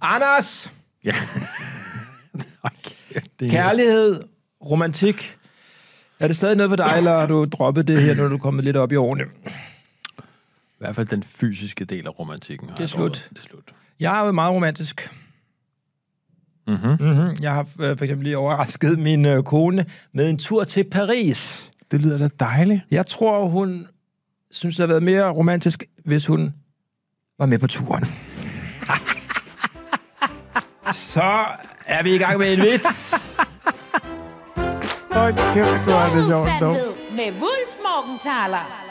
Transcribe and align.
Anders! 0.00 0.72
Ja. 1.04 1.14
det 3.40 3.50
Kærlighed, 3.50 4.20
romantik. 4.64 5.36
Er 6.20 6.28
det 6.28 6.36
stadig 6.36 6.56
noget 6.56 6.70
for 6.70 6.76
dig, 6.76 6.94
eller 6.96 7.18
har 7.18 7.26
du 7.26 7.44
droppet 7.44 7.88
det 7.88 8.02
her, 8.02 8.14
når 8.14 8.28
du 8.28 8.34
er 8.34 8.38
kommet 8.38 8.64
lidt 8.64 8.76
op 8.76 8.92
i 8.92 8.96
årene? 8.96 9.24
I 9.24 10.78
hvert 10.78 10.94
fald 10.94 11.06
den 11.06 11.22
fysiske 11.22 11.84
del 11.84 12.06
af 12.06 12.18
romantikken. 12.18 12.68
Det 12.68 12.80
er 12.80 12.86
slut. 12.86 13.28
Det 13.30 13.38
er 13.38 13.42
slut. 13.42 13.74
Jeg 14.00 14.20
er 14.20 14.26
jo 14.26 14.32
meget 14.32 14.54
romantisk. 14.54 15.10
Mm-hmm. 16.66 16.96
Mm-hmm. 17.00 17.36
Jeg 17.40 17.54
har 17.54 17.68
øh, 17.80 17.98
for 17.98 18.04
eksempel 18.04 18.24
lige 18.24 18.38
overrasket 18.38 18.98
min 18.98 19.24
øh, 19.24 19.42
kone 19.42 19.86
med 20.12 20.30
en 20.30 20.38
tur 20.38 20.64
til 20.64 20.84
Paris. 20.90 21.70
Det 21.90 22.00
lyder 22.00 22.18
da 22.18 22.28
dejligt. 22.40 22.80
Jeg 22.90 23.06
tror, 23.06 23.46
hun 23.46 23.86
synes, 24.50 24.76
det 24.76 24.82
havde 24.82 24.88
været 24.88 25.02
mere 25.02 25.30
romantisk, 25.30 25.84
hvis 26.04 26.26
hun 26.26 26.54
var 27.38 27.46
med 27.46 27.58
på 27.58 27.66
turen. 27.66 28.04
Så 30.92 31.44
er 31.86 32.02
vi 32.02 32.14
i 32.14 32.18
gang 32.18 32.38
med 32.38 32.52
en 32.52 32.60
vits. 32.60 33.14
Hold 35.10 35.34
kæft, 35.54 35.84
hvor 35.84 35.92
er 35.94 36.14
det 36.14 36.30
sjovt. 36.30 36.50
dog. 36.60 36.76
Med 37.10 37.32
Wulfsmorgenthaler. 37.42 38.82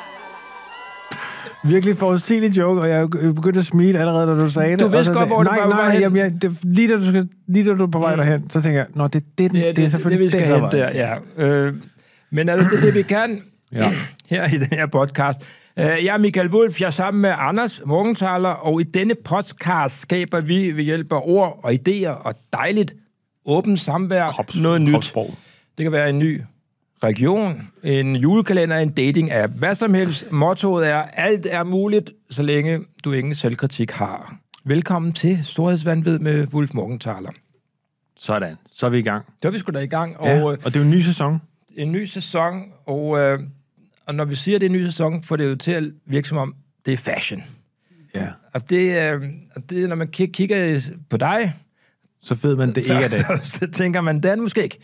Virkelig 1.64 1.98
forudsigelig 1.98 2.58
joke, 2.58 2.82
og 2.82 2.90
jeg 2.90 3.10
begyndte 3.10 3.60
at 3.60 3.66
smile 3.66 4.00
allerede, 4.00 4.28
da 4.28 4.40
du 4.40 4.50
sagde 4.52 4.72
det. 4.72 4.80
Du 4.80 4.86
Og 4.86 4.92
vidste 4.92 5.14
godt, 5.14 5.30
hvor 5.30 5.44
nej, 5.44 5.60
var, 5.60 5.68
nej, 5.68 5.98
jamen, 6.00 6.18
jeg, 6.18 6.42
det, 6.42 6.58
lige, 6.64 6.88
da 6.88 6.94
du 6.94 7.08
skal, 7.08 7.30
lige 7.48 7.66
da 7.66 7.74
du 7.74 7.84
er 7.84 7.92
på 7.92 8.00
vej 8.00 8.16
derhen, 8.16 8.50
så 8.50 8.62
tænker 8.62 8.80
jeg, 8.80 8.88
nå, 8.94 9.08
det 9.08 9.16
er 9.16 9.26
det, 9.38 9.52
det, 9.52 9.66
det, 9.66 9.76
det 9.76 9.84
er 9.86 9.90
selvfølgelig 9.90 10.32
det, 10.32 10.40
vi 10.40 10.46
skal 10.46 10.54
den, 10.54 10.64
der 10.64 10.70
der, 10.70 11.18
ja. 11.38 11.46
Øh, 11.46 11.74
men 12.32 12.50
altså, 12.50 12.70
det 12.70 12.78
er 12.78 12.82
det, 12.82 12.94
vi 12.94 13.02
kan 13.02 13.42
Ja. 13.72 13.92
her 14.30 14.46
i 14.48 14.58
den 14.58 14.68
her 14.72 14.88
podcast. 14.88 15.40
Øh, 15.80 15.86
Jeg 15.86 16.14
er 16.14 16.18
Michael 16.18 16.50
Wolf, 16.50 16.82
jeg 16.82 16.88
er 16.88 16.92
sammen 16.92 17.22
med 17.22 17.34
Anders 17.38 17.82
Morgenthaler, 17.86 18.50
og 18.50 18.82
i 18.82 18.84
denne 18.84 19.16
podcast 19.26 20.02
skaber 20.02 20.42
vi 20.42 20.72
ved 20.72 20.84
hjælp 20.84 21.12
af 21.12 21.22
ord 21.24 21.60
og 21.64 21.72
idéer 21.74 22.10
og 22.10 22.36
dejligt 22.54 22.96
åbent 23.46 23.80
samvær 23.80 24.28
Krops, 24.30 24.56
noget 24.58 24.82
nyt. 24.82 24.92
Kropssprog. 24.94 25.34
Det 25.78 25.84
kan 25.84 25.92
være 25.92 26.10
en 26.10 26.20
ny 26.20 26.42
region, 27.04 27.68
en 27.84 28.16
julekalender, 28.16 28.78
en 28.78 28.94
dating-app, 29.00 29.58
hvad 29.58 29.76
som 29.76 29.94
helst. 29.94 30.32
Mottoet 30.32 30.88
er, 30.88 30.98
alt 31.02 31.48
er 31.50 31.64
muligt, 31.64 32.12
så 32.30 32.44
længe 32.44 32.80
du 33.04 33.12
ingen 33.12 33.36
selvkritik 33.36 33.92
har. 33.92 34.36
Velkommen 34.64 35.14
til 35.14 35.40
Storhedsvandved 35.44 36.20
med 36.20 36.48
Wolf 36.54 36.74
Morgenthaler. 36.74 37.32
Sådan, 38.18 38.56
så 38.72 38.86
er 38.86 38.90
vi 38.90 38.98
i 39.00 39.02
gang. 39.02 39.26
Så 39.42 39.48
er 39.48 39.52
vi 39.52 39.60
sgu 39.60 39.72
da 39.72 39.80
i 39.80 39.88
gang, 39.88 40.20
og 40.20 40.28
Ja, 40.28 40.38
øh, 40.40 40.44
og 40.46 40.58
det 40.66 40.76
er 40.76 40.80
jo 40.80 40.84
en 40.86 40.92
ny 40.92 41.00
sæson. 41.02 41.42
en 41.78 41.92
ny 41.92 42.06
sæson, 42.06 42.64
og, 42.88 43.20
øh, 43.20 43.40
og 44.06 44.16
når 44.16 44.26
vi 44.26 44.36
siger, 44.36 44.56
at 44.58 44.62
det 44.62 44.66
er 44.66 44.70
en 44.70 44.76
ny 44.82 44.86
sæson, 44.86 45.24
får 45.24 45.36
det 45.36 45.50
jo 45.50 45.56
til 45.56 45.72
at 45.72 45.84
virke 46.06 46.28
som 46.28 46.38
om, 46.38 46.56
det 46.86 46.94
er 46.94 46.98
fashion. 46.98 47.44
Ja. 48.16 48.28
Og 48.54 48.70
det, 48.70 49.12
øh, 49.14 49.22
og 49.56 49.70
det 49.70 49.90
når 49.90 49.96
man 49.96 50.08
kig- 50.08 50.32
kigger 50.32 50.80
på 51.10 51.18
dig, 51.18 51.54
Så 52.22 52.36
ved 52.36 52.56
man, 52.56 52.76
det 52.76 52.86
så, 52.86 52.94
ikke 52.94 53.06
er 53.06 53.10
det. 53.10 53.18
så, 53.48 53.58
så 53.60 53.72
tænker 53.72 54.02
man, 54.02 54.16
det 54.16 54.26
er 54.26 54.36
det 54.36 54.44
måske 54.44 54.64
ikke. 54.64 54.78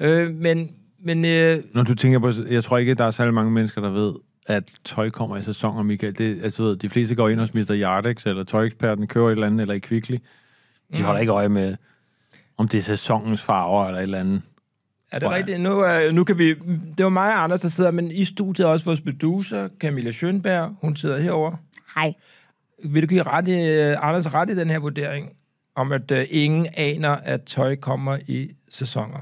Øh, 0.00 0.34
men 0.34 0.70
men 1.04 1.24
øh, 1.24 1.62
Når 1.74 1.82
du 1.82 1.94
tænker 1.94 2.18
på, 2.18 2.32
jeg 2.50 2.64
tror 2.64 2.78
ikke, 2.78 2.94
der 2.94 3.04
er 3.04 3.10
særlig 3.10 3.34
mange 3.34 3.50
mennesker, 3.50 3.80
der 3.80 3.90
ved, 3.90 4.12
at 4.46 4.64
tøj 4.84 5.10
kommer 5.10 5.36
i 5.36 5.42
sæsoner, 5.42 5.82
Michael. 5.82 6.18
Det, 6.18 6.44
altså, 6.44 6.62
ved, 6.62 6.76
de 6.76 6.88
fleste 6.88 7.14
går 7.14 7.28
ind 7.28 7.40
hos 7.40 7.54
Mr. 7.54 7.70
Yardex, 7.70 8.26
eller 8.26 8.44
tøjeksperten 8.44 9.06
kører 9.06 9.26
et 9.28 9.32
eller 9.32 9.46
andet, 9.46 9.60
eller 9.60 9.74
i 9.74 9.78
Kvickly. 9.78 10.14
De 10.14 10.18
Mm. 10.98 11.04
holder 11.04 11.20
ikke 11.20 11.32
øje 11.32 11.48
med, 11.48 11.76
om 12.56 12.68
det 12.68 12.78
er 12.78 12.82
sæsonens 12.82 13.42
farver, 13.42 13.86
eller 13.86 13.98
et 13.98 14.02
eller 14.02 14.20
andet. 14.20 14.42
Er 15.12 15.18
det 15.18 15.30
rigtigt? 15.30 15.60
Nu, 15.60 15.86
øh, 15.86 16.14
nu 16.14 16.24
kan 16.24 16.38
vi... 16.38 16.54
Det 16.98 17.04
var 17.04 17.08
mig 17.08 17.34
og 17.34 17.42
Anders, 17.44 17.60
der 17.60 17.68
sidder, 17.68 17.90
men 17.90 18.10
i 18.10 18.24
studiet 18.24 18.66
er 18.66 18.70
også 18.70 18.84
vores 18.84 19.00
producer, 19.00 19.68
Camilla 19.80 20.10
Schönberg. 20.10 20.74
Hun 20.80 20.96
sidder 20.96 21.18
herovre. 21.20 21.56
Hej. 21.94 22.14
Vil 22.84 23.02
du 23.02 23.06
give 23.06 23.22
ret 23.22 23.48
i, 23.48 23.66
øh, 23.68 23.96
Anders 24.00 24.34
ret 24.34 24.50
i 24.50 24.56
den 24.56 24.70
her 24.70 24.78
vurdering, 24.78 25.30
om 25.76 25.92
at 25.92 26.10
øh, 26.10 26.26
ingen 26.30 26.66
aner, 26.76 27.10
at 27.10 27.42
tøj 27.42 27.76
kommer 27.76 28.18
i 28.26 28.50
sæsoner? 28.70 29.18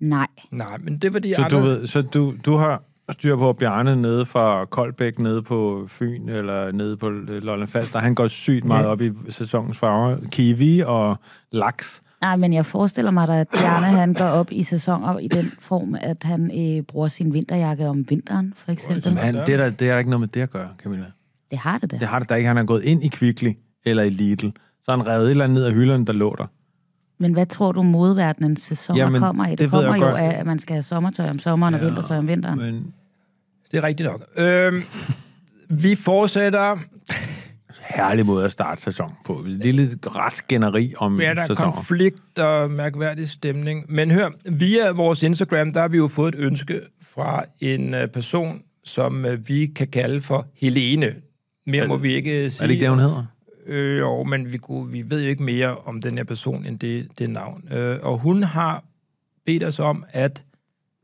Nej. 0.00 0.26
Nej, 0.50 0.78
men 0.78 0.98
det 0.98 1.12
var 1.12 1.18
de 1.18 1.34
Så 1.34 1.42
andre... 1.42 1.56
du, 1.56 1.62
ved, 1.62 1.86
så 1.86 2.02
du, 2.02 2.34
du 2.44 2.56
har 2.56 2.82
styr 3.10 3.36
på 3.36 3.52
Bjarne 3.52 3.96
nede 3.96 4.26
fra 4.26 4.64
Koldbæk, 4.64 5.18
nede 5.18 5.42
på 5.42 5.84
Fyn, 5.88 6.28
eller 6.28 6.72
nede 6.72 6.96
på 6.96 7.08
Lolland 7.08 7.68
Falster. 7.68 7.98
Han 7.98 8.14
går 8.14 8.28
sygt 8.28 8.64
meget 8.64 8.86
op 8.86 9.00
i 9.00 9.10
sæsonens 9.30 9.78
farver. 9.78 10.16
Kiwi 10.32 10.80
og 10.80 11.16
laks. 11.52 12.01
Nej, 12.22 12.36
men 12.36 12.52
jeg 12.52 12.66
forestiller 12.66 13.10
mig 13.10 13.28
da, 13.28 13.40
at 13.40 13.48
Bjarne 13.48 13.86
han 13.86 14.14
går 14.14 14.24
op 14.24 14.52
i 14.52 14.62
sæsoner 14.62 15.18
i 15.18 15.28
den 15.28 15.52
form, 15.60 15.96
at 16.00 16.22
han 16.22 16.50
øh, 16.60 16.82
bruger 16.82 17.08
sin 17.08 17.32
vinterjakke 17.32 17.88
om 17.88 18.04
vinteren, 18.10 18.54
for 18.56 18.72
eksempel. 18.72 19.14
Men 19.14 19.34
det 19.34 19.48
er, 19.48 19.56
der, 19.56 19.70
det 19.70 19.88
er 19.88 19.92
der 19.92 19.98
ikke 19.98 20.10
noget 20.10 20.20
med 20.20 20.28
det 20.28 20.40
at 20.40 20.50
gøre, 20.50 20.68
Camilla. 20.82 21.06
Det 21.50 21.58
har 21.58 21.78
det 21.78 21.90
da. 21.90 21.96
Det 21.98 22.08
har 22.08 22.18
det 22.18 22.28
da 22.28 22.34
ikke. 22.34 22.48
Han 22.48 22.58
er 22.58 22.64
gået 22.64 22.84
ind 22.84 23.04
i 23.04 23.08
Kvickly 23.08 23.52
eller 23.84 24.02
i 24.02 24.10
Lidl. 24.10 24.46
Så 24.84 24.90
han 24.90 25.06
revet 25.06 25.24
et 25.24 25.30
eller 25.30 25.44
andet 25.44 25.54
ned 25.54 25.64
af 25.64 25.72
hylderne, 25.72 26.04
der 26.06 26.12
lå 26.12 26.34
der. 26.38 26.46
Men 27.18 27.32
hvad 27.32 27.46
tror 27.46 27.72
du, 27.72 27.82
modverdenens 27.82 28.60
sæsoner 28.62 29.00
Jamen, 29.00 29.20
kommer 29.20 29.46
i? 29.46 29.50
Det, 29.50 29.58
det 29.58 29.70
kommer 29.70 29.96
jo 29.96 30.02
godt. 30.02 30.16
af, 30.16 30.38
at 30.40 30.46
man 30.46 30.58
skal 30.58 30.74
have 30.74 30.82
sommertøj 30.82 31.26
om 31.30 31.38
sommeren 31.38 31.74
og 31.74 31.80
vintertøj 31.80 32.18
om 32.18 32.28
vinteren. 32.28 32.58
Men 32.58 32.94
Det 33.70 33.78
er 33.78 33.82
rigtigt 33.82 34.08
nok. 34.08 34.24
Øhm, 34.36 34.80
vi 35.68 35.96
fortsætter. 35.96 36.78
Herlig 37.96 38.26
måde 38.26 38.44
at 38.44 38.52
starte 38.52 38.82
sæson 38.82 39.10
på. 39.24 39.38
Et 39.40 39.46
lille 39.50 39.88
restgeneri 40.06 40.92
om 40.96 41.20
Ja, 41.20 41.34
der 41.34 41.42
er 41.42 41.46
sæsoner. 41.46 41.72
konflikt 41.72 42.38
og 42.38 42.70
mærkværdig 42.70 43.28
stemning. 43.28 43.84
Men 43.92 44.10
hør, 44.10 44.28
via 44.50 44.90
vores 44.90 45.22
Instagram, 45.22 45.72
der 45.72 45.80
har 45.80 45.88
vi 45.88 45.96
jo 45.96 46.08
fået 46.08 46.34
et 46.34 46.40
ønske 46.40 46.80
fra 47.02 47.44
en 47.60 47.94
øh, 47.94 48.08
person, 48.08 48.62
som 48.84 49.24
øh, 49.24 49.48
vi 49.48 49.66
kan 49.66 49.88
kalde 49.88 50.20
for 50.20 50.46
Helene. 50.54 51.14
Mere 51.66 51.82
Er 51.84 51.88
må 51.88 51.94
det- 51.94 52.02
vi 52.02 52.14
ikke 52.14 52.50
sige. 52.50 52.62
Er 52.62 52.66
det 52.66 52.72
ikke 52.74 52.80
det, 52.82 52.90
hun 52.90 52.98
hedder? 52.98 53.24
Øh, 53.66 53.98
jo, 53.98 54.22
men 54.22 54.52
vi, 54.52 54.58
kunne, 54.58 54.92
vi 54.92 55.10
ved 55.10 55.22
jo 55.22 55.28
ikke 55.28 55.42
mere 55.42 55.76
om 55.76 56.00
den 56.00 56.16
her 56.16 56.24
person 56.24 56.66
end 56.66 56.78
det, 56.78 57.08
det 57.18 57.30
navn. 57.30 57.68
Øh, 57.72 57.98
og 58.02 58.18
hun 58.18 58.42
har 58.42 58.84
bedt 59.46 59.64
os 59.64 59.78
om 59.78 60.04
at 60.08 60.42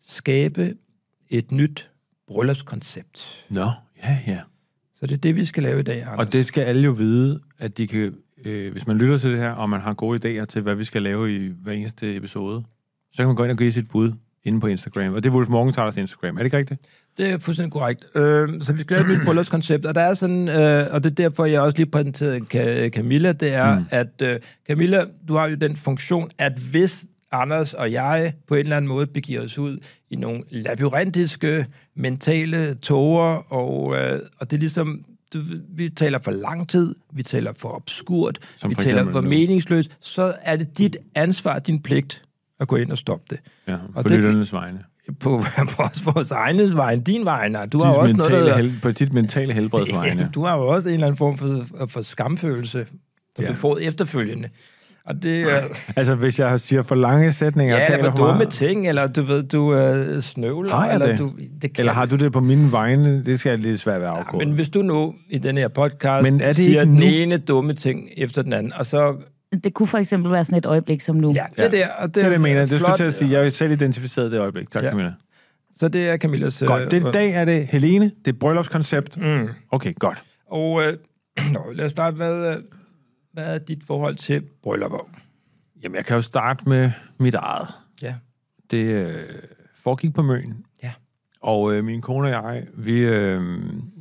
skabe 0.03 0.75
et 1.31 1.53
nyt 1.53 1.91
bryllupskoncept. 2.29 3.45
Nå, 3.51 3.71
ja, 4.05 4.19
ja. 4.27 4.39
Så 5.01 5.07
det 5.07 5.13
er 5.13 5.19
det, 5.19 5.37
vi 5.37 5.45
skal 5.45 5.63
lave 5.63 5.81
i 5.81 5.83
dag, 5.83 6.03
Anders. 6.03 6.19
Og 6.19 6.33
det 6.33 6.47
skal 6.47 6.63
alle 6.63 6.83
jo 6.83 6.91
vide, 6.91 7.41
at 7.59 7.79
de 7.79 7.87
kan, 7.87 8.15
øh, 8.45 8.73
hvis 8.73 8.87
man 8.87 8.99
lytter 8.99 9.19
til 9.19 9.31
det 9.31 9.39
her, 9.39 9.51
og 9.51 9.71
man 9.71 9.81
har 9.81 9.95
gode 9.95 10.41
idéer 10.41 10.45
til, 10.45 10.63
hvad 10.63 10.75
vi 10.75 10.85
skal 10.85 11.03
lave 11.03 11.37
i 11.37 11.53
hver 11.63 11.73
eneste 11.73 12.17
episode, 12.17 12.65
så 13.13 13.17
kan 13.17 13.27
man 13.27 13.37
gå 13.37 13.45
ind 13.45 13.53
og 13.53 13.59
give 13.59 13.73
sit 13.73 13.89
bud 13.89 14.13
inde 14.45 14.61
på 14.61 14.67
Instagram. 14.67 15.15
Og 15.15 15.23
det 15.23 15.31
er 15.31 15.35
Wolf 15.35 15.49
Morgenthalers 15.49 15.97
Instagram. 15.97 16.35
Er 16.35 16.39
det 16.39 16.45
ikke 16.45 16.57
rigtigt? 16.57 16.81
Det 17.19 17.31
er 17.31 17.39
fuldstændig 17.39 17.73
korrekt. 17.73 18.05
Øh, 18.15 18.49
så 18.63 18.73
vi 18.73 18.81
skal 18.81 18.97
lave 18.97 19.13
et 19.13 19.19
nyt 19.19 19.25
bryllupskoncept, 19.25 19.87
og 19.87 19.95
der 19.95 20.01
er 20.01 20.15
sådan, 20.15 20.49
øh, 20.49 20.87
og 20.91 21.05
det 21.05 21.11
er 21.11 21.15
derfor, 21.15 21.45
jeg 21.45 21.61
også 21.61 21.77
lige 21.77 21.91
præsenterede 21.91 22.91
Camilla, 22.91 23.33
det 23.33 23.55
er, 23.55 23.79
mm. 23.79 23.85
at 23.91 24.23
øh, 24.23 24.41
Camilla, 24.69 25.05
du 25.29 25.35
har 25.35 25.49
jo 25.49 25.57
den 25.57 25.77
funktion, 25.77 26.31
at 26.39 26.53
hvis 26.71 27.07
Anders 27.33 27.75
og 27.75 27.93
jeg 27.93 28.33
på 28.49 28.55
en 28.55 28.61
eller 28.61 28.77
anden 28.77 28.89
måde 28.89 29.07
begiver 29.07 29.45
os 29.45 29.59
ud 29.59 29.79
i 30.11 30.17
nogle 30.17 30.43
labyrintiske 30.51 31.67
mentale 31.97 32.75
tåger, 32.75 33.53
og, 33.53 33.97
øh, 33.97 34.21
og 34.41 34.51
det 34.51 34.57
er 34.57 34.61
ligesom, 34.61 35.05
du, 35.35 35.39
vi 35.69 35.89
taler 35.89 36.19
for 36.25 36.31
lang 36.31 36.69
tid, 36.69 36.95
vi 37.13 37.23
taler 37.23 37.53
for 37.59 37.69
obskurt, 37.77 38.39
Som 38.57 38.71
vi 38.71 38.75
for 38.75 38.83
taler 38.83 39.11
for 39.11 39.21
meningsløst, 39.21 39.91
så 40.01 40.35
er 40.43 40.57
det 40.57 40.79
dit 40.79 40.97
ansvar, 41.15 41.59
din 41.59 41.83
pligt 41.83 42.23
at 42.61 42.69
gå 42.69 42.77
ind 42.77 42.91
og 42.93 42.99
stoppe 42.99 43.25
det. 43.31 43.39
Ja, 43.69 43.77
Og 43.95 44.03
på 44.05 44.09
det- 44.09 44.19
lytternes 44.21 44.53
vegne. 44.53 44.85
På, 45.21 45.43
på 45.77 45.83
også 45.83 46.05
vores 46.13 46.31
egne 46.31 46.75
vegne, 46.77 47.03
din 47.03 47.25
vegne. 47.25 47.67
Du 47.67 47.79
har 47.79 47.93
Dit 47.93 47.99
også 48.01 48.15
noget, 48.17 48.33
mentale 48.33 48.47
der, 48.51 48.57
hel, 48.57 48.73
på 48.83 48.91
dit 48.93 49.13
mentale 49.13 49.53
helbreds 49.53 49.93
vegne. 49.93 50.31
du 50.35 50.43
har 50.45 50.57
jo 50.57 50.67
også 50.69 50.89
en 50.89 50.95
eller 50.95 51.07
anden 51.07 51.17
form 51.19 51.37
for, 51.39 51.67
for 51.87 52.01
skamfølelse, 52.03 52.87
som 53.37 53.45
Ja. 53.45 53.51
du 53.51 53.55
får 53.55 53.79
efterfølgende. 53.79 54.49
Og 55.09 55.23
det 55.23 55.41
er 55.41 55.47
Altså, 55.97 56.15
hvis 56.15 56.39
jeg 56.39 56.61
siger 56.61 56.83
for 56.83 56.95
lange 56.95 57.33
sætninger 57.33 57.75
og 57.75 57.79
ja, 57.81 57.85
taler 57.85 57.99
eller 57.99 58.11
for 58.11 58.17
dumme 58.17 58.35
meget, 58.35 58.51
ting, 58.51 58.89
eller 58.89 59.07
du 59.07 59.23
ved, 59.23 59.43
du 59.43 59.75
øh, 59.75 60.23
snøvler. 60.23 60.71
Har 60.71 60.87
jeg 60.87 60.95
eller 60.95 61.07
det? 61.07 61.19
Du, 61.19 61.33
det 61.63 61.73
kan, 61.73 61.83
eller 61.83 61.93
har 61.93 62.07
du 62.07 62.17
det 62.17 62.33
på 62.33 62.41
mine 62.41 62.73
vegne, 62.73 63.25
det 63.25 63.41
skal 63.41 63.51
jeg 63.51 63.59
lidt 63.59 63.81
svært 63.81 64.01
være 64.01 64.11
ja, 64.13 64.19
afgået. 64.19 64.47
Men 64.49 64.55
hvis 64.57 64.69
du 64.69 64.83
nu 64.83 65.15
i 65.31 65.39
den 65.39 65.57
her 65.59 65.69
podcast 65.69 66.23
Men 66.33 66.41
er 66.41 66.47
det 66.47 66.57
siger 66.57 66.85
den 66.85 66.95
nu? 66.95 67.03
ene 67.05 67.39
dumme 67.39 67.73
ting 67.75 68.09
efter 68.17 68.43
den 68.43 68.53
anden, 68.53 68.73
og 68.73 68.87
så... 68.87 69.17
Det 69.65 69.75
kunne 69.75 69.87
for 69.87 69.99
eksempel 69.99 70.33
være 70.33 70.45
sådan 70.45 70.59
et 70.59 70.67
øjeblik 70.67 71.01
som 71.01 71.17
nu. 71.17 71.33
Ja, 71.33 71.45
det 71.57 71.63
Ja. 71.63 71.79
der. 71.79 71.89
Og 71.99 72.07
det, 72.09 72.15
det 72.15 72.21
er 72.25 72.27
det, 72.27 72.33
jeg 72.33 72.41
mener. 72.41 72.61
Det 72.61 72.69
flot. 72.69 72.81
skulle 72.81 72.97
til 72.97 73.05
at 73.05 73.15
sige. 73.15 73.31
Jeg 73.33 73.43
har 73.43 73.51
selv 73.51 73.73
identificeret 73.73 74.33
det 74.33 74.41
øjeblik. 74.41 74.71
Tak, 74.71 74.83
Ja. 74.83 74.87
ja. 74.87 74.91
Camilla. 74.93 75.13
Så 75.75 75.89
det 75.89 76.09
er 76.09 76.17
Camillas... 76.17 76.63
øh, 76.63 76.69
Godt. 76.69 76.91
Det, 76.91 77.07
I 77.07 77.11
dag 77.11 77.31
er 77.33 77.45
det 77.45 77.67
Helene. 77.67 78.11
Det 78.25 78.35
er 78.35 78.39
bryllupskoncept. 78.41 79.17
Mm. 79.17 79.49
Okay, 79.71 79.95
godt. 79.99 80.23
Og 80.51 80.83
øh, 80.83 80.93
nå, 81.55 81.61
lad 81.75 81.85
os 81.85 81.91
starte 81.91 82.17
med, 82.17 82.47
øh, 82.51 82.57
hvad 83.39 83.55
er 83.55 83.59
dit 83.59 83.85
forhold 83.87 84.17
til 84.17 84.43
bryllupper? 84.63 85.11
Jamen, 85.83 85.97
jeg 85.97 86.05
kan 86.05 86.17
jo 86.17 86.23
starte 86.23 86.69
med 86.69 86.91
mit 87.19 87.35
eget. 87.35 87.69
Ja. 88.03 88.15
Det 88.71 88.85
øh, 88.85 89.15
foregik 89.83 90.15
på 90.15 90.23
Møn. 90.23 90.65
Ja. 90.83 90.93
Og 91.41 91.75
øh, 91.75 91.85
min 91.85 92.01
kone 92.01 92.27
og 92.27 92.31
jeg, 92.31 92.67
vi, 92.75 92.99
øh, 92.99 93.41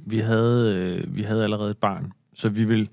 vi, 0.08 0.20
havde, 0.20 0.76
øh, 0.76 1.16
vi 1.16 1.22
havde 1.22 1.44
allerede 1.44 1.72
et 1.72 1.78
barn. 1.78 2.12
Så 2.34 2.50
vi 2.50 2.66
vil... 2.66 2.90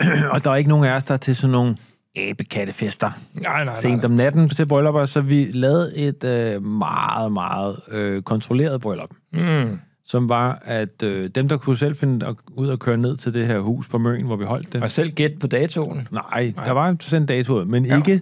og 0.32 0.44
der 0.44 0.50
er 0.50 0.54
ikke 0.54 0.70
nogen 0.70 0.84
af 0.84 0.96
os, 0.96 1.04
der 1.04 1.14
er 1.14 1.18
til 1.18 1.36
sådan 1.36 1.52
nogle 1.52 1.76
æbekattefester 2.16 3.10
Nej, 3.34 3.64
nej, 3.64 3.74
sent 3.74 4.04
om 4.04 4.10
natten 4.10 4.48
til 4.48 4.66
bryllupper, 4.66 5.06
så 5.06 5.20
vi 5.20 5.44
lavede 5.44 5.96
et 5.96 6.24
øh, 6.24 6.62
meget, 6.62 7.32
meget 7.32 7.76
øh, 7.92 8.22
kontrolleret 8.22 8.80
bryllup. 8.80 9.10
Mm. 9.32 9.78
Som 10.06 10.28
var, 10.28 10.62
at 10.64 11.02
øh, 11.02 11.28
dem, 11.34 11.48
der 11.48 11.56
kunne 11.56 11.76
selv 11.76 11.96
finde 11.96 12.26
at- 12.26 12.36
ud 12.56 12.68
og 12.68 12.78
køre 12.78 12.96
ned 12.96 13.16
til 13.16 13.34
det 13.34 13.46
her 13.46 13.58
hus 13.60 13.88
på 13.88 13.98
Møn, 13.98 14.24
hvor 14.26 14.36
vi 14.36 14.44
holdt 14.44 14.72
det. 14.72 14.82
Og 14.82 14.90
selv 14.90 15.10
gæt 15.10 15.32
på 15.40 15.46
datoen. 15.46 16.08
Nej, 16.10 16.52
der 16.64 16.72
var 16.72 16.96
sendt 17.00 17.28
datoer 17.28 17.64
men 17.64 17.84
Ja. 17.86 17.96
ikke, 17.96 18.20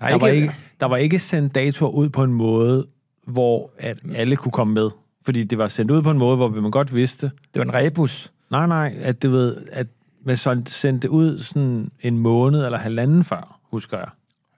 Nej, 0.00 0.08
der, 0.10 0.18
var 0.18 0.26
ikke- 0.26 0.42
ikke, 0.42 0.54
der 0.80 0.86
var 0.86 0.96
ikke 0.96 1.18
sendt 1.18 1.54
datoer 1.54 1.90
ud 1.90 2.08
på 2.08 2.24
en 2.24 2.32
måde, 2.32 2.86
hvor 3.26 3.70
at 3.78 3.98
alle 4.14 4.36
kunne 4.36 4.52
komme 4.52 4.74
med. 4.74 4.90
Fordi 5.24 5.44
det 5.44 5.58
var 5.58 5.68
sendt 5.68 5.90
ud 5.90 6.02
på 6.02 6.10
en 6.10 6.18
måde, 6.18 6.36
hvor 6.36 6.48
man 6.48 6.70
godt 6.70 6.94
vidste, 6.94 7.26
Det 7.26 7.32
var 7.54 7.62
en 7.64 7.74
rebus. 7.74 8.32
nej, 8.50 8.66
nej, 8.66 8.94
at 9.00 9.22
det 9.22 9.30
ved, 9.30 9.56
at 9.72 9.86
man 10.24 10.36
så 10.36 10.62
sendte 10.66 11.02
det 11.02 11.08
ud 11.08 11.38
sådan 11.38 11.90
en 12.00 12.18
måned 12.18 12.64
eller 12.64 12.78
halvanden 12.78 13.24
før, 13.24 13.60
husker 13.70 13.96
jeg. 13.98 14.08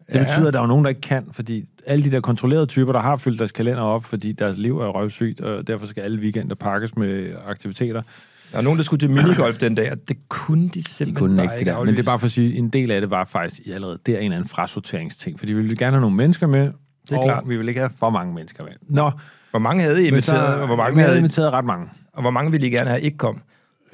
Det 0.09 0.15
Ja. 0.15 0.23
betyder, 0.25 0.49
at 0.49 0.53
der 0.55 0.59
er 0.61 0.63
jo 0.63 0.69
nogen, 0.69 0.85
der 0.85 0.89
ikke 0.89 1.01
kan, 1.01 1.27
fordi 1.33 1.65
alle 1.87 2.05
de 2.05 2.11
der 2.11 2.21
kontrollerede 2.21 2.67
typer, 2.67 2.93
der 2.93 3.01
har 3.01 3.17
fyldt 3.17 3.39
deres 3.39 3.53
kalender 3.53 3.83
op, 3.83 4.05
fordi 4.05 4.33
deres 4.33 4.57
liv 4.59 4.79
er 4.79 4.87
røvsygt, 4.87 5.41
og 5.41 5.67
derfor 5.67 5.87
skal 5.87 6.03
alle 6.03 6.21
weekender 6.21 6.55
pakkes 6.55 6.97
med 6.97 7.33
aktiviteter. 7.47 8.03
Der 8.51 8.57
var 8.57 8.63
nogen, 8.63 8.79
der 8.79 8.85
skulle 8.85 9.01
til 9.01 9.11
minigolf 9.11 9.59
den 9.59 9.75
dag, 9.75 9.93
og 9.93 9.99
det 10.09 10.17
kunne 10.29 10.69
de 10.69 10.83
simpelthen 10.85 11.15
De 11.15 11.19
kunne 11.21 11.37
bare 11.37 11.45
ikke 11.61 11.71
det 11.71 11.77
der. 11.77 11.85
Men 11.85 11.95
det 11.95 11.99
er 11.99 12.05
bare 12.05 12.19
for 12.19 12.27
at 12.27 12.33
sige, 12.33 12.55
en 12.57 12.69
del 12.69 12.91
af 12.91 13.01
det 13.01 13.11
var 13.11 13.25
faktisk 13.25 13.61
allerede 13.75 13.99
der 14.07 14.19
en 14.19 14.25
eller 14.25 14.37
anden 14.37 14.49
frasorteringsting, 14.49 15.39
fordi 15.39 15.53
vi 15.53 15.63
ville 15.63 15.77
gerne 15.77 15.93
have 15.93 16.01
nogle 16.01 16.17
mennesker 16.17 16.47
med, 16.47 16.61
Det 16.61 16.73
er 17.13 17.17
og 17.17 17.25
klart. 17.25 17.45
vi 17.49 17.57
ville 17.57 17.71
ikke 17.71 17.81
have 17.81 17.91
for 17.99 18.11
mange 18.11 18.35
mennesker 18.35 18.65
med. 18.65 18.73
Nå, 18.89 19.11
Hvor 19.51 19.59
mange 19.59 19.83
havde 19.83 20.01
I 20.03 20.05
så, 20.05 20.09
inviteret, 20.09 20.61
og 20.61 20.67
hvor 20.67 20.77
mange, 20.77 20.95
vi 20.95 21.01
havde 21.01 21.09
havde, 21.11 21.19
inviteret 21.19 21.53
ret 21.53 21.65
mange. 21.65 21.87
og 22.13 22.21
hvor 22.23 22.31
mange 22.31 22.51
ville 22.51 22.67
I 22.67 22.71
gerne 22.71 22.91
have 22.91 23.01
ikke 23.03 23.19
kom? 23.19 23.41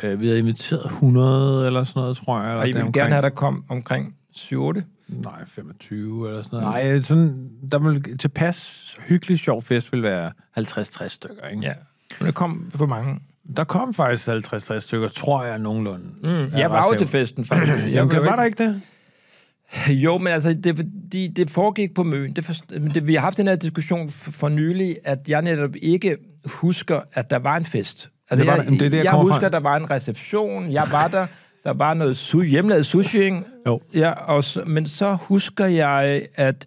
Øh, 0.02 0.20
vi 0.20 0.26
havde 0.26 0.38
inviteret 0.38 0.84
100 0.84 1.66
eller 1.66 1.84
sådan 1.84 2.00
noget, 2.00 2.16
tror 2.16 2.40
jeg. 2.40 2.48
Eller 2.48 2.60
Og 2.60 2.64
I 2.64 2.68
ville 2.68 2.78
deromkring. 2.80 2.94
gerne 3.02 3.12
have, 3.14 3.22
der 3.22 3.28
kom 3.28 3.64
omkring 3.68 4.14
7-8? 4.36 4.82
Nej, 5.08 5.44
25 5.46 6.28
eller 6.28 6.42
sådan 6.42 6.58
noget. 6.60 6.74
Nej, 6.74 7.02
sådan, 7.02 7.50
der 7.70 7.78
vil 7.78 8.18
tilpas 8.18 8.96
hyggelig 9.08 9.38
sjov 9.38 9.62
fest 9.62 9.92
vil 9.92 10.02
være 10.02 10.30
50-60 10.58 11.08
stykker, 11.08 11.48
ikke? 11.48 11.62
Ja. 11.62 11.72
Men 12.20 12.26
der 12.26 12.32
kom 12.32 12.72
for 12.74 12.86
mange. 12.86 13.20
Der 13.56 13.64
kom 13.64 13.94
faktisk 13.94 14.28
50-60 14.28 14.78
stykker, 14.78 15.08
tror 15.08 15.44
jeg, 15.44 15.58
nogenlunde. 15.58 16.04
Mm, 16.22 16.28
jeg, 16.28 16.60
er 16.60 16.66
var 16.66 16.86
jo 16.92 16.98
til 16.98 17.06
festen, 17.06 17.44
faktisk. 17.44 17.72
Jeg 17.78 17.88
Jamen, 17.88 18.08
blev 18.08 18.24
var 18.24 18.36
der 18.36 18.44
ikke 18.44 18.64
det? 18.64 18.82
Jo, 20.04 20.18
men 20.18 20.28
altså, 20.32 20.54
det, 20.64 20.76
fordi, 20.76 21.28
det 21.28 21.50
foregik 21.50 21.94
på 21.94 22.02
Møn. 22.02 22.32
Det, 22.32 22.60
men 22.70 22.90
det, 22.94 23.06
vi 23.06 23.14
har 23.14 23.20
haft 23.20 23.36
den 23.36 23.48
her 23.48 23.56
diskussion 23.56 24.10
for 24.10 24.48
nylig, 24.48 24.96
at 25.04 25.18
jeg 25.28 25.42
netop 25.42 25.70
ikke 25.82 26.16
husker, 26.44 27.00
at 27.12 27.30
der 27.30 27.38
var 27.38 27.56
en 27.56 27.64
fest. 27.64 28.08
Altså, 28.30 28.44
Det 28.44 28.52
var 28.52 28.56
jeg, 28.56 28.66
det 28.66 28.82
er 28.82 28.90
det, 28.90 28.96
jeg 28.96 29.04
jeg 29.04 29.12
husker, 29.12 29.38
fra. 29.38 29.46
at 29.46 29.52
der 29.52 29.60
var 29.60 29.76
en 29.76 29.90
reception. 29.90 30.70
Jeg 30.72 30.84
var 30.92 31.08
der. 31.08 31.26
Der 31.66 31.72
var 31.72 31.94
noget 31.94 32.14
su- 32.14 32.42
hjemmelavet 32.42 32.86
sushi, 32.86 33.18
ikke? 33.18 33.42
Jo. 33.66 33.80
Ja, 33.94 34.10
og 34.10 34.44
så, 34.44 34.62
men 34.66 34.86
så 34.86 35.14
husker 35.14 35.66
jeg, 35.66 36.22
at 36.34 36.64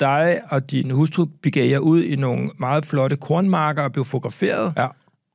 dig 0.00 0.40
og 0.50 0.70
din 0.70 0.90
hustru 0.90 1.26
begav 1.42 1.70
jer 1.70 1.78
ud 1.78 2.02
i 2.02 2.16
nogle 2.16 2.50
meget 2.58 2.86
flotte 2.86 3.16
kornmarker 3.16 3.82
og 3.82 3.92
blev 3.92 4.04
fotograferet. 4.04 4.72
Ja. 4.76 4.86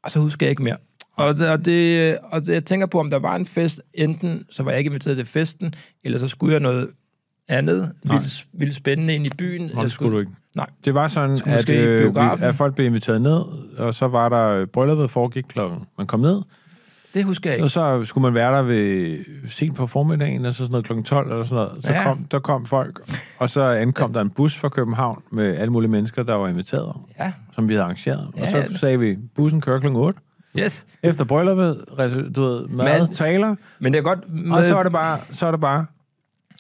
Og 0.04 0.12
så 0.12 0.20
husker 0.20 0.46
jeg 0.46 0.50
ikke 0.50 0.64
mere. 0.64 0.78
Og, 1.16 1.38
det, 1.38 1.50
og, 1.50 1.66
det, 1.66 2.18
og 2.24 2.46
det, 2.46 2.54
jeg 2.54 2.66
tænker 2.66 2.86
på, 2.88 3.00
om 3.00 3.10
der 3.10 3.20
var 3.20 3.36
en 3.36 3.46
fest, 3.46 3.82
enten 3.94 4.46
så 4.50 4.64
var 4.64 4.72
jeg 4.72 4.78
ikke 4.78 4.90
inviteret 4.90 5.18
til 5.18 5.26
festen, 5.26 5.74
eller 6.04 6.20
så 6.20 6.28
skulle 6.28 6.54
jeg 6.54 6.62
noget 6.62 6.90
andet, 7.48 7.92
Nej. 8.06 8.18
vildt, 8.18 8.48
vildt 8.54 8.76
spændende 8.76 9.16
ind 9.16 9.26
i 9.26 9.30
byen. 9.38 9.70
Jeg 9.70 9.84
det 9.84 9.92
skulle 9.92 10.14
du 10.14 10.20
ikke. 10.20 10.32
Nej. 10.56 10.68
Det 10.86 10.94
var 10.94 11.08
sådan, 11.08 11.40
at, 11.46 11.70
øh, 11.70 12.14
at 12.42 12.56
folk 12.56 12.76
blev 12.76 12.88
inviteret 12.88 13.22
ned, 13.22 13.42
og 13.78 13.94
så 13.94 14.08
var 14.08 14.30
der 14.30 14.48
øh, 14.48 14.68
brylluppet 14.68 15.12
foregik 15.12 15.44
klokken. 15.48 15.80
Man 15.98 16.08
kom 16.08 16.20
ned, 16.20 16.42
Det 17.14 17.24
husker 17.26 17.50
jeg 17.50 17.58
ikke. 17.58 17.66
og 17.66 17.72
så 17.72 18.04
skulle 18.06 18.22
man 18.22 18.34
være 18.34 18.56
der 18.56 18.62
ved 18.62 19.18
sent 19.50 19.76
på 19.76 19.88
formiddagen, 19.88 20.46
altså 20.46 20.58
sådan 20.58 20.72
noget 20.72 20.86
klokken 20.86 21.04
12 21.04 21.32
eller 21.32 21.44
sådan 21.44 21.56
noget. 21.56 21.84
Så 21.84 21.94
Ja. 21.94 22.04
kom, 22.04 22.24
der 22.32 22.40
kom 22.40 22.66
folk, 22.66 23.00
og 23.40 23.50
så 23.50 23.62
ankom 23.62 24.14
der 24.14 24.22
en 24.22 24.30
bus 24.30 24.56
fra 24.56 24.70
København 24.70 25.24
med 25.32 25.58
alle 25.58 25.72
mulige 25.72 25.92
mennesker, 25.92 26.24
der 26.24 26.34
var 26.36 26.48
inviteret, 26.48 26.96
Ja, 27.20 27.34
som 27.54 27.68
vi 27.70 27.74
havde 27.74 27.84
arrangeret. 27.84 28.28
Og 28.28 28.34
Ja, 28.38 28.52
så 28.52 28.58
ja. 28.58 28.68
sagde 28.78 29.00
vi, 29.00 29.18
bussen 29.36 29.62
kører 29.62 29.80
klokken 29.80 30.02
8. 30.02 30.20
yes. 30.60 30.86
Efter 31.04 31.26
brylluppet, 31.26 31.86
du 32.36 32.42
ved, 32.44 32.68
mad, 32.68 33.00
Men- 33.08 33.14
taler, 33.14 33.56
Men 33.80 33.94
det 33.94 34.00
er 34.00 34.04
godt... 34.04 34.20
og 34.52 34.64
så 34.66 34.78
er 34.78 34.84
det 34.84 34.92
bare, 34.92 35.20
så 35.32 35.46
er 35.48 35.52
det 35.52 35.62
bare 35.62 35.86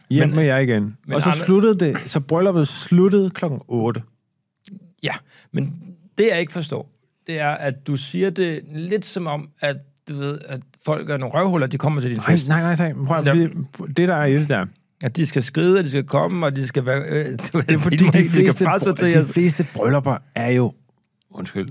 hjem 0.09 0.27
Men- 0.27 0.35
med 0.35 0.43
jer 0.43 0.57
igen. 0.57 0.97
men 1.05 1.15
og 1.15 1.21
så 1.21 1.29
Arne- 1.29 1.45
sluttede 1.45 1.79
det, 1.79 1.97
så 2.05 2.19
brylluppet 2.19 2.67
sluttede 2.67 3.29
klokken 3.29 3.61
8. 3.67 4.01
Ja, 5.03 5.13
men 5.51 5.73
det 6.17 6.27
jeg 6.31 6.39
ikke 6.39 6.53
forstår, 6.53 6.89
det 7.27 7.39
er, 7.39 7.49
at 7.49 7.87
du 7.87 7.95
siger 7.97 8.29
det 8.29 8.61
lidt 8.75 9.05
som 9.05 9.27
om, 9.27 9.49
at 9.61 9.75
du 10.09 10.15
ved, 10.15 10.39
at 10.45 10.59
folk 10.85 11.09
er 11.09 11.17
nogle 11.17 11.33
røvhuller, 11.35 11.67
de 11.67 11.77
kommer 11.77 12.01
til 12.01 12.09
din 12.09 12.21
fest. 12.21 12.47
nej, 12.47 12.61
nej, 12.61 12.75
nej. 12.93 13.05
Prøv, 13.05 13.17
at- 13.17 13.25
det, 13.25 13.51
det, 13.97 14.07
der 14.07 14.15
er 14.15 14.25
i 14.25 14.33
det 14.33 14.49
der, 14.49 14.65
At 15.03 15.15
de 15.17 15.25
skal 15.25 15.43
skride, 15.43 15.77
og 15.79 15.83
de 15.83 15.89
skal 15.89 16.03
komme, 16.03 16.45
og 16.45 16.55
de 16.55 16.67
skal 16.67 16.85
være... 16.85 17.01
Øh, 17.01 17.25
det 17.25 17.71
er 17.71 17.77
fordi, 17.77 17.95
de, 17.97 18.05
de 18.05 18.11
fleste, 18.11 18.51
skal 18.51 18.65
frasortere 18.65 19.19
de 19.19 19.33
fleste 19.33 19.67
bryllupper 19.75 20.17
er 20.35 20.49
jo, 20.51 20.73
undskyld, 21.31 21.69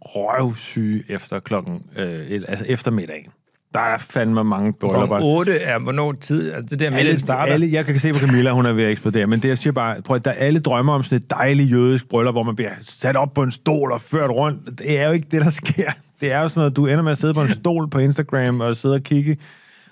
røvsyge 0.00 1.04
efter 1.08 1.40
klokken, 1.40 1.82
øh, 1.96 2.42
altså 2.48 2.64
eftermiddagen. 2.68 3.30
Der 3.74 3.80
er 3.80 3.98
fandme 3.98 4.44
mange 4.44 4.72
bryllupper. 4.72 5.06
Klokken 5.18 5.28
8 5.38 5.58
er 5.58 5.78
hvornår 5.78 6.12
tid, 6.12 6.52
altså 6.52 6.68
det 6.70 6.80
der 6.80 6.90
med, 6.90 6.98
Alle, 6.98 7.12
det 7.12 7.20
starter. 7.20 7.52
alle, 7.52 7.68
jeg 7.72 7.86
kan 7.86 7.98
se 8.00 8.12
på 8.12 8.18
Camilla, 8.18 8.50
hun 8.50 8.66
er 8.66 8.72
ved 8.72 8.84
at 8.84 8.90
eksplodere, 8.90 9.26
men 9.26 9.42
det 9.42 9.48
jeg 9.48 9.58
siger 9.58 9.72
bare, 9.72 10.02
prøv, 10.02 10.16
at 10.16 10.24
der 10.24 10.30
alle 10.32 10.60
drømmer 10.60 10.92
om 10.92 11.02
sådan 11.02 11.18
et 11.18 11.30
dejligt 11.30 11.70
jødisk 11.70 12.08
bryllup, 12.08 12.34
hvor 12.34 12.42
man 12.42 12.56
bliver 12.56 12.70
sat 12.80 13.16
op 13.16 13.34
på 13.34 13.42
en 13.42 13.50
stol 13.52 13.92
og 13.92 14.00
ført 14.00 14.30
rundt. 14.30 14.78
Det 14.78 14.98
er 15.00 15.06
jo 15.06 15.12
ikke 15.12 15.28
det, 15.30 15.40
der 15.42 15.50
sker. 15.50 15.90
Det 16.20 16.32
er 16.32 16.40
jo 16.40 16.48
sådan 16.48 16.60
noget, 16.60 16.76
du 16.76 16.86
ender 16.86 17.02
med 17.02 17.12
at 17.12 17.18
sidde 17.18 17.34
på 17.34 17.40
en 17.42 17.48
stol 17.48 17.90
på 17.90 17.98
Instagram 17.98 18.60
og 18.60 18.76
sidde 18.76 18.94
og 18.94 19.02
kigge 19.02 19.36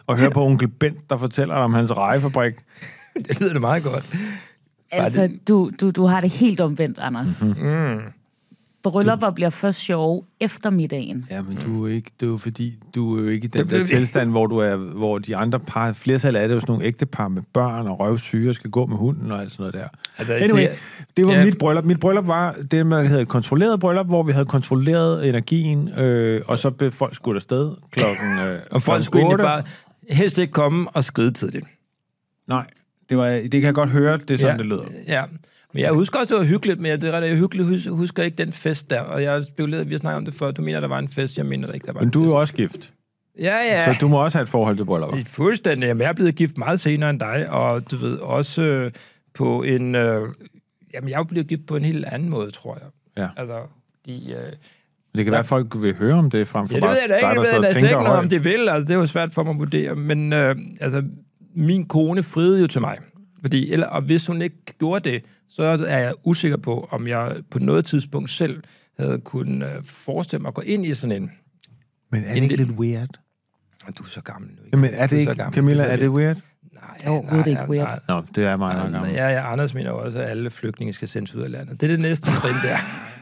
og 0.06 0.19
høre 0.19 0.31
på 0.31 0.44
onkel 0.44 0.69
Bent, 0.69 1.11
der 1.11 1.19
fortæller 1.19 1.55
dig 1.55 1.64
om 1.64 1.75
hans 1.75 1.96
rejefabrik. 1.96 2.55
Det 3.29 3.40
lyder 3.40 3.52
da 3.52 3.58
meget 3.58 3.82
godt. 3.84 4.17
Altså, 4.93 5.29
du, 5.49 5.70
du, 5.81 5.90
du 5.90 6.06
har 6.06 6.20
det 6.20 6.31
helt 6.31 6.61
omvendt, 6.61 6.99
Anders. 6.99 7.43
Mhm. 7.43 7.67
Mm. 7.67 7.99
Bryllupper 8.91 9.31
bliver 9.31 9.50
først 9.50 9.79
sjove 9.79 10.23
eftermiddagen. 10.41 11.27
Ja, 11.31 11.43
men 11.43 11.56
du 11.56 11.85
er 11.85 11.88
jo 11.88 11.94
ikke, 11.94 12.11
det 12.21 12.27
er 12.27 12.31
jo 12.31 12.37
fordi, 12.37 12.79
du 12.94 13.17
er 13.19 13.23
jo 13.23 13.29
ikke 13.29 13.44
i 13.44 13.49
den 13.49 13.59
Det 13.59 13.69
blev 13.69 13.79
der 13.79 13.85
vi- 13.85 13.91
tilstand, 13.91 14.31
hvor, 14.31 14.47
du 14.47 14.59
er, 14.59 14.77
hvor 14.77 15.19
de 15.19 15.37
andre 15.37 15.61
par, 15.61 15.93
flertal 15.93 16.37
af 16.37 16.43
det 16.49 16.50
er 16.50 16.55
jo 16.56 16.61
sådan 16.61 16.73
nogle 16.73 16.85
ægtepar 16.87 17.29
med 17.29 17.43
børn 17.53 17.87
og 17.87 18.00
røvsyge 18.00 18.49
og 18.49 18.55
skal 18.55 18.71
gå 18.71 18.87
med 18.87 18.97
hunden 18.97 19.33
og 19.33 19.41
alt 19.41 19.53
sådan 19.53 19.62
noget 19.62 19.75
der. 19.75 19.88
Altså, 20.19 20.35
Anyway, 20.35 20.61
det- 20.62 20.71
det 21.17 21.27
var 21.27 21.33
ja. 21.33 21.44
mit 21.44 21.59
bryllup. 21.59 21.85
Mit 21.85 22.00
bryllup 22.00 22.27
var 22.27 22.56
det, 22.71 22.87
man 22.87 23.06
hedder 23.06 23.23
et 23.23 23.29
kontrolleret 23.29 23.81
bryllup, 23.81 24.06
hvor 24.06 24.23
vi 24.23 24.33
havde 24.33 24.47
kontrolleret 24.47 25.29
energien, 25.29 25.89
øh, 25.89 26.43
og 26.47 26.59
så 26.59 26.71
blev 26.71 26.93
folk 26.93 27.15
skudt 27.15 27.37
afsted 27.37 27.75
klokken 27.91 28.39
øh, 28.47 28.59
Og 28.71 28.82
folk 28.82 29.05
skulle 29.05 29.23
egentlig 29.27 29.44
bare 29.44 29.62
helst 30.11 30.39
ikke 30.39 30.53
komme 30.53 30.89
og 30.91 31.05
skride 31.05 31.31
tidligt. 31.31 31.67
Nej, 32.49 32.67
det, 33.09 33.19
var, 33.19 33.29
det 33.29 33.50
kan 33.50 33.62
jeg 33.62 33.75
godt 33.75 33.91
høre, 33.91 34.19
det 34.19 34.31
er 34.31 34.39
sådan, 34.39 34.59
det 34.59 34.67
lyder. 34.67 34.82
Ja, 35.09 35.23
men 35.76 35.84
jeg 35.84 35.93
husker 35.93 36.19
også, 36.20 36.34
det 36.34 36.40
var 36.40 36.46
hyggeligt, 36.49 36.81
men 36.81 37.00
det 37.00 37.08
er 37.08 37.12
ret 37.12 37.38
hyggeligt. 37.38 37.84
Jeg 37.84 37.93
husker 37.93 38.23
ikke 38.23 38.37
den 38.44 38.52
fest 38.52 38.90
der, 38.90 39.00
og 39.00 39.23
jeg 39.23 39.32
har 39.32 39.43
spekuleret, 39.43 39.88
vi 39.88 39.94
har 39.94 39.99
snakket 39.99 40.17
om 40.19 40.25
det 40.25 40.34
før. 40.34 40.50
Du 40.50 40.62
mener, 40.62 40.81
der 40.81 40.88
var 40.88 40.99
en 40.99 41.08
fest, 41.08 41.37
jeg 41.37 41.46
mener 41.46 41.67
der 41.67 41.75
ikke, 41.75 41.87
der 41.87 41.93
var 41.93 42.00
Men 42.00 42.08
en 42.08 42.12
du 42.12 42.23
er 42.23 42.26
jo 42.26 42.37
også 42.40 42.55
gift, 42.55 42.90
Ja, 43.40 43.56
ja. 43.70 43.84
så 43.84 43.99
du 44.00 44.08
må 44.08 44.25
også 44.25 44.38
have 44.38 44.43
et 44.43 44.49
forhold 44.49 44.76
til 44.76 44.84
bryllupper. 44.84 45.19
Fuldstændig. 45.26 45.87
Jamen, 45.87 46.00
jeg 46.00 46.08
er 46.08 46.12
blevet 46.12 46.34
gift 46.37 46.58
meget 46.58 46.81
senere 46.81 47.11
end 47.11 47.20
dig, 47.20 47.50
og 47.50 47.90
du 47.90 47.96
ved, 47.96 48.19
også 48.19 48.62
øh, 48.62 48.90
på 49.34 49.62
en... 49.62 49.94
Øh, 49.94 50.22
jamen, 50.94 51.10
jeg 51.10 51.20
er 51.20 51.24
blevet 51.24 51.46
gift 51.46 51.67
på 51.67 51.77
en 51.77 51.84
helt 51.84 52.05
anden 52.05 52.29
måde, 52.29 52.51
tror 52.51 52.79
jeg. 52.82 52.89
Ja. 53.22 53.29
Altså, 53.36 53.58
de... 54.06 54.12
Øh, 54.32 54.53
Det 55.17 55.24
kan 55.24 55.31
være, 55.32 55.41
at 55.41 55.46
folk 55.46 55.81
vil 55.82 55.94
høre 55.96 56.15
om 56.15 56.31
det 56.31 56.48
frem 56.48 56.69
for 56.69 56.74
Ja, 56.74 56.81
det 56.81 56.89
ved 56.89 56.96
jeg 57.03 57.08
da 57.08 57.15
ikke. 57.15 57.22
dig, 57.24 57.29
Jeg 57.29 57.36
der 57.36 57.41
ved 57.43 57.58
og 57.58 57.65
slet 57.65 57.72
tænker 57.74 57.89
ikke 57.91 58.03
noget 58.05 58.19
om 58.19 58.29
det 58.29 58.44
vil. 58.44 58.69
Altså, 58.69 58.89
det 58.89 58.94
er 58.94 58.98
jo 58.98 59.06
svært 59.06 59.34
for 59.34 59.43
mig 59.43 59.51
at 59.51 59.58
vurdere. 59.58 59.94
Men 59.94 60.32
øh, 60.32 60.56
altså, 60.81 61.03
min 61.56 61.86
kone 61.86 62.22
friede 62.22 62.60
jo 62.60 62.67
til 62.67 62.81
mig. 62.81 62.98
Fordi, 63.41 63.72
eller, 63.72 63.86
og 63.86 64.03
hvis 64.03 64.27
hun 64.27 64.43
ikke 64.43 64.56
gjorde 64.79 65.10
det, 65.10 65.22
så 65.48 65.62
er 65.88 65.98
jeg 65.98 66.15
usikker 66.24 66.56
på, 66.56 66.88
om 66.91 67.08
jeg 67.08 67.36
på 67.50 67.58
noget 67.58 67.84
tidspunkt 67.84 68.31
selv 68.31 68.62
havde 68.98 69.20
kunnet 69.24 69.69
øh, 69.69 69.84
forestille 69.84 70.43
mig 70.43 70.48
at 70.48 70.55
gå 70.55 70.62
ind 70.67 70.86
i 70.86 70.94
sådan 70.94 71.22
en... 71.22 71.31
Men 72.12 72.24
er 72.24 72.34
det 72.34 72.43
ikke 72.43 72.56
lidt- 72.56 72.70
weird? 72.70 73.08
Du 73.98 74.03
er 74.03 74.06
så 74.08 74.20
gammel 74.20 74.50
nu. 74.50 74.56
Ikke? 74.65 74.69
Jamen, 74.76 74.91
er 74.94 75.06
det 75.06 75.17
ikke, 75.19 75.34
gammel. 75.34 75.55
Camilla, 75.55 75.84
er 75.84 75.96
det 75.96 76.08
weird? 76.08 76.36
Nej, 76.74 76.82
Overhovedet 77.12 77.46
ikke 77.46 77.62
weird. 77.69 78.03
Nå, 78.08 78.22
det 78.34 78.44
er 78.44 78.48
er 78.50 78.56
Nej, 78.56 78.91
gammel. 78.91 79.12
ja, 79.15 79.29
ja, 79.29 79.53
Anders 79.53 79.74
mener 79.74 79.91
også, 79.91 80.19
at 80.19 80.31
alle 80.31 80.50
flygtninge 80.50 80.93
skal 80.93 81.08
sendes 81.08 81.34
ud 81.34 81.43
af 81.43 81.50
landet. 81.50 81.81
Det 81.81 81.86
er 81.86 81.91
det 81.91 82.00
næste 82.00 82.31
trin 82.31 82.55
der. 82.70 82.76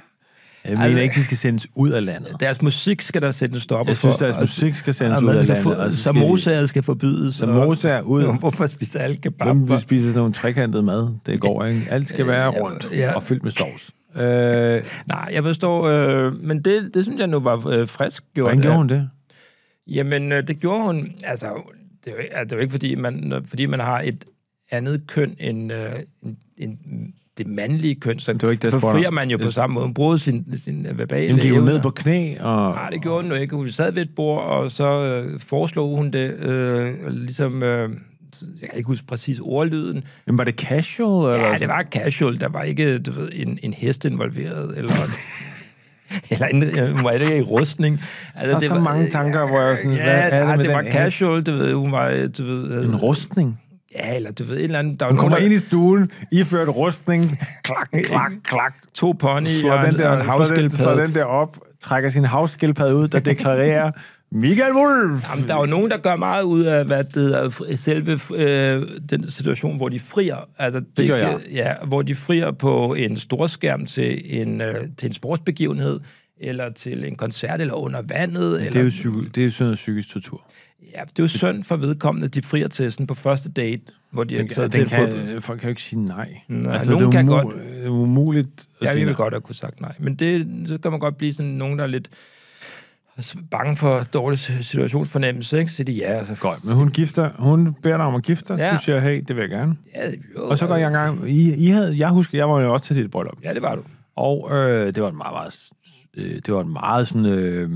Jeg 0.65 0.73
mener 0.73 0.85
Altså- 0.85 0.99
ikke, 1.01 1.15
de 1.15 1.25
skal 1.25 1.37
sendes 1.37 1.67
ud 1.75 1.91
af 1.91 2.05
landet. 2.05 2.37
Deres 2.41 2.63
musik 2.63 3.03
skal 3.03 3.23
der 3.23 3.33
sættes 3.33 3.63
stopper 3.63 3.91
Jeg 3.91 3.97
synes, 3.97 4.17
for. 4.19 4.25
deres 4.27 4.41
musik 4.41 4.75
skal 4.75 4.95
sendes 4.95 5.19
og 5.19 5.25
ud 5.25 5.29
af 5.29 5.47
landet. 5.47 5.63
få- 5.63 5.91
Samosaer 5.97 6.67
skal 6.67 6.83
forbydes. 6.83 7.35
Samosaer 7.35 8.01
ud. 8.03 8.23
Hvorfor 8.41 8.67
spiser 8.67 9.01
alle 9.01 9.17
kebab? 9.17 9.47
Hvem 9.47 9.69
vil 9.69 9.81
spise 9.81 10.05
sådan 10.05 10.17
nogle 10.19 10.33
trekantede 10.33 10.83
mad? 10.83 11.15
Det 11.27 11.41
går 11.41 11.65
ikke. 11.65 11.87
Alt 11.91 12.07
skal 12.09 12.27
være 12.27 12.43
Ja, 12.55 12.61
rundt 12.61 12.89
ja. 12.93 13.13
og 13.15 13.23
fyldt 13.23 13.43
med 13.43 13.51
sovs. 13.51 13.91
Øh, 14.17 14.83
Nej, 15.07 15.29
jeg 15.33 15.43
forstår, 15.43 15.85
øh, 15.85 16.33
men 16.43 16.63
det, 16.63 16.91
det 16.95 17.05
synes 17.05 17.19
jeg 17.19 17.27
nu 17.27 17.41
var 17.41 17.67
øh, 17.69 17.89
frisk 17.89 18.23
gjort. 18.35 18.45
hvordan 18.51 18.63
gjorde 18.63 18.77
hun 18.77 18.89
det? 18.89 19.09
Jamen, 19.87 20.33
øh, 20.33 20.49
det 20.49 20.61
gjorde 20.61 20.83
hun, 20.85 21.09
altså, 21.25 21.47
det 22.05 22.11
er 22.11 22.15
jo, 22.17 22.23
ikke- 22.23 22.37
altså, 22.37 22.45
det 22.45 22.53
er 22.53 22.57
jo 22.57 22.61
ikke, 22.63 22.73
fordi 22.73 22.95
man, 22.95 23.43
fordi 23.47 23.67
man 23.67 23.81
har 23.81 24.01
et 24.01 24.25
andet 24.71 25.03
køn 25.07 25.35
end, 25.41 25.73
øh, 25.73 25.93
end, 26.23 26.37
end 26.59 26.79
det 27.39 27.47
mandlige 27.47 27.95
køn, 27.95 28.19
så 28.19 28.33
Det 28.33 28.43
var 28.43 28.51
ikke 28.51 28.63
det, 28.67 28.73
jeg 28.73 28.81
forfrier 28.81 29.11
man 29.11 29.31
jo 29.31 29.37
på 29.37 29.45
Jeg- 29.45 29.53
samme 29.53 29.75
måde. 29.75 29.85
Hun 29.87 29.95
bruger 29.95 30.17
sin, 30.17 30.45
sin 30.65 30.87
øh, 30.87 30.99
verbale 30.99 31.27
Jamen, 31.27 31.41
gik 31.41 31.51
hun 31.51 31.61
evner. 31.61 31.73
ned 31.73 31.81
på 31.83 31.91
knæ 31.91 32.35
og... 32.41 32.71
Nej, 32.75 32.91
det 32.91 33.03
gjorde 33.03 33.23
hun 33.23 33.31
jo 33.33 33.37
ikke. 33.39 33.57
Hun 33.57 33.69
sad 33.69 33.93
ved 33.93 34.03
et 34.03 34.11
bord, 34.17 34.43
og 34.45 34.71
så 34.71 35.05
øh, 35.05 35.41
foreslog 35.41 35.97
hun 35.97 36.11
det, 36.11 36.35
øh, 36.39 36.95
ligesom, 37.11 37.63
øh, 37.63 37.91
jeg 38.61 38.69
kan 38.69 38.77
ikke 38.79 38.87
huske 38.87 39.07
præcis 39.07 39.39
ordlyden. 39.43 40.05
Jamen, 40.27 40.39
var 40.39 40.45
det 40.45 40.55
casual? 40.55 41.35
Eller 41.35 41.49
Ja, 41.49 41.57
det 41.59 41.69
var 41.69 41.85
casual. 41.93 42.41
Der 42.41 42.49
var 42.49 42.63
ikke, 42.63 42.99
du 42.99 43.11
ved, 43.13 43.29
en, 43.33 43.59
en 43.63 43.75
hest 43.75 44.05
involveret, 44.05 44.79
eller... 44.79 44.93
Eller 46.31 46.47
en, 46.47 46.63
øh, 46.63 46.95
hun 46.95 47.05
var 47.05 47.11
ikke 47.11 47.39
i 47.39 47.43
rustning. 47.43 48.01
Altså, 48.35 48.59
Der 48.59 48.65
er 48.65 48.69
så 48.77 48.81
mange 48.81 49.11
tanker, 49.11 49.47
hvor 49.47 49.61
jeg 49.61 49.77
sådan, 49.77 49.93
ja, 49.93 50.03
hvad 50.03 50.15
er 50.15 50.39
det 50.39 50.47
nej, 50.47 50.57
det 50.57 50.71
var 50.71 50.83
casual, 50.93 51.43
du 51.43 51.53
ved, 51.53 51.75
hun 51.75 51.93
var, 51.93 52.29
du 52.39 52.45
ved... 52.45 52.79
øh, 52.79 52.85
En 52.85 52.97
rustning. 52.97 53.61
Ja, 53.95 54.17
eller 54.17 54.33
du 54.33 54.45
ved, 54.45 54.57
et 54.57 54.65
eller 54.65 54.79
andet... 54.79 55.01
Der 55.01 55.07
Hun 55.09 55.17
kommer 55.17 55.39
ind 55.39 55.53
i 55.55 55.59
stuen, 55.59 56.11
iført 56.33 56.69
rustning, 56.69 57.39
klak, 57.63 57.89
klak, 58.05 58.33
klak, 58.45 58.75
to 58.95 59.13
pony 59.13 59.47
slår 59.47 59.73
og, 59.73 59.83
den 59.87 59.95
en, 59.95 59.99
der, 59.99 60.09
og 60.09 60.15
en 60.15 60.19
den, 60.21 60.27
slår 60.27 60.39
havskildpadde. 60.39 61.03
den 61.03 61.15
der 61.15 61.25
op, 61.25 61.59
trækker 61.81 62.11
sin 62.11 62.25
havskildpadde 62.25 62.97
ud, 62.97 63.09
der 63.09 63.21
deklarerer, 63.21 63.93
Michael 64.33 64.73
Wolf! 64.73 65.31
Jamen, 65.31 65.49
der 65.49 65.55
er 65.55 65.61
jo 65.61 65.67
nogen, 65.67 65.91
der 65.91 65.97
gør 65.97 66.17
meget 66.17 66.43
ud 66.43 66.63
af, 66.63 66.85
hvad 66.85 67.05
det 67.05 67.55
f- 67.55 67.77
selve 67.77 68.19
øh, 68.35 68.83
den 69.11 69.31
situation, 69.31 69.77
hvor 69.77 69.89
de 69.89 70.01
frier. 70.01 70.49
Altså, 70.59 70.83
det, 70.97 71.09
gør 71.09 71.19
kan- 71.19 71.29
jeg. 71.29 71.41
Ja, 71.53 71.73
hvor 71.87 72.03
de 72.03 72.15
frier 72.15 72.51
på 72.53 72.95
en 72.95 73.17
storskærm 73.17 73.87
til 73.87 74.23
en, 74.41 74.61
øh, 74.61 74.75
til 74.99 75.07
en 75.07 75.13
sportsbegivenhed, 75.13 76.01
eller 76.41 76.73
til 76.73 77.05
en 77.05 77.17
koncert, 77.17 77.61
eller 77.61 77.75
under 77.75 78.03
vandet. 78.09 78.53
Det 78.61 78.67
eller, 78.67 78.81
er 78.81 78.85
jo, 78.85 78.91
psyko, 78.91 79.21
det 79.21 79.39
er 79.39 79.45
jo 79.45 79.51
sådan 79.51 79.65
noget 79.67 79.77
psykisk 79.77 80.09
tortur. 80.13 80.43
Ja, 80.95 81.01
det 81.01 81.19
er 81.19 81.23
jo 81.23 81.29
synd 81.29 81.65
for 81.65 81.77
vedkommende, 81.77 82.29
de 82.29 82.43
frier 82.43 82.69
til 82.69 82.93
sådan 82.93 83.07
på 83.07 83.15
første 83.15 83.49
date, 83.49 83.83
hvor 84.11 84.25
de 84.25 84.37
Den, 84.37 84.45
er 84.51 84.55
taget 84.55 84.73
til 84.73 84.83
en 84.83 84.89
fodbold. 84.89 85.27
kan, 85.33 85.43
folk 85.43 85.61
kan 85.61 85.67
jo 85.67 85.71
ikke 85.71 85.83
sige 85.83 86.01
nej. 86.05 86.29
Nej, 86.49 86.75
altså, 86.75 86.93
nogen 86.93 87.07
det 87.13 87.19
er 87.19 87.23
kan 87.23 87.27
godt. 87.27 87.57
det 87.57 87.85
er 87.85 87.89
umuligt 87.89 88.49
Ja, 88.83 88.87
sige 88.87 88.95
vi 88.95 89.01
vil 89.01 89.07
nej. 89.07 89.17
godt 89.17 89.35
have 89.35 89.41
kunne 89.41 89.55
sagt 89.55 89.81
nej. 89.81 89.95
Men 89.99 90.15
det, 90.15 90.47
så 90.69 90.79
kan 90.79 90.91
man 90.91 91.01
godt 91.01 91.17
blive 91.19 91.35
sådan 91.35 91.53
nogen, 91.53 91.79
der 91.79 91.85
er 91.85 91.89
lidt 91.89 92.09
bange 93.51 93.77
for 93.77 94.03
dårlig 94.03 94.39
situationsfornemmelse, 94.39 95.59
ikke? 95.59 95.73
Så 95.73 95.83
de 95.85 95.93
ja, 95.93 96.19
altså. 96.19 96.35
Godt, 96.41 96.65
men 96.65 96.75
hun 96.75 96.89
gifter, 96.91 97.31
hun 97.39 97.75
beder 97.83 97.97
dig 97.97 98.07
om 98.07 98.15
at 98.15 98.23
gifte. 98.23 98.55
Ja. 98.55 98.73
Du 98.73 98.83
siger, 98.83 99.01
hey, 99.01 99.25
det 99.29 99.37
vil 99.37 99.41
jeg 99.43 99.51
gerne. 99.51 99.77
Ja, 99.95 100.11
jo, 100.37 100.47
Og 100.47 100.59
så 100.59 100.67
går 100.67 100.77
jeg 100.77 100.91
i 100.91 100.95
gang. 100.95 101.31
I, 101.31 101.55
I 101.55 101.69
havde, 101.69 101.99
jeg 101.99 102.09
husker, 102.11 102.39
jeg 102.39 102.49
var 102.51 102.61
jo 102.61 102.73
også 102.73 102.87
til 102.87 102.97
dit 102.97 103.11
bryllup. 103.11 103.39
Ja, 103.45 103.55
det 103.55 103.63
var 103.63 103.75
du. 103.75 103.83
Og 104.17 104.49
øh, 104.53 104.87
det 104.95 105.03
var 105.03 105.09
et 105.09 105.15
meget, 105.15 105.33
meget, 105.35 105.55
øh, 106.17 106.35
det 106.47 106.55
var 106.55 106.61
et 106.61 106.67
meget 106.67 107.09
sådan, 107.09 107.27
øh, 107.27 107.71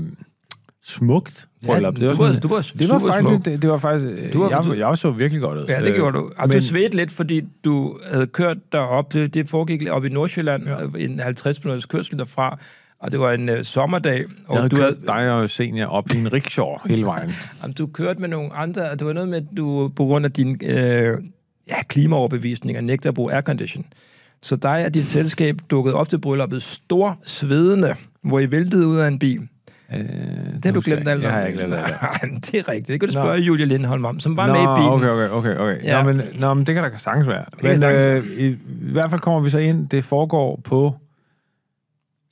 smukt 0.83 1.47
bryllup. 1.65 1.95
Ja, 1.95 1.99
det 1.99 2.07
var, 2.07 2.13
du 2.15 2.21
sådan, 2.23 2.41
du 2.41 2.47
var 2.47 2.61
det 2.79 2.89
var 2.89 2.99
faktisk, 2.99 3.29
smuk. 3.29 3.45
det, 3.45 3.61
det 3.61 3.69
var 3.69 3.77
faktisk, 3.77 4.11
øh, 4.11 4.33
Du 4.33 4.39
var- 4.43 4.49
jeg, 4.49 4.63
du- 4.63 4.73
jeg 4.73 4.97
så 4.97 5.11
virkelig 5.11 5.41
godt 5.41 5.57
ud. 5.59 5.65
Ja, 5.67 5.79
det 5.81 5.87
Øh, 5.89 5.95
gjorde 5.95 6.17
du. 6.17 6.31
Og 6.37 6.47
men- 6.47 6.57
du 6.57 6.63
svedte 6.65 6.95
lidt, 6.97 7.11
fordi 7.11 7.41
du 7.63 7.97
havde 8.11 8.27
kørt 8.27 8.57
derop. 8.71 9.13
Det, 9.13 9.33
det 9.33 9.49
foregik 9.49 9.89
op 9.89 10.05
i 10.05 10.09
Nordsjælland, 10.09 10.63
ja. 10.67 10.75
en 11.05 11.19
50 11.19 11.63
minutters 11.63 11.85
kørsel 11.85 12.17
derfra. 12.19 12.59
Og 13.01 13.11
det 13.11 13.19
var 13.19 13.31
en 13.31 13.49
øh, 13.49 13.63
sommerdag. 13.63 14.25
Og 14.47 14.55
Jeg 14.55 14.61
havde 14.61 14.69
du, 14.69 14.75
kørt 14.75 14.95
dig 15.07 15.31
og 15.31 15.49
senior 15.49 15.87
op 15.87 16.05
i 16.13 16.17
en 16.17 16.33
rickshaw 16.33 16.67
hele 16.85 17.05
vejen. 17.05 17.31
Jamen, 17.61 17.73
du 17.73 17.87
kørte 17.87 18.19
med 18.21 18.29
nogle 18.29 18.53
andre, 18.53 18.91
det 18.95 19.07
var 19.07 19.13
noget 19.13 19.29
med, 19.29 19.37
at 19.37 19.43
du 19.57 19.91
på 19.95 20.05
grund 20.05 20.25
af 20.25 20.31
din 20.31 20.57
øh, 20.63 21.17
ja, 21.67 21.83
klimaoverbevisninger 21.87 22.81
nægter 22.81 23.09
at 23.09 23.15
bruge 23.15 23.33
aircondition. 23.33 23.85
Så 24.41 24.55
dig 24.55 24.85
og 24.85 24.93
dit 24.93 25.05
selskab 25.05 25.55
dukkede 25.69 25.95
op 25.95 26.09
til 26.09 26.21
brylluppet 26.21 26.63
stor 26.63 27.17
svedende, 27.25 27.95
hvor 28.23 28.39
I 28.39 28.51
væltede 28.51 28.87
ud 28.87 28.97
af 28.97 29.07
en 29.07 29.19
bil. 29.19 29.39
Øh, 29.93 29.99
Det 30.55 30.65
har 30.65 30.71
du 30.71 30.81
glemt 30.85 31.07
alt 31.07 31.17
om. 31.17 31.21
Jeg 31.23 31.31
har 31.33 31.45
ikke 31.45 31.57
glemt 31.59 31.73
alt 31.73 32.45
det 32.51 32.59
er 32.59 32.69
rigtigt. 32.69 32.87
Det 32.87 32.99
kan 32.99 33.09
du 33.09 33.13
Nå. 33.19 33.23
spørge 33.25 33.39
Julie 33.39 33.65
Lindholm 33.65 34.05
om, 34.05 34.19
som 34.19 34.37
var 34.37 34.47
Nå, 34.47 34.53
med 34.53 34.61
i 34.61 34.65
bilen. 34.79 34.93
okay, 34.93 35.07
okay, 35.09 35.29
okay. 35.29 35.55
okay. 35.57 35.83
Ja. 35.85 36.03
Nå, 36.03 36.11
men, 36.13 36.21
nå, 36.35 36.53
men 36.53 36.65
det 36.65 36.75
kan 36.75 36.83
da 36.83 36.97
sagtens 36.97 37.27
være. 37.27 37.45
Men 37.63 37.83
øh, 37.83 38.25
i, 38.27 38.45
i 38.47 38.57
hvert 38.91 39.09
fald 39.09 39.21
kommer 39.21 39.39
vi 39.39 39.49
så 39.49 39.57
ind. 39.57 39.89
Det 39.89 40.03
foregår 40.03 40.59
på... 40.63 40.95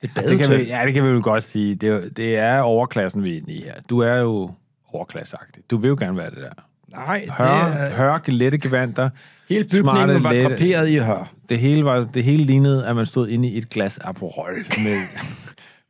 Et 0.02 0.10
Det 0.28 0.38
kan 0.38 0.50
vi, 0.50 0.62
ja, 0.64 0.82
det 0.86 0.94
kan 0.94 1.04
vi 1.04 1.08
vel 1.08 1.22
godt 1.22 1.44
sige. 1.44 1.74
Det, 1.74 1.88
er- 1.88 2.08
det 2.16 2.36
er 2.38 2.60
overklassen, 2.60 3.24
vi 3.24 3.32
er 3.32 3.36
inde 3.40 3.52
i 3.52 3.62
her. 3.62 3.72
Du 3.90 3.98
er 4.00 4.14
jo 4.14 4.50
overklasseagtig. 4.92 5.62
Du 5.70 5.76
vil 5.76 5.88
jo 5.88 5.96
gerne 6.00 6.16
være 6.16 6.30
det 6.30 6.38
der. 6.38 6.62
Nej, 6.96 7.22
det 7.24 7.32
Hør, 7.34 7.44
er, 7.46 7.90
hør 7.94 8.18
lette 8.26 8.58
gevanter. 8.58 9.10
hele 9.48 9.64
bygningen 9.64 9.84
smarte, 9.90 10.24
var 10.24 10.32
lette- 10.32 10.48
draperet 10.48 10.88
i 10.88 10.96
hør. 10.98 11.32
Det 11.48 11.58
hele, 11.58 11.84
var, 11.84 12.06
det 12.14 12.24
hele 12.24 12.44
lignede, 12.44 12.86
at 12.86 12.96
man 12.96 13.06
stod 13.06 13.28
inde 13.28 13.48
i 13.48 13.58
et 13.58 13.68
glas 13.68 13.98
Aperol 13.98 14.54
med, 14.54 15.00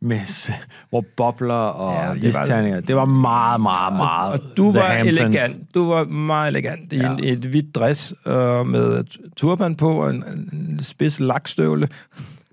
med, 0.00 0.52
hvor 0.90 1.05
bobler 1.17 1.55
og 1.55 1.93
Ja, 1.93 2.07
ja, 2.09 2.14
det 2.14 2.35
var- 2.35 2.43
isterninger. 2.43 2.81
Det 2.81 2.97
var 2.97 3.05
meget, 3.05 3.61
meget, 3.61 3.93
meget 3.97 4.33
Og 4.33 4.40
du 4.57 4.71
The 4.71 4.78
var 4.81 4.87
Hamptons. 4.95 5.19
elegant. 5.21 5.75
Du 5.75 5.88
var 5.88 6.05
meget 6.05 6.49
elegant 6.49 6.93
i 6.93 6.97
ja. 6.97 7.12
en, 7.12 7.25
et 7.25 7.38
hvidt 7.45 7.75
dress 7.75 8.14
øh, 8.26 8.67
med 8.67 9.05
turban 9.37 9.75
på 9.75 9.90
og 10.02 10.11
en, 10.11 10.25
en 10.52 10.81
spids 10.83 11.21
lakstøvle. 11.21 11.88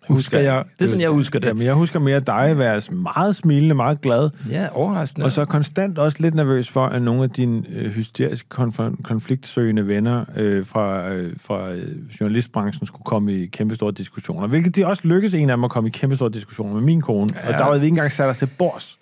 Husker 0.07 0.39
jeg. 0.39 0.63
Det 0.79 0.85
er 0.85 0.87
sådan, 0.89 1.01
jeg 1.01 1.09
husker 1.09 1.39
det. 1.39 1.47
Jamen, 1.47 1.63
jeg 1.65 1.73
husker 1.73 1.99
mere 1.99 2.19
dig 2.19 2.57
være 2.57 2.81
meget 2.91 3.35
smilende, 3.35 3.75
meget 3.75 4.01
glad, 4.01 4.29
Ja, 4.49 4.67
overraskende. 4.71 5.25
og 5.25 5.31
så 5.31 5.45
konstant 5.45 5.97
også 5.99 6.17
lidt 6.19 6.35
nervøs 6.35 6.69
for, 6.71 6.85
at 6.85 7.01
nogle 7.01 7.23
af 7.23 7.29
dine 7.29 7.63
øh, 7.75 7.91
hysterisk 7.91 8.45
konf- 8.59 9.01
konfliktsøgende 9.03 9.87
venner 9.87 10.25
øh, 10.35 10.65
fra, 10.65 11.09
øh, 11.09 11.33
fra 11.41 11.71
øh, 11.71 11.83
journalistbranchen 12.21 12.87
skulle 12.87 13.03
komme 13.05 13.33
i 13.33 13.45
kæmpe 13.45 13.75
store 13.75 13.91
diskussioner. 13.91 14.47
Hvilket 14.47 14.75
de 14.75 14.87
også 14.87 15.07
lykkedes 15.07 15.33
en 15.35 15.49
af 15.49 15.57
dem 15.57 15.63
at 15.63 15.71
komme 15.71 15.89
i 15.89 15.91
kæmpe 15.91 16.15
store 16.15 16.29
diskussioner 16.29 16.73
med 16.73 16.81
min 16.81 17.01
kone. 17.01 17.29
Ja. 17.43 17.53
Og 17.53 17.59
der 17.59 17.65
var 17.65 17.71
vi 17.71 17.75
ikke 17.75 17.87
engang 17.87 18.11
sat 18.11 18.29
os 18.29 18.37
til 18.37 18.49
bords. 18.57 18.97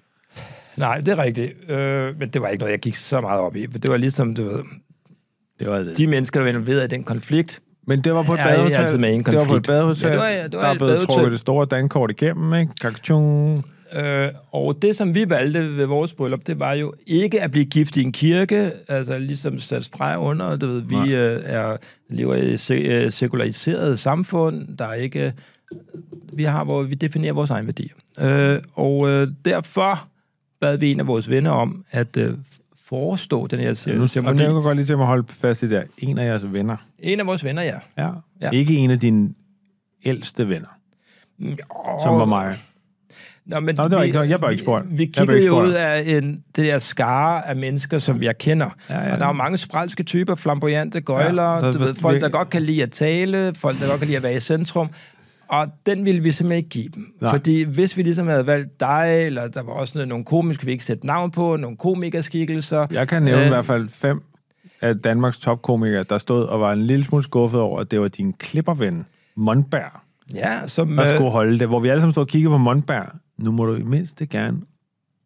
Nej, 0.78 0.98
det 0.98 1.08
er 1.08 1.18
rigtigt. 1.24 1.72
Øh, 1.72 2.20
men 2.20 2.30
det 2.30 2.42
var 2.42 2.48
ikke 2.48 2.60
noget, 2.60 2.72
jeg 2.72 2.80
gik 2.80 2.96
så 2.96 3.22
meget 3.22 3.40
op 3.42 3.56
i. 3.56 3.66
Det 3.66 3.92
var 3.92 3.98
ligesom, 3.98 4.36
du 4.36 4.44
ved, 4.44 4.64
Det 5.60 5.68
var 5.70 5.78
det. 5.78 5.98
de 5.98 6.08
mennesker, 6.08 6.40
der 6.40 6.44
var 6.44 6.50
involveret 6.50 6.84
i 6.84 6.88
den 6.88 7.04
konflikt. 7.04 7.60
Men 7.88 8.00
det 8.00 8.14
var 8.14 8.24
på 8.24 8.34
et 8.34 8.40
er 8.40 8.44
badehotel. 8.44 9.02
Det 9.02 9.26
var 9.26 9.32
på 9.34 9.42
et 9.42 9.48
konflikt. 9.48 9.68
badehotel. 9.68 10.08
Ja, 10.08 10.12
det 10.14 10.20
var- 10.20 10.48
det 10.48 10.54
var 10.54 10.62
der 10.62 10.68
er 10.68 10.72
et 10.72 10.78
blevet 10.78 10.92
badehotel. 10.92 11.08
trukket 11.16 11.32
det 11.32 11.40
store 11.40 11.66
dankort 11.66 12.12
igennem, 12.12 12.54
ikke? 12.54 12.72
Kakachung. 12.82 13.66
Øh, 13.96 14.28
og 14.52 14.82
det, 14.82 14.96
som 14.96 15.14
vi 15.16 15.26
valgte 15.30 15.78
ved 15.78 15.86
vores 15.86 16.14
bryllup, 16.14 16.40
det 16.48 16.60
var 16.60 16.74
jo 16.74 16.94
ikke 17.08 17.42
at 17.42 17.52
blive 17.52 17.66
gift 17.66 17.98
i 17.98 18.02
en 18.04 18.12
kirke, 18.12 18.72
altså 18.88 19.18
ligesom 19.20 19.60
sat 19.60 19.86
streg 19.86 20.18
under, 20.20 20.56
du 20.56 20.68
ved, 20.68 20.82
vi 20.82 21.16
øh, 21.16 21.42
er, 21.46 21.78
lever 22.10 22.36
i 22.36 22.54
et 22.54 22.60
se, 22.60 22.74
øh, 22.74 23.12
sekulariseret 23.12 24.00
samfund, 24.00 24.78
der 24.78 24.86
er 24.86 24.94
ikke, 24.94 25.34
vi 26.34 26.44
har, 26.44 26.64
hvor 26.64 26.82
vi 26.84 26.94
definerer 26.96 27.34
vores 27.34 27.50
egen 27.50 27.66
værdier. 27.66 27.94
Øh, 28.20 28.60
og 28.74 29.10
øh, 29.10 29.28
derfor 29.46 30.08
bad 30.62 30.78
vi 30.78 30.92
en 30.92 31.00
af 31.00 31.08
vores 31.08 31.30
venner 31.30 31.52
om 31.52 31.86
at 31.92 32.18
øh, 32.18 32.34
forestå 32.94 33.48
den 33.48 33.60
her 33.60 33.84
Ja, 33.88 33.96
nu, 33.96 34.02
og 34.02 34.10
ceremoni. 34.10 34.38
det 34.38 34.46
kan 34.46 34.54
godt 34.54 34.76
lige 34.78 34.86
til 34.86 34.94
at 34.94 35.00
holde 35.00 35.24
fast 35.30 35.64
i 35.64 35.70
der. 35.70 35.84
En 35.98 36.18
af 36.18 36.26
jeres 36.26 36.54
venner. 36.54 36.78
En 37.00 37.20
af 37.20 37.26
vores 37.28 37.44
venner, 37.44 37.62
ja. 37.62 37.76
Ja. 37.98 38.10
Ja. 38.42 38.50
Ikke 38.50 38.74
en 38.76 38.92
af 38.92 39.00
dine 39.00 39.30
ældste 40.06 40.50
venner, 40.50 40.68
som 42.04 42.20
var 42.20 42.26
mig. 42.26 42.58
Nå, 43.46 43.60
men 43.60 43.76
Nå, 43.76 43.84
det 43.84 43.92
var 43.96 44.04
ikke- 44.04 44.20
jeg 44.20 44.42
var 44.42 44.50
ikke 44.50 44.64
spurgt. 44.64 44.86
Vi 44.90 44.96
blev 44.96 45.08
kiggede 45.14 45.46
jo 45.46 45.62
ud 45.62 45.72
af 45.72 46.04
en, 46.06 46.44
det 46.56 46.66
der 46.66 46.80
skare 46.80 47.48
af 47.48 47.56
mennesker, 47.56 48.00
som 48.00 48.24
jeg 48.24 48.38
kender. 48.38 48.70
Ja, 48.90 49.00
ja. 49.02 49.14
Og 49.14 49.20
der 49.20 49.26
er 49.26 49.30
jo 49.30 49.34
mange 49.34 49.58
spralske 49.58 50.04
typer, 50.04 50.36
flamboyante 50.36 51.02
gøjler, 51.02 51.44
Ja, 51.44 51.60
der- 51.60 51.72
du 51.72 51.80
ved, 51.80 51.96
folk, 51.96 52.16
vi- 52.16 52.20
der 52.20 52.30
godt 52.30 52.50
kan 52.50 52.62
lide 52.62 52.84
at 52.84 52.92
tale, 52.92 53.54
folk, 53.56 53.80
der 53.80 53.88
godt 53.90 54.00
kan 54.00 54.08
lide 54.08 54.18
at 54.18 54.24
være 54.24 54.36
i 54.36 54.40
centrum. 54.40 54.90
Og 55.54 55.68
den 55.86 56.06
ville 56.06 56.22
vi 56.24 56.32
simpelthen 56.32 56.58
ikke 56.58 56.70
give 56.70 56.90
dem. 56.96 57.14
Nej. 57.22 57.32
Fordi 57.32 57.64
hvis 57.64 57.98
vi 57.98 58.04
ligesom 58.04 58.28
havde 58.28 58.46
valgt 58.48 58.80
dig, 58.80 59.24
eller 59.26 59.48
der 59.48 59.64
var 59.64 59.74
også 59.74 59.98
noget- 59.98 60.08
nogle 60.08 60.26
komiske, 60.26 60.66
vi 60.66 60.72
ikke 60.72 60.86
sætte 60.86 61.06
navn 61.06 61.32
på, 61.32 61.56
nogle 61.56 61.78
komikerskikkelser. 61.78 62.88
Jeg 62.92 63.08
kan 63.08 63.24
nævne 63.24 63.42
Øh, 63.42 63.46
i 63.46 63.50
hvert 63.50 63.66
fald 63.66 63.90
fem 63.90 64.22
af 64.82 64.98
Danmarks 65.00 65.38
topkomikere, 65.38 66.04
der 66.04 66.18
stod 66.18 66.44
og 66.44 66.60
var 66.60 66.74
en 66.74 66.82
lille 66.82 67.06
smule 67.06 67.24
skuffet 67.24 67.60
over, 67.62 67.80
at 67.80 67.92
det 67.92 68.00
var 68.02 68.08
din 68.08 68.34
klipperven, 68.34 69.06
Mondberg, 69.36 69.92
Ja, 70.34 70.68
som... 70.68 70.96
der 70.96 71.04
øh, 71.06 71.16
skulle 71.16 71.32
holde 71.32 71.60
det. 71.60 71.68
Hvor 71.68 71.80
vi 71.80 71.88
alle 71.90 72.02
sammen 72.02 72.14
stod 72.14 72.24
og 72.24 72.28
kiggede 72.28 72.52
på 72.52 72.58
Mondberg. 72.58 73.06
Nu 73.38 73.52
må 73.52 73.66
du 73.66 73.76
i 73.76 73.84
mindste 73.84 74.26
gerne 74.26 74.58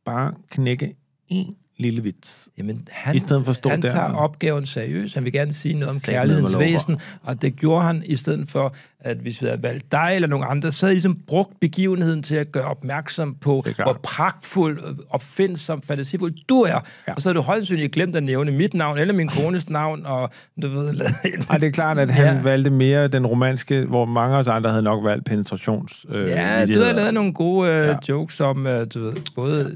bare 0.06 0.34
knække 0.52 0.96
en 1.28 1.56
lille 1.80 2.04
vits. 2.04 2.48
Jamen, 2.58 2.88
han, 2.92 3.16
I 3.16 3.20
stedet 3.20 3.44
for 3.46 3.50
at 3.50 3.56
stå 3.56 3.70
han 3.70 3.82
der 3.82 3.92
tager 3.92 4.14
opgaven 4.14 4.66
seriøst. 4.66 5.14
Han 5.16 5.24
vil 5.24 5.34
gerne 5.34 5.54
sige 5.54 5.74
noget 5.74 5.90
om 5.90 6.00
kærlighedens 6.00 6.58
væsen, 6.60 7.00
og 7.24 7.42
det 7.42 7.56
gjorde 7.56 7.84
han 7.86 8.04
i 8.06 8.16
stedet 8.16 8.50
for, 8.52 8.76
at 9.00 9.18
hvis 9.18 9.42
vi 9.42 9.48
havde 9.48 9.64
valgt 9.64 9.92
dig 9.92 10.12
eller 10.16 10.28
nogen 10.28 10.46
andre, 10.50 10.72
så 10.72 10.86
havde 10.86 10.94
I 10.94 10.96
ligesom 10.96 11.18
brugt 11.28 11.60
begivenheden 11.60 12.24
til 12.24 12.36
at 12.36 12.52
gøre 12.52 12.64
opmærksom 12.66 13.36
på, 13.42 13.66
hvor 13.84 14.00
pragtfuld, 14.04 14.80
øh, 14.88 14.96
opfindsom, 15.10 15.82
fantasifuld 15.82 16.34
du 16.50 16.62
er. 16.62 16.80
Ja. 17.08 17.14
Og 17.14 17.22
så 17.22 17.30
har 17.30 17.34
du 17.34 17.42
højst 17.42 17.58
sandsynligt 17.60 17.92
glemt 17.94 18.16
at 18.16 18.24
nævne 18.24 18.52
mit 18.52 18.74
navn 18.74 18.98
eller 18.98 19.14
min 19.14 19.28
kones 19.28 19.70
navn, 19.80 20.06
og 20.06 20.30
du 20.62 20.68
ved... 20.68 21.02
Ej, 21.50 21.58
det 21.58 21.68
er 21.68 21.72
klart, 21.72 21.98
at 22.00 22.12
han 22.12 22.36
Ja. 22.36 22.42
valgte 22.42 22.70
mere 22.70 23.08
den 23.08 23.26
romanske, 23.28 23.86
hvor 23.86 24.06
mange 24.06 24.36
af 24.36 24.40
os 24.40 24.48
andre 24.48 24.70
havde 24.70 24.84
nok 24.84 25.04
valgt 25.04 25.26
penetrations. 25.26 26.06
Øh, 26.10 26.28
Ja, 26.30 26.66
du 26.66 26.80
har 26.80 26.92
lavet 26.94 27.14
nogle 27.14 27.34
gode 27.34 27.70
øh, 27.72 27.88
ja. 27.88 27.96
jokes 28.10 28.40
om, 28.40 28.68
øh, 28.68 28.88
du 28.94 29.00
ved, 29.00 29.14
både 29.36 29.76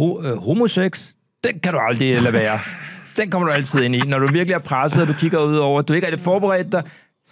ho- 0.00 0.26
øh, 0.28 0.36
homosex, 0.36 1.08
den 1.44 1.60
kan 1.60 1.72
du 1.72 1.78
aldrig 1.78 2.22
lade 2.22 2.32
være. 2.32 2.58
Den 3.16 3.30
kommer 3.30 3.48
du 3.48 3.54
altid 3.54 3.82
ind 3.82 3.96
i. 3.96 4.00
Når 4.00 4.18
du 4.18 4.26
virkelig 4.26 4.54
er 4.54 4.58
presset, 4.58 5.02
og 5.02 5.08
du 5.08 5.12
kigger 5.12 5.38
ud 5.38 5.56
over, 5.56 5.82
du 5.82 5.92
ikke 5.92 6.06
er 6.06 6.10
det 6.10 6.20
forberedt 6.20 6.72
dig, 6.72 6.82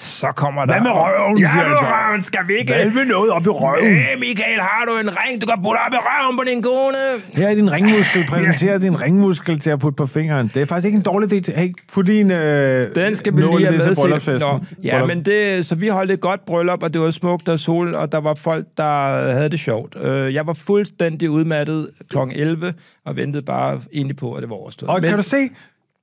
så 0.00 0.26
kommer 0.36 0.64
der... 0.64 0.72
Hvad 0.72 0.82
med 0.82 0.90
røven, 0.90 1.38
Ja, 1.38 1.54
med 1.54 1.64
røven, 1.82 2.22
skal 2.22 2.40
vi 2.48 2.54
ikke... 2.54 2.72
Hvad 2.74 2.84
med 2.90 3.04
noget 3.04 3.30
op 3.30 3.46
i 3.46 3.48
røven? 3.48 3.94
Hey, 3.94 4.18
Michael, 4.18 4.60
har 4.60 4.84
du 4.88 4.96
en 5.08 5.10
ring, 5.16 5.40
du 5.42 5.46
kan 5.46 5.56
putte 5.64 5.78
op 5.78 5.92
i 5.92 5.96
røven 5.96 6.36
på 6.38 6.44
din 6.44 6.62
kone? 6.62 7.02
Her 7.34 7.48
er 7.48 7.54
din 7.54 7.72
ringmuskel. 7.72 8.26
Præsentere 8.28 8.78
din 8.78 9.02
ringmuskel 9.02 9.58
til 9.60 9.70
at 9.70 9.78
putte 9.78 9.96
på 9.96 10.06
fingeren. 10.06 10.50
Det 10.54 10.62
er 10.62 10.66
faktisk 10.66 10.86
ikke 10.86 10.96
en 10.96 11.02
dårlig 11.02 11.48
idé. 11.48 11.60
Hey, 11.60 11.74
put 11.92 12.06
din 12.06 12.30
øh, 12.30 12.94
Den 12.94 13.16
skal 13.16 13.36
vi 13.36 13.40
lige 13.42 13.66
have 13.66 13.78
med 13.78 14.20
til. 14.20 14.38
Nå, 14.38 14.60
ja, 14.84 14.90
Bryllup. 14.92 15.08
men 15.08 15.24
det, 15.24 15.66
så 15.66 15.74
vi 15.74 15.88
holdt 15.88 16.10
et 16.10 16.20
godt 16.20 16.44
bryllup, 16.46 16.82
og 16.82 16.92
det 16.94 17.00
var 17.00 17.10
smukt 17.10 17.48
og 17.48 17.60
sol, 17.60 17.94
og 17.94 18.12
der 18.12 18.18
var 18.20 18.34
folk, 18.34 18.66
der 18.76 19.32
havde 19.32 19.48
det 19.48 19.58
sjovt. 19.60 19.96
Øh, 20.02 20.34
Jeg 20.34 20.46
var 20.46 20.52
fuldstændig 20.52 21.30
udmattet 21.30 21.88
kl. 22.10 22.18
11, 22.32 22.74
og 23.06 23.16
ventede 23.16 23.42
bare 23.42 23.80
egentlig 23.92 24.16
på, 24.16 24.32
at 24.34 24.42
det 24.42 24.50
var 24.50 24.56
overstået. 24.56 24.90
Og 24.90 24.98
men, 25.00 25.08
kan 25.08 25.16
du 25.18 25.22
se, 25.22 25.50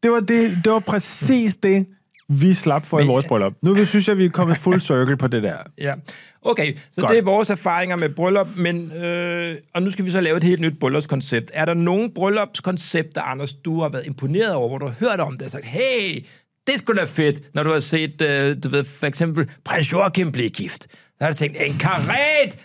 det 0.03 0.11
var, 0.11 0.19
det, 0.19 0.57
det 0.63 0.71
var 0.73 0.79
præcis 0.79 1.55
det, 1.55 1.85
vi 2.29 2.53
slap 2.53 2.85
for 2.85 2.99
i 2.99 3.01
Men- 3.01 3.07
vores 3.11 3.25
bryllup. 3.27 3.53
Nu 3.61 3.85
synes 3.85 4.07
jeg, 4.07 4.17
vi 4.17 4.25
er 4.25 4.29
kommet 4.29 4.57
full 4.57 4.81
circle 4.81 5.17
på 5.17 5.27
det 5.27 5.43
der. 5.43 5.57
Ja. 5.77 5.93
Okay, 6.41 6.77
så 6.91 7.01
Godt. 7.01 7.11
det 7.11 7.17
er 7.17 7.23
vores 7.23 7.49
erfaringer 7.49 7.95
med 7.95 8.09
bryllup, 8.09 8.47
men, 8.57 8.91
øh, 8.91 9.57
og 9.73 9.83
nu 9.83 9.91
skal 9.91 10.05
vi 10.05 10.11
så 10.11 10.21
lave 10.21 10.37
et 10.37 10.43
helt 10.43 10.61
nyt 10.61 10.79
bryllupskoncept. 10.79 11.51
Er 11.53 11.65
der 11.65 11.73
nogen 11.73 12.11
bryllupskoncepter, 12.13 13.21
Anders, 13.21 13.53
du 13.53 13.81
har 13.81 13.89
været 13.89 14.05
imponeret 14.05 14.53
over, 14.53 14.67
hvor 14.67 14.77
du 14.77 14.85
har 14.85 14.95
hørt 14.99 15.19
om 15.19 15.33
det 15.37 15.41
og 15.45 15.51
sagt, 15.51 15.65
hey, 15.65 16.25
det 16.67 16.75
skulle 16.77 17.01
da 17.01 17.05
fedt, 17.07 17.55
når 17.55 17.63
du 17.63 17.69
har 17.73 17.79
set, 17.79 18.21
øh, 18.21 18.57
du 18.63 18.69
ved, 18.69 18.83
for 18.83 19.05
eksempel 19.07 19.49
prins 19.65 19.91
Joachim 19.91 20.31
blive 20.31 20.49
gift. 20.49 20.83
Så 20.91 21.17
har 21.21 21.31
du 21.31 21.37
tænkt, 21.37 21.57
en 21.59 21.73
karet, 21.79 22.57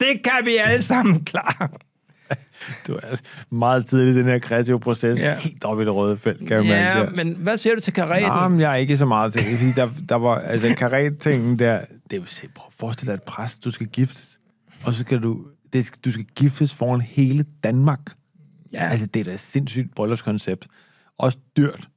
det 0.00 0.22
kan 0.24 0.40
vi 0.44 0.56
alle 0.56 0.82
sammen 0.82 1.24
klare. 1.24 1.68
Du 2.86 2.94
er 2.94 3.16
meget 3.50 3.86
tidligt 3.86 4.16
i 4.16 4.18
den 4.18 4.26
her 4.26 4.38
kreative 4.38 4.80
proces. 4.80 5.20
Ja. 5.20 5.38
Helt 5.38 5.64
op 5.64 5.80
i 5.80 5.84
det 5.84 5.94
røde 5.94 6.18
felt, 6.18 6.38
kan 6.48 6.56
mærke 6.56 6.74
Ja, 6.74 7.06
men 7.14 7.36
hvad 7.36 7.58
siger 7.58 7.74
du 7.74 7.80
til 7.80 7.92
kareten? 7.92 8.32
Nå, 8.32 8.48
men 8.48 8.60
jeg 8.60 8.72
er 8.72 8.76
ikke 8.76 8.98
så 8.98 9.06
meget 9.06 9.32
til 9.32 9.50
det, 9.50 9.58
fordi 9.58 9.72
der, 9.72 9.88
der 10.08 10.14
var, 10.14 10.38
altså 10.38 10.74
karet-tingen 10.74 11.58
der, 11.58 11.80
det 12.10 12.20
vil 12.20 12.28
sige, 12.28 12.50
prøv 12.54 12.66
at 12.68 12.74
forestille 12.74 13.12
dig 13.12 13.14
et 13.14 13.22
præst, 13.22 13.64
du 13.64 13.70
skal 13.70 13.86
giftes, 13.86 14.38
og 14.84 14.92
så 14.92 15.00
skal 15.00 15.22
du, 15.22 15.46
det, 15.72 15.90
du 16.04 16.12
skal 16.12 16.24
giftes 16.24 16.74
foran 16.74 17.00
hele 17.00 17.44
Danmark. 17.64 18.00
Ja, 18.72 18.88
Altså, 18.88 19.06
det 19.06 19.20
er 19.20 19.24
da 19.24 19.30
et 19.30 19.40
sindssygt 19.40 19.94
bryllupskoncept. 19.94 20.66
Også 21.18 21.38
dyrt. 21.56 21.88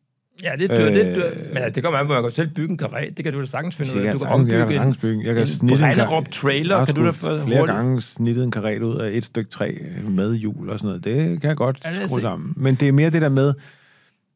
Ja 0.43 0.51
det 0.59 0.71
er 0.71 0.77
dyrt, 0.77 0.93
det 0.93 1.01
er 1.05 1.09
øh, 1.09 1.15
dyrt. 1.15 1.47
Men 1.53 1.57
altså, 1.57 1.69
det 1.75 1.83
kommer 1.83 1.99
an 1.99 2.07
på, 2.07 2.13
man 2.13 2.23
kan 2.23 2.31
selv 2.31 2.47
bygge 2.49 2.71
en 2.71 2.77
karet. 2.77 3.17
Det 3.17 3.25
kan 3.25 3.33
du 3.33 3.39
da 3.41 3.45
sagtens 3.45 3.75
finde 3.75 3.91
ud 3.91 3.97
Jeg 3.97 4.07
af. 4.07 4.13
Du 4.13 4.19
kan 4.19 4.27
sagtens, 4.27 4.47
jeg 4.51 4.57
kan 4.57 4.59
ombygge 4.59 4.75
sagtens 4.77 4.95
en, 4.97 5.01
bygge. 5.01 5.25
Jeg 5.25 5.33
kan 5.35 5.41
en 5.43 5.47
snitte 5.47 5.75
en 5.85 6.25
trailer. 6.31 6.77
Jeg 6.77 6.85
Kan 6.87 6.95
du 6.95 7.05
da 7.05 7.09
få 7.09 7.17
flere 7.43 7.59
hurtigt? 7.59 7.65
gange 7.77 8.01
snittet 8.01 8.43
en 8.43 8.51
karet 8.51 8.81
ud 8.81 8.95
af 8.97 9.09
et 9.17 9.25
stykke 9.25 9.49
træ 9.49 9.71
med 10.09 10.35
hjul 10.35 10.69
og 10.69 10.79
sådan 10.79 10.87
noget. 10.87 11.03
Det 11.03 11.41
kan 11.41 11.47
jeg 11.49 11.57
godt 11.57 11.79
Ja, 11.85 12.07
skrue 12.07 12.21
sammen. 12.21 12.53
Men 12.57 12.75
det 12.75 12.87
er 12.87 12.91
mere 12.91 13.09
det 13.09 13.21
der 13.21 13.29
med, 13.29 13.53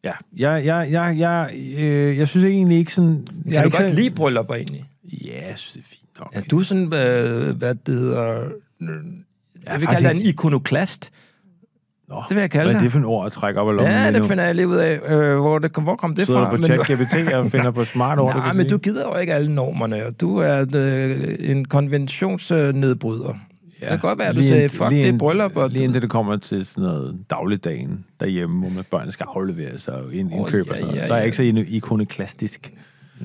ja, 0.04 0.12
jeg, 0.38 0.66
jeg, 0.66 0.88
jeg, 0.92 1.16
jeg, 1.20 1.50
øh, 1.80 2.18
jeg 2.18 2.28
synes 2.28 2.46
egentlig 2.46 2.78
ikke 2.78 2.94
sådan... 2.94 3.28
jeg 3.46 3.54
Kan 3.54 3.62
du 3.64 3.68
ikke 3.68 3.78
godt 3.78 3.90
så- 3.90 3.96
lide 3.96 4.12
bryllupper 4.12 4.56
egentlig? 4.56 4.84
Ja, 5.26 5.48
jeg 5.48 5.58
synes, 5.58 5.74
det 5.74 5.80
er 5.80 5.88
fint 5.98 6.20
nok. 6.20 6.32
Er 6.36 6.42
du 6.52 6.60
sådan, 6.64 6.94
øh, 6.94 7.58
hvad 7.58 7.76
det 7.76 7.96
hedder... 8.00 8.40
øh, 8.42 8.48
Jeg 8.80 8.94
vil 9.80 9.88
faktisk 9.88 9.90
kalde 9.90 10.10
dig 10.10 10.16
en 10.22 10.22
ikonoklast. 10.28 11.12
Nå, 12.12 12.18
det 12.30 12.36
vil 12.36 12.42
jeg 12.42 12.52
kalde 12.52 12.66
Hvad 12.66 12.76
er 12.76 12.84
det 12.84 12.92
for 12.92 13.00
en 13.00 13.06
ord 13.06 13.26
at 13.26 13.32
trække 13.32 13.62
op 13.62 13.70
af 13.70 13.76
lommen 13.76 13.94
Ja, 13.94 14.12
det 14.12 14.26
finder 14.26 14.44
jeg 14.44 14.56
lige 14.56 14.68
ud 14.68 14.76
af. 14.76 15.00
Øh, 15.08 15.38
hvor, 15.40 15.60
det 15.60 15.72
hvor 15.82 15.96
kom 15.96 16.16
det 16.16 16.26
Sidder 16.26 16.50
fra? 16.50 16.58
du 16.58 16.62
på 16.62 16.68
chat-GPT 16.68 17.36
og 17.36 17.46
finder 17.52 17.72
på 17.72 17.86
smart 17.86 18.20
ord, 18.20 18.36
Nej, 18.36 18.54
men 18.54 18.62
sige? 18.62 18.70
du 18.70 18.78
gider 18.78 19.02
jo 19.02 19.18
ikke 19.18 19.34
alle 19.34 19.56
normerne, 19.56 20.02
du 20.22 20.38
er 20.38 20.66
øh, 20.76 21.36
en 21.40 21.66
konventionsnedbryder. 21.66 23.34
Ja, 23.82 23.92
det 23.92 24.00
kan 24.00 24.10
godt 24.10 24.20
være, 24.20 24.28
at 24.28 24.36
du 24.36 24.42
sagde, 24.42 24.70
fuck, 24.70 24.90
det 24.90 25.08
er 25.10 25.18
bryllup. 25.18 25.58
Og 25.58 25.70
Lige 25.70 25.84
indtil 25.84 26.02
det 26.02 26.10
kommer 26.10 26.38
til 26.38 26.66
sådan 26.66 26.84
noget 26.84 27.18
dagligdagen 27.30 28.06
derhjemme, 28.20 28.60
hvor 28.60 28.70
man 28.76 28.84
børn 28.92 29.12
skal 29.12 29.26
afleveres 29.36 29.88
og 29.88 30.14
ind, 30.14 30.34
Åh, 30.34 30.40
indkøb 30.40 30.70
og 30.70 30.76
ja, 30.76 30.80
sådan 30.80 30.88
noget. 30.88 31.02
ja, 31.02 31.08
Så 31.08 31.14
er 31.14 31.18
jeg 31.18 31.24
ja. 31.24 31.26
ikke 31.26 31.66
så 31.66 31.74
ikonoklastisk. 31.76 32.74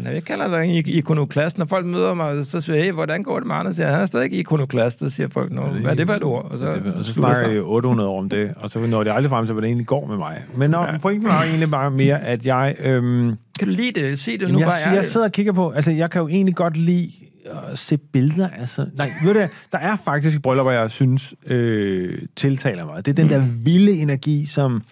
Nej, 0.02 0.12
jeg 0.12 0.24
kalder 0.24 0.48
dig 0.48 0.88
ikonoklast. 0.88 1.58
Når 1.58 1.66
folk 1.66 1.86
møder 1.86 2.14
mig, 2.14 2.46
så 2.46 2.60
siger 2.60 2.76
jeg, 2.76 2.84
hey, 2.84 2.92
hvordan 2.92 3.22
går 3.22 3.38
det 3.38 3.46
med 3.46 3.54
Anders? 3.56 3.78
Jeg 3.78 4.02
er 4.02 4.06
stadig 4.06 4.24
ikke 4.24 4.36
ikonoklast. 4.36 4.98
Så 4.98 5.10
siger 5.10 5.28
folk, 5.28 5.52
Nå, 5.52 5.62
hvad 5.62 5.90
er 5.90 5.94
det 5.94 6.06
for 6.06 6.14
et 6.14 6.24
ord? 6.24 6.50
Og 6.50 6.58
så, 6.58 6.64
det, 6.64 6.94
og 6.98 7.04
så 7.04 7.12
snakker 7.12 7.48
jeg 7.48 7.62
800 7.62 8.08
år 8.08 8.18
om 8.18 8.28
det, 8.28 8.54
og 8.56 8.70
så 8.70 8.78
når 8.78 9.04
det 9.04 9.10
aldrig 9.10 9.30
frem 9.30 9.46
til, 9.46 9.52
hvordan 9.52 9.66
det 9.66 9.70
egentlig 9.70 9.86
går 9.86 10.06
med 10.06 10.16
mig. 10.16 10.42
Men 10.56 10.70
når, 10.70 10.84
ja. 10.92 10.98
pointen 10.98 11.28
var 11.28 11.42
egentlig 11.42 11.70
bare 11.70 11.90
mere, 11.90 12.22
at 12.22 12.46
jeg... 12.46 12.74
Øhm, 12.84 13.36
Kan 13.58 13.68
du 13.68 13.74
lide 13.74 14.00
det? 14.00 14.18
Sig 14.18 14.32
det 14.32 14.40
nu 14.40 14.46
Jamen, 14.46 14.60
jeg, 14.60 14.66
bare 14.68 14.88
jeg, 14.88 14.96
jeg 14.96 15.04
sidder 15.04 15.26
og 15.26 15.32
kigger 15.32 15.52
på, 15.52 15.70
altså 15.70 15.90
jeg 15.90 16.10
kan 16.10 16.20
jo 16.20 16.28
egentlig 16.28 16.54
godt 16.56 16.76
lide 16.76 17.10
at 17.46 17.78
se 17.78 17.96
billeder. 17.96 18.48
Altså, 18.60 18.86
nej, 18.94 19.10
ved 19.24 19.34
du, 19.34 19.40
der 19.72 19.78
er 19.78 19.96
faktisk 20.04 20.42
bryllupper, 20.42 20.72
jeg 20.72 20.90
synes 20.90 21.34
øh, 21.46 22.18
tiltaler 22.36 22.86
mig. 22.86 23.06
Det 23.06 23.18
er 23.18 23.22
den 23.22 23.30
der 23.30 23.42
vilde 23.64 23.92
energi, 23.92 24.46
som 24.46 24.82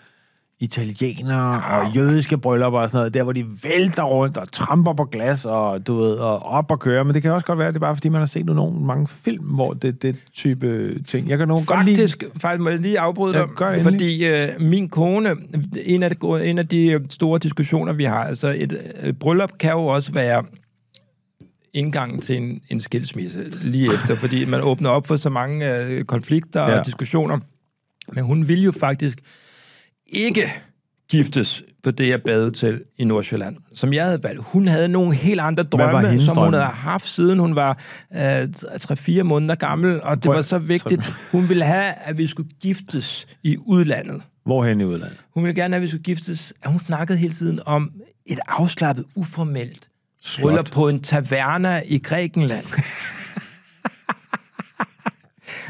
italienere 0.64 1.62
og 1.70 1.96
jødiske 1.96 2.38
bryllupper 2.38 2.80
og 2.80 2.88
sådan 2.88 2.98
noget, 2.98 3.14
der 3.14 3.22
hvor 3.22 3.32
de 3.32 3.44
vælter 3.62 4.02
rundt 4.02 4.36
og 4.36 4.52
tramper 4.52 4.92
på 4.92 5.04
glas 5.04 5.44
og, 5.44 5.86
du 5.86 5.96
ved, 5.96 6.12
og 6.12 6.42
op 6.42 6.70
og 6.70 6.80
kører. 6.80 7.02
Men 7.02 7.14
det 7.14 7.22
kan 7.22 7.32
også 7.32 7.46
godt 7.46 7.58
være, 7.58 7.68
at 7.68 7.74
det 7.74 7.78
er 7.78 7.86
bare 7.86 7.96
fordi, 7.96 8.08
man 8.08 8.20
har 8.20 8.26
set 8.26 8.46
nogle 8.46 8.80
mange 8.80 9.06
film, 9.08 9.44
hvor 9.44 9.72
det 9.72 10.02
det 10.02 10.18
type 10.32 10.98
ting. 11.02 11.28
Jeg 11.28 11.38
kan 11.38 11.48
nogen 11.48 11.64
godt 11.64 11.84
lide... 11.84 11.96
Faktisk, 11.96 12.24
faktisk 12.40 12.60
må 12.60 12.70
jeg 12.70 12.78
lige 12.78 13.00
afbryde 13.00 13.34
dig, 13.34 13.48
gør 13.56 13.82
fordi 13.82 14.26
øh, 14.26 14.48
min 14.60 14.88
kone, 14.88 15.36
en 15.84 16.02
af, 16.02 16.10
de, 16.10 16.50
en 16.50 16.58
af 16.58 16.68
de 16.68 17.00
store 17.10 17.38
diskussioner, 17.38 17.92
vi 17.92 18.04
har, 18.04 18.24
altså 18.24 18.54
et 18.56 18.78
øh, 19.02 19.12
bryllup 19.12 19.58
kan 19.58 19.70
jo 19.70 19.86
også 19.86 20.12
være 20.12 20.44
indgangen 21.74 22.20
til 22.20 22.36
en, 22.36 22.60
en 22.70 22.80
skilsmisse 22.80 23.50
lige 23.62 23.84
efter, 23.94 24.16
fordi 24.22 24.44
man 24.44 24.60
åbner 24.60 24.90
op 24.90 25.06
for 25.06 25.16
så 25.16 25.30
mange 25.30 25.76
øh, 25.76 26.04
konflikter 26.04 26.60
ja. 26.62 26.70
Ja. 26.70 26.78
og 26.78 26.86
diskussioner. 26.86 27.38
Men 28.12 28.24
hun 28.24 28.48
vil 28.48 28.62
jo 28.62 28.72
faktisk 28.72 29.18
ikke 30.14 30.52
giftes 31.10 31.62
på 31.82 31.90
det 31.90 32.06
her 32.06 32.18
badehotel 32.26 32.80
i 32.98 33.04
Nordsjælland, 33.04 33.56
som 33.74 33.92
jeg 33.92 34.04
havde 34.04 34.22
valgt. 34.22 34.42
Hun 34.44 34.68
havde 34.68 34.88
nogle 34.88 35.14
helt 35.14 35.40
andre 35.40 35.62
drømme, 35.62 36.20
som 36.20 36.36
hun 36.36 36.52
havde 36.52 36.66
haft 36.66 37.08
siden 37.08 37.38
hun 37.38 37.56
var 37.56 37.78
øh, 38.16 38.42
3-4 38.42 39.22
måneder 39.22 39.54
gammel, 39.54 40.02
og 40.02 40.22
det 40.22 40.30
var 40.30 40.42
så 40.42 40.58
vigtigt. 40.58 41.14
Hun 41.32 41.48
ville 41.48 41.64
have, 41.64 41.92
at 42.04 42.18
vi 42.18 42.26
skulle 42.26 42.48
giftes 42.62 43.26
i 43.42 43.56
udlandet. 43.66 44.22
Hvorhen 44.44 44.80
i 44.80 44.84
udlandet? 44.84 45.18
Hun 45.34 45.44
ville 45.44 45.54
gerne 45.62 45.74
have, 45.74 45.76
at 45.76 45.82
vi 45.82 45.88
skulle 45.88 46.02
giftes. 46.02 46.52
Hun 46.66 46.80
snakkede 46.80 47.18
hele 47.18 47.34
tiden 47.34 47.60
om 47.66 47.90
et 48.26 48.38
afslappet, 48.48 49.04
uformelt 49.14 49.88
bryllup 50.40 50.70
på 50.70 50.88
en 50.88 51.00
taverna 51.00 51.82
i 51.86 51.98
Grækenland. 51.98 52.64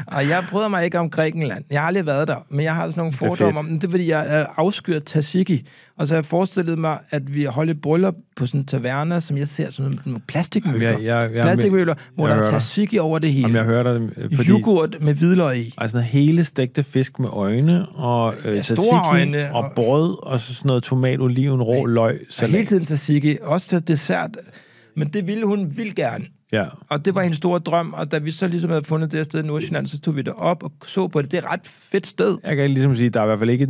og 0.07 0.29
jeg 0.29 0.43
bryder 0.51 0.67
mig 0.67 0.85
ikke 0.85 0.99
om 0.99 1.09
Grækenland. 1.09 1.63
Jeg 1.71 1.79
har 1.81 1.87
aldrig 1.87 2.05
været 2.05 2.27
der, 2.27 2.35
men 2.49 2.63
jeg 2.65 2.75
har 2.75 2.85
sådan 2.85 2.93
nogle 2.99 3.13
er 3.21 3.27
fordomme 3.27 3.59
om 3.59 3.65
det. 3.69 3.81
Det 3.81 3.87
er, 3.87 3.91
fordi 3.91 4.09
jeg 4.09 4.47
afskyr 4.57 4.99
tzatziki. 4.99 5.67
Og 5.97 6.07
så 6.07 6.13
har 6.13 6.17
jeg 6.17 6.25
forestillet 6.25 6.77
mig, 6.79 6.97
at 7.09 7.33
vi 7.33 7.43
holdt 7.43 7.71
et 7.71 7.81
bryllup 7.81 8.15
på 8.35 8.45
sådan 8.45 8.59
en 8.59 8.65
taverna, 8.65 9.19
som 9.19 9.37
jeg 9.37 9.47
ser 9.47 9.69
som 9.71 9.99
nogle 10.05 10.21
plastikmøbler. 10.27 10.89
Jeg- 10.89 11.03
jeg- 11.03 11.29
jeg- 11.33 11.43
plastikmøbler, 11.43 11.93
hvor 12.15 12.27
jeg 12.27 12.37
der 12.37 12.43
er 12.43 12.47
tzatziki 12.49 12.99
over 12.99 13.19
det 13.19 13.33
hele. 13.33 13.45
Om 13.45 13.55
jeg 13.55 13.63
hører 13.63 13.83
dig, 13.97 14.09
øh, 14.17 14.35
fordi... 14.35 14.49
Yoghurt 14.49 14.97
med 15.01 15.13
hvidløg 15.13 15.57
i. 15.59 15.73
Altså 15.77 15.99
hele 15.99 16.43
stegte 16.43 16.83
fisk 16.83 17.19
med 17.19 17.29
øjne, 17.31 17.85
og 17.89 18.33
øh, 18.33 18.41
store 18.41 18.61
tzatziki, 18.61 18.89
øjne, 19.05 19.53
og 19.53 19.63
og- 19.63 19.71
brød, 19.75 20.17
og 20.27 20.39
så 20.39 20.53
sådan 20.55 20.67
noget 20.67 20.83
tomat, 20.83 21.19
oliven, 21.19 21.61
rå 21.63 21.85
løg, 21.85 22.19
salat. 22.29 22.51
hele 22.55 22.65
tiden 22.65 22.85
tzatziki, 22.85 23.37
også 23.41 23.67
til 23.67 23.87
dessert. 23.87 24.37
Men 24.97 25.07
det 25.07 25.27
ville 25.27 25.45
hun 25.45 25.73
vil 25.77 25.95
gerne. 25.95 26.25
Ja. 26.51 26.65
Og 26.89 27.05
det 27.05 27.15
var 27.15 27.21
hendes 27.21 27.37
store 27.37 27.59
drøm, 27.59 27.93
og 27.93 28.11
da 28.11 28.17
vi 28.17 28.31
så 28.31 28.47
ligesom 28.47 28.69
havde 28.69 28.83
fundet 28.83 29.11
det 29.11 29.17
her 29.19 29.23
sted 29.23 29.43
i 29.43 29.47
Nordsjælland, 29.47 29.87
så 29.87 29.99
tog 29.99 30.15
vi 30.15 30.21
det 30.21 30.33
op 30.33 30.63
og 30.63 30.71
så 30.85 31.07
på 31.07 31.21
det. 31.21 31.31
Det 31.31 31.37
er 31.37 31.41
et 31.41 31.51
ret 31.51 31.67
fedt 31.67 32.07
sted. 32.07 32.37
Jeg 32.43 32.55
kan 32.55 32.69
ligesom 32.71 32.95
sige, 32.95 33.09
der 33.09 33.19
er 33.19 33.23
i 33.23 33.27
hvert 33.27 33.39
fald 33.39 33.49
ikke 33.49 33.67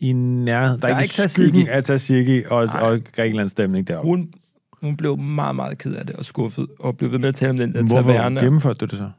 i 0.00 0.12
nærheden. 0.12 0.82
Der, 0.82 0.88
Der 0.88 0.94
er 0.94 1.00
ikke 1.02 1.28
skyggen 1.28 1.68
af 1.68 1.84
tzatziki 1.84 2.42
og, 2.50 2.66
Nej. 2.66 2.80
og 2.80 3.00
Grækenlands 3.16 3.50
stemning 3.50 3.88
deroppe. 3.88 4.08
Hun, 4.08 4.32
hun 4.82 4.96
blev 4.96 5.16
meget, 5.18 5.56
meget 5.56 5.78
ked 5.78 5.94
af 5.94 6.06
det 6.06 6.16
og 6.16 6.24
skuffet, 6.24 6.66
og 6.80 6.96
blev 6.96 7.12
ved 7.12 7.18
med 7.18 7.28
at 7.28 7.34
tale 7.34 7.50
om 7.50 7.56
den 7.56 7.72
der 7.74 7.82
Hvorfor 7.82 8.12
taverne. 8.12 8.40
gennemførte 8.40 8.78
du 8.78 8.84
det 8.86 8.98
så? 8.98 9.10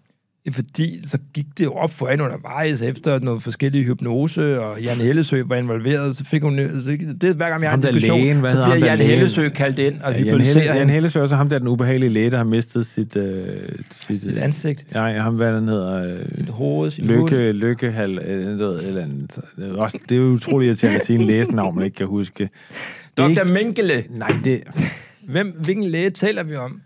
Fordi 0.54 1.08
så 1.08 1.18
gik 1.34 1.46
det 1.58 1.66
jo 1.66 1.74
op 1.74 1.92
for 1.92 2.08
hende 2.08 2.24
undervejs 2.24 2.82
efter 2.82 3.20
noget 3.20 3.44
forskellige 3.44 3.84
hypnose, 3.84 4.62
og 4.62 4.82
Jan 4.82 4.98
Hellesø 4.98 5.44
var 5.46 5.56
involveret, 5.56 6.16
så 6.18 6.26
fik 6.26 6.42
hun... 6.42 6.60
Så 6.84 6.98
det 7.22 7.30
er 7.30 7.34
hver 7.34 7.50
gang, 7.50 7.62
jeg 7.62 7.70
har 7.72 7.78
en 7.78 7.84
diskussion, 7.84 8.20
lægen, 8.20 8.40
hvad 8.40 8.52
så 8.52 8.72
bliver 8.72 8.88
Jan 8.90 8.98
lægen? 8.98 9.12
Hellesø 9.12 9.50
kaldt 9.50 9.80
ind 9.80 10.02
og 10.02 10.12
Ja, 10.12 10.18
Jan, 10.18 10.28
hypnotiserer 10.28 10.66
Jan 10.66 10.78
hende 10.78 10.94
Hellesø 10.94 11.20
er 11.20 11.24
også 11.24 11.36
ham 11.36 11.50
der, 11.50 11.60
den 11.60 11.68
ubehagelige 11.68 12.10
læge, 12.10 12.32
der 12.32 12.38
har 12.38 12.44
mistet 12.44 12.86
sit... 12.86 13.16
Øh, 13.16 13.24
sit, 13.92 14.22
sit 14.22 14.38
ansigt, 14.38 14.94
Nej, 14.94 15.18
ham 15.18 15.36
hvad 15.36 15.54
den 15.54 15.68
hedder... 15.68 16.14
Øh, 16.14 16.26
sit 16.36 16.50
hoved, 16.50 16.92
sin 16.92 17.08
hund. 17.10 17.30
Lykke, 17.30 17.52
Lykkehal, 17.52 18.20
øh, 18.20 18.58
noget, 18.58 18.88
eller 18.88 19.04
andet. 19.04 19.40
Det 20.10 20.12
er, 20.12 20.16
jo 20.16 20.24
utroligt 20.24 20.68
irriterende 20.70 21.00
at 21.00 21.06
sige 21.06 21.20
en 21.20 21.26
læsenavn, 21.26 21.76
man 21.76 21.86
ikke 21.86 21.96
kan 21.96 22.08
huske. 22.08 22.50
Dr. 23.18 23.54
Mengele. 23.54 24.04
Nej, 24.10 24.32
det 24.44 24.62
Hvem, 25.28 25.48
hvilken 25.64 25.84
læge 25.84 26.10
taler 26.10 26.44
vi 26.44 26.56
om? 26.56 26.82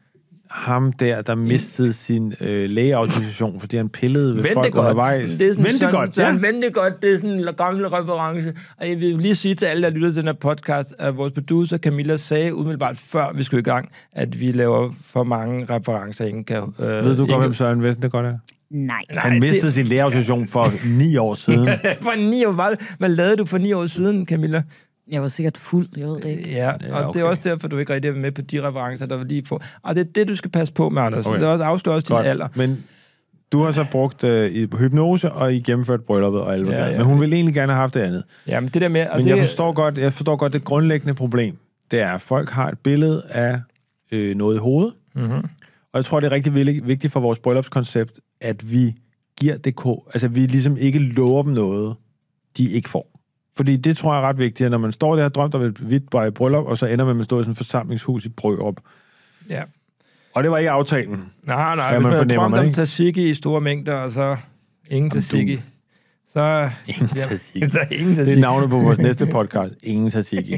Ham 0.53 0.93
der, 0.93 1.21
der 1.21 1.35
mistede 1.35 1.93
sin 1.93 2.33
øh, 2.41 2.69
lægeautorisation, 2.69 3.59
fordi 3.59 3.77
han 3.77 3.89
pillede 3.89 4.35
ved 4.35 4.43
folk 4.43 4.55
Ventegodt. 4.55 4.77
undervejs. 4.85 5.31
Det 5.33 5.47
er 5.47 5.53
sådan, 5.53 5.65
Ventegodt, 5.65 6.15
sådan, 6.15 6.33
ja. 6.35 6.39
sådan 6.39 6.53
Ventegodt, 6.53 7.01
det 7.01 7.13
er 7.13 7.19
sådan 7.19 7.39
en 7.39 7.47
gammel 7.57 7.87
reference. 7.87 8.53
Og 8.81 8.89
jeg 8.89 8.97
vil 8.99 9.17
lige 9.19 9.35
sige 9.35 9.55
til 9.55 9.65
alle, 9.65 9.83
der 9.83 9.89
lytter 9.89 10.09
til 10.09 10.15
den 10.17 10.25
her 10.25 10.33
podcast, 10.33 10.93
at 10.99 11.17
vores 11.17 11.31
producer 11.33 11.77
Camilla 11.77 12.17
sagde 12.17 12.55
umiddelbart 12.55 12.97
før 12.97 13.25
vi 13.35 13.43
skulle 13.43 13.59
i 13.59 13.63
gang, 13.63 13.89
at 14.11 14.39
vi 14.39 14.51
laver 14.51 14.91
for 15.05 15.23
mange 15.23 15.65
referencer, 15.65 16.25
ingen 16.25 16.43
kan... 16.43 16.57
Øh, 16.79 16.87
Ved 17.05 17.17
du 17.17 17.25
godt, 17.25 17.41
hvem 17.41 17.53
Søren 17.53 17.83
Vestendegodt 17.83 18.25
er? 18.25 18.37
Nej. 18.71 19.01
Han 19.09 19.39
mistede 19.39 19.71
sin 19.71 19.85
lægeautorisation 19.85 20.47
for 20.47 20.65
ni 20.99 21.17
år 21.17 21.33
siden. 21.45 21.69
for 22.01 22.29
ni 22.29 22.45
år, 22.45 22.51
hvad, 22.51 22.75
hvad 22.97 23.09
lavede 23.09 23.35
du 23.35 23.45
for 23.45 23.57
ni 23.57 23.73
år 23.73 23.85
siden, 23.85 24.25
Camilla? 24.25 24.63
Jeg 25.11 25.21
var 25.21 25.27
sikkert 25.27 25.57
fuld, 25.57 25.87
jeg 25.97 26.07
ved 26.07 26.19
det 26.19 26.29
ikke. 26.29 26.51
Ja, 26.51 26.71
og 26.71 26.77
Ja, 26.81 26.87
det 26.87 26.95
er 26.95 27.05
okay. 27.07 27.21
også 27.21 27.49
derfor, 27.49 27.67
du 27.67 27.77
ikke 27.77 27.93
rigtig 27.93 28.09
er 28.09 28.15
med 28.15 28.31
på 28.31 28.41
de 28.41 28.67
referencer, 28.67 29.05
der 29.05 29.17
var 29.17 29.23
lige 29.23 29.45
få. 29.45 29.59
Og 29.83 29.95
det 29.95 30.07
er 30.07 30.11
det, 30.15 30.27
du 30.27 30.35
skal 30.35 30.51
passe 30.51 30.73
på 30.73 30.89
med, 30.89 31.01
Anders. 31.01 31.25
Okay. 31.25 31.29
Okay. 31.35 31.41
Det 31.41 31.47
er 31.47 31.51
også 31.51 31.63
afslører 31.63 31.95
også 31.95 32.07
din 32.07 32.15
Godt. 32.15 32.27
alder. 32.27 32.47
Men 32.55 32.83
du 33.51 33.59
har 33.61 33.71
så 33.71 33.85
brugt 33.91 34.23
øh, 34.23 34.51
i 34.51 34.67
hypnose, 34.79 35.31
og 35.31 35.53
I 35.53 35.59
gennemført 35.59 36.01
brylluppet 36.03 36.41
og 36.41 36.53
alt 36.53 36.69
Ja, 36.69 36.85
ja. 36.85 36.97
Men 36.97 37.05
hun 37.05 37.19
ville 37.21 37.35
egentlig 37.35 37.55
gerne 37.55 37.71
have 37.71 37.79
haft 37.79 37.93
det 37.93 37.99
andet. 37.99 38.23
Ja, 38.47 38.59
men 38.59 38.69
det 38.69 38.81
der 38.81 38.87
med... 38.89 39.07
Men 39.15 39.23
det, 39.25 39.29
jeg 39.31 39.39
forstår, 39.39 39.71
godt, 39.73 39.97
jeg 39.97 40.13
forstår 40.13 40.35
godt 40.35 40.53
det 40.53 40.63
grundlæggende 40.63 41.13
problem. 41.13 41.57
Det 41.91 41.99
er, 42.01 42.11
at 42.11 42.21
folk 42.21 42.49
har 42.49 42.69
et 42.69 42.79
billede 42.79 43.23
af 43.29 43.59
øh, 44.11 44.35
noget 44.37 44.55
i 44.55 44.59
hovedet. 44.59 44.93
Mm-hmm. 45.15 45.33
Og 45.93 45.97
jeg 45.97 46.05
tror, 46.05 46.19
det 46.19 46.27
er 46.27 46.31
rigtig 46.31 46.55
vigtigt 46.87 47.13
for 47.13 47.19
vores 47.19 47.39
bryllupskoncept, 47.39 48.19
at 48.41 48.71
vi 48.71 48.93
giver 49.39 49.57
det 49.57 49.75
ko- 49.75 50.03
altså 50.13 50.27
vi 50.27 50.39
ligesom 50.39 50.77
ikke 50.77 50.99
lover 50.99 51.43
dem 51.43 51.51
noget, 51.51 51.95
de 52.57 52.69
ikke 52.69 52.89
får. 52.89 53.12
Fordi 53.55 53.77
det 53.77 53.97
tror 53.97 54.13
jeg 54.13 54.23
er 54.23 54.27
ret 54.27 54.37
vigtigt, 54.37 54.65
at 54.65 54.71
når 54.71 54.77
man 54.77 54.91
står 54.91 55.15
der 55.15 55.25
og 55.25 55.35
drømt 55.35 55.55
om 55.55 55.61
et 55.61 55.77
hvidt 55.77 56.09
bare 56.09 56.31
bryllup, 56.31 56.65
og 56.65 56.77
så 56.77 56.85
ender 56.85 57.05
man 57.05 57.15
med 57.15 57.21
at 57.21 57.25
stå 57.25 57.39
i 57.39 57.43
sådan 57.43 57.51
et 57.51 57.57
forsamlingshus 57.57 58.25
i 58.25 58.29
Brørup. 58.29 58.75
Ja. 59.49 59.61
Og 60.33 60.43
det 60.43 60.51
var 60.51 60.57
ikke 60.57 60.71
aftalen. 60.71 61.31
Nej, 61.43 61.75
nej, 61.75 61.85
Ja, 61.85 61.91
hvis 61.91 61.95
man 61.95 62.03
man 62.03 62.11
har 62.11 62.17
fornemmer 62.17 62.41
drømt 62.41 62.51
man, 62.51 62.59
om 62.59 62.65
ikke? 62.65 62.73
tzatziki 62.75 63.29
i 63.29 63.33
store 63.33 63.61
mængder, 63.61 63.93
og 63.93 64.11
så 64.11 64.37
ingen 64.89 65.11
tzatziki, 65.11 65.59
så... 66.33 66.69
Ingen 66.87 67.07
tzatziki. 67.07 67.65
Så 67.69 67.79
ingen 67.91 68.09
Det 68.09 68.11
er 68.11 68.23
tzatziki. 68.23 68.41
navnet 68.41 68.69
på 68.69 68.79
vores 68.79 68.99
næste 68.99 69.25
podcast. 69.25 69.73
Ingen 69.83 70.09
tzatziki. 70.09 70.57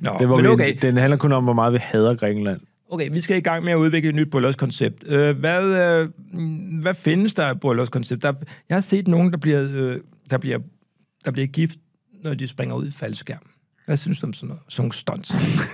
Nå, 0.00 0.16
Det 0.18 0.28
var 0.28 0.36
men 0.36 0.44
vi, 0.44 0.48
okay. 0.48 0.76
Den 0.82 0.96
handler 0.96 1.16
kun 1.16 1.32
om, 1.32 1.44
hvor 1.44 1.52
meget 1.52 1.72
vi 1.72 1.78
hader 1.80 2.14
Grækenland. 2.14 2.60
Okay, 2.90 3.08
vi 3.12 3.20
skal 3.20 3.36
i 3.36 3.40
gang 3.40 3.64
med 3.64 3.72
at 3.72 3.76
udvikle 3.76 4.08
et 4.08 4.14
nyt 4.14 4.30
bryllupskoncept. 4.30 5.04
Øh, 5.08 5.38
hvad, 5.38 5.64
øh, 5.76 6.08
hvad 6.82 6.94
findes 6.94 7.34
der 7.34 7.46
af 7.46 7.60
bryllupskoncept? 7.60 8.22
Der, 8.22 8.32
jeg 8.68 8.76
har 8.76 8.80
set 8.80 9.08
nogen, 9.08 9.30
der 9.30 9.36
bliver, 9.38 9.66
øh, 9.74 9.96
der, 10.30 10.38
bliver, 10.38 10.58
der 11.24 11.30
bliver 11.30 11.46
gift, 11.46 11.76
når 12.24 12.34
de 12.34 12.48
springer 12.48 12.74
ud 12.74 12.86
i 12.88 12.90
faldskærm. 12.92 13.38
Hvad 13.86 13.96
synes 13.96 14.20
du 14.20 14.26
om 14.26 14.32
sådan 14.32 14.46
noget? 14.48 14.62
Sådan 14.68 14.92
stunts. 14.92 15.28
Det 15.28 15.38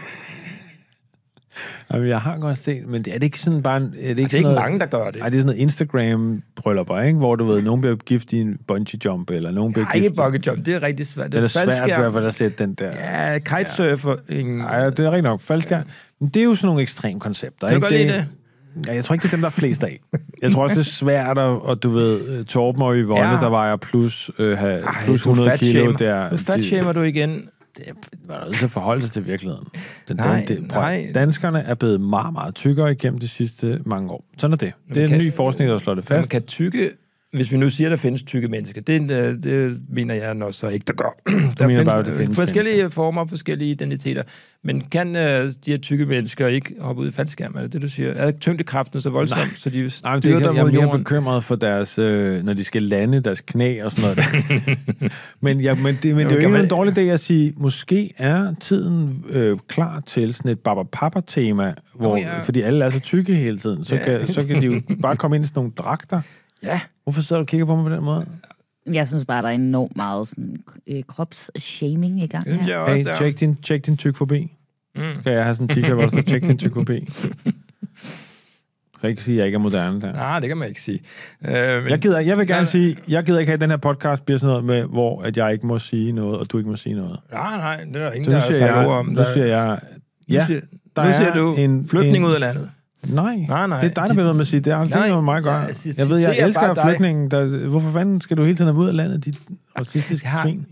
Jamen, 1.93 2.09
jeg 2.09 2.21
har 2.21 2.39
godt 2.39 2.59
set, 2.59 2.87
men 2.87 3.03
det 3.03 3.15
er 3.15 3.19
det 3.19 3.25
ikke 3.25 3.39
sådan 3.39 3.63
bare... 3.63 3.77
Er 3.77 3.89
det 3.89 3.95
ikke, 4.09 4.23
er 4.23 4.27
sådan 4.27 4.39
ikke 4.39 4.43
noget, 4.43 4.59
mange, 4.61 4.79
der 4.79 4.87
gør 4.87 5.11
det. 5.11 5.21
Nej, 5.21 5.29
det 5.29 5.37
er 5.37 5.41
sådan 5.41 5.47
noget 5.47 5.59
Instagram-bryllupper, 5.61 7.01
ikke? 7.01 7.19
Hvor 7.19 7.37
du 7.37 7.45
ved, 7.45 7.63
nogen 7.63 7.81
bliver 7.81 7.97
gift 7.97 8.33
i 8.33 8.41
en 8.41 8.59
bungee 8.67 9.01
jump, 9.05 9.31
eller 9.31 9.51
nogen 9.51 9.73
bliver 9.73 9.85
Nej, 9.87 9.95
ikke 9.95 10.09
gift... 10.09 10.19
i- 10.19 10.23
bucket 10.23 10.47
jump. 10.47 10.67
Det 10.67 10.75
er 10.75 10.83
rigtig 10.83 11.07
svært. 11.07 11.33
Det 11.33 11.43
er 11.43 11.47
svært, 11.47 11.69
faldskærm. 11.69 12.13
du 12.13 12.21
har 12.21 12.31
sætte 12.31 12.65
den 12.65 12.75
der. 12.75 12.91
Ja, 12.91 13.39
kitesurfer. 13.39 14.17
Ingen... 14.29 14.59
Nej, 14.59 14.91
det 14.91 15.01
er 15.01 15.11
rigtig 15.11 15.23
nok. 15.23 15.41
Faldskærm. 15.41 15.83
Men 16.21 16.29
det 16.29 16.41
er 16.41 16.45
jo 16.45 16.55
sådan 16.55 16.67
nogle 16.67 16.83
ekstrem 16.83 17.19
koncepter, 17.21 17.69
Kan 17.69 17.81
du 17.81 17.87
ikke? 17.87 17.97
godt 17.97 18.07
lide 18.09 18.19
det? 18.19 18.27
Ja, 18.87 18.95
jeg 18.95 19.05
tror 19.05 19.15
ikke, 19.15 19.23
det 19.23 19.29
er 19.29 19.37
dem, 19.37 19.41
der 19.41 19.47
er 19.49 19.51
flest 19.53 19.85
af. 19.85 20.01
Jeg 20.43 20.53
tror 20.53 20.63
også, 20.63 20.75
det 20.75 20.81
er 20.81 20.85
svært, 20.85 21.39
at, 21.39 21.45
og 21.45 21.83
du 21.83 21.91
ved, 21.91 22.39
øh, 22.39 22.45
Torben 22.45 22.83
og 22.83 22.95
Yvonne, 22.95 23.29
Ja. 23.31 23.39
der 23.41 23.49
vejer 23.49 23.77
plus, 23.77 24.31
øh, 24.39 24.59
have, 24.59 24.81
Ej, 24.81 25.05
plus 25.05 25.23
du 25.23 25.31
100 25.31 25.59
kilo, 25.59 25.93
der... 25.93 26.31
Nu 26.31 26.37
fatshamer 26.37 26.93
du 26.93 27.01
igen. 27.03 27.49
det 27.77 27.87
var 28.29 28.45
nødt 28.45 28.57
til 28.57 28.65
at 28.65 28.71
forholde 28.71 29.03
sig 29.03 29.13
til 29.13 29.27
virkeligheden. 29.27 29.67
Den, 30.09 30.17
Nej, 30.17 30.45
den, 30.49 30.57
den, 30.59 30.69
prøv, 30.69 30.81
nej. 30.83 31.11
Danskerne 31.15 31.61
er 31.61 31.75
blevet 31.75 32.01
meget, 32.01 32.33
meget 32.33 32.55
tykkere 32.55 32.93
igennem 32.93 33.19
de 33.21 33.29
sidste 33.29 33.81
mange 33.87 34.11
år. 34.11 34.25
Sådan 34.39 34.53
er 34.53 34.57
det. 34.57 34.73
Det 34.95 35.05
er 35.05 35.09
en 35.09 35.19
ny 35.19 35.33
forskning, 35.33 35.71
der 35.71 35.79
slår 35.79 35.95
det 35.95 36.11
Man 36.11 36.17
fast. 36.17 36.29
kan 36.31 36.43
tykke, 36.43 36.91
hvis 37.33 37.53
vi 37.53 37.57
nu 37.57 37.71
siger, 37.71 37.89
at 37.89 37.91
der 37.91 37.97
findes 37.97 38.23
tykke 38.23 38.49
mennesker, 38.49 38.81
det, 38.81 39.11
øh, 39.11 39.43
det 39.43 39.81
mener 39.89 40.15
jeg 40.15 40.35
nok 40.35 40.55
så 40.55 40.69
ikke, 40.69 40.85
der 40.87 40.93
gør. 40.93 41.17
Der 41.59 41.67
mener 41.67 41.69
findes, 41.69 41.85
bare, 41.85 41.99
at 41.99 42.07
der 42.07 42.17
findes 42.17 42.37
forskellige 42.37 42.77
mennesker. 42.77 42.95
former, 42.95 43.27
forskellige 43.27 43.71
identiteter. 43.71 44.23
Men 44.65 44.81
kan 44.81 45.17
øh, 45.17 45.47
de 45.47 45.71
her 45.71 45.79
tykke 45.79 46.07
mennesker 46.07 46.47
ikke 46.47 46.75
hoppe 46.81 47.03
ud 47.03 47.09
i 47.09 47.11
faldskærm? 47.11 47.55
Er 47.57 47.61
det 47.61 47.73
det, 47.73 47.83
du 47.83 47.89
siger? 47.89 48.11
Er 48.13 48.31
tyngdekraften 48.33 49.01
så 49.01 49.11
voldsom, 49.11 49.39
Nej. 49.39 49.47
så 49.57 49.71
de 49.71 49.91
Nej, 50.03 50.15
det 50.15 50.23
kan, 50.25 50.41
jeg 50.41 50.49
er 50.49 50.53
mere 50.65 50.75
jorden? 50.75 50.99
bekymret 51.01 51.45
for 51.45 51.57
deres, 51.57 51.99
øh, 51.99 52.45
når 52.45 52.53
de 52.55 52.65
skal 52.65 52.83
lande, 52.83 53.21
deres 53.21 53.41
knæ 53.41 53.83
og 53.83 53.93
sådan 53.93 54.17
noget. 54.17 54.79
men, 55.41 55.61
ja, 55.61 55.75
men, 55.75 55.99
det, 56.03 56.17
men 56.17 56.27
det 56.27 56.27
er 56.27 56.31
jo 56.31 56.37
ikke 56.37 56.49
man- 56.49 56.61
en 56.65 56.69
dårlig 56.71 56.99
idé 56.99 57.01
at 57.01 57.21
sige, 57.21 57.53
måske 57.57 58.13
er 58.19 58.55
tiden 58.61 59.25
øh, 59.31 59.59
klar 59.69 60.03
til 60.07 60.35
sådan 60.35 60.51
et 60.51 60.59
Barbapapa-tema, 60.59 61.75
hvor, 61.95 62.15
oh, 62.15 62.21
ja. 62.21 62.39
fordi 62.43 62.61
alle 62.61 62.85
er 62.85 62.91
så 62.91 63.01
tykke 63.01 63.35
hele 63.35 63.59
tiden, 63.59 63.85
så, 63.85 63.95
Ja. 63.97 64.03
kan, 64.05 64.27
så 64.27 64.47
kan 64.47 64.61
de 64.63 64.67
jo 64.67 64.81
bare 65.03 65.17
komme 65.17 65.37
ind 65.37 65.45
i 65.45 65.49
sådan 65.49 65.59
nogle 65.61 65.73
dragter. 65.79 66.21
Ja. 66.63 66.81
Hvorfor 67.03 67.23
sidder 67.23 67.41
du 67.41 67.43
og 67.43 67.47
kigger 67.47 67.67
på 67.67 67.77
mig 67.77 67.85
på 67.85 67.95
den 67.97 68.05
måde? 68.05 68.27
Jeg 68.93 69.07
synes 69.07 69.25
bare, 69.25 69.43
der 69.43 69.49
er 69.49 69.53
enormt 69.53 69.97
meget 69.97 70.29
sådan, 70.29 70.57
øh, 70.87 71.03
kropsshaming 71.09 72.23
i 72.23 72.27
gang 72.27 72.55
her. 72.55 72.67
jeg 72.67 72.79
også, 72.79 72.97
Hey, 72.97 73.05
der. 73.05 73.17
tjek 73.19 73.41
din, 73.41 73.57
tjek 73.57 73.87
din 73.87 73.97
tyk 73.97 74.17
forbi. 74.17 74.53
Mm. 74.97 75.03
Skal 75.21 75.33
jeg 75.33 75.43
have 75.45 75.55
sådan 75.55 75.79
en 75.79 75.85
t-shirt, 75.85 75.93
hvor 75.95 76.03
der 76.03 76.09
står, 76.09 76.21
tjek 76.21 76.43
din 76.43 76.59
tyk 76.59 76.75
forbi? 76.75 77.09
Jeg 79.03 79.09
kan 79.09 79.11
ikke 79.11 79.23
sige, 79.25 79.35
at 79.35 79.39
jeg 79.39 79.47
ikke 79.47 79.57
er 79.57 79.61
moderne 79.61 80.01
der. 80.01 80.13
Nej, 80.13 80.41
det 80.41 80.49
kan 80.49 80.57
man 80.59 80.69
ikke 80.69 80.81
sige. 80.81 81.01
Øh, 81.49 81.83
men, 81.83 81.91
Jeg, 81.91 81.99
gider, 81.99 82.21
jeg 82.21 82.39
vil 82.39 82.47
gerne 82.47 82.61
Nej, 82.63 82.71
sige, 82.71 82.97
jeg 83.09 83.25
gider 83.25 83.39
ikke 83.39 83.51
have, 83.51 83.55
at 83.55 83.61
den 83.61 83.71
her 83.71 83.77
podcast 83.77 84.25
bliver 84.25 84.39
sådan 84.39 84.49
noget 84.49 84.65
med, 84.65 84.85
hvor 84.85 85.23
at 85.23 85.37
jeg 85.37 85.53
ikke 85.53 85.67
må 85.67 85.79
sige 85.79 86.13
noget, 86.13 86.39
og 86.39 86.51
du 86.53 86.59
ikke 86.59 86.71
må 86.71 86.77
sige 86.77 86.95
noget. 86.95 87.21
nej, 87.33 87.57
nej, 87.57 87.77
det 87.85 87.97
er 87.97 88.01
der 88.05 88.13
ingen, 88.13 88.25
Så 88.25 88.31
der 88.31 88.37
nu 88.37 88.41
har 88.41 88.47
siger 88.47 88.59
sagt 88.59 88.77
jeg, 88.77 88.87
ord 88.87 88.99
om. 88.99 89.07
nu 89.07 89.15
Der- 89.17 89.33
siger 89.33 89.47
jeg, 89.47 89.79
nu 90.29 90.35
ja, 90.35 90.47
siger, 90.47 90.61
der 90.97 91.05
nu 91.05 91.13
siger 91.13 91.31
er 91.31 91.35
du 91.35 91.55
en- 91.55 91.89
flytning 91.89 92.17
en- 92.17 92.25
ud 92.25 92.33
af 92.35 92.41
landet. 92.41 92.71
Nej, 93.09 93.37
Nej, 93.37 93.67
nej. 93.67 93.81
det 93.81 93.91
er 93.91 93.95
dig, 93.95 94.09
der 94.09 94.15
bliver 94.15 94.33
med 94.33 94.41
at 94.41 94.47
sige, 94.47 94.61
det 94.61 94.73
er 94.73 94.77
altså 94.77 94.97
Nej, 94.97 95.05
ikke 95.05 95.13
noget 95.13 95.25
mig 95.25 95.37
at 95.37 95.43
gøre. 95.43 95.55
jeg 95.57 95.77
Jeg, 95.99 96.09
ved, 96.11 96.19
jeg 96.19 96.39
elsker 96.39 96.75
flygtningen. 96.85 97.31
Der, 97.31 97.67
hvorfor 97.69 97.91
fanden 97.93 98.21
skal 98.21 98.37
du 98.37 98.45
hele 98.45 98.57
tiden 98.57 98.77
ud 98.77 98.89
af 98.89 98.97
landet, 98.97 99.25
dit 99.25 99.39
racistiske 99.79 100.25
Jeg, 100.27 100.31
har, 100.33 100.43
svin? 100.43 100.67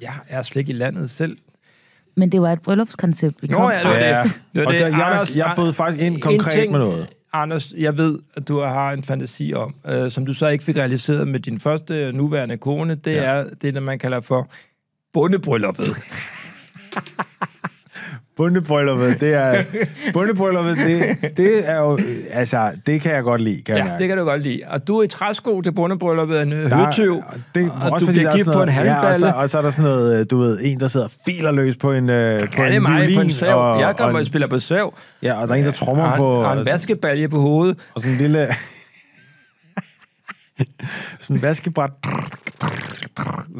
jeg 0.00 0.12
er 0.28 0.42
slet 0.42 0.60
ikke 0.60 0.72
i 0.72 0.76
landet 0.76 1.10
selv. 1.10 1.36
Men 2.16 2.32
det 2.32 2.42
var 2.42 2.52
et 2.52 2.60
bryllupskoncept, 2.62 3.42
vi 3.42 3.46
Nå, 3.48 3.58
kom 3.58 3.70
ja, 3.70 3.78
det 3.78 3.84
var 3.86 3.92
det. 3.94 4.00
Ja, 4.00 4.22
det, 4.22 4.32
var 4.54 4.66
og 4.66 4.72
det. 4.72 4.80
der, 4.80 4.86
jeg, 4.88 5.06
Anders, 5.06 5.36
jeg 5.36 5.52
bød 5.56 5.72
faktisk 5.72 6.02
ind 6.06 6.20
konkret 6.20 6.52
ting- 6.52 6.72
med 6.72 6.80
noget. 6.80 7.06
Anders, 7.32 7.72
jeg 7.78 7.96
ved, 7.98 8.18
at 8.36 8.48
du 8.48 8.60
har 8.60 8.92
en 8.92 9.02
fantasi 9.02 9.52
om, 9.56 9.74
øh, 9.88 10.10
som 10.10 10.26
du 10.26 10.32
så 10.34 10.48
ikke 10.48 10.64
fik 10.64 10.76
realiseret 10.76 11.28
med 11.28 11.40
din 11.40 11.60
første 11.60 11.94
øh, 11.94 12.14
nuværende 12.14 12.56
kone, 12.56 12.94
det 12.94 13.12
Ja. 13.12 13.22
ja. 13.36 13.40
er 13.40 13.44
det, 13.62 13.74
der 13.74 13.80
man 13.80 13.98
kalder 13.98 14.20
for 14.20 14.48
bundebrylluppet. 15.12 15.86
Bundebrylluppet, 18.42 19.20
det 19.20 19.34
er... 19.34 19.64
Bundebrylluppet, 20.14 20.76
det, 20.86 21.36
det 21.36 21.68
er 21.68 21.76
jo... 21.76 21.98
Altså, 22.32 22.70
det 22.86 23.00
kan 23.00 23.12
jeg 23.12 23.22
godt 23.22 23.40
lide, 23.40 23.62
kan 23.62 23.76
jeg 23.76 23.84
ja, 23.84 23.88
mærke. 23.90 24.00
det 24.00 24.08
kan 24.08 24.18
du 24.18 24.24
godt 24.24 24.42
lide. 24.42 24.60
Og 24.68 24.88
du 24.88 24.98
er 24.98 25.02
i 25.02 25.08
træsko 25.08 25.60
til 25.60 25.72
bundebrylluppet, 25.72 26.42
en 26.42 26.52
Der- 26.52 26.86
høtyv, 26.86 27.22
det, 27.54 27.70
og 27.70 27.90
også 27.90 27.98
du 27.98 28.06
fordi 28.06 28.18
bliver 28.18 28.22
der 28.22 28.30
er 28.32 28.36
gift 28.36 28.44
sådan 28.46 28.58
på 28.58 28.62
en 28.62 28.68
noget- 28.68 28.86
Ja, 28.86 29.08
og, 29.12 29.20
så, 29.20 29.32
og 29.36 29.50
så 29.50 29.58
er 29.58 29.62
der 29.62 29.70
sådan 29.70 29.90
noget, 29.90 30.20
øh, 30.20 30.26
du 30.30 30.38
ved, 30.38 30.58
en, 30.62 30.80
der 30.80 30.88
sidder 30.88 31.08
filerløs 31.24 31.76
på 31.76 31.92
en, 31.92 32.10
øh, 32.10 32.40
på 32.40 32.62
Ja, 32.62 32.66
det 32.66 32.72
er 32.72 32.76
en 32.76 32.82
mig 32.82 33.00
violin. 33.00 33.16
på 33.16 33.20
en 33.20 33.30
sav. 33.30 33.54
Og, 33.72 33.80
jeg 33.80 33.94
kommer 33.96 34.08
og, 34.08 34.14
og 34.14 34.20
en- 34.20 34.26
spiller 34.26 34.48
på 34.48 34.58
sav. 34.58 34.94
Ja, 35.22 35.34
og 35.42 35.48
der 35.48 35.54
er 35.54 35.58
en, 35.58 35.64
der 35.64 35.72
trommer 35.72 36.04
og, 36.04 36.16
på... 36.16 36.40
en- 36.40 36.46
og 36.46 36.58
en 36.60 36.66
vaskebalje 36.66 37.28
på 37.28 37.40
hovedet. 37.40 37.78
Og 37.94 38.00
sådan 38.00 38.12
en 38.12 38.18
lille... 38.18 38.48
sådan 41.20 41.36
en 41.36 41.42
vaskebræt. 41.42 41.90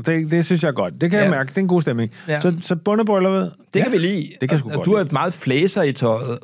Det, 0.06 0.30
det 0.30 0.44
synes 0.44 0.62
jeg 0.62 0.68
er 0.68 0.72
godt. 0.72 0.94
Det 1.00 1.10
kan 1.10 1.12
ja. 1.12 1.16
Ja. 1.16 1.22
jeg 1.22 1.30
mærke. 1.30 1.48
Det 1.48 1.56
er 1.56 1.60
en 1.60 1.68
god 1.68 1.82
stemning. 1.82 2.10
Ja. 2.28 2.32
Ja. 2.32 2.40
Så, 2.40 2.54
så 2.62 2.76
bundebrylluppet... 2.76 3.52
Det 3.74 3.80
ja, 3.80 3.84
kan 3.84 3.92
vi 3.92 3.98
lide. 3.98 4.28
det 4.40 4.48
kan 4.48 4.58
sgu 4.58 4.68
Og- 4.68 4.74
godt 4.74 4.86
Du 4.86 4.94
har 4.96 5.00
et 5.04 5.12
meget 5.12 5.34
flæser 5.34 5.82
i 5.82 5.92
tøjet. 5.92 6.38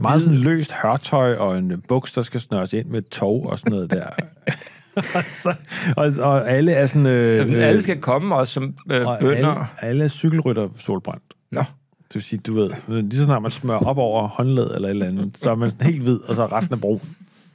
Meget 0.00 0.22
sådan 0.22 0.36
løst 0.38 0.72
hørtøj 0.82 1.34
og 1.34 1.58
en 1.58 1.70
øh, 1.70 1.78
buks, 1.88 2.12
der 2.12 2.22
skal 2.22 2.40
snøres 2.40 2.72
ind 2.72 2.86
med 2.86 3.02
tog 3.02 3.46
og 3.46 3.58
sådan 3.58 3.72
noget 3.72 3.90
der. 3.90 4.04
og, 4.96 5.24
så, 5.26 5.54
og, 5.96 6.12
og 6.20 6.50
alle 6.50 6.72
er 6.72 6.86
sådan... 6.86 7.06
Øh, 7.06 7.50
øh, 7.56 7.68
Alle 7.68 7.82
skal 7.82 8.00
komme 8.00 8.34
også 8.34 8.52
som 8.52 8.74
øh, 8.90 9.06
og 9.06 9.16
alle, 9.22 9.28
bønder. 9.36 9.64
alle 9.80 10.04
er 10.04 10.08
cykelrytter 10.08 10.68
solbrændt. 10.78 11.22
Nå. 11.52 11.60
Det 12.08 12.14
vil 12.14 12.22
sige, 12.22 12.40
du 12.46 12.54
ved, 12.54 12.70
lige 12.88 13.16
så 13.18 13.24
snart 13.24 13.42
man 13.42 13.50
smører 13.50 13.78
op 13.78 13.98
over 13.98 14.28
håndled 14.28 14.70
eller 14.74 14.88
et 14.88 14.90
eller 14.90 15.06
andet, 15.06 15.38
så 15.42 15.50
er 15.50 15.54
man 15.54 15.70
sådan 15.70 15.86
helt 15.86 16.02
hvid, 16.02 16.20
og 16.28 16.34
så 16.34 16.42
er 16.42 16.52
resten 16.52 16.74
af 16.74 16.80
brun. 16.80 17.00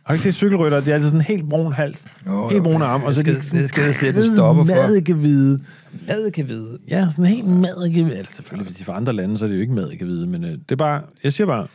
Har 0.05 0.13
du 0.13 0.15
ikke 0.15 0.23
set 0.23 0.35
cykelrytter? 0.35 0.79
De 0.81 0.89
er 0.91 0.95
altid 0.95 1.09
sådan 1.09 1.21
helt 1.21 1.49
brun 1.49 1.73
hals, 1.73 2.05
Jo, 2.27 2.47
helt 2.47 2.57
jo, 2.57 2.63
brune 2.63 2.85
arme, 2.85 3.05
og 3.05 3.13
så 3.13 3.23
det 3.23 3.35
de 3.35 3.43
skal- 3.43 3.61
det 3.61 3.69
skal 3.95 4.05
jeg 4.15 4.17
en 4.25 4.35
stopper 4.35 4.63
for. 4.65 4.75
madikehvide. 4.75 5.59
Mad 6.07 6.31
kan 6.31 6.47
vide. 6.47 6.77
Ja, 6.89 7.07
sådan 7.09 7.25
helt 7.25 7.47
madikehvide. 7.47 8.17
Altså, 8.17 8.35
selvfølgelig, 8.35 8.65
hvis 8.67 8.77
de 8.77 8.81
er 8.81 8.85
fra 8.85 8.95
andre 8.95 9.13
lande, 9.13 9.37
så 9.37 9.45
er 9.45 9.49
det 9.49 9.55
jo 9.55 9.61
ikke 9.61 9.73
madikehvide, 9.73 10.27
men 10.27 10.43
øh, 10.43 10.51
det 10.51 10.71
er 10.71 10.75
bare, 10.75 11.01
jeg 11.23 11.33
siger 11.33 11.47
bare, 11.47 11.67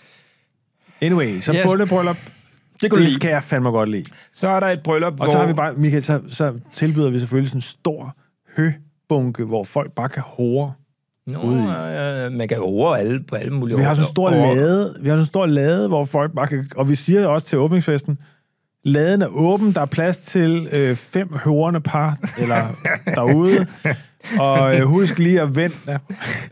anyway, 1.00 1.40
så 1.40 1.52
Yes. 1.52 1.60
bundebryllup, 1.64 2.16
Det 2.82 2.90
kan 2.92 3.02
det 3.02 3.20
kan 3.20 3.30
jeg 3.30 3.42
fandme 3.44 3.70
godt 3.70 3.88
lide. 3.88 4.04
Så 4.32 4.48
er 4.48 4.60
der 4.60 4.66
et 4.66 4.80
bryllup, 4.84 5.12
Og 5.12 5.16
hvor... 5.24 5.32
så 5.32 5.38
har 5.38 5.46
vi 5.46 5.52
bare, 5.52 5.72
Michael, 5.72 6.02
så, 6.02 6.20
så 6.28 6.52
tilbyder 6.72 7.10
vi 7.10 7.18
selvfølgelig 7.18 7.48
sådan 7.48 7.58
en 7.58 7.62
stor 7.62 8.16
høbunke, 8.56 9.44
hvor 9.44 9.64
folk 9.64 9.92
bare 9.92 10.08
kan 10.08 10.22
hore 10.26 10.72
Nå, 11.32 11.40
ude 11.40 12.28
i. 12.32 12.36
man 12.36 12.48
kan 12.48 12.58
over 12.60 12.96
alle, 12.96 13.22
på 13.28 13.36
alle 13.36 13.52
mulige 13.52 13.76
Vi 13.76 13.82
har 13.82 13.94
sådan 13.94 14.04
en 14.04 14.10
stor 14.10 14.30
lade, 14.30 14.94
vi 15.00 15.08
har 15.08 15.14
sådan 15.14 15.22
en 15.22 15.26
stor 15.26 15.46
lade, 15.46 15.88
hvor 15.88 16.04
folk 16.04 16.34
bare 16.34 16.46
kan, 16.46 16.70
og 16.76 16.88
vi 16.88 16.94
siger 16.94 17.26
også 17.26 17.46
til 17.46 17.58
åbningsfesten, 17.58 18.18
laden 18.84 19.22
er 19.22 19.26
åben, 19.26 19.72
der 19.72 19.80
er 19.80 19.86
plads 19.86 20.16
til 20.16 20.68
øh, 20.72 20.96
fem 20.96 21.28
hørende 21.44 21.80
par, 21.80 22.18
eller 22.38 22.76
derude, 23.16 23.66
og 24.40 24.76
øh, 24.76 24.82
husk 24.82 25.18
lige 25.18 25.40
at 25.40 25.56
vende, 25.56 25.98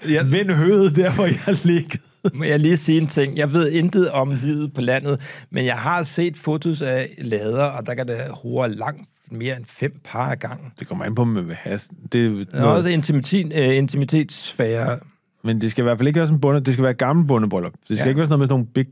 ja. 0.08 0.22
vende 0.22 0.54
høvet 0.54 0.96
der, 0.96 1.12
hvor 1.12 1.26
jeg 1.26 1.56
ligger. 1.64 1.98
Må 2.34 2.44
jeg 2.44 2.60
lige 2.60 2.76
sige 2.76 3.00
en 3.00 3.06
ting? 3.06 3.36
Jeg 3.36 3.52
ved 3.52 3.70
intet 3.70 4.10
om 4.10 4.30
livet 4.42 4.74
på 4.74 4.80
landet, 4.80 5.44
men 5.50 5.66
jeg 5.66 5.76
har 5.76 6.02
set 6.02 6.36
fotos 6.36 6.82
af 6.82 7.08
lader, 7.18 7.64
og 7.64 7.86
der 7.86 7.94
kan 7.94 8.08
der 8.08 8.32
hore 8.32 8.70
langt 8.70 9.08
mere 9.30 9.56
end 9.56 9.64
fem 9.64 10.00
par 10.04 10.30
ad 10.30 10.36
gangen. 10.36 10.72
Det 10.78 10.86
kommer 10.88 11.04
an 11.04 11.14
på, 11.14 11.24
hvad 11.24 11.34
man 11.34 11.46
vil 11.48 11.56
have. 11.56 11.80
Det, 12.12 12.48
er 12.52 12.60
noget, 12.60 12.86
intimitet, 12.90 13.52
øh, 13.56 13.76
intimitetssfære. 13.76 14.98
men 15.44 15.60
det 15.60 15.70
skal 15.70 15.82
i 15.82 15.84
hvert 15.84 15.98
fald 15.98 16.08
ikke 16.08 16.18
være 16.18 16.26
sådan 16.26 16.40
bunde, 16.40 16.60
det 16.60 16.72
skal 16.74 16.84
være 16.84 16.94
gammel 16.94 17.26
bundebryllup. 17.26 17.72
Det 17.72 17.84
skal 17.84 17.96
Ja. 17.96 18.08
ikke 18.08 18.18
være 18.18 18.26
sådan 18.26 18.30
noget 18.30 18.38
med 18.40 18.46
sådan 18.46 18.54
nogle 18.54 18.66
big 18.74 18.86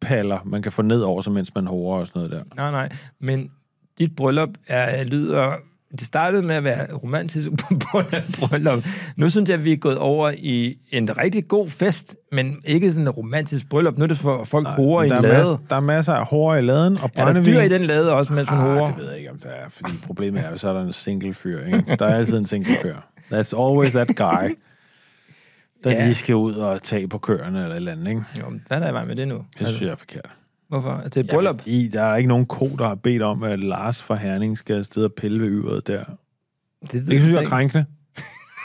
paller, 0.00 0.38
man 0.44 0.62
kan 0.62 0.72
få 0.72 0.82
ned 0.82 1.00
over, 1.00 1.22
så 1.22 1.30
mens 1.30 1.54
man 1.54 1.66
horer 1.66 2.00
og 2.00 2.06
sådan 2.06 2.20
noget 2.22 2.30
der. 2.32 2.42
Nej, 2.56 2.70
nej. 2.70 2.88
Men 3.20 3.50
dit 3.98 4.16
bryllup 4.16 4.48
er, 4.68 5.04
lyder... 5.04 5.52
Det 5.92 6.00
startede 6.06 6.42
med 6.42 6.54
at 6.54 6.64
være 6.64 6.86
romantisk 6.94 7.48
bryllup. 8.38 8.84
Nu 9.16 9.30
synes 9.30 9.48
jeg, 9.48 9.58
at 9.58 9.64
vi 9.64 9.72
er 9.72 9.76
gået 9.76 9.98
over 9.98 10.32
i 10.38 10.76
en 10.92 11.18
rigtig 11.18 11.48
god 11.48 11.68
fest, 11.70 12.16
men 12.32 12.56
ikke 12.64 12.92
sådan 12.92 13.02
en 13.02 13.10
romantisk 13.10 13.68
bryllup. 13.68 13.98
Nu 13.98 14.02
er 14.02 14.06
det 14.06 14.18
for 14.18 14.44
folk 14.44 14.66
horer 14.68 15.02
i 15.04 15.08
der, 15.08 15.18
en 15.18 15.24
er 15.24 15.28
lade. 15.28 15.38
masser, 15.38 15.58
der 15.70 15.76
er 15.76 15.80
masser 15.80 16.12
af 16.12 16.26
hår 16.26 16.54
i 16.54 16.60
laden, 16.60 16.96
og 16.96 17.02
Er 17.04 17.06
der 17.08 17.24
brændevin. 17.24 17.44
dyr 17.54 17.60
i 17.60 17.68
den 17.68 17.82
lade 17.82 18.12
også, 18.12 18.32
mens 18.32 18.50
man 18.50 18.58
Ah, 18.58 18.64
horer? 18.64 18.86
det 18.86 18.96
ved 18.96 19.08
jeg 19.08 19.18
ikke, 19.18 19.30
om 19.30 19.38
der 19.38 19.48
er, 19.48 19.68
fordi 19.68 19.92
problemet 20.06 20.44
er, 20.44 20.48
at 20.48 20.60
så 20.60 20.68
er 20.68 20.72
der 20.72 20.82
en 20.82 20.92
single 20.92 21.34
fyr, 21.34 21.64
ikke? 21.66 21.96
Der 21.98 22.06
er 22.06 22.14
altid 22.16 22.38
en 22.38 22.46
single 22.46 22.74
fyr. 22.82 22.94
That's 23.32 23.60
always 23.62 23.90
that 23.92 24.16
guy, 24.16 24.56
der 25.84 25.90
Ja. 25.90 26.04
lige 26.04 26.14
skal 26.14 26.34
ud 26.34 26.54
og 26.54 26.82
tage 26.82 27.08
på 27.08 27.18
køerne 27.18 27.58
eller 27.58 27.70
et 27.70 27.76
eller 27.76 27.92
andet, 27.92 28.08
ikke? 28.08 28.22
Jo, 28.40 28.48
men 28.50 28.62
hvad 28.66 28.78
er 28.78 28.82
der 28.82 28.90
i 28.90 28.92
vej 28.94 29.04
med 29.04 29.16
det 29.16 29.28
nu? 29.28 29.44
Det 29.58 29.66
synes 29.68 29.82
jeg 29.82 29.90
er 29.90 29.96
forkert. 29.96 30.30
Hvorfor? 30.68 31.02
Til 31.12 31.20
et 31.20 31.26
Ja, 31.26 31.34
bryllup? 31.34 31.60
fordi 31.60 31.88
der 31.88 32.02
er 32.02 32.16
ikke 32.16 32.28
nogen 32.28 32.46
ko, 32.46 32.66
der 32.78 32.88
har 32.88 32.94
bedt 32.94 33.22
om, 33.22 33.42
at 33.42 33.58
Lars 33.58 34.02
fra 34.02 34.14
Herning 34.16 34.58
skal 34.58 34.76
afsted 34.78 35.04
og 35.04 35.12
pille 35.12 35.40
ved 35.40 35.50
yret 35.64 35.86
der. 35.86 36.04
Det, 36.82 36.92
ved 36.92 37.00
Det 37.06 37.20
synes 37.22 37.34
jeg 37.34 37.44
er 37.44 37.48
krænkende. 37.48 37.84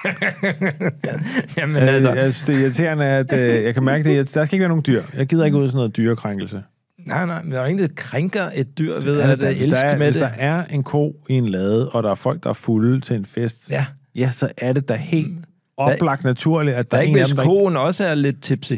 Jamen, 1.58 1.76
Altså, 1.76 2.10
altså, 2.10 2.14
jeg 2.14 2.34
synes, 2.34 2.46
det 2.48 2.56
er 2.56 2.60
irriterende, 2.60 3.06
at 3.06 3.34
øh, 3.34 3.64
jeg 3.64 3.74
kan 3.74 3.84
mærke 3.84 4.04
det. 4.04 4.34
Der 4.34 4.46
skal 4.46 4.56
ikke 4.56 4.62
være 4.62 4.70
nogen 4.70 4.84
dyr. 4.88 5.02
Jeg 5.18 5.28
gider 5.28 5.46
ikke 5.46 5.58
ud 5.58 5.64
af 5.64 5.70
sådan 5.70 5.78
noget 5.78 5.98
dyrekrænkelse. 5.98 6.64
nej, 7.06 7.26
nej, 7.26 7.42
men 7.44 7.52
der 7.52 7.62
er 7.62 7.66
ingen, 7.66 7.90
der 7.90 7.94
krænker 7.96 8.44
et 8.56 8.78
dyr 8.78 8.94
ved 8.94 9.20
Altså, 9.22 9.32
at 9.32 9.40
der, 9.40 9.48
hvis, 9.48 9.58
der 9.58 9.64
elske 9.66 9.78
er, 9.88 9.98
med 9.98 10.06
hvis 10.06 10.14
det. 10.16 10.22
der 10.22 10.28
er 10.38 10.66
en 10.66 10.84
ko 10.84 11.16
i 11.30 11.34
en 11.34 11.50
lade, 11.50 11.90
og 11.90 12.04
der 12.04 12.12
er 12.12 12.16
folk, 12.16 12.44
der 12.44 12.50
er 12.50 12.54
fulde 12.54 13.00
til 13.02 13.16
en 13.16 13.26
fest, 13.26 13.70
Ja, 13.70 13.86
ja, 14.16 14.32
så 14.32 14.50
er 14.58 14.74
det 14.74 14.90
da 14.90 14.96
helt 14.96 15.46
oplagt 15.78 16.24
naturligt, 16.24 16.76
at 16.78 16.92
der 16.92 16.98
der, 16.98 16.98
er 16.98 17.02
er 17.02 17.08
ikke, 17.08 17.12
en 17.12 17.18
af 17.20 17.26
hvis 17.26 17.36
der 17.36 17.42
ikke... 17.44 17.50
koen 17.50 17.78
også 17.78 18.04
er 18.04 18.16
lidt 18.16 18.42
tipsy. 18.42 18.74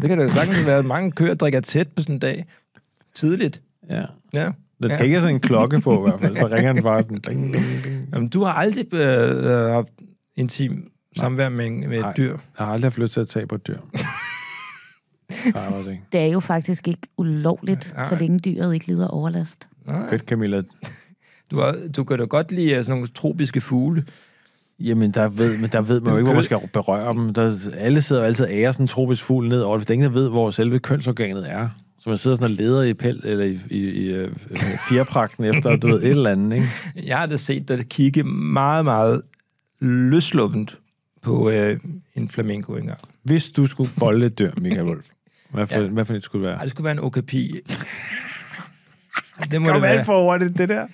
Det 0.00 0.08
kan 0.08 0.18
da 0.18 0.28
sagtens 0.28 0.66
være, 0.66 0.78
at 0.78 0.84
mange 0.84 1.10
køer 1.12 1.34
drikker 1.34 1.60
tæt 1.60 1.88
på 1.96 2.02
sådan 2.02 2.14
en 2.14 2.18
dag. 2.18 2.46
Tidligt. 3.14 3.62
Ja. 3.90 4.02
Ja. 4.34 4.48
Der 4.82 4.88
skal 4.88 4.96
Ja. 4.98 5.02
ikke 5.02 5.14
have 5.14 5.22
sådan 5.22 5.34
en 5.34 5.40
klokke 5.40 5.80
på, 5.80 5.98
i 6.06 6.10
hvert 6.10 6.20
fald. 6.20 6.36
Så 6.36 6.46
ringer 6.46 6.72
den 6.72 6.82
bare. 6.82 7.02
Ding, 7.02 7.24
ding, 7.26 7.54
ding. 7.54 8.08
Jamen, 8.14 8.28
du 8.28 8.42
har 8.44 8.52
aldrig 8.52 8.94
øh, 8.94 9.44
øh, 9.44 9.70
haft 9.72 9.88
intim 10.36 10.90
samvær 11.16 11.48
med, 11.48 11.70
med 11.70 11.96
et 11.98 12.00
Nej. 12.00 12.14
dyr. 12.16 12.30
Jeg 12.30 12.66
har 12.66 12.72
aldrig 12.72 12.84
haft 12.90 12.98
lyst 12.98 13.12
til 13.12 13.20
at 13.20 13.28
tage 13.28 13.46
på 13.46 13.54
et 13.54 13.66
dyr. 13.66 13.78
Nej. 15.54 15.98
Det 16.12 16.20
er 16.20 16.26
jo 16.26 16.40
faktisk 16.40 16.88
ikke 16.88 17.00
ulovligt, 17.18 17.92
Nej. 17.96 18.06
så 18.06 18.16
længe 18.16 18.38
dyret 18.38 18.74
ikke 18.74 18.86
lider 18.86 19.08
overlast. 19.08 19.68
Fedt, 20.10 20.22
Camilla. 20.22 20.62
Du, 21.50 21.56
har, 21.60 21.76
du 21.96 22.04
kan 22.04 22.18
da 22.18 22.24
godt 22.24 22.52
lide 22.52 22.70
øh, 22.72 22.76
sådan 22.84 22.90
nogle 22.90 23.06
tropiske 23.06 23.60
fugle. 23.60 24.04
Jamen, 24.80 25.10
der 25.10 25.28
ved, 25.28 25.58
men 25.58 25.70
der 25.70 25.80
ved 25.80 26.00
man 26.00 26.10
jo 26.12 26.16
ikke, 26.18 26.26
hvor 26.26 26.34
man 26.34 26.44
skal 26.44 26.58
berøre 26.72 27.14
dem. 27.14 27.34
Der, 27.34 27.56
alle 27.78 28.02
sidder 28.02 28.22
jo 28.22 28.26
altid 28.26 28.44
og 28.44 28.50
ærer 28.52 28.72
sådan 28.72 28.84
en 28.84 28.88
tropisk 28.88 29.24
fugl 29.24 29.48
ned 29.48 29.60
over 29.60 29.76
det. 29.78 29.86
Hvis 29.88 29.94
ingen, 29.94 30.14
ved, 30.14 30.28
hvor 30.28 30.50
selve 30.50 30.78
kønsorganet 30.78 31.50
er. 31.50 31.68
Så 32.00 32.08
man 32.08 32.18
sidder 32.18 32.36
sådan 32.36 32.44
og 32.44 32.50
leder 32.50 32.82
i 32.82 32.94
pæl, 32.94 33.20
eller 33.24 33.44
i, 33.44 33.58
i, 33.70 33.78
i 33.78 34.12
øh, 34.12 34.30
fjerpragten 34.88 35.44
efter, 35.44 35.76
du 35.76 35.86
ved, 35.88 36.02
et 36.02 36.08
eller 36.08 36.30
andet, 36.30 36.56
ikke? 36.56 36.66
Jeg 37.06 37.18
har 37.18 37.26
da 37.26 37.36
set 37.36 37.68
dig 37.68 37.88
kigge 37.88 38.22
meget, 38.22 38.84
meget 38.84 39.22
løsluppent 39.80 40.76
på 41.22 41.50
øh, 41.50 41.80
en 42.14 42.28
flamingo 42.28 42.76
engang. 42.76 42.98
Hvis 43.22 43.50
du 43.50 43.66
skulle 43.66 43.90
bolde 43.98 44.26
et 44.26 44.38
dyr, 44.38 44.52
Michael 44.56 44.86
Wolf, 44.86 45.04
hvad 45.50 45.66
for, 45.66 45.74
ja. 45.74 45.80
Ja. 45.80 45.88
hvad 45.88 46.04
for 46.04 46.14
et 46.14 46.22
skulle 46.24 46.42
det 46.42 46.48
være? 46.50 46.56
Ej, 46.56 46.62
det 46.62 46.70
skulle 46.70 46.84
være 46.84 46.92
en 46.92 47.00
okapi. 47.00 47.52
det 49.50 49.60
må 49.60 49.66
Kom 49.66 49.74
det 49.74 49.82
være. 49.82 49.90
alt 49.90 50.06
for 50.06 50.22
hurtigt, 50.22 50.58
det 50.58 50.68
der. 50.68 50.86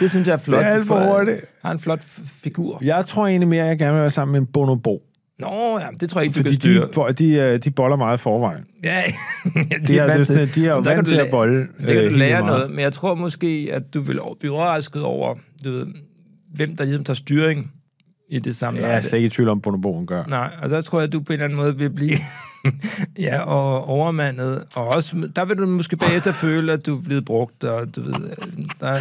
Det 0.00 0.10
synes 0.10 0.26
jeg 0.26 0.32
er 0.34 0.36
flot. 0.38 0.58
Det 0.58 0.66
er 0.66 0.70
alt 0.70 0.86
for 0.86 1.00
hurtigt. 1.16 1.40
Har 1.64 1.72
en 1.72 1.78
flot 1.80 2.02
figur. 2.42 2.78
Jeg 2.82 3.06
tror 3.06 3.26
egentlig 3.26 3.48
mere, 3.48 3.62
at 3.62 3.68
jeg 3.68 3.78
gerne 3.78 3.92
vil 3.92 4.00
være 4.00 4.10
sammen 4.10 4.32
med 4.32 4.40
en 4.40 4.46
bonobo. 4.46 5.02
Nå, 5.38 5.78
ja, 5.80 5.86
det 6.00 6.10
tror 6.10 6.20
jeg 6.20 6.26
ikke, 6.26 6.34
du 6.34 6.38
Fordi 6.38 6.48
kan 6.50 6.60
styre. 6.60 7.08
de, 7.08 7.12
de, 7.14 7.32
øh, 7.54 7.58
de 7.58 7.70
boller 7.70 7.96
meget 7.96 8.18
i 8.18 8.22
forvejen. 8.22 8.64
Ja, 8.84 9.02
De 9.88 9.98
er, 9.98 10.06
vant 10.06 10.26
til- 10.26 10.36
det, 10.36 10.54
de 10.54 10.66
er 10.66 10.70
jo 10.72 10.78
vant 10.78 11.08
til 11.08 11.16
at 11.16 11.30
bolle. 11.30 11.58
Der 11.78 11.84
kan 11.86 11.88
øh, 11.88 11.94
du 11.96 12.00
helt 12.02 12.18
lære 12.18 12.30
meget. 12.42 12.46
noget, 12.46 12.70
men 12.70 12.80
jeg 12.80 12.92
tror 12.92 13.14
måske, 13.14 13.68
at 13.72 13.94
du 13.94 14.00
vil 14.00 14.20
blive 14.40 14.52
overrasket 14.54 15.02
over, 15.02 15.34
du 15.64 15.70
ved, 15.70 15.86
hvem 16.54 16.76
der 16.76 16.84
ligesom 16.84 17.04
tager 17.04 17.14
styring 17.14 17.72
i 18.30 18.38
det 18.38 18.56
samme. 18.56 18.80
Ja, 18.80 18.86
jeg 18.88 18.96
er 18.96 19.00
slet 19.00 19.14
ikke 19.18 19.26
i 19.26 19.30
tvivl 19.30 19.48
om, 19.48 19.60
bonoboen 19.60 20.06
gør. 20.06 20.24
Nej, 20.28 20.50
og 20.62 20.70
der 20.70 20.80
tror 20.80 20.98
jeg, 21.00 21.06
at 21.06 21.12
du 21.12 21.20
på 21.20 21.32
en 21.32 21.34
eller 21.34 21.44
anden 21.44 21.56
måde 21.58 21.76
vil 21.78 21.90
blive 21.90 22.16
ja, 23.18 23.40
og 23.40 23.88
overmandet. 23.88 24.64
Og 24.76 24.86
også, 24.96 25.28
der 25.36 25.44
vil 25.44 25.56
du 25.56 25.66
måske 25.66 25.96
bagefter 25.96 26.32
føle, 26.32 26.72
at 26.72 26.86
du 26.86 26.98
er 26.98 27.02
blevet 27.02 27.24
brugt, 27.24 27.64
og 27.64 27.96
du 27.96 28.02
ved, 28.02 28.14
der, 28.80 28.98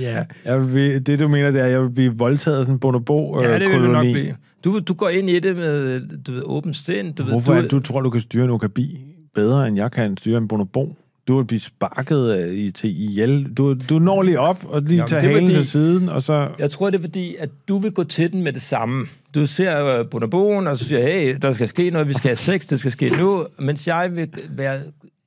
ja. 0.00 0.24
Jeg 0.44 0.74
vil, 0.74 1.06
det, 1.06 1.20
du 1.20 1.28
mener, 1.28 1.50
det 1.50 1.60
er, 1.60 1.64
at 1.64 1.70
jeg 1.72 1.82
vil 1.82 1.90
blive 1.90 2.16
voldtaget 2.18 2.58
af 2.58 2.64
sådan 2.64 2.74
en 2.74 2.78
bonobo 2.78 3.42
ja, 3.42 3.52
det 3.58 3.60
vil 3.60 3.78
du 3.78 3.78
nok 3.78 3.86
koloni. 3.86 4.12
blive. 4.12 4.36
Du, 4.64 4.78
du 4.78 4.94
går 4.94 5.08
ind 5.08 5.30
i 5.30 5.38
det 5.40 5.56
med, 5.56 6.00
du 6.26 6.32
ved, 6.32 6.42
åben 6.44 6.74
sind. 6.74 7.14
Du 7.14 7.22
ved, 7.22 7.32
Hvorfor 7.32 7.52
du, 7.52 7.58
er 7.58 7.62
det, 7.62 7.70
du 7.70 7.80
tror, 7.80 8.00
du 8.00 8.10
kan 8.10 8.20
styre 8.20 8.44
en 8.44 8.50
okabi 8.50 8.98
bedre, 9.34 9.68
end 9.68 9.76
jeg 9.76 9.92
kan 9.92 10.16
styre 10.16 10.38
en 10.38 10.48
bonobo? 10.48 10.96
Du 11.28 11.36
vil 11.36 11.44
blive 11.44 11.60
sparket 11.60 12.38
øh, 12.38 12.54
i, 12.54 12.70
til 12.70 13.02
ihjel. 13.02 13.44
Du, 13.56 13.74
du 13.88 13.98
når 13.98 14.22
lige 14.22 14.40
op 14.40 14.64
og 14.68 14.82
lige 14.82 14.94
Jamen, 14.96 15.06
tager 15.06 15.20
det 15.20 15.28
er 15.28 15.32
halen 15.32 15.48
fordi- 15.48 15.58
til 15.62 15.70
siden, 15.70 16.08
og 16.08 16.22
så... 16.22 16.48
Jeg 16.58 16.70
tror, 16.70 16.90
det 16.90 16.98
er 16.98 17.02
fordi, 17.02 17.36
at 17.38 17.48
du 17.68 17.78
vil 17.78 17.92
gå 17.92 18.04
til 18.04 18.32
den 18.32 18.42
med 18.42 18.52
det 18.52 18.62
samme. 18.62 19.06
Du 19.34 19.46
ser 19.46 20.00
uh, 20.00 20.06
bonoboen, 20.10 20.66
og 20.66 20.78
så 20.78 20.84
siger 20.84 21.02
hey, 21.02 21.36
der 21.42 21.52
skal 21.52 21.68
ske 21.68 21.90
noget, 21.90 22.08
vi 22.08 22.12
skal 22.12 22.28
have 22.28 22.36
sex, 22.36 22.66
det 22.66 22.78
skal 22.78 22.92
ske 22.92 23.10
nu. 23.20 23.46
Mens 23.58 23.86
jeg 23.86 24.10
vil 24.12 24.28
være 24.56 24.80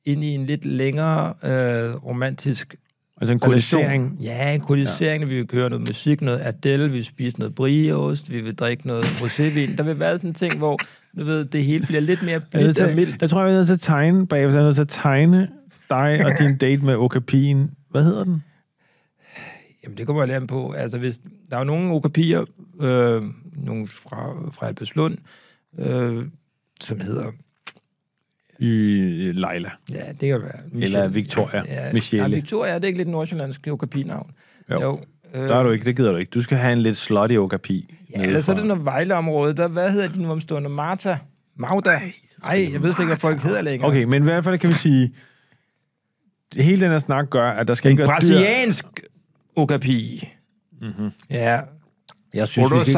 inde 0.06 0.28
i 0.28 0.30
en 0.36 0.46
lidt 0.46 0.66
længere 0.66 1.34
øh, 1.44 1.96
romantisk 2.06 2.76
Altså 3.22 3.34
en 3.34 3.40
koalisering. 3.40 4.18
Ja, 4.22 4.54
en 4.54 4.62
koalisering. 4.62 5.24
Ja. 5.24 5.30
Vi 5.30 5.36
vil 5.36 5.48
køre 5.48 5.70
noget 5.70 5.90
musik, 5.90 6.22
noget 6.22 6.42
Adele, 6.44 6.84
vi 6.84 6.90
vil 6.90 7.06
spise 7.06 7.40
noget 7.40 7.56
brieost, 7.56 8.32
vi 8.32 8.42
vil 8.42 8.56
drikke 8.56 8.88
noget 8.88 9.06
rosévin. 9.06 9.76
Der 9.76 9.84
vil 9.84 10.00
være 10.00 10.18
sådan 10.18 10.30
en 10.30 10.34
ting, 10.34 10.58
hvor 10.58 10.80
du 11.20 11.26
ved, 11.26 11.46
det 11.46 11.64
hele 11.64 11.86
bliver 11.86 12.02
lidt 12.02 12.24
mere 12.24 12.36
er 12.36 12.40
blidt 12.52 12.80
og 12.80 12.96
mildt. 12.96 13.22
jeg 13.22 13.30
tror, 13.30 13.42
jeg 13.42 13.52
er 13.52 13.56
nødt 13.56 13.68
til 13.68 13.74
at 13.74 13.80
tegne 13.80 14.28
bagefter. 14.28 14.58
Jeg 14.58 14.62
er 14.62 14.66
nødt 14.66 14.76
til 14.76 14.82
at 14.82 14.90
tegne 14.90 15.50
dig 15.90 16.26
og 16.26 16.40
din 16.40 16.58
date 16.64 16.86
med 16.86 16.96
okapien. 16.96 17.72
Hvad 17.90 18.04
hedder 18.04 18.24
den? 18.24 18.44
Jamen, 19.84 19.98
det 19.98 20.06
kommer 20.06 20.26
jeg 20.26 20.36
an 20.36 20.48
på. 20.48 20.72
Altså, 20.72 20.98
hvis, 20.98 21.20
der 21.50 21.56
er 21.56 21.60
jo 21.60 21.66
nogle 21.66 21.94
okapier, 21.94 22.46
øh, 22.82 23.24
nogle 23.54 23.88
fra, 23.88 24.50
fra 24.52 24.68
Albertslund, 24.68 25.18
øh, 25.80 26.26
som 26.82 27.00
hedder 27.00 27.32
I 28.60 28.66
Leila. 29.36 29.70
Ja, 29.92 30.02
det 30.22 30.30
kan 30.30 30.42
være. 30.42 30.84
Eller 30.84 31.08
Victoria. 31.08 31.64
Ja, 31.68 31.94
Michelle. 31.94 32.30
Ja, 32.30 32.36
Victoria, 32.36 32.72
er 32.74 32.80
det 32.80 32.88
ikke 32.88 32.98
lidt 32.98 33.10
nordsjællandsk 33.10 33.68
okapinavn? 33.72 34.32
Jo. 34.72 34.82
jo 34.82 35.00
øh, 35.36 35.50
Der 35.50 35.56
er 35.56 35.64
du 35.64 35.70
ikke, 35.72 35.86
det 35.86 35.96
gider 35.96 36.12
du 36.12 36.18
ikke. 36.18 36.30
Du 36.30 36.42
skal 36.42 36.58
have 36.58 36.74
en 36.74 36.80
lidt 36.80 36.98
slutty 36.98 37.36
okapi. 37.36 37.96
Ja, 38.16 38.22
eller 38.24 38.42
så 38.42 38.52
er 38.52 38.56
det 38.56 38.66
noget 38.66 38.86
Vejleområde. 38.86 39.54
Der, 39.54 39.68
hvad 39.68 39.92
hedder 39.92 40.08
de 40.08 40.22
nu 40.22 40.32
omstående? 40.32 40.70
Marta? 40.70 41.18
Magda? 41.56 42.00
Ej, 42.44 42.70
jeg 42.74 42.84
ved 42.84 42.90
ikke, 42.90 43.06
hvad 43.06 43.18
folk 43.18 43.40
hedder 43.42 43.62
længere. 43.62 43.90
Okay, 43.90 44.04
men 44.04 44.24
i 44.24 44.26
hvert 44.26 44.44
fald 44.44 44.58
kan 44.58 44.70
vi 44.70 44.76
sige, 44.76 45.14
hele 46.56 46.82
den 46.82 46.92
her 46.92 47.00
snak 47.00 47.30
gør, 47.30 47.50
at 47.52 47.68
der 47.68 47.74
skal 47.74 47.92
En 47.92 47.94
ikke 47.94 48.00
være 48.02 48.08
dyr. 48.08 48.14
brasiliansk 48.14 48.86
okapi. 49.56 50.30
Mm-hmm. 50.82 51.12
Ja. 51.30 51.60
Jeg 52.34 52.48
synes, 52.48 52.72
vi 52.72 52.92
skal... 52.92 52.94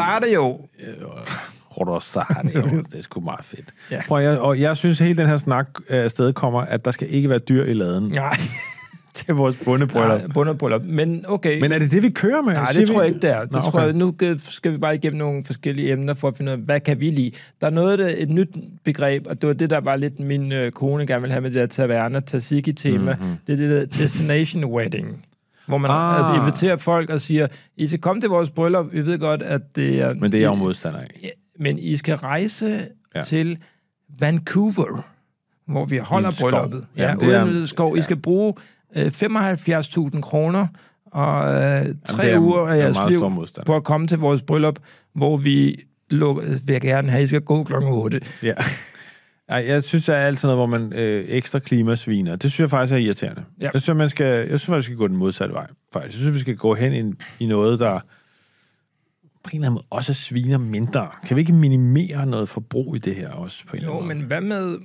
Rodosario. 1.80 2.70
det 2.92 2.96
er 2.98 3.02
sgu 3.02 3.20
meget 3.20 3.46
fedt. 3.46 3.74
Ja. 3.92 4.02
Prøv, 4.08 4.22
jeg, 4.22 4.40
og 4.40 4.60
jeg 4.60 4.78
synes, 4.78 5.00
hele 5.00 5.18
den 5.18 5.28
her 5.28 5.38
snak 5.38 5.68
øh, 5.90 6.04
afsted 6.04 6.34
kommer, 6.34 6.62
at 6.62 6.86
der 6.86 6.92
skal 6.92 7.14
ikke 7.14 7.30
være 7.30 7.40
dyr 7.40 7.64
i 7.64 7.74
laden 7.74 8.04
Nej, 8.04 8.38
til 9.14 9.34
vores 9.34 9.64
bundebryllup. 9.66 10.62
nej. 10.62 10.96
Men 10.96 11.26
okay. 11.28 11.62
Men 11.62 11.72
er 11.72 11.80
det 11.80 11.92
det, 11.92 12.04
vi 12.04 12.10
kører 12.10 12.42
med? 12.42 12.54
Nej, 12.54 12.72
det 12.74 12.88
tror 12.88 13.02
jeg 13.02 13.08
ikke, 13.08 13.20
det 13.20 13.30
er. 13.30 13.42
Det 13.42 13.52
Nå, 13.52 13.58
okay. 13.58 13.72
tror 13.72 13.82
jeg, 13.82 13.94
nu 13.94 14.16
skal 14.44 14.72
vi 14.72 14.78
bare 14.78 14.96
igennem 14.96 15.18
nogle 15.18 15.46
forskellige 15.46 15.92
emner 15.92 16.14
for 16.14 16.28
at 16.28 16.38
finde 16.38 16.52
ud 16.52 16.58
af, 16.58 16.64
hvad 16.64 16.80
kan 16.80 17.00
vi 17.00 17.10
lide. 17.10 17.32
Der 17.62 17.68
er 17.68 17.72
noget, 17.72 18.00
der, 18.00 18.14
et 18.18 18.30
nyt 18.30 18.50
begreb, 18.84 19.28
og 19.28 19.42
det 19.42 19.48
var 19.48 19.54
det, 19.54 19.70
der 19.70 19.82
var 19.82 19.96
lidt 19.96 20.20
min 20.20 20.52
øh, 20.52 20.72
kone 20.72 21.08
gerne 21.08 21.22
ville 21.22 21.34
have 21.34 21.42
med 21.42 21.52
det 21.52 21.60
der 21.60 21.66
taverna, 21.66 22.20
tzatziki-tema. 22.20 23.14
Mm-hmm. 23.14 23.36
Det 23.48 23.54
er 23.54 23.58
det 23.58 23.70
der 23.70 24.04
destination 24.04 24.66
wedding, 24.66 25.26
hvor 25.68 25.78
man 25.78 25.92
ah. 25.92 26.38
inviterer 26.38 26.78
folk 26.78 27.10
og 27.10 27.22
siger, 27.22 27.48
I 27.78 27.88
skal 27.88 28.00
komme 28.00 28.22
til 28.22 28.30
vores 28.30 28.50
bryllup, 28.50 28.86
vi 28.94 29.06
ved 29.06 29.20
godt, 29.20 29.44
at 29.44 29.62
det 29.76 30.02
er... 30.02 30.14
Men 30.14 30.32
det 30.32 30.38
er 30.38 30.42
jeg 30.42 30.48
jo 30.48 30.56
modstander 30.56 31.00
af. 31.00 31.32
Men 31.60 31.80
I 31.80 31.98
skal 31.98 32.16
rejse 32.16 32.88
Ja. 33.16 33.22
til 33.22 33.58
Vancouver, 34.20 35.02
hvor 35.68 35.86
vi 35.86 35.98
holder 35.98 36.32
brylluppet. 36.42 36.86
Ja, 36.98 37.08
Jamen, 37.10 37.30
ja 37.30 37.46
det 37.46 37.62
er- 37.62 37.66
skov. 37.66 37.98
I 37.98 38.02
skal 38.02 38.18
bruge 38.18 38.54
øh, 38.98 39.06
75.000 39.06 40.22
kroner 40.22 40.68
og 41.06 41.54
øh, 41.54 41.86
tre 42.06 42.24
det 42.24 42.34
er- 42.34 42.40
uger 42.40 42.68
af 42.68 42.72
er 42.72 42.76
jeres 42.76 42.98
liv 43.10 43.20
på 43.66 43.76
at 43.76 43.84
komme 43.84 44.08
til 44.08 44.18
vores 44.18 44.42
bryllup, 44.42 44.80
hvor 45.16 45.38
vi 45.38 45.84
lukker, 46.10 46.44
vil 46.44 46.74
jeg 46.74 46.82
gerne 46.82 47.10
have, 47.12 47.24
I 47.24 47.28
skal 47.28 47.42
gå 47.42 47.64
klokken 47.64 47.92
8. 47.92 48.22
Ja. 48.44 48.54
Ej, 49.50 49.66
jeg 49.68 49.84
synes, 49.84 50.06
der 50.06 50.14
er 50.16 50.28
altid 50.28 50.48
noget, 50.48 50.58
hvor 50.58 50.66
man 50.80 50.94
øh, 50.94 51.26
ekstra 51.28 51.60
klimasviner. 51.60 52.36
Det 52.36 52.52
synes 52.52 52.60
jeg 52.60 52.70
faktisk 52.70 52.94
er 52.94 52.98
irriterende. 52.98 53.44
Ja. 53.62 53.70
Jeg 53.74 53.82
synes, 53.82 53.98
man 53.98 54.10
skal, 54.10 54.26
jeg 54.50 54.60
synes, 54.60 54.70
man 54.70 54.84
skal 54.84 54.96
gå 54.96 55.08
den 55.08 55.16
modsatte 55.18 55.54
vej. 55.54 55.68
Faktisk. 55.94 56.16
Jeg 56.16 56.20
synes, 56.22 56.36
vi 56.36 56.40
skal 56.40 56.56
gå 56.56 56.74
hen 56.76 56.94
i, 57.40 57.44
i 57.44 57.48
noget, 57.48 57.80
der 57.80 58.00
på 59.44 59.50
en 59.54 59.56
eller 59.58 59.68
anden 59.68 59.74
måde 59.74 59.86
også 59.90 60.14
sviner 60.14 60.58
mindre. 60.58 61.10
Kan 61.24 61.36
vi 61.36 61.42
ikke 61.42 61.54
minimere 61.54 62.26
noget 62.26 62.50
forbrug 62.50 62.96
i 62.96 63.00
det 63.00 63.16
her 63.16 63.30
også? 63.30 63.66
På 63.68 63.76
en 63.76 63.78
eller 63.78 63.90
Jo, 63.90 63.94
anden 63.98 64.08
måde? 64.08 64.18
men 64.18 64.28
hvad 64.28 64.42
med... 64.42 64.78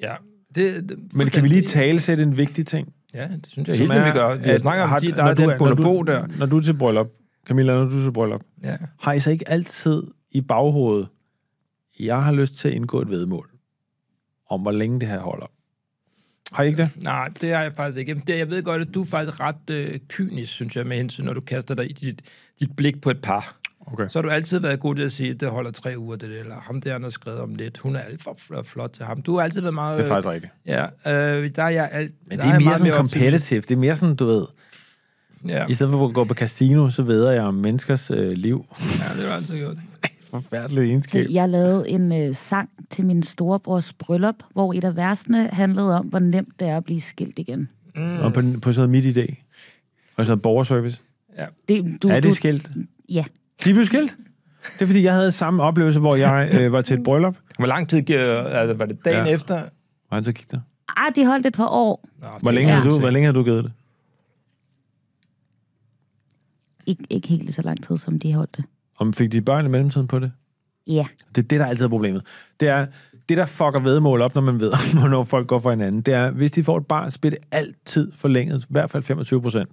Ja, 0.00 0.14
det, 0.54 0.88
det, 0.88 1.14
men 1.14 1.26
kan 1.30 1.44
vi 1.44 1.48
lige 1.48 1.62
tale 1.62 2.00
sætte 2.00 2.22
en 2.22 2.36
vigtig 2.36 2.66
ting? 2.66 2.92
Ja, 3.14 3.28
det 3.28 3.46
synes 3.48 3.68
jeg 3.68 3.76
helt 3.78 3.92
vi 3.92 4.10
gør. 4.12 4.34
Vi 4.34 4.50
at- 4.50 4.60
snakker 4.60 4.82
om, 4.84 4.88
har- 4.90 4.98
de, 4.98 5.10
der 5.12 5.16
når 5.16 5.30
er 5.30 5.34
du 5.34 5.42
den 5.50 5.58
bonobog 5.58 6.06
der. 6.06 6.26
Når 6.38 6.46
du 6.46 6.56
er 6.56 6.60
til 6.62 6.74
bryllup, 6.78 7.08
Camilla, 7.46 7.72
når 7.74 7.84
du 7.84 7.98
er 7.98 8.02
til 8.02 8.12
bryllup, 8.12 8.40
Ja. 8.62 8.76
har 9.00 9.12
I 9.12 9.20
så 9.20 9.30
ikke 9.30 9.48
altid 9.48 10.02
i 10.30 10.40
baghovedet, 10.40 11.08
jeg 12.00 12.24
har 12.24 12.32
lyst 12.32 12.54
til 12.54 12.68
at 12.68 12.74
indgå 12.74 13.00
et 13.02 13.08
vedmål 13.08 13.50
om, 14.50 14.60
hvor 14.62 14.72
længe 14.72 15.00
det 15.00 15.08
her 15.08 15.20
holder? 15.20 15.46
Har 16.56 16.62
I 16.62 16.66
ikke 16.66 16.82
det? 16.82 16.90
Nej, 16.96 17.24
det 17.40 17.54
har 17.54 17.62
jeg 17.62 17.72
faktisk 17.76 17.98
ikke. 17.98 18.22
Det, 18.26 18.38
jeg 18.38 18.50
ved 18.50 18.62
godt, 18.62 18.82
at 18.82 18.88
du 18.94 19.02
er 19.02 19.06
faktisk 19.06 19.40
ret 19.40 19.70
øh, 19.70 19.98
kynisk, 20.08 20.52
synes 20.52 20.76
jeg, 20.76 20.86
med 20.86 20.96
hensyn, 20.96 21.24
når 21.24 21.32
du 21.32 21.40
kaster 21.40 21.74
dig 21.74 21.90
i 21.90 21.92
dit, 21.92 22.22
dit 22.60 22.76
blik 22.76 23.00
på 23.00 23.10
et 23.10 23.20
par. 23.22 23.56
Okay. 23.92 24.08
Så 24.08 24.18
har 24.18 24.22
du 24.22 24.28
altid 24.30 24.58
været 24.58 24.80
god 24.80 24.94
til 24.94 25.02
at 25.02 25.12
sige, 25.12 25.30
at 25.30 25.40
det 25.40 25.50
holder 25.50 25.70
tre 25.70 25.94
uger, 25.98 26.16
det 26.16 26.30
der, 26.30 26.40
eller 26.40 26.54
ham 26.60 26.80
der, 26.80 26.92
han 26.92 27.02
har 27.02 27.10
skrevet 27.10 27.40
om 27.40 27.54
lidt. 27.54 27.78
Hun 27.78 27.96
er 27.96 28.00
alt 28.00 28.22
for 28.22 28.38
fl- 28.40 28.62
flot 28.62 28.90
til 28.90 29.04
ham. 29.04 29.22
Du 29.22 29.36
har 29.36 29.44
altid 29.44 29.60
været 29.60 29.74
meget... 29.74 29.98
Det 29.98 30.04
er 30.04 30.08
faktisk 30.08 30.28
rigtigt. 30.28 30.52
Ja, 30.66 30.84
øh, 31.36 31.50
der 31.56 31.62
er 31.62 31.68
jeg 31.68 31.88
alt... 31.92 32.12
Men 32.28 32.38
det 32.38 32.44
er 32.44 32.52
jeg 32.52 32.62
mere 32.62 32.78
sådan 32.78 32.92
competitive. 32.92 33.60
Det 33.60 33.70
er 33.70 33.76
mere 33.76 33.96
sådan, 33.96 34.16
du 34.16 34.26
ved, 34.26 34.46
Ja. 35.48 35.66
i 35.68 35.74
stedet 35.74 35.92
for 35.92 36.08
at 36.08 36.14
gå 36.14 36.24
på 36.24 36.34
casino, 36.34 36.90
så 36.90 37.02
ved 37.02 37.30
jeg 37.30 37.42
om 37.42 37.54
menneskers 37.54 38.10
øh, 38.10 38.30
liv. 38.32 38.66
ja, 38.80 38.84
det 38.84 39.00
har 39.00 39.14
du 39.28 39.32
altid 39.32 39.56
gjort. 39.58 39.76
Forfærdelig 40.42 40.82
egenskab. 40.90 41.26
jeg 41.30 41.48
lavede 41.48 41.88
en 41.88 42.12
øh, 42.12 42.34
sang 42.34 42.70
til 42.90 43.06
min 43.06 43.22
storebrors 43.22 43.92
bryllup, 43.92 44.34
hvor 44.52 44.72
et 44.72 44.84
af 44.84 44.96
versene 44.96 45.48
handlede 45.52 45.94
om, 45.98 46.06
hvor 46.06 46.18
nemt 46.18 46.60
det 46.60 46.68
er 46.68 46.76
at 46.76 46.84
blive 46.84 47.00
skilt 47.00 47.38
igen. 47.38 47.68
Mm. 47.96 48.18
Og 48.18 48.32
på, 48.32 48.40
på 48.62 48.72
sådan 48.72 48.90
noget 48.90 49.04
midt 49.04 49.16
idé. 49.16 49.34
Og 50.16 50.24
sådan 50.24 50.30
noget 50.30 50.42
borgerservice. 50.42 51.00
Ja. 51.38 51.46
Det, 51.68 52.02
du, 52.02 52.08
er 52.08 52.20
du, 52.20 52.28
det 52.28 52.36
skilt? 52.36 52.70
Ja. 53.08 53.24
De 53.64 53.72
blev 53.72 53.84
skilt? 53.84 54.16
Det 54.74 54.82
er 54.82 54.86
fordi, 54.86 55.02
jeg 55.02 55.14
havde 55.14 55.32
samme 55.32 55.62
oplevelse, 55.62 56.00
hvor 56.00 56.16
jeg 56.16 56.50
øh, 56.60 56.72
var 56.72 56.82
til 56.82 56.96
et 56.98 57.02
bryllup. 57.04 57.36
Hvor 57.58 57.66
lang 57.66 57.88
tid 57.88 58.10
altså, 58.10 58.74
var 58.74 58.86
det 58.86 59.04
dagen 59.04 59.26
Ja. 59.26 59.32
efter? 59.32 59.62
Han 60.12 60.24
så 60.24 60.32
gik 60.32 60.50
der. 60.50 60.60
Ah, 60.96 61.12
de 61.16 61.26
holdt 61.26 61.46
et 61.46 61.52
par 61.54 61.68
år. 61.68 62.08
Nå, 62.22 62.28
Hvor 62.40 62.50
det- 62.50 62.54
længe, 62.54 62.76
Ja. 62.76 62.84
du, 62.84 62.98
hvor 62.98 63.10
længe 63.10 63.26
havde 63.26 63.38
du 63.38 63.44
givet 63.44 63.64
det? 63.64 63.72
Ik- 66.90 67.06
ikke 67.10 67.28
helt 67.28 67.42
lige 67.42 67.52
så 67.52 67.62
lang 67.62 67.82
tid, 67.84 67.96
som 67.96 68.18
de 68.18 68.34
holdt 68.34 68.56
det. 68.56 68.64
Om 68.98 69.12
fik 69.12 69.32
de 69.32 69.40
børn 69.40 69.66
i 69.66 69.68
mellemtiden 69.68 70.06
på 70.06 70.18
det? 70.18 70.32
Ja. 70.86 71.06
Det 71.34 71.44
er 71.44 71.48
det, 71.48 71.60
der 71.60 71.66
altid 71.66 71.84
er 71.84 71.88
problemet. 71.88 72.22
Det 72.60 72.68
er, 72.68 72.86
det 73.28 73.36
der 73.36 73.46
fucker 73.46 73.80
vedmål 73.80 74.20
op, 74.20 74.34
når 74.34 74.42
man 74.42 74.60
ved, 74.60 74.72
hvornår 75.00 75.24
folk 75.24 75.46
går 75.46 75.60
for 75.60 75.70
hinanden, 75.70 76.00
det 76.00 76.14
er, 76.14 76.30
hvis 76.30 76.50
de 76.50 76.64
får 76.64 76.78
et 76.78 76.86
barn, 76.86 77.10
så 77.10 77.20
bliver 77.20 77.30
det 77.30 77.40
altid 77.50 78.12
forlænget, 78.14 78.62
i 78.62 78.66
hvert 78.68 78.90
fald 78.90 79.02
25 79.02 79.42
procent. 79.42 79.68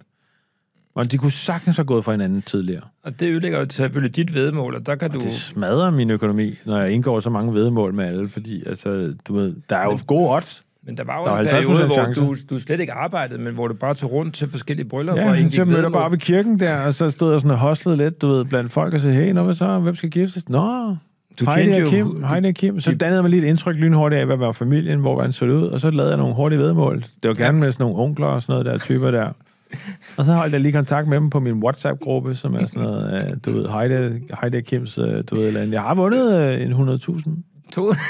Og 0.95 1.12
de 1.12 1.17
kunne 1.17 1.31
sagtens 1.31 1.75
have 1.75 1.86
gået 1.86 2.03
for 2.03 2.12
hinanden 2.12 2.41
tidligere. 2.41 2.81
Og 3.03 3.19
det 3.19 3.31
ødelægger 3.31 3.59
jo 3.59 3.65
selvfølgelig 3.69 4.15
dit 4.15 4.33
vedmål, 4.33 4.75
og 4.75 4.86
der 4.86 4.95
kan 4.95 5.12
du... 5.12 5.19
Det 5.19 5.33
smadrer 5.33 5.91
min 5.91 6.09
økonomi, 6.09 6.55
når 6.65 6.79
jeg 6.79 6.91
indgår 6.91 7.19
så 7.19 7.29
mange 7.29 7.53
vedmål 7.53 7.93
med 7.93 8.05
alle, 8.05 8.29
fordi 8.29 8.63
altså, 8.65 9.13
du 9.27 9.33
ved, 9.33 9.55
der 9.69 9.77
er 9.77 9.83
jo 9.83 9.97
gode 10.07 10.29
odds. 10.29 10.63
Men 10.86 10.98
der 10.98 11.04
var 11.04 11.17
jo 11.19 11.26
Der 11.26 11.32
er 11.32 11.39
en 11.39 11.46
50% 11.48 11.50
periode, 11.52 11.86
hvor 11.86 11.93
chance. 11.96 12.22
du, 12.22 12.36
du 12.50 12.60
slet 12.60 12.80
ikke 12.80 12.93
arbejdede, 12.93 13.41
men 13.41 13.54
hvor 13.54 13.67
du 13.67 13.74
bare 13.74 13.93
tog 13.96 14.12
rundt 14.12 14.34
til 14.36 14.50
forskellige 14.52 14.88
bryllupper. 14.89 15.24
og 15.24 15.30
Ja, 15.36 15.41
indgik 15.41 15.56
så 15.56 15.65
mødte 15.65 15.72
jeg 15.72 15.84
væddemål. 15.84 15.93
bare 16.00 16.06
op 16.06 16.13
i 16.13 16.17
kirken 16.17 16.60
der, 16.60 16.86
og 16.88 16.93
så 16.93 17.10
stod 17.12 17.32
jeg 17.32 17.41
sådan 17.41 17.52
og 17.52 17.58
hoslede 17.58 17.98
lidt, 17.98 18.22
du 18.22 18.28
ved, 18.28 18.46
blandt 18.46 18.72
folk 18.72 18.93
og 18.93 19.00
sagde, 19.00 19.15
hey, 19.15 19.32
nå, 19.32 19.43
hvad 19.43 19.54
så? 19.54 19.80
Hvem 19.80 19.96
skal 19.96 20.10
giftes? 20.10 20.50
Nå, 20.50 20.96
Du 21.39 21.46
og 21.50 21.80
jo- 21.80 21.86
Kim, 21.89 22.06
du- 22.22 22.26
Heidi 22.26 22.48
og 22.48 22.54
Kim. 22.54 22.80
Så 22.80 22.91
de- 22.91 22.96
dannede 22.96 23.22
mig 23.22 23.32
lige 23.32 23.43
et 23.46 23.48
indtryk 23.50 23.76
lynhurtigt 23.76 24.19
af, 24.19 24.26
hvad 24.26 24.38
var 24.38 24.52
familien, 24.52 25.00
hvor 25.00 25.22
den 25.22 25.32
så 25.32 25.46
det 25.46 25.52
ud, 25.52 25.63
og 25.67 25.80
så 25.80 25.89
lavede 25.89 26.10
jeg 26.12 26.17
nogle 26.17 26.36
hurtige 26.36 26.60
vedmål. 26.60 27.04
Det 27.24 27.30
var 27.30 27.34
gerne 27.34 27.60
med 27.60 27.72
sådan 27.72 27.84
nogle 27.84 28.00
onkler 28.04 28.28
og 28.28 28.41
sådan 28.41 28.54
noget 28.54 28.65
der, 28.65 28.78
typer 28.78 29.12
der. 29.12 29.30
Og 30.17 30.26
så 30.26 30.34
holdt 30.34 30.54
jeg 30.54 30.62
lige 30.62 30.72
kontakt 30.72 31.08
med 31.08 31.17
dem 31.17 31.30
på 31.30 31.39
min 31.39 31.54
WhatsApp-gruppe, 31.63 32.36
som 32.36 32.56
er 32.56 32.65
sådan 32.65 32.84
noget, 32.84 33.26
øh, 33.32 33.38
du 33.46 33.52
ved, 33.52 33.67
Heidi, 33.69 34.19
Heidi 34.41 34.58
og 34.58 34.63
Kims, 34.63 34.98
øh, 34.98 35.06
du 35.30 35.36
ved, 35.36 35.48
eller 35.48 35.60
andet. 35.62 35.74
Jeg 35.74 35.82
har 35.82 35.96
vundet 35.96 36.34
øh, 36.38 36.62
en 36.62 36.72
100.000. 36.74 37.30
To- 37.75 37.93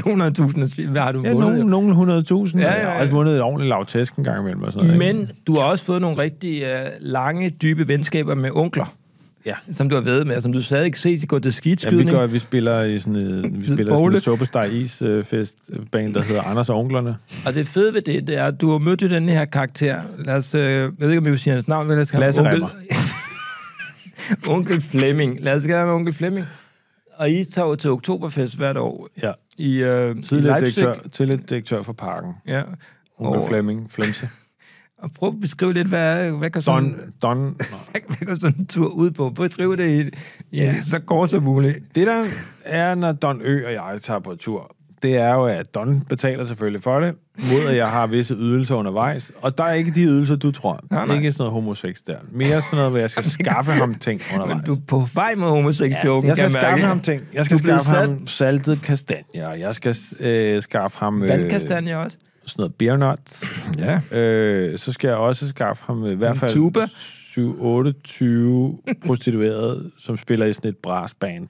200.000, 0.00 0.86
hvad 0.90 1.00
har 1.00 1.12
du 1.12 1.22
Ja, 1.24 1.32
vundet? 1.32 1.66
nogle, 1.66 1.94
nogle 1.94 2.22
100.000. 2.22 2.58
Ja, 2.58 2.62
ja, 2.64 2.72
Jeg 2.72 2.80
ja. 2.82 2.88
har 2.90 3.00
også 3.00 3.12
vundet 3.12 3.34
et 3.36 3.42
ordentligt 3.42 3.68
lavtæsk 3.68 4.14
en 4.14 4.24
gang 4.24 4.40
imellem. 4.40 4.62
Og 4.62 4.72
sådan 4.72 4.86
noget, 4.88 5.02
ikke? 5.06 5.14
Men 5.18 5.30
du 5.46 5.54
har 5.54 5.60
også 5.62 5.84
fået 5.84 6.00
nogle 6.00 6.18
rigtig 6.18 6.62
uh, 6.62 6.86
lange, 7.00 7.50
dybe 7.50 7.88
venskaber 7.88 8.34
med 8.34 8.50
onkler, 8.54 8.94
Ja. 9.46 9.54
som 9.72 9.88
du 9.88 9.94
har 9.94 10.02
været 10.02 10.26
med, 10.26 10.36
og 10.36 10.42
som 10.42 10.52
du 10.52 10.62
stadig 10.62 10.86
ikke 10.86 10.98
set 10.98 11.28
gå 11.28 11.38
til 11.38 11.44
Ja, 11.44 11.48
vi, 11.48 11.52
skidskydning. 11.52 12.10
gør, 12.10 12.26
vi 12.26 12.38
spiller 12.38 12.82
i 12.82 12.98
sådan 12.98 13.16
et, 13.16 13.42
vi 13.60 13.66
spiller 13.74 13.76
sådan 13.76 13.88
Bowle. 14.04 14.16
et 14.16 14.22
Superstar 14.22 14.64
Is 14.64 15.02
øh, 15.02 15.24
fest 15.24 15.56
band, 15.92 16.14
der 16.14 16.22
hedder 16.22 16.42
Anders 16.42 16.68
og 16.68 16.78
Onklerne. 16.78 17.16
Og 17.46 17.54
det 17.54 17.68
fede 17.68 17.94
ved 17.94 18.02
det, 18.02 18.26
det 18.26 18.38
er, 18.38 18.44
at 18.44 18.60
du 18.60 18.70
har 18.70 18.78
mødt 18.78 19.00
den 19.00 19.28
her 19.28 19.44
karakter. 19.44 19.96
Lad 20.18 20.34
os, 20.34 20.54
øh, 20.54 20.60
jeg 20.62 20.90
ved 20.98 21.08
ikke, 21.08 21.18
om 21.18 21.24
vi 21.24 21.30
vil 21.30 21.38
sige 21.38 21.54
hans 21.54 21.68
navn, 21.68 21.86
men 21.88 21.96
lad 21.96 22.02
os 22.02 22.10
kalde 22.10 22.26
Lasse 22.26 22.42
Remmer. 22.42 22.68
onkel 24.54 24.80
Flemming. 24.80 25.38
Lad 25.40 25.52
os 25.54 25.62
kalde 25.62 25.78
ham 25.78 25.88
onkel 25.88 26.14
Flemming. 26.14 26.46
Og 27.16 27.30
I 27.30 27.44
tager 27.44 27.68
jo 27.68 27.74
til 27.76 27.90
Oktoberfest 27.90 28.56
hvert 28.56 28.76
år 28.76 29.08
Ja. 29.22 29.32
i, 29.58 29.76
øh, 29.76 30.16
i 30.16 30.22
Tidligere 30.22 30.60
Leipzig. 30.60 30.82
direktør, 30.84 31.08
tidligere 31.08 31.40
direktør 31.48 31.82
for 31.82 31.92
parken. 31.92 32.32
Ja. 32.46 32.62
Onkel 33.18 33.40
Og- 33.42 33.48
Flemming, 33.48 33.90
Flemse. 33.90 34.28
Og 34.98 35.10
prøv 35.12 35.28
at 35.28 35.40
beskrive 35.40 35.72
lidt, 35.72 35.88
hvad, 35.88 36.30
hvad 36.38 36.50
kan 36.50 36.62
sådan, 36.62 37.12
Don, 37.22 37.38
Don. 37.38 37.56
hvad 37.90 38.26
kan 38.26 38.40
sådan 38.40 38.58
en 38.58 38.66
tur 38.66 38.88
ud 38.88 39.10
på? 39.10 39.30
Beskriv 39.30 39.76
det 39.76 39.88
i, 40.04 40.08
i 40.50 40.60
Ja. 40.60 40.80
så 40.82 40.98
kort 40.98 41.30
som 41.30 41.42
muligt. 41.42 41.76
Det 41.94 42.06
der 42.06 42.24
er, 42.64 42.94
når 42.94 43.12
Don 43.12 43.40
Ø 43.44 43.66
og 43.66 43.72
jeg 43.72 43.98
tager 44.02 44.20
på 44.20 44.34
tur, 44.34 44.73
det 45.04 45.16
er 45.16 45.34
jo, 45.34 45.44
at 45.46 45.74
Don 45.74 46.00
betaler 46.08 46.44
selvfølgelig 46.44 46.82
for 46.82 47.00
det, 47.00 47.14
mod 47.50 47.68
at 47.68 47.76
jeg 47.76 47.90
har 47.90 48.06
visse 48.06 48.34
ydelser 48.34 48.74
undervejs. 48.74 49.32
Og 49.42 49.58
der 49.58 49.64
er 49.64 49.72
ikke 49.72 49.92
de 49.94 50.02
ydelser, 50.04 50.36
du 50.36 50.50
tror. 50.50 50.80
Nej, 50.90 51.06
nej. 51.06 51.16
Ikke 51.16 51.32
sådan 51.32 51.42
noget 51.42 51.52
homosex 51.52 51.96
der. 52.06 52.16
Mere 52.32 52.46
sådan 52.46 52.62
noget, 52.72 52.90
hvor 52.90 52.98
jeg 52.98 53.10
skal 53.10 53.30
skaffe 53.40 53.72
ham 53.72 53.94
ting 53.94 54.20
Men 54.32 54.40
undervejs. 54.42 54.66
du 54.66 54.74
er 54.74 54.78
på 54.88 55.06
vej 55.14 55.34
jeg 56.28 56.36
skal 56.36 56.50
kan 56.50 56.54
jeg 56.54 56.62
mærke. 56.62 56.66
skaffe 56.66 56.86
ham 56.86 57.00
ting. 57.00 57.22
Jeg 57.34 57.44
skal 57.44 57.58
skaffe 57.58 57.86
sat- 57.86 57.96
ham 57.96 58.26
saltet 58.26 58.82
kastanjer. 58.82 59.52
Jeg 59.54 59.74
skal 59.74 59.96
øh, 60.20 60.62
skaffe 60.62 60.98
ham 60.98 61.22
øh, 61.22 61.28
Vandkastanje 61.28 61.96
også. 61.98 62.16
sådan 62.46 62.60
noget 62.62 62.74
beer 62.74 62.96
nuts. 62.96 63.52
Ja. 63.78 64.18
Øh, 64.18 64.78
så 64.78 64.92
skal 64.92 65.08
jeg 65.08 65.16
også 65.16 65.48
skaffe 65.48 65.82
ham 65.86 66.04
øh, 66.04 66.12
i 66.12 66.14
hvert 66.14 66.30
En 66.34 66.40
fald 66.40 66.50
tuba? 66.50 66.80
7-28 66.84 66.88
prostituerede, 69.06 69.90
som 69.98 70.16
spiller 70.16 70.46
i 70.46 70.52
sådan 70.52 70.70
et 70.70 70.76
brassband. 70.76 71.48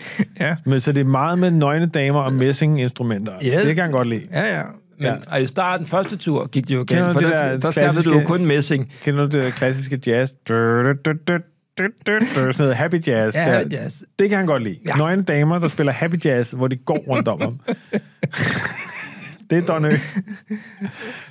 Ja. 0.40 0.56
Men 0.64 0.80
så 0.80 0.92
det 0.92 1.00
er 1.00 1.04
meget 1.04 1.38
med 1.38 1.50
nøgne 1.50 1.86
damer 1.86 2.20
og 2.20 2.32
messinginstrumenter. 2.32 3.32
Yes. 3.44 3.64
Det 3.64 3.74
kan 3.74 3.84
jeg 3.84 3.92
godt 3.92 4.08
lide. 4.08 4.26
Ja, 4.32 4.56
ja. 4.56 4.62
Men 4.98 5.06
Ja. 5.06 5.14
Og 5.26 5.42
i 5.42 5.46
starten, 5.46 5.86
første 5.86 6.16
tur, 6.16 6.46
gik 6.46 6.68
det 6.68 6.74
jo 6.74 6.84
galt, 6.88 7.12
for 7.12 7.20
det 7.20 7.28
der, 7.30 7.42
der 7.44 7.50
der 7.50 7.58
du 7.60 7.66
jo 7.66 7.70
klassiske- 7.70 8.24
kun 8.24 8.46
messing. 8.46 8.92
Kender 9.04 9.20
du 9.26 9.36
det 9.36 9.44
der 9.44 9.50
klassiske 9.50 10.00
jazz? 10.06 10.30
Du, 10.48 10.54
du, 10.82 10.92
du, 11.04 11.12
du, 11.28 11.36
du, 11.78 11.84
du, 12.06 12.12
du, 12.12 12.24
Sådan 12.34 12.54
noget 12.58 12.76
happy 12.76 13.06
jazz. 13.06 13.34
Ja, 13.34 13.40
der. 13.40 13.58
happy 13.58 13.72
jazz. 13.72 14.02
Det 14.18 14.28
kan 14.28 14.38
han 14.38 14.46
godt 14.46 14.62
lide. 14.62 14.78
Ja. 14.86 14.94
Nøgne 14.94 15.22
damer, 15.22 15.58
der 15.58 15.68
spiller 15.68 15.92
happy 15.92 16.24
jazz, 16.24 16.50
hvor 16.50 16.68
de 16.68 16.76
går 16.76 17.04
rundt 17.08 17.28
om 17.28 17.40
ham. 17.40 17.60
det 19.50 19.58
er 19.58 19.62
Don 19.66 19.84
Ø. 19.84 19.88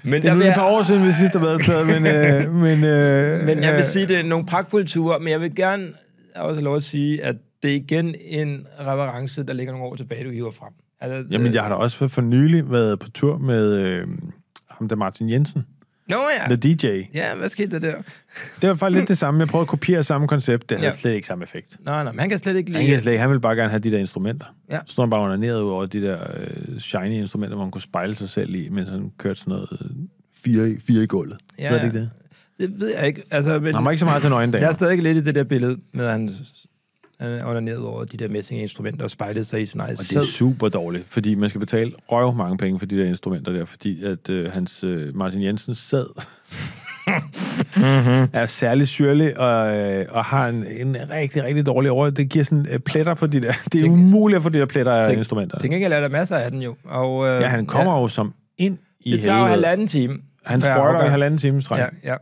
Men, 0.04 0.22
Det 0.22 0.30
er 0.30 0.34
nu 0.36 0.42
et 0.42 0.54
par 0.56 0.66
år 0.66 0.84
siden, 0.84 1.08
vi 1.08 1.12
sidst 1.14 1.34
har 1.34 1.40
været 1.40 1.54
afsted, 1.54 1.86
men... 1.86 2.06
Øh, 2.08 2.54
men, 2.66 2.84
øh, 2.84 3.46
men 3.46 3.64
jeg 3.64 3.72
vil 3.74 3.80
øh, 3.80 3.86
sige, 3.86 4.08
det 4.08 4.20
er 4.20 4.24
nogle 4.24 4.46
pragtfulde 4.46 4.88
ture, 4.88 5.20
men 5.20 5.28
jeg 5.30 5.42
vil 5.42 5.56
gerne 5.56 5.84
også 6.36 6.56
have 6.56 6.64
lov 6.64 6.76
at 6.76 6.84
sige, 6.84 7.24
at 7.24 7.36
det 7.64 7.72
er 7.72 7.76
igen 7.76 8.16
en 8.26 8.68
reference, 8.80 9.44
der 9.44 9.54
ligger 9.54 9.74
nogle 9.74 9.88
år 9.88 9.96
tilbage, 9.96 10.24
du 10.26 10.30
hiver 10.32 10.52
frem. 10.52 10.74
Altså, 11.02 11.28
Jamen, 11.32 11.54
jeg 11.54 11.62
har 11.62 11.70
da 11.70 11.76
også 11.76 12.08
for 12.08 12.22
nylig 12.22 12.72
været 12.72 13.00
på 13.00 13.10
tur 13.10 13.38
med 13.38 13.74
øh, 13.74 14.08
ham 14.70 14.88
der 14.90 14.96
Martin 14.96 15.30
Jensen, 15.30 15.64
Nå 16.10 16.16
ja. 16.50 16.56
the 16.56 16.74
DJ. 16.74 17.02
Ja, 17.14 17.36
hvad 17.36 17.50
skete 17.50 17.72
der 17.72 17.80
der? 17.80 17.94
Det 18.62 18.70
var 18.70 18.76
faktisk 18.76 18.98
lidt 19.00 19.08
det 19.10 19.18
samme. 19.18 19.40
Jeg 19.40 19.48
prøvede 19.48 19.64
at 19.64 19.68
kopiere 19.68 20.04
samme 20.04 20.28
koncept. 20.28 20.70
Det 20.70 20.78
havde 20.78 20.88
Ja. 20.92 20.96
slet 20.96 21.12
ikke 21.14 21.28
samme 21.28 21.44
effekt. 21.44 21.78
Nej, 21.86 22.04
nej, 22.04 22.12
men 22.14 22.20
han 22.20 22.30
kan 22.30 22.40
slet 22.40 22.56
ikke 22.56 22.72
Han, 22.72 22.82
lide... 22.82 22.92
kan 22.92 23.02
slet, 23.02 23.12
ikke- 23.12 23.20
han 23.22 23.30
ville 23.30 23.42
bare 23.42 23.56
gerne 23.56 23.70
have 23.70 23.80
de 23.80 23.92
der 23.92 23.98
instrumenter. 24.00 24.46
Ja. 24.72 24.80
Så 24.86 24.92
stod 24.94 25.04
han 25.06 25.10
bare 25.10 25.22
underneret 25.24 25.62
ud 25.62 25.70
over 25.70 25.86
de 25.86 26.02
der 26.02 26.18
øh, 26.40 26.80
shiny 26.80 27.12
instrumenter, 27.14 27.56
hvor 27.56 27.66
man 27.66 27.72
kunne 27.72 27.82
spejle 27.82 28.16
sig 28.16 28.30
selv 28.30 28.56
i, 28.56 28.70
mens 28.70 28.90
han 28.90 29.12
kørte 29.18 29.40
sådan 29.40 29.52
noget 29.52 29.68
øh, 29.72 29.88
fire, 30.46 30.70
i- 30.70 30.80
fire 30.80 31.04
i 31.04 31.08
gulvet. 31.08 31.38
Ja, 31.60 31.72
Ved 31.72 31.80
du 31.80 31.86
ikke 31.86 32.00
det? 32.00 32.10
Det 32.60 32.80
ved 32.80 32.94
jeg 32.98 33.08
ikke. 33.08 33.24
Altså, 33.32 33.60
men 33.60 33.76
Han 33.76 33.86
var 33.86 33.92
ikke 33.92 34.00
så 34.00 34.06
meget 34.06 34.22
til 34.22 34.30
nøgne 34.30 34.58
jeg 34.58 34.68
er 34.70 34.74
stadig 34.74 35.02
lidt 35.04 35.18
i 35.18 35.22
det 35.22 35.36
der 35.36 35.44
billede, 35.44 35.78
med 35.94 36.06
at 36.06 36.12
er 37.22 37.46
undernæret 37.46 37.80
over 37.86 38.04
de 38.06 38.18
der 38.18 38.28
messinginstrumenter 38.28 39.04
og 39.04 39.12
spejlede 39.12 39.46
sig 39.46 39.62
i 39.62 39.66
sin 39.66 39.80
egen 39.80 39.92
Og 40.00 40.04
det 40.10 40.16
er 40.18 40.22
super 40.24 40.70
dårligt, 40.70 41.06
fordi 41.10 41.36
man 41.36 41.50
skal 41.50 41.60
betale 41.60 41.92
røv 42.12 42.34
mange 42.36 42.58
penge 42.58 42.80
for 42.80 42.86
de 42.86 42.98
der 42.98 43.06
instrumenter 43.06 43.52
der, 43.54 43.66
fordi 43.66 44.04
at 44.04 44.30
øh, 44.30 44.52
hans 44.52 44.84
øh, 44.84 45.16
Martin 45.16 45.44
Jensens 45.44 45.78
sæd 45.78 46.06
Mhm. 47.76 48.30
er 48.34 48.46
særlig 48.46 48.88
syrlig 48.88 49.38
og, 49.40 49.78
øh, 49.78 50.06
og 50.10 50.26
har 50.26 50.48
en, 50.48 50.66
en 50.68 50.96
rigtig, 51.10 51.44
rigtig 51.44 51.66
dårlig 51.66 51.92
over. 51.92 52.10
Det 52.10 52.30
giver 52.30 52.46
sådan 52.46 52.66
øh, 52.74 52.80
pletter 52.80 53.14
på 53.14 53.28
de 53.28 53.42
der. 53.42 53.52
Det 53.72 53.76
er 53.76 53.80
Tænk- 53.84 53.94
umuligt 53.94 54.38
at 54.38 54.44
få 54.44 54.50
de 54.50 54.60
der 54.60 54.66
pletter 54.66 54.92
af 54.94 55.06
Tænk- 55.06 55.18
instrumenter. 55.18 55.60
Til 55.60 55.70
gengæld 55.70 55.94
er 55.94 56.00
der 56.00 56.10
masser 56.10 56.36
af 56.38 56.52
den 56.52 56.62
jo. 56.62 56.76
Og, 56.86 57.28
øh, 57.28 57.42
Ja, 57.42 57.48
han 57.48 57.66
kommer 57.66 58.00
jo 58.02 58.08
som 58.08 58.34
ind 58.58 58.78
i 59.00 59.12
Det 59.12 59.22
tager 59.24 59.40
jo 59.40 59.46
halvanden 59.46 59.88
time. 59.88 60.18
Han 60.46 60.62
sprøjter 60.62 61.06
i 61.06 61.10
halvanden 61.10 61.38
time 61.38 61.62
streg. 61.62 61.90
Ja, 62.04 62.12
ja. 62.12 62.16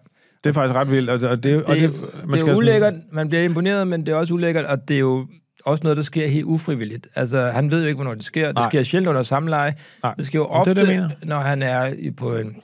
Det 0.43 0.49
er 0.49 0.53
faktisk 0.53 0.75
ret 0.75 0.91
vildt. 0.91 1.09
Og 1.09 1.19
det, 1.21 1.29
og 1.29 1.43
det, 1.43 1.63
og 1.63 1.75
Det, 1.75 1.81
det, 1.81 1.91
det, 1.93 2.01
man 2.01 2.09
det 2.11 2.13
skal 2.13 2.37
er 2.37 2.37
sådan- 2.39 2.57
ulækkert. 2.57 2.93
Man 3.11 3.29
bliver 3.29 3.43
imponeret, 3.43 3.87
men 3.87 4.05
det 4.05 4.09
er 4.09 4.15
også 4.15 4.33
ulækkert, 4.33 4.65
og 4.65 4.87
det 4.87 4.95
er 4.95 4.99
jo 4.99 5.27
også 5.65 5.83
noget, 5.83 5.97
der 5.97 6.03
sker 6.03 6.27
helt 6.27 6.45
ufrivilligt. 6.45 7.07
Altså, 7.15 7.51
han 7.51 7.71
ved 7.71 7.81
jo 7.81 7.87
ikke, 7.87 7.95
hvornår 7.95 8.13
det 8.13 8.23
sker. 8.23 8.45
Det 8.45 8.55
Nej. 8.55 8.69
sker 8.69 8.83
sjældent 8.83 9.09
under 9.09 9.23
samleje. 9.23 9.75
Nej. 10.03 10.13
Det 10.17 10.25
sker 10.25 10.39
jo 10.39 10.43
det 10.45 10.51
ofte, 10.51 10.73
det, 10.73 10.87
mener. 10.87 11.09
når 11.23 11.39
han 11.39 11.61
er 11.61 11.93
på 12.17 12.35
en, 12.37 12.55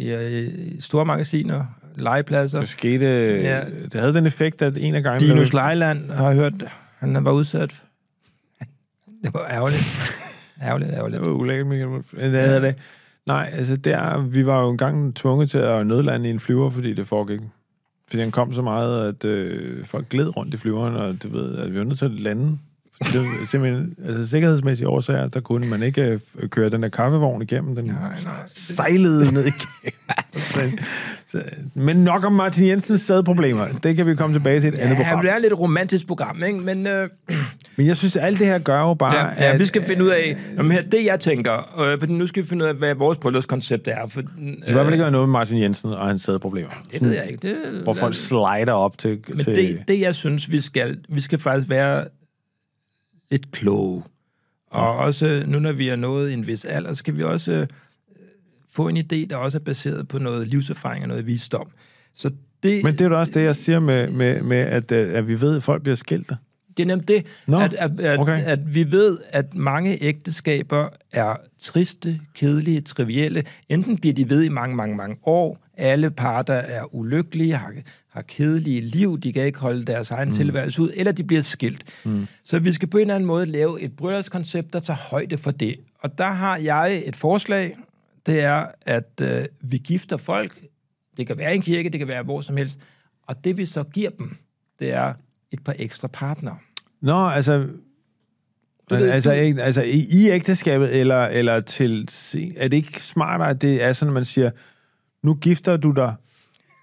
ja, 0.00 0.20
i, 0.20 0.50
store 0.80 1.04
magasiner, 1.04 1.64
legepladser. 1.96 2.58
Det 2.60 2.68
skete... 2.68 3.04
Ja. 3.06 3.56
Ja. 3.56 3.64
Det 3.92 3.94
havde 4.00 4.14
den 4.14 4.26
effekt, 4.26 4.62
at 4.62 4.76
en 4.76 4.94
af 4.94 5.02
gangene... 5.02 5.32
Dinus 5.34 5.52
Lejland 5.52 6.10
har 6.10 6.32
hørt, 6.32 6.52
han 6.98 7.24
var 7.24 7.32
udsat. 7.32 7.70
Det 9.24 9.34
var 9.34 9.46
ærgerligt. 9.50 10.12
ærgerligt, 10.62 10.90
ærgerligt. 10.92 11.20
Det 11.20 11.28
var 11.30 11.34
ulækkert, 11.36 11.66
Michael. 11.66 12.32
Det 12.32 12.40
havde 12.40 12.60
det. 12.60 12.74
Nej, 13.30 13.50
altså 13.52 13.76
der, 13.76 14.20
vi 14.20 14.46
var 14.46 14.62
jo 14.62 14.70
engang 14.70 15.14
tvunget 15.16 15.50
til 15.50 15.58
at 15.58 15.86
nødlande 15.86 16.28
i 16.28 16.30
en 16.30 16.40
flyver, 16.40 16.70
fordi 16.70 16.94
det 16.94 17.06
foregik. 17.06 17.40
Fordi 18.08 18.22
han 18.22 18.30
kom 18.30 18.54
så 18.54 18.62
meget, 18.62 19.08
at 19.08 19.24
øh, 19.24 19.84
folk 19.84 20.08
gled 20.08 20.36
rundt 20.36 20.54
i 20.54 20.56
flyveren, 20.56 20.96
og 20.96 21.22
du 21.22 21.28
ved, 21.28 21.58
at 21.58 21.72
vi 21.72 21.78
var 21.78 21.84
nødt 21.84 21.98
til 21.98 22.04
at 22.04 22.10
lande. 22.10 22.58
Fordi 23.04 23.18
Det 23.18 23.26
var 23.26 23.46
simpelthen, 23.46 23.94
altså 24.06 24.28
sikkerhedsmæssige 24.28 24.88
årsager, 24.88 25.28
der 25.28 25.40
kunne 25.40 25.68
man 25.68 25.82
ikke 25.82 26.02
øh, 26.42 26.48
køre 26.48 26.70
den 26.70 26.82
der 26.82 26.88
kaffevogn 26.88 27.42
igennem. 27.42 27.76
Den 27.76 27.84
Nej, 27.84 27.94
nej. 28.24 28.32
sejlede 28.46 29.34
ned 29.34 29.44
igennem. 29.46 30.78
så, 31.26 31.42
men 31.74 31.96
nok 31.96 32.24
om 32.24 32.32
Martin 32.32 32.66
Jensens 32.68 33.00
sædproblemer. 33.00 33.66
Det 33.82 33.96
kan 33.96 34.06
vi 34.06 34.14
komme 34.14 34.34
tilbage 34.34 34.60
til 34.60 34.68
et 34.68 34.78
andet 34.78 34.96
Ja, 34.98 35.02
program. 35.02 35.22
det 35.24 35.32
er 35.32 35.38
lidt 35.38 35.52
et 35.52 35.58
romantisk 35.58 36.06
program, 36.06 36.42
ikke? 36.44 36.58
Men 36.58 36.86
øh, 36.86 37.08
Men 37.76 37.86
jeg 37.86 37.96
synes, 37.96 38.16
at 38.16 38.24
alt 38.24 38.38
det 38.38 38.46
her 38.46 38.58
gør 38.58 38.80
jo 38.80 38.94
bare, 38.94 39.16
ja, 39.16 39.44
ja, 39.44 39.52
at, 39.52 39.60
vi 39.60 39.66
skal 39.66 39.84
finde 39.84 40.04
ud 40.04 40.08
af, 40.08 40.36
jamen, 40.56 40.72
her, 40.72 40.82
det 40.82 41.04
jeg 41.04 41.20
tænker, 41.20 41.80
øh, 41.92 41.98
for 42.00 42.06
nu 42.06 42.26
skal 42.26 42.42
vi 42.42 42.48
finde 42.48 42.64
ud 42.64 42.68
af, 42.68 42.74
hvad 42.74 42.94
vores 42.94 43.18
bryllupskoncept 43.18 43.88
er. 43.88 44.08
For, 44.08 44.20
øh, 44.20 44.26
skal 44.62 44.70
i 44.70 44.72
hvert 44.72 44.84
fald 44.86 44.94
ikke 44.94 45.02
være 45.02 45.10
noget 45.12 45.28
med 45.28 45.32
Martin 45.32 45.62
Jensen 45.62 45.90
og 45.90 46.06
hans 46.06 46.22
sædproblemer. 46.22 46.70
det 46.92 47.00
ved 47.02 47.12
jeg 47.14 47.26
ikke. 47.30 47.48
Det, 47.48 47.56
Hvor 47.82 47.94
folk 47.94 48.14
slider 48.14 48.72
op 48.72 48.98
til... 48.98 49.18
Men 49.28 49.38
til 49.38 49.56
det, 49.56 49.82
det, 49.88 50.00
jeg 50.00 50.14
synes, 50.14 50.50
vi 50.50 50.60
skal, 50.60 50.98
vi 51.08 51.20
skal 51.20 51.38
faktisk 51.38 51.68
være 51.70 52.04
lidt 53.30 53.52
kloge. 53.52 54.02
Og 54.70 54.96
også, 54.96 55.44
nu 55.46 55.58
når 55.58 55.72
vi 55.72 55.88
er 55.88 55.96
nået 55.96 56.32
en 56.32 56.46
vis 56.46 56.64
alder, 56.64 56.94
skal 56.94 57.16
vi 57.16 57.22
også 57.22 57.52
øh, 57.52 57.66
få 58.70 58.88
en 58.88 58.96
idé, 58.96 59.26
der 59.30 59.36
også 59.36 59.58
er 59.58 59.62
baseret 59.62 60.08
på 60.08 60.18
noget 60.18 60.48
livserfaring 60.48 61.04
og 61.04 61.08
noget 61.08 61.26
visdom. 61.26 61.70
Så 62.14 62.30
det, 62.62 62.84
Men 62.84 62.92
det 62.92 63.00
er 63.00 63.08
jo 63.08 63.20
også 63.20 63.32
det, 63.32 63.44
jeg 63.44 63.56
siger 63.56 63.80
med, 63.80 64.08
med, 64.08 64.42
med 64.42 64.58
at, 64.58 64.92
øh, 64.92 65.14
at 65.14 65.28
vi 65.28 65.40
ved, 65.40 65.56
at 65.56 65.62
folk 65.62 65.82
bliver 65.82 65.96
skilt. 65.96 66.32
Det 66.76 66.82
er 66.82 66.86
nemt 66.86 67.08
det, 67.08 67.26
Nå, 67.46 67.60
at, 67.60 67.74
at, 67.74 68.00
at, 68.00 68.18
okay. 68.18 68.42
at 68.44 68.74
vi 68.74 68.92
ved, 68.92 69.18
at 69.28 69.54
mange 69.54 70.02
ægteskaber 70.02 70.88
er 71.12 71.36
triste, 71.58 72.20
kedelige, 72.34 72.80
trivielle. 72.80 73.44
Enten 73.68 73.98
bliver 73.98 74.14
de 74.14 74.30
ved 74.30 74.42
i 74.42 74.48
mange, 74.48 74.76
mange, 74.76 74.96
mange 74.96 75.16
år. 75.22 75.58
Alle 75.76 76.10
parter 76.10 76.54
er 76.54 76.94
ulykkelige, 76.94 77.56
har, 77.56 77.72
har 78.10 78.22
kedelige 78.22 78.80
liv, 78.80 79.20
de 79.20 79.32
kan 79.32 79.44
ikke 79.44 79.58
holde 79.58 79.84
deres 79.84 80.10
egen 80.10 80.28
mm. 80.28 80.34
tilværelse 80.34 80.82
ud, 80.82 80.90
eller 80.96 81.12
de 81.12 81.24
bliver 81.24 81.42
skilt. 81.42 81.84
Mm. 82.04 82.26
Så 82.44 82.58
vi 82.58 82.72
skal 82.72 82.88
på 82.88 82.98
en 82.98 83.00
eller 83.00 83.14
anden 83.14 83.26
måde 83.26 83.46
lave 83.46 83.80
et 83.80 83.96
bryllupskoncept, 83.96 84.72
der 84.72 84.80
tager 84.80 84.98
højde 85.10 85.38
for 85.38 85.50
det. 85.50 85.76
Og 86.00 86.18
der 86.18 86.30
har 86.30 86.56
jeg 86.56 87.02
et 87.06 87.16
forslag, 87.16 87.76
det 88.26 88.40
er, 88.40 88.66
at 88.82 89.20
øh, 89.22 89.44
vi 89.60 89.78
gifter 89.78 90.16
folk. 90.16 90.60
Det 91.16 91.26
kan 91.26 91.38
være 91.38 91.52
i 91.52 91.56
en 91.56 91.62
kirke, 91.62 91.90
det 91.90 91.98
kan 91.98 92.08
være 92.08 92.22
hvor 92.22 92.40
som 92.40 92.56
helst. 92.56 92.78
Og 93.26 93.44
det 93.44 93.56
vi 93.56 93.66
så 93.66 93.82
giver 93.82 94.10
dem, 94.10 94.36
det 94.78 94.92
er 94.92 95.14
et 95.52 95.64
par 95.64 95.74
ekstra 95.78 96.08
partnere. 96.08 96.58
Nå, 97.00 97.28
altså... 97.28 97.58
Men, 98.90 99.00
ved, 99.00 99.10
altså, 99.10 99.32
ikke, 99.32 99.62
altså, 99.62 99.82
i, 99.82 100.06
i 100.10 100.30
ægteskabet, 100.30 100.96
eller, 100.96 101.26
eller 101.26 101.60
til... 101.60 102.08
Er 102.56 102.68
det 102.68 102.76
ikke 102.76 103.02
smartere, 103.02 103.50
at 103.50 103.62
det 103.62 103.82
er 103.82 103.92
sådan, 103.92 104.10
at 104.10 104.14
man 104.14 104.24
siger, 104.24 104.50
nu 105.22 105.34
gifter 105.34 105.76
du 105.76 105.90
dig 105.90 106.14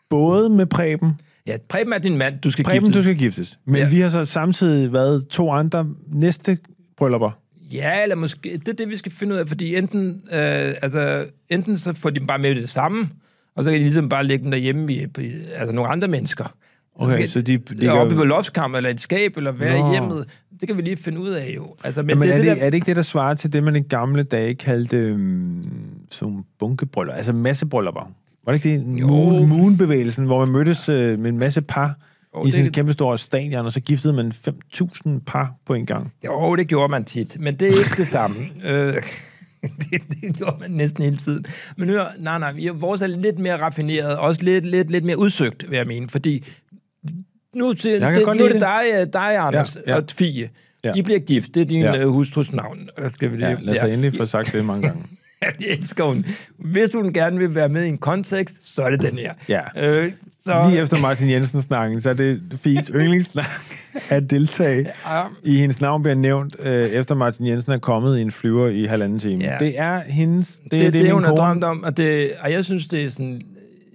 både 0.09 0.49
med 0.49 0.65
Preben, 0.65 1.11
Ja, 1.47 1.57
Preben 1.69 1.93
er 1.93 1.97
din 1.97 2.17
mand, 2.17 2.39
du 2.43 2.51
skal 2.51 2.65
Preben, 2.65 2.83
gifte. 2.83 2.97
du 2.99 3.03
skal 3.03 3.15
giftes. 3.15 3.59
Men 3.65 3.75
Ja. 3.75 3.87
vi 3.89 3.99
har 3.99 4.09
så 4.09 4.25
samtidig 4.25 4.93
været 4.93 5.27
to 5.27 5.51
andre 5.51 5.87
næste 6.07 6.57
bryllupper. 6.97 7.31
Ja, 7.73 8.03
eller 8.03 8.15
måske... 8.15 8.59
Det 8.59 8.67
er 8.67 8.73
det, 8.73 8.89
vi 8.89 8.97
skal 8.97 9.11
finde 9.11 9.33
ud 9.33 9.39
af, 9.39 9.47
fordi 9.47 9.75
enten, 9.75 10.07
øh, 10.31 10.73
altså, 10.81 11.25
enten 11.49 11.77
så 11.77 11.93
får 11.93 12.09
de 12.09 12.19
bare 12.19 12.39
med 12.39 12.55
det 12.55 12.69
samme, 12.69 13.09
og 13.55 13.63
så 13.63 13.69
kan 13.71 13.79
de 13.79 13.83
ligesom 13.83 14.09
bare 14.09 14.23
lægge 14.23 14.43
dem 14.43 14.51
derhjemme 14.51 14.93
i, 14.93 15.05
altså 15.55 15.75
nogle 15.75 15.89
andre 15.91 16.07
mennesker. 16.07 16.53
Okay, 16.95 17.13
skal, 17.13 17.29
så 17.29 17.41
de 17.41 17.57
de 17.57 17.73
ligger- 17.73 17.91
oppe 17.91 18.15
på 18.15 18.23
loftskammer, 18.23 18.77
eller 18.77 18.89
et 18.89 19.01
skab, 19.01 19.37
eller 19.37 19.51
være 19.51 19.79
Nå. 19.79 19.87
i 19.87 19.91
hjemmet. 19.91 20.25
Det 20.59 20.67
kan 20.67 20.77
vi 20.77 20.81
lige 20.81 20.97
finde 20.97 21.19
ud 21.19 21.29
af 21.29 21.53
jo. 21.55 21.75
Altså, 21.83 22.01
men, 22.01 22.07
Men, 22.07 22.19
Men 22.19 22.27
det, 22.27 22.33
er, 22.33 22.37
det, 22.37 22.45
det, 22.47 22.57
der, 22.57 22.65
er 22.65 22.69
det 22.69 22.77
ikke 22.77 22.85
det, 22.85 22.95
der 22.95 23.01
svarer 23.01 23.33
til 23.33 23.53
det, 23.53 23.63
man 23.63 23.75
i 23.75 23.79
gamle 23.81 24.23
dage 24.23 24.55
kaldte 24.55 25.13
um, 25.13 25.63
som 26.11 26.45
bunkebryllup, 26.59 27.15
altså 27.15 27.33
massebryllupper? 27.33 28.11
Var 28.47 28.53
det 28.53 28.65
ikke 28.65 28.77
det? 28.79 29.01
Moon, 29.07 29.47
moonbevægelsen, 29.49 30.25
hvor 30.25 30.45
man 30.45 30.53
mødtes 30.53 30.89
øh, 30.89 31.19
med 31.19 31.29
en 31.31 31.37
masse 31.39 31.61
par 31.61 31.95
Jo, 32.35 32.45
i 32.45 32.49
sådan 32.51 32.63
det- 32.63 32.69
et 32.69 32.75
kæmpe 32.75 32.93
stort 32.93 33.19
stadion, 33.19 33.65
og 33.65 33.71
så 33.71 33.79
giftede 33.79 34.13
man 34.13 34.31
5.000 34.31 35.09
par 35.25 35.53
på 35.65 35.73
en 35.73 35.85
gang. 35.85 36.13
Jo, 36.25 36.55
det 36.55 36.67
gjorde 36.67 36.91
man 36.91 37.05
tit, 37.05 37.37
men 37.39 37.55
det 37.55 37.67
er 37.67 37.71
ikke 37.77 37.95
det 37.97 38.07
samme. 38.07 38.37
øh, 38.65 38.93
det, 39.63 40.01
det 40.21 40.35
gjorde 40.37 40.55
man 40.59 40.71
næsten 40.71 41.03
hele 41.03 41.17
tiden. 41.17 41.45
Men 41.77 41.89
hør, 41.89 42.05
nej, 42.19 42.39
nej, 42.39 42.69
vores 42.75 43.01
er 43.01 43.07
lidt 43.07 43.39
mere 43.39 43.57
raffineret, 43.61 44.17
også 44.17 44.41
lidt, 44.43 44.65
lidt, 44.65 44.91
lidt 44.91 45.03
mere 45.05 45.19
udsøgt, 45.19 45.69
vil 45.69 45.77
jeg 45.77 45.87
mene, 45.87 46.09
fordi 46.09 46.45
nu, 47.55 47.73
til, 47.73 47.99
kan 47.99 48.15
det, 48.15 48.21
nu 48.25 48.29
er 48.29 48.33
lide 48.33 48.53
det 48.53 48.61
dig, 48.61 48.81
øh, 48.95 49.07
dig 49.13 49.37
Anders, 49.37 49.75
Ja, 49.75 49.79
ja, 49.79 49.91
ja. 49.91 49.95
ja. 49.95 50.01
og 50.01 50.03
Fie. 50.17 50.41
Ja. 50.83 50.89
Ja. 50.89 50.93
I 50.95 51.01
bliver 51.01 51.19
gift, 51.19 51.55
det 51.55 51.61
er 51.61 51.65
din 51.65 51.81
Ja. 51.81 51.95
ja. 51.95 52.05
hustrus 52.05 52.51
navn. 52.51 52.89
Skal 53.09 53.31
vi 53.31 53.37
Ja, 53.37 53.53
lige- 53.53 53.65
lad 53.65 53.75
os 53.77 53.87
ja. 53.87 53.93
endelig 53.93 54.17
få 54.17 54.25
sagt 54.25 54.53
det 54.53 54.65
mange 54.65 54.87
gange. 54.87 55.03
Det 55.59 55.73
elsker 55.73 56.03
hun. 56.03 56.25
Hvis 56.57 56.89
hun 56.95 57.13
gerne 57.13 57.37
vil 57.37 57.55
være 57.55 57.69
med 57.69 57.83
i 57.83 57.87
en 57.87 57.97
kontekst, 57.97 58.75
så 58.75 58.81
er 58.81 58.89
det 58.89 59.01
den 59.01 59.17
her. 59.17 59.33
Ja. 59.49 59.61
Øh, 59.89 60.11
så, 60.45 60.67
Lige 60.69 60.81
efter 60.81 60.99
Martin 61.01 61.29
Jensen-snakken, 61.29 62.01
så 62.01 62.09
er 62.09 62.13
det 62.13 62.41
Fies 62.55 62.91
yndlingssnak 62.95 63.45
at 64.09 64.29
deltage 64.29 64.87
Ja. 65.09 65.21
i 65.43 65.57
hendes 65.57 65.81
navn 65.81 66.03
bliver 66.03 66.15
nævnt, 66.15 66.55
øh, 66.59 66.89
efter 66.89 67.15
Martin 67.15 67.47
Jensen 67.47 67.71
er 67.71 67.77
kommet 67.77 68.17
i 68.17 68.21
en 68.21 68.31
flyver 68.31 68.67
i 68.67 68.85
halvanden 68.85 69.19
time. 69.19 69.43
Ja. 69.43 69.55
Det 69.59 69.79
er 69.79 70.01
hendes... 70.07 70.59
Det, 70.63 70.71
det, 70.71 70.81
det, 70.81 70.93
det 70.93 71.01
min 71.01 71.11
hun 71.11 71.23
har 71.23 71.35
drømt 71.35 71.63
om, 71.63 71.83
og, 71.83 71.97
det, 71.97 72.31
og 72.41 72.51
jeg 72.51 72.65
synes, 72.65 72.87
det 72.87 73.03
er 73.05 73.09
sådan... 73.11 73.41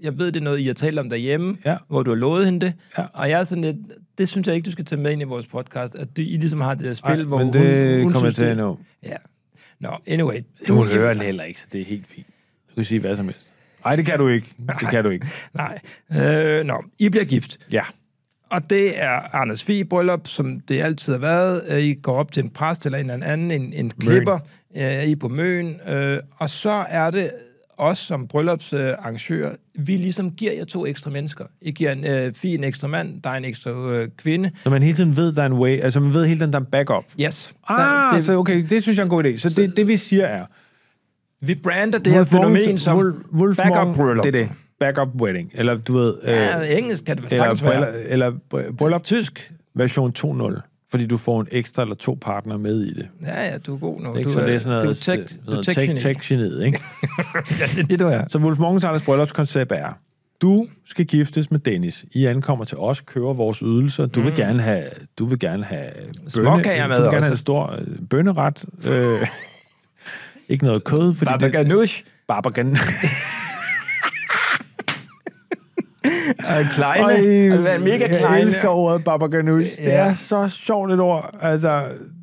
Jeg 0.02 0.18
ved, 0.18 0.26
det 0.32 0.40
er 0.40 0.44
noget, 0.44 0.58
I 0.60 0.66
har 0.66 0.74
talt 0.74 0.98
om 0.98 1.10
derhjemme, 1.10 1.56
Ja. 1.64 1.76
hvor 1.88 2.02
du 2.02 2.10
har 2.10 2.16
lovet 2.16 2.44
hende 2.44 2.60
det. 2.66 2.72
Ja. 2.98 3.04
Og 3.14 3.30
jeg 3.30 3.40
er 3.40 3.44
sådan 3.44 3.64
lidt... 3.64 3.76
Det 4.18 4.28
synes 4.28 4.46
jeg 4.46 4.54
ikke, 4.56 4.66
du 4.66 4.70
skal 4.72 4.84
tage 4.84 5.00
med 5.00 5.10
ind 5.12 5.20
i 5.22 5.24
vores 5.24 5.46
podcast, 5.46 5.94
at 5.94 6.08
I 6.16 6.22
ligesom 6.22 6.60
har 6.60 6.74
det 6.74 6.84
der 6.84 6.94
spil, 6.94 7.10
Ej, 7.10 7.22
hvor 7.22 7.38
men 7.38 7.46
hun, 7.46 7.54
det 7.54 8.02
hun 8.02 8.12
kommer 8.12 8.26
jeg 8.26 8.34
til 8.34 8.42
at 8.42 8.48
det- 8.48 8.56
nå. 8.56 8.78
Ja. 9.06 9.16
Nå, 9.82 9.90
anyway. 10.06 10.40
Du 10.68 10.74
hun 10.74 10.86
hører 10.86 11.14
det 11.14 11.22
heller 11.22 11.44
ikke, 11.44 11.60
så 11.60 11.66
det 11.72 11.80
er 11.80 11.84
helt 11.84 12.06
fint. 12.06 12.26
Du 12.70 12.74
kan 12.74 12.84
sige 12.84 13.00
hvad 13.00 13.16
som 13.16 13.24
helst. 13.24 13.46
Nej, 13.84 13.96
det 13.96 14.06
kan 14.06 14.18
du 14.18 14.28
ikke. 14.28 14.46
Det 14.80 14.88
kan 14.90 15.04
du 15.04 15.10
ikke. 15.10 15.26
Nej. 15.54 15.78
Øh, 16.12 16.64
nå, 16.64 16.84
I 16.98 17.08
bliver 17.08 17.24
gift. 17.24 17.58
Ja. 17.70 17.82
Og 18.50 18.70
det 18.70 19.02
er 19.02 19.34
Anders 19.34 19.64
Fie 19.64 19.84
bryllup, 19.84 20.28
som 20.28 20.60
det 20.60 20.82
altid 20.82 21.12
har 21.12 21.20
været. 21.20 21.62
Øh, 21.68 21.78
I 21.78 21.94
går 21.94 22.16
op 22.16 22.32
til 22.32 22.42
en 22.42 22.50
præst 22.50 22.86
eller 22.86 22.98
en 22.98 23.10
eller 23.10 23.26
anden, 23.26 23.50
en, 23.50 23.72
en 23.72 23.90
klipper. 23.90 24.38
Øh, 24.76 25.04
I 25.04 25.12
er 25.12 25.16
på 25.16 25.28
Møn. 25.28 25.80
Øh, 25.88 26.20
og 26.36 26.50
så 26.50 26.84
er 26.88 27.10
det 27.10 27.30
os 27.82 27.98
som 27.98 28.26
bryllupsarrangør, 28.28 29.50
vi 29.78 29.96
ligesom 29.96 30.30
giver 30.30 30.52
jer 30.52 30.64
to 30.64 30.86
ekstra 30.86 31.10
mennesker. 31.10 31.44
I 31.62 31.70
giver 31.70 31.92
en 31.92 32.04
øh, 32.06 32.34
Fie 32.34 32.54
en 32.54 32.64
ekstra 32.64 32.88
mand, 32.88 33.22
der 33.22 33.30
er 33.30 33.34
en 33.34 33.44
ekstra 33.44 33.70
øh, 33.70 34.08
kvinde. 34.18 34.50
Så 34.62 34.70
man 34.70 34.82
hele 34.82 34.96
tiden 34.96 35.16
ved, 35.16 35.32
der 35.32 35.42
er 35.42 35.46
en 35.46 35.52
way, 35.52 35.80
altså 35.80 36.00
man 36.00 36.14
ved 36.14 36.26
hele 36.26 36.40
tiden, 36.40 36.52
der 36.52 36.58
er 36.58 36.62
en 36.64 36.70
backup. 36.72 37.04
Yes. 37.20 37.54
Ah, 37.68 37.78
der, 38.10 38.16
det, 38.16 38.26
så 38.26 38.32
okay, 38.36 38.64
det 38.70 38.82
synes 38.82 38.96
jeg 38.98 39.02
er 39.02 39.06
en 39.06 39.10
god 39.10 39.24
idé. 39.24 39.36
Så 39.36 39.48
det, 39.48 39.76
det 39.76 39.88
vi 39.88 39.96
siger 39.96 40.24
er... 40.24 40.46
vi 41.40 41.54
brander 41.54 41.98
det 41.98 42.12
her 42.12 42.24
fænomen 42.24 42.78
som 42.78 42.98
Wolf- 42.98 43.36
Wolf 43.38 43.56
backup 43.56 43.74
Morgen- 43.76 43.94
bryllup. 43.96 44.24
Det 44.24 44.36
er 44.36 44.38
det. 44.44 44.50
Backup 44.80 45.08
wedding. 45.22 45.50
Eller 45.54 45.76
du 45.76 45.92
ved... 45.92 46.14
Ja, 46.26 46.60
engelsk 46.78 47.04
kan 47.04 47.16
det 47.16 47.32
eller, 47.32 47.44
være. 47.46 47.56
bryllup, 47.56 47.88
eller 48.08 48.30
bry- 48.54 48.72
bryllup 48.76 49.02
Tysk. 49.02 49.52
version 49.74 50.12
2.0. 50.18 50.71
Fordi 50.92 51.06
du 51.06 51.16
får 51.16 51.40
en 51.40 51.48
ekstra 51.50 51.82
eller 51.82 51.94
to 51.94 52.18
partner 52.20 52.56
med 52.56 52.80
i 52.80 52.94
det. 52.94 53.08
Ja, 53.22 53.44
ja, 53.44 53.58
du 53.58 53.74
er 53.74 53.78
god 53.78 54.00
nu. 54.00 54.14
Ikke? 54.16 54.28
Du 54.28 54.34
så 54.34 54.40
det 54.40 54.54
er 54.54 54.58
sådan 54.58 54.70
noget, 54.70 54.84
du 54.84 54.90
er 54.90 54.94
tech, 54.94 55.04
sådan 55.04 55.42
noget 55.46 55.64
tech, 55.64 55.98
tech, 55.98 56.28
geniet, 56.28 56.64
ikke? 56.64 56.80
Ja, 57.34 57.64
det 57.74 57.82
er 57.82 57.86
det, 57.86 58.00
du 58.00 58.06
er. 58.06 58.24
Så 58.28 58.38
Wolf 58.38 58.58
Morgenthalers 58.58 59.02
bryllupskoncept 59.04 59.72
er, 59.72 59.98
du 60.42 60.66
skal 60.86 61.06
giftes 61.06 61.50
med 61.50 61.58
Dennis. 61.60 62.04
I 62.12 62.26
ankommer 62.26 62.64
til 62.64 62.78
os, 62.78 63.00
køber 63.00 63.32
vores 63.32 63.58
ydelser. 63.58 64.06
Du 64.06 64.20
vil 64.20 64.34
gerne 64.34 64.62
have, 64.62 64.84
du 65.18 65.26
vil 65.26 65.38
gerne 65.38 65.64
have 65.64 65.90
Småkager 66.28 66.88
med 66.88 66.96
du 66.96 67.02
vil 67.02 67.10
gerne 67.10 67.16
også. 67.16 67.20
have 67.20 67.30
en 67.30 67.36
stor 67.36 67.74
øh, 67.78 67.98
bønneret. 68.10 68.64
Øh, 68.88 69.26
ikke 70.48 70.64
noget 70.64 70.84
kød, 70.84 71.14
fordi 71.14 71.28
Baba 71.28 71.44
det, 71.46 71.52
ganoush. 71.52 72.04
Barbagan. 72.28 72.76
Og 76.38 76.64
kleine. 76.70 77.04
Og 77.04 77.74
en 77.74 77.84
mega 77.84 77.98
Jeg 77.98 78.08
kleine. 78.08 78.40
elsker 78.40 78.68
ordet 78.68 79.04
babaganoush. 79.04 79.68
Ja. 79.78 79.84
Det 79.84 79.90
Ja. 79.92 79.96
er 80.08 80.14
så 80.14 80.48
sjovt 80.48 80.92
et 80.92 81.00
ord. 81.00 81.36
Altså, 81.40 81.82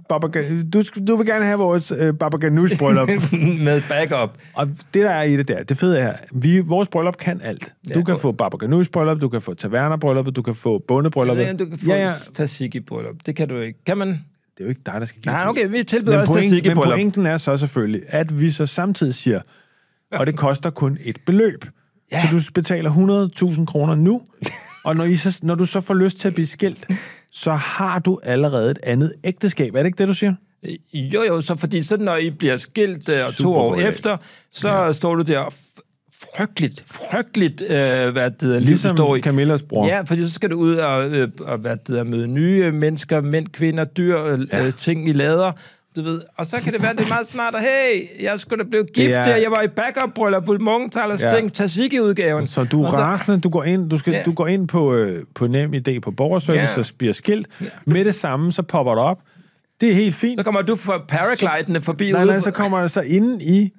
babagan, 0.10 0.70
du, 0.70 0.84
du 1.08 1.16
vil 1.16 1.26
gerne 1.26 1.46
have 1.46 1.58
vores 1.58 1.92
øh, 1.98 2.14
babaganoush-bryllup. 2.14 3.10
med 3.66 3.82
backup. 3.90 4.38
Og 4.54 4.68
det, 4.68 4.78
der 5.04 5.10
er 5.10 5.24
i 5.24 5.38
det 5.38 5.48
der, 5.48 5.64
det 5.64 5.78
fede 5.78 6.00
er 6.00 6.14
vi, 6.32 6.60
vores 6.60 6.90
bryllup 6.90 7.18
kan 7.18 7.42
alt. 7.44 7.74
Du 7.94 8.00
Ja. 8.00 8.04
kan 8.04 8.20
få 8.20 8.32
babaganoush-bryllup, 8.32 9.22
du 9.22 9.30
kan 9.30 9.42
få 9.42 9.54
taverner-brylluppet, 9.54 10.36
du 10.36 10.42
kan 10.42 10.56
få 10.56 10.84
bondebrylluppet. 10.88 11.44
Jeg 11.44 11.52
ved, 11.52 11.58
du 11.58 11.66
kan 11.70 11.78
få 11.80 11.86
ja, 11.94 12.04
ja. 12.04 12.12
tzatziki-bryllup. 12.34 13.16
Det 13.26 13.36
kan 13.36 13.48
du 13.48 13.58
ikke. 13.60 13.80
Kan 13.86 13.98
man? 13.98 14.08
Det 14.08 14.16
er 14.60 14.64
jo 14.64 14.70
ikke 14.70 14.82
dig, 14.86 14.94
der 15.00 15.06
skal 15.06 15.16
giftes. 15.22 15.32
Nej, 15.34 15.48
okay, 15.48 15.68
vi 15.70 15.84
tilbyder 15.84 16.12
men, 16.12 16.22
også 16.22 16.34
point, 16.34 16.66
men 16.66 16.76
pointen 16.76 17.26
er 17.26 17.38
så 17.38 17.58
selvfølgelig, 17.58 18.02
at 18.08 18.40
vi 18.42 18.52
så 18.52 18.66
samtidig 18.66 19.14
siger, 19.14 19.40
og 20.12 20.28
det 20.28 20.36
koster 20.36 20.70
kun 20.70 20.98
et 21.06 21.18
beløb. 21.26 21.66
Ja. 22.12 22.22
Så 22.22 22.28
du 22.32 22.41
betaler 22.53 22.91
100.000 23.60 23.66
kroner 23.66 23.95
nu, 23.95 24.22
og 24.86 24.95
når, 24.95 25.03
I 25.03 25.16
så, 25.16 25.39
når 25.43 25.55
du 25.55 25.66
så 25.66 25.82
får 25.82 25.93
lyst 25.93 26.20
til 26.20 26.28
at 26.28 26.34
blive 26.34 26.47
skilt, 26.47 26.86
så 27.32 27.53
har 27.53 27.99
du 27.99 28.20
allerede 28.24 28.72
et 28.72 28.80
andet 28.84 29.14
ægteskab. 29.24 29.76
Er 29.76 29.80
det 29.80 29.86
ikke 29.86 29.97
det, 29.97 30.07
du 30.07 30.14
siger? 30.14 30.34
Jo, 30.93 31.24
jo, 31.24 31.41
så 31.41 31.55
fordi 31.55 31.84
så 31.84 31.97
når 31.97 32.16
I 32.16 32.30
bliver 32.30 32.57
skilt 32.57 33.10
øh, 33.10 33.28
og 33.28 33.34
to 33.34 33.55
år 33.55 33.76
idé. 33.76 33.80
efter, 33.80 34.18
så 34.51 34.70
ja. 34.70 34.93
står 34.93 35.16
du 35.16 35.22
der 35.22 35.53
frygteligt, 36.36 36.84
frygteligt, 36.86 37.62
øh, 37.62 37.70
hvad 38.10 38.32
det 38.32 38.41
hedder, 38.41 38.60
Ligesom 38.60 39.18
i. 39.18 39.22
Camillas 39.22 39.64
bror. 39.64 39.88
Ja, 39.88 40.01
fordi 40.01 40.28
så 40.28 40.34
skal 40.34 40.49
du 40.51 40.55
ud 40.55 40.76
og, 40.76 41.10
øh, 41.10 41.30
og 41.41 41.57
hvad 41.57 41.72
det 41.72 41.88
hedder, 41.88 42.03
møde 42.03 42.28
nye 42.28 42.64
øh, 42.66 42.74
mennesker, 42.74 43.22
mænd, 43.22 43.47
kvinder, 43.47 43.84
dyr, 43.86 44.24
øh, 44.24 44.47
ja. 44.51 44.72
ting 44.72 45.10
i 45.10 45.14
lader. 45.14 45.51
Du 45.96 46.02
ved, 46.02 46.22
og 46.38 46.46
så 46.46 46.58
kan 46.64 46.74
det 46.74 46.82
være, 46.84 46.94
det 46.94 47.04
er 47.06 47.08
meget 47.10 47.28
smart, 47.28 47.56
at 47.56 47.62
hey, 47.62 48.24
jeg 48.24 48.40
skulle 48.40 48.64
da 48.64 48.70
blive 48.70 48.86
gift 48.94 49.16
er- 49.16 49.24
der, 49.24 49.36
jeg 49.36 49.52
var 49.52 49.62
i 49.62 49.68
backup-bryllup, 49.68 50.46
Bull 50.46 50.62
Morgenthalers 50.62 51.22
Ja. 51.22 51.30
ja. 51.30 51.36
ting, 51.36 51.54
tzatziki-udgaven. 51.54 52.48
Så 52.48 52.64
du 52.64 52.84
er 52.84 52.88
Og 52.88 52.94
så- 52.94 53.00
rasende, 53.00 53.40
du 53.42 53.50
går 53.50 53.64
ind, 53.64 53.90
du 53.90 53.98
skal, 53.98 54.14
Ja. 54.14 54.24
du 54.26 54.32
går 54.34 54.48
ind 54.48 54.68
på, 54.68 54.94
øh, 54.94 55.24
på 55.36 55.48
nem 55.48 55.74
idé 55.74 56.00
på 56.00 56.12
borgerservice 56.12 56.74
Ja. 56.76 56.80
og 56.80 56.86
bliver 56.98 57.14
skilt. 57.14 57.48
Med 57.86 58.06
det 58.06 58.16
samme, 58.16 58.52
så 58.52 58.62
popper 58.62 58.92
det 58.96 59.04
op. 59.04 59.18
Det 59.82 59.90
er 59.90 59.94
helt 59.94 60.16
fint. 60.16 60.40
Så 60.40 60.44
kommer 60.44 60.62
du 60.62 60.76
for 60.76 61.06
paraglidende 61.08 61.82
forbi 61.82 62.12
Nej, 62.12 62.26
nej, 62.26 62.40
så 62.40 62.52
kommer 62.52 62.80
der 62.80 62.88
så 62.88 63.02
inde 63.02 63.44
i 63.46 63.70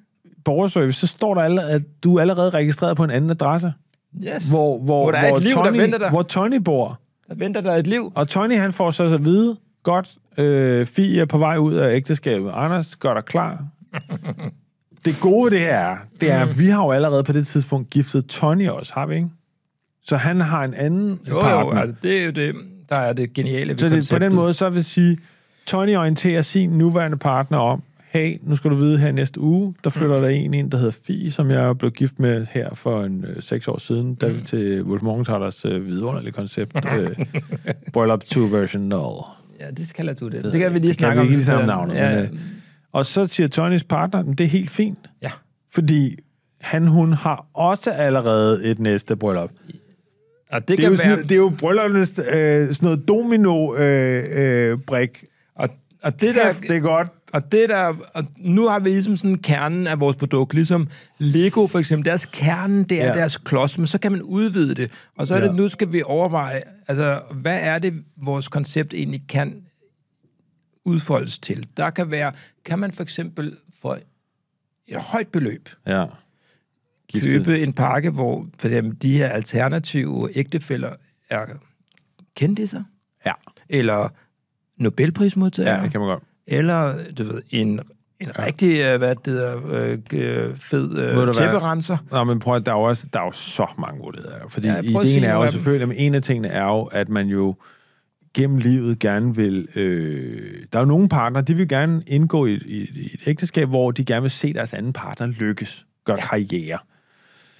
borgerservice, 0.45 1.01
så 1.01 1.07
står 1.07 1.35
der 1.35 1.43
alle, 1.43 1.63
at 1.63 1.83
du 2.05 2.17
er 2.17 2.21
allerede 2.21 2.51
registreret 2.51 2.97
på 2.97 3.05
en 3.05 3.11
anden 3.11 3.31
adresse. 3.31 3.73
yes. 4.25 4.49
Hvor, 4.49 4.79
hvor, 4.79 5.03
Hvor 5.03 5.11
der 5.11 5.19
er 5.19 5.29
hvor 5.29 5.37
et 5.37 5.43
liv, 5.43 5.55
der 5.55 5.65
Tony, 5.65 5.77
venter 5.81 5.99
dig. 5.99 6.11
Hvor 6.11 6.23
Tony 6.23 6.57
bor. 6.57 7.01
Der 7.29 7.35
venter 7.35 7.61
der 7.61 7.73
et 7.77 7.87
liv. 7.87 8.13
Og 8.15 8.29
Tony, 8.29 8.57
han 8.59 8.73
får 8.73 8.91
så 8.91 9.05
at 9.05 9.25
vide, 9.25 9.57
godt, 9.83 10.09
øh, 10.41 10.87
Fie 10.87 11.21
er 11.21 11.25
på 11.25 11.39
vej 11.39 11.57
ud 11.57 11.75
af 11.75 11.97
ægteskabet. 11.97 12.51
Anders, 12.55 12.97
gør 12.97 13.15
dig 13.15 13.25
klar. 13.25 13.65
Det 15.05 15.21
gode 15.21 15.51
det 15.51 15.69
er, 15.71 15.97
det 16.21 16.31
er, 16.31 16.41
at 16.41 16.59
vi 16.59 16.69
har 16.69 16.85
jo 16.85 16.91
allerede 16.91 17.25
på 17.25 17.33
det 17.33 17.47
tidspunkt 17.47 17.91
giftet 17.91 18.27
Tony 18.27 18.69
også, 18.69 18.93
har 18.95 19.07
vi 19.07 19.15
ikke? 19.15 19.29
Så 20.03 20.17
han 20.17 20.41
har 20.41 20.65
en 20.65 20.75
anden 20.75 21.21
Jo, 21.29 21.41
partner. 21.41 21.61
jo, 21.61 21.81
altså, 21.81 21.97
det 22.03 22.21
er 22.21 22.25
jo 22.25 22.31
det, 22.31 22.55
der 22.89 22.97
er 22.97 23.13
det 23.13 23.33
geniale 23.33 23.71
ved 23.71 23.79
Så 23.79 23.89
det, 23.89 24.09
på 24.13 24.19
den 24.19 24.35
måde, 24.35 24.55
så 24.55 24.71
vil 24.71 24.85
sige, 24.85 25.19
Tony 25.67 25.97
orienterer 25.97 26.43
sin 26.43 26.71
nuværende 26.71 27.17
partner 27.17 27.59
om, 27.59 27.83
hey, 28.11 28.39
nu 28.43 28.57
skal 28.57 28.71
du 28.71 28.77
vide 28.77 28.99
her 28.99 29.13
næste 29.13 29.41
uge, 29.41 29.75
der 29.85 29.91
flytter 29.91 30.17
mm. 30.17 30.23
der 30.23 30.29
en 30.29 30.55
ind, 30.55 30.71
der 30.71 30.79
hedder 30.79 30.97
Fie, 31.07 31.31
som 31.31 31.51
jeg 31.51 31.79
blev 31.79 31.91
gift 31.91 32.19
med 32.19 32.47
her 32.51 32.75
for 32.75 33.03
en 33.03 33.25
øh, 33.25 33.43
seks 33.43 33.69
år 33.69 33.79
siden, 33.79 34.15
da 34.15 34.29
vi 34.29 34.41
til 34.41 34.83
Wolf 34.83 35.03
Morgenthalers 35.03 35.65
øh, 35.65 35.87
vidunderlige 35.87 36.33
koncept, 36.33 36.77
øh, 36.99 37.17
Bryllup 37.93 38.25
2 38.25 38.41
version 38.41 38.83
0. 38.83 39.01
Ja, 39.61 39.71
det 39.71 39.95
kalder 39.95 40.13
du 40.15 40.29
det. 40.29 40.45
Det, 40.45 40.53
kan 40.61 40.75
vi 40.75 40.79
lige 40.79 40.89
det 40.89 40.99
kan 40.99 41.05
snakke 41.05 41.15
vi 41.17 41.21
om. 41.21 41.25
ikke 41.27 41.37
lige 41.37 41.45
snakke 41.45 41.63
om 41.63 41.67
navnet, 41.69 41.97
senere. 41.97 42.23
men, 42.23 42.35
øh, 42.35 42.41
Og 42.93 43.07
så 43.07 43.27
siger 43.27 43.49
Tonys 43.49 43.85
partner, 43.85 44.23
"Men 44.25 44.35
det 44.35 44.45
er 44.45 44.49
helt 44.49 44.71
fint, 44.71 45.11
Ja. 45.23 45.31
fordi 45.75 46.17
han, 46.61 46.87
hun 46.87 47.13
har 47.13 47.47
også 47.55 47.91
allerede 47.91 48.65
et 48.65 48.79
næste 48.79 49.17
bryllup. 49.17 49.51
Og 50.51 50.61
det, 50.61 50.69
Det 50.69 50.73
er, 50.75 50.77
kan 50.77 50.85
jo 50.85 50.91
være... 51.05 51.11
sådan, 51.11 51.23
det 51.23 51.33
er 51.33 51.37
jo 51.37 51.53
brylluppens 51.59 52.19
øh, 52.19 52.25
sådan 52.75 52.75
noget 52.83 53.09
domino-brik. 53.09 53.81
Øh, 53.81 54.71
øh, 54.73 54.79
brik. 54.87 55.25
Og, 55.55 55.69
og 56.03 56.21
det 56.21 56.35
der... 56.35 56.53
Det 56.53 56.77
er 56.77 56.81
godt. 56.81 57.09
Og 57.33 57.53
det 57.53 57.69
der, 57.69 57.95
og 58.15 58.25
nu 58.37 58.69
har 58.69 58.79
vi 58.79 58.89
ligesom 58.91 59.17
sådan 59.17 59.39
kernen 59.39 59.87
af 59.87 60.01
vores 60.01 60.17
produkt, 60.17 60.55
ligesom 60.55 60.89
Lego 61.19 61.67
for 61.67 61.79
eksempel, 61.79 62.05
deres 62.07 62.27
kernen, 62.27 62.85
det 62.85 63.03
er 63.03 63.07
Ja. 63.07 63.13
deres 63.15 63.37
klods, 63.37 63.79
men 63.79 63.87
så 63.87 63.99
kan 63.99 64.13
man 64.13 64.23
udvide 64.23 64.75
det. 64.75 64.91
Og 65.17 65.27
så 65.27 65.35
er 65.35 65.39
Ja. 65.39 65.47
det, 65.49 65.55
nu 65.55 65.69
skal 65.69 65.93
vi 65.93 66.03
overveje, 66.03 66.63
altså, 66.89 67.23
hvad 67.35 67.59
er 67.61 67.79
det, 67.79 68.05
vores 68.17 68.49
koncept 68.49 68.95
egentlig 68.95 69.23
kan 69.29 69.63
udfoldes 70.85 71.39
til? 71.39 71.69
Der 71.77 71.91
kan 71.91 72.11
være, 72.11 72.33
kan 72.65 72.79
man 72.79 72.93
for 72.93 73.03
eksempel 73.03 73.57
for 73.83 73.99
et 74.89 74.97
højt 75.01 75.29
beløb 75.29 75.69
Ja. 75.87 76.07
Giftet. 77.09 77.31
købe 77.47 77.61
en 77.63 77.73
pakke, 77.73 78.11
hvor 78.11 78.47
for 78.59 78.69
eksempel 78.69 79.03
de 79.03 79.17
her 79.19 79.29
alternative 79.29 80.29
ægtefælder 80.39 80.91
er 81.31 81.47
kendte 82.37 82.85
Ja. 83.27 83.33
eller 83.69 84.09
Nobelprismodtagere, 84.77 85.77
ja, 85.77 85.83
det 85.83 85.91
kan 85.91 86.01
man 86.01 86.09
godt. 86.09 86.23
Eller 86.51 86.95
du 87.19 87.25
ved, 87.25 87.43
en, 87.51 87.81
en 88.21 88.39
rigtig, 88.39 88.81
øh, 88.81 88.99
hvad 88.99 89.15
det 89.15 89.27
hedder, 89.27 89.57
øh, 89.71 89.99
øh, 90.13 90.57
fed 90.57 90.99
øh, 90.99 91.35
tæpperenser. 91.35 91.97
Nå, 92.11 92.25
men 92.25 92.39
prøv 92.39 92.57
at, 92.57 92.67
der 92.67 92.73
er 92.73 92.77
jo, 92.77 92.83
også, 92.83 93.07
der 93.13 93.21
er 93.21 93.25
jo 93.25 93.33
så 93.33 93.67
mange 93.79 93.99
muligheder. 93.99 94.35
Fordi 94.49 94.69
Ja, 94.69 94.81
ideen 94.81 95.25
er 95.25 95.35
jo 95.35 95.51
selvfølgelig, 95.51 95.89
men 95.89 95.97
en 95.97 96.15
af 96.15 96.23
tingene 96.23 96.49
er 96.49 96.65
jo, 96.65 96.83
at 96.83 97.09
man 97.09 97.27
jo 97.29 97.55
gennem 98.35 98.59
livet 98.59 98.99
gerne 98.99 99.37
vil... 99.37 99.69
Øh, 99.77 100.65
der 100.73 100.79
er 100.79 100.83
jo 100.83 100.89
nogle 100.89 101.09
partner, 101.09 101.41
de 101.41 101.55
vil 101.55 101.69
gerne 101.69 102.03
indgå 102.07 102.47
i, 102.47 102.53
i, 102.53 102.81
i 102.95 103.11
et 103.15 103.21
ægteskab, 103.27 103.69
hvor 103.69 103.91
de 103.91 104.05
gerne 104.05 104.23
vil 104.23 104.31
se 104.31 104.53
deres 104.53 104.75
anden 104.75 104.93
partner 104.93 105.27
lykkes, 105.27 105.87
gøre 106.05 106.17
ja. 106.21 106.27
karriere. 106.27 106.79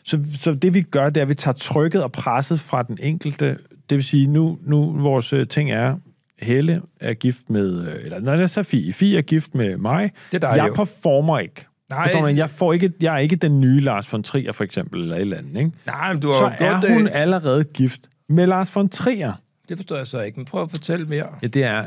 Så, 0.05 0.19
så 0.33 0.53
det 0.53 0.75
vi 0.75 0.83
gør, 0.83 1.11
det 1.11 1.17
er, 1.17 1.23
at 1.23 1.29
vi 1.29 1.35
tager 1.35 1.55
trykket 1.55 2.03
og 2.03 2.13
presset 2.13 2.61
fra 2.61 2.83
den 2.83 2.99
enkelte. 3.03 3.47
Det 3.91 3.97
vil 3.97 4.05
sige, 4.05 4.27
nu, 4.27 4.59
nu 4.63 4.93
vores 4.93 5.33
øh, 5.33 5.49
ting 5.49 5.71
er, 5.71 5.97
Helle 6.43 6.81
er 7.01 7.15
gift 7.15 7.51
med, 7.51 7.87
øh, 7.89 7.95
eller 8.05 8.21
nej, 8.21 8.47
så 8.47 8.63
Fie. 8.63 8.93
Fie 8.93 9.19
er 9.19 9.23
gift 9.23 9.55
med 9.55 9.77
mig. 9.77 10.11
Det 10.33 10.45
er 10.45 10.49
dig 10.53 10.57
jeg 10.59 10.69
jo. 10.69 10.73
performer 10.75 11.39
ikke. 11.39 11.67
Nej. 11.91 12.03
Forstår 12.05 12.23
man? 12.23 12.37
Jeg, 12.37 12.51
får 12.51 12.73
ikke, 12.73 12.93
jeg 13.03 13.15
er 13.15 13.19
ikke 13.19 13.37
den 13.37 13.61
nye 13.61 13.81
Lars 13.81 14.13
von 14.13 14.23
Trier, 14.23 14.53
for 14.53 14.65
eksempel, 14.65 15.01
eller 15.03 15.15
et 15.17 15.21
eller 15.21 15.39
andet, 15.39 15.57
ikke? 15.59 15.71
Nej, 15.87 16.13
men 16.13 16.23
du 16.23 16.29
har 16.29 16.35
Så 16.39 16.45
jo 16.45 16.67
er 16.67 16.93
hun 16.95 17.05
det. 17.05 17.11
allerede 17.15 17.65
gift 17.65 18.01
med 18.29 18.47
Lars 18.47 18.77
von 18.77 18.89
Trier. 18.89 19.33
Det 19.69 19.79
forstår 19.79 19.97
jeg 19.97 20.07
så 20.07 20.21
ikke, 20.21 20.37
men 20.37 20.45
prøv 20.45 20.63
at 20.63 20.71
fortælle 20.71 21.07
mere. 21.07 21.27
Ja, 21.43 21.47
det 21.47 21.65
er 21.65 21.85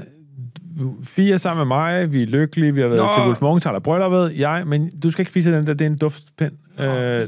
fire 1.04 1.40
sammen 1.40 1.68
med 1.68 1.78
mig, 1.78 2.12
vi 2.12 2.22
er 2.24 2.28
lykkelige, 2.28 2.74
vi 2.74 2.82
har 2.82 2.88
været 2.88 3.02
Nå. 3.02 3.14
til 3.14 3.22
Wolf 3.22 3.42
Morgenthaler 3.42 3.80
brylluppet, 3.80 4.40
jeg, 4.40 4.64
men 4.68 5.00
du 5.00 5.12
skal 5.12 5.22
ikke 5.22 5.32
spise 5.32 5.52
den 5.52 5.68
der, 5.68 5.74
det 5.74 5.82
er 5.82 5.90
en 5.90 5.98
duftpind. 5.98 6.54
Øh, 6.80 7.28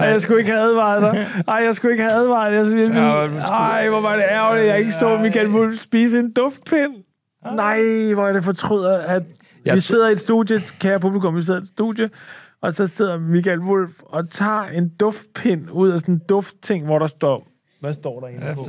ej, 0.00 0.06
jeg 0.06 0.20
skulle 0.20 0.40
ikke 0.40 0.52
have 0.52 0.62
advaret 0.62 1.02
dig. 1.02 1.26
Ej, 1.48 1.54
jeg 1.54 1.74
skulle 1.74 1.92
ikke 1.92 2.02
have 2.04 2.14
advaret 2.14 2.50
dig. 2.52 2.56
Jeg 2.58 2.66
skulle, 2.66 3.06
Ja, 3.06 3.26
ej, 3.40 3.88
hvor 3.88 4.00
var 4.00 4.16
det 4.16 4.24
ærgerligt, 4.30 4.66
jeg 4.66 4.78
ikke 4.78 4.92
så 4.92 5.18
Michael 5.18 5.48
Wolf 5.48 5.78
spise 5.78 6.18
en 6.18 6.32
duftpind. 6.32 6.94
Nej, 7.54 8.12
hvor 8.14 8.28
er 8.28 8.32
det 8.32 8.44
fortryder, 8.44 8.98
at 8.98 9.22
Jeg 9.64 9.74
vi 9.74 9.80
sidder 9.80 10.08
i 10.08 10.12
et 10.12 10.20
studie, 10.20 10.62
kære 10.80 11.00
publikum, 11.00 11.36
vi 11.36 11.42
sidder 11.42 11.60
i 11.60 11.62
et 11.62 11.68
studie, 11.68 12.10
og 12.62 12.74
så 12.74 12.86
sidder 12.86 13.18
Michael 13.18 13.60
Wolf 13.60 13.92
og 14.02 14.30
tager 14.30 14.62
en 14.62 14.88
duftpind 15.00 15.68
ud 15.72 15.90
af 15.90 16.00
sådan 16.00 16.14
en 16.14 16.20
duftting, 16.28 16.84
hvor 16.84 16.98
der 16.98 17.06
står... 17.06 17.46
Hvad 17.80 17.92
står 17.92 18.20
der 18.20 18.26
egentlig 18.26 18.54
på? 18.54 18.66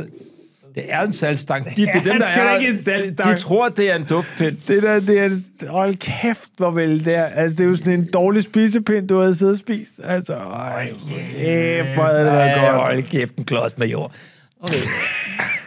Det 0.75 0.83
er 0.87 1.01
en 1.01 1.13
salgstang. 1.13 1.65
De, 1.65 1.71
det 1.75 1.89
er 1.95 2.01
dem, 2.01 2.17
der 2.19 2.25
er, 2.25 2.57
ikke 2.57 2.69
en 2.71 2.77
de, 2.77 2.83
salgstang. 2.83 3.37
de 3.37 3.41
tror, 3.41 3.69
det 3.69 3.91
er 3.91 3.95
en 3.95 4.03
duftpind. 4.03 4.57
Det 4.67 4.83
der, 4.83 4.99
det 4.99 5.19
er... 5.19 5.29
Hold 5.69 5.95
kæft, 5.95 6.49
hvor 6.57 6.71
vel 6.71 7.05
det 7.05 7.15
er. 7.15 7.25
Altså, 7.25 7.57
det 7.57 7.63
er 7.63 7.67
jo 7.67 7.75
sådan 7.75 7.93
en 7.93 8.07
dårlig 8.13 8.43
spisepind, 8.43 9.07
du 9.07 9.19
havde 9.19 9.35
siddet 9.35 9.53
og 9.53 9.59
spist. 9.59 9.91
Altså, 10.03 10.33
ej, 10.33 10.89
kæft, 10.89 11.87
hvor 11.95 12.05
havde 12.05 12.25
det 12.25 12.33
været 12.33 12.61
godt. 12.61 12.75
hold 12.75 13.03
kæft, 13.03 13.35
en 13.35 13.45
klods 13.45 13.77
med 13.77 13.87
jord. 13.87 14.11
Okay. 14.61 14.75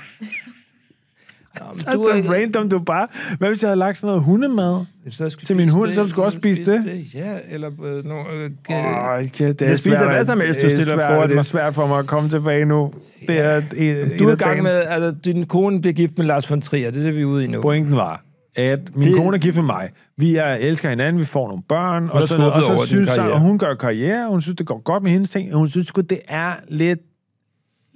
Nå, 1.69 1.75
men 1.75 1.95
Du 1.95 2.03
er 2.03 2.23
så 2.23 2.33
random, 2.33 2.69
du 2.69 2.79
bare... 2.79 3.09
Hvad 3.39 3.49
hvis 3.49 3.62
jeg 3.62 3.69
havde 3.69 3.79
lagt 3.79 3.97
sådan 3.99 4.07
noget 4.07 4.23
hundemad? 4.23 4.85
så 5.11 5.31
skal 5.31 5.47
til 5.47 5.57
min 5.57 5.69
hund, 5.69 5.93
så 5.93 6.03
du 6.03 6.09
skal 6.09 6.23
også 6.23 6.37
spise 6.37 6.64
det? 6.73 7.05
Ja, 7.14 7.39
eller 7.51 7.71
øh, 7.85 8.05
no, 8.05 8.14
øh, 8.35 8.45
øh, 8.45 8.51
kæft, 9.29 9.39
det 9.39 9.62
er 9.62 9.69
Jeg 9.69 9.79
spiser 9.79 9.99
svært, 9.99 10.12
hvad 10.14 10.25
som 10.25 10.41
helst, 10.41 10.61
du 10.62 10.67
det 10.67 10.73
er 10.73 10.77
stiller 10.77 10.95
svært- 10.95 11.11
foran 11.11 11.23
Det 11.23 11.31
er 11.31 11.35
mig. 11.35 11.45
svært 11.45 11.75
for 11.75 11.87
mig 11.87 11.99
at 11.99 12.07
komme 12.07 12.31
tilbage 12.31 12.64
nu. 12.64 12.93
Det 13.29 13.39
er 13.41 13.57
et, 13.57 13.64
et, 14.12 14.19
du 14.19 14.29
er 14.29 14.33
i 14.33 14.37
gang 14.37 14.62
med, 14.62 14.71
altså, 14.71 15.14
din 15.25 15.47
kone 15.47 15.81
bliver 15.81 15.95
gift 15.95 16.19
med 16.19 16.27
Lars 16.27 16.51
von 16.51 16.61
Trier, 16.61 16.91
det 16.91 17.01
er 17.01 17.05
det, 17.07 17.17
vi 17.17 17.21
er 17.21 17.25
ude 17.25 17.45
i 17.45 17.47
nu. 17.47 17.61
Pointen 17.62 17.97
var, 17.97 18.23
at 18.57 18.79
min 18.95 19.05
Det- 19.05 19.14
det... 19.14 19.23
kone 19.23 19.37
er 19.37 19.41
gift 19.41 19.57
med 19.57 19.64
mig. 19.64 19.89
Vi 20.17 20.37
er, 20.37 20.45
elsker 20.55 20.89
hinanden, 20.89 21.21
vi 21.21 21.25
får 21.27 21.49
nogle 21.49 21.62
børn, 21.69 22.05
er 22.05 22.09
og, 22.09 22.29
så, 22.29 22.37
og, 22.37 22.62
så 22.62 22.87
synes, 22.87 23.19
og 23.19 23.41
hun 23.41 23.59
gør 23.59 23.75
karriere, 23.75 24.29
hun 24.31 24.41
synes, 24.41 24.57
det 24.57 24.67
går 24.67 24.83
godt 24.85 25.03
med 25.03 25.11
hendes 25.11 25.31
ting, 25.31 25.53
og 25.53 25.59
hun 25.59 25.69
synes 25.69 25.87
det 25.93 26.19
er 26.29 26.53
lidt 26.69 26.99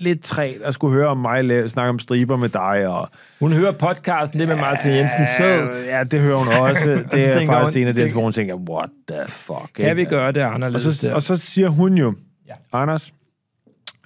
lidt 0.00 0.22
træt 0.24 0.56
at 0.64 0.74
skulle 0.74 0.94
høre 0.94 1.06
om 1.08 1.16
mig 1.18 1.44
lave, 1.44 1.68
snakke 1.68 1.88
om 1.90 1.98
striber 1.98 2.36
med 2.36 2.48
dig. 2.48 2.88
Og, 2.88 3.08
Hun 3.40 3.52
hører 3.52 3.72
podcasten, 3.72 4.40
det 4.40 4.48
med 4.48 4.56
Martin 4.56 4.90
Jensen 4.90 5.26
Sæd. 5.38 5.68
Ja, 5.88 6.04
det 6.04 6.20
hører 6.20 6.36
hun 6.36 6.48
også. 6.68 6.90
Det 7.12 7.24
er 7.28 7.46
faktisk 7.46 7.76
hun, 7.76 7.82
en 7.82 7.88
af 7.88 7.94
det- 7.94 8.12
hvor 8.12 8.22
hun 8.22 8.32
tænker, 8.32 8.54
what 8.54 8.88
the 9.08 9.20
fuck. 9.28 9.70
Kan 9.74 9.96
vi 9.96 10.04
gøre 10.04 10.32
det 10.32 10.42
og 10.44 10.54
anderledes 10.54 10.96
så, 10.96 11.06
der? 11.06 11.14
og 11.14 11.22
så 11.22 11.36
siger 11.36 11.68
hun 11.68 11.94
jo, 11.98 12.14
Ja. 12.48 12.54
Anders, 12.72 13.12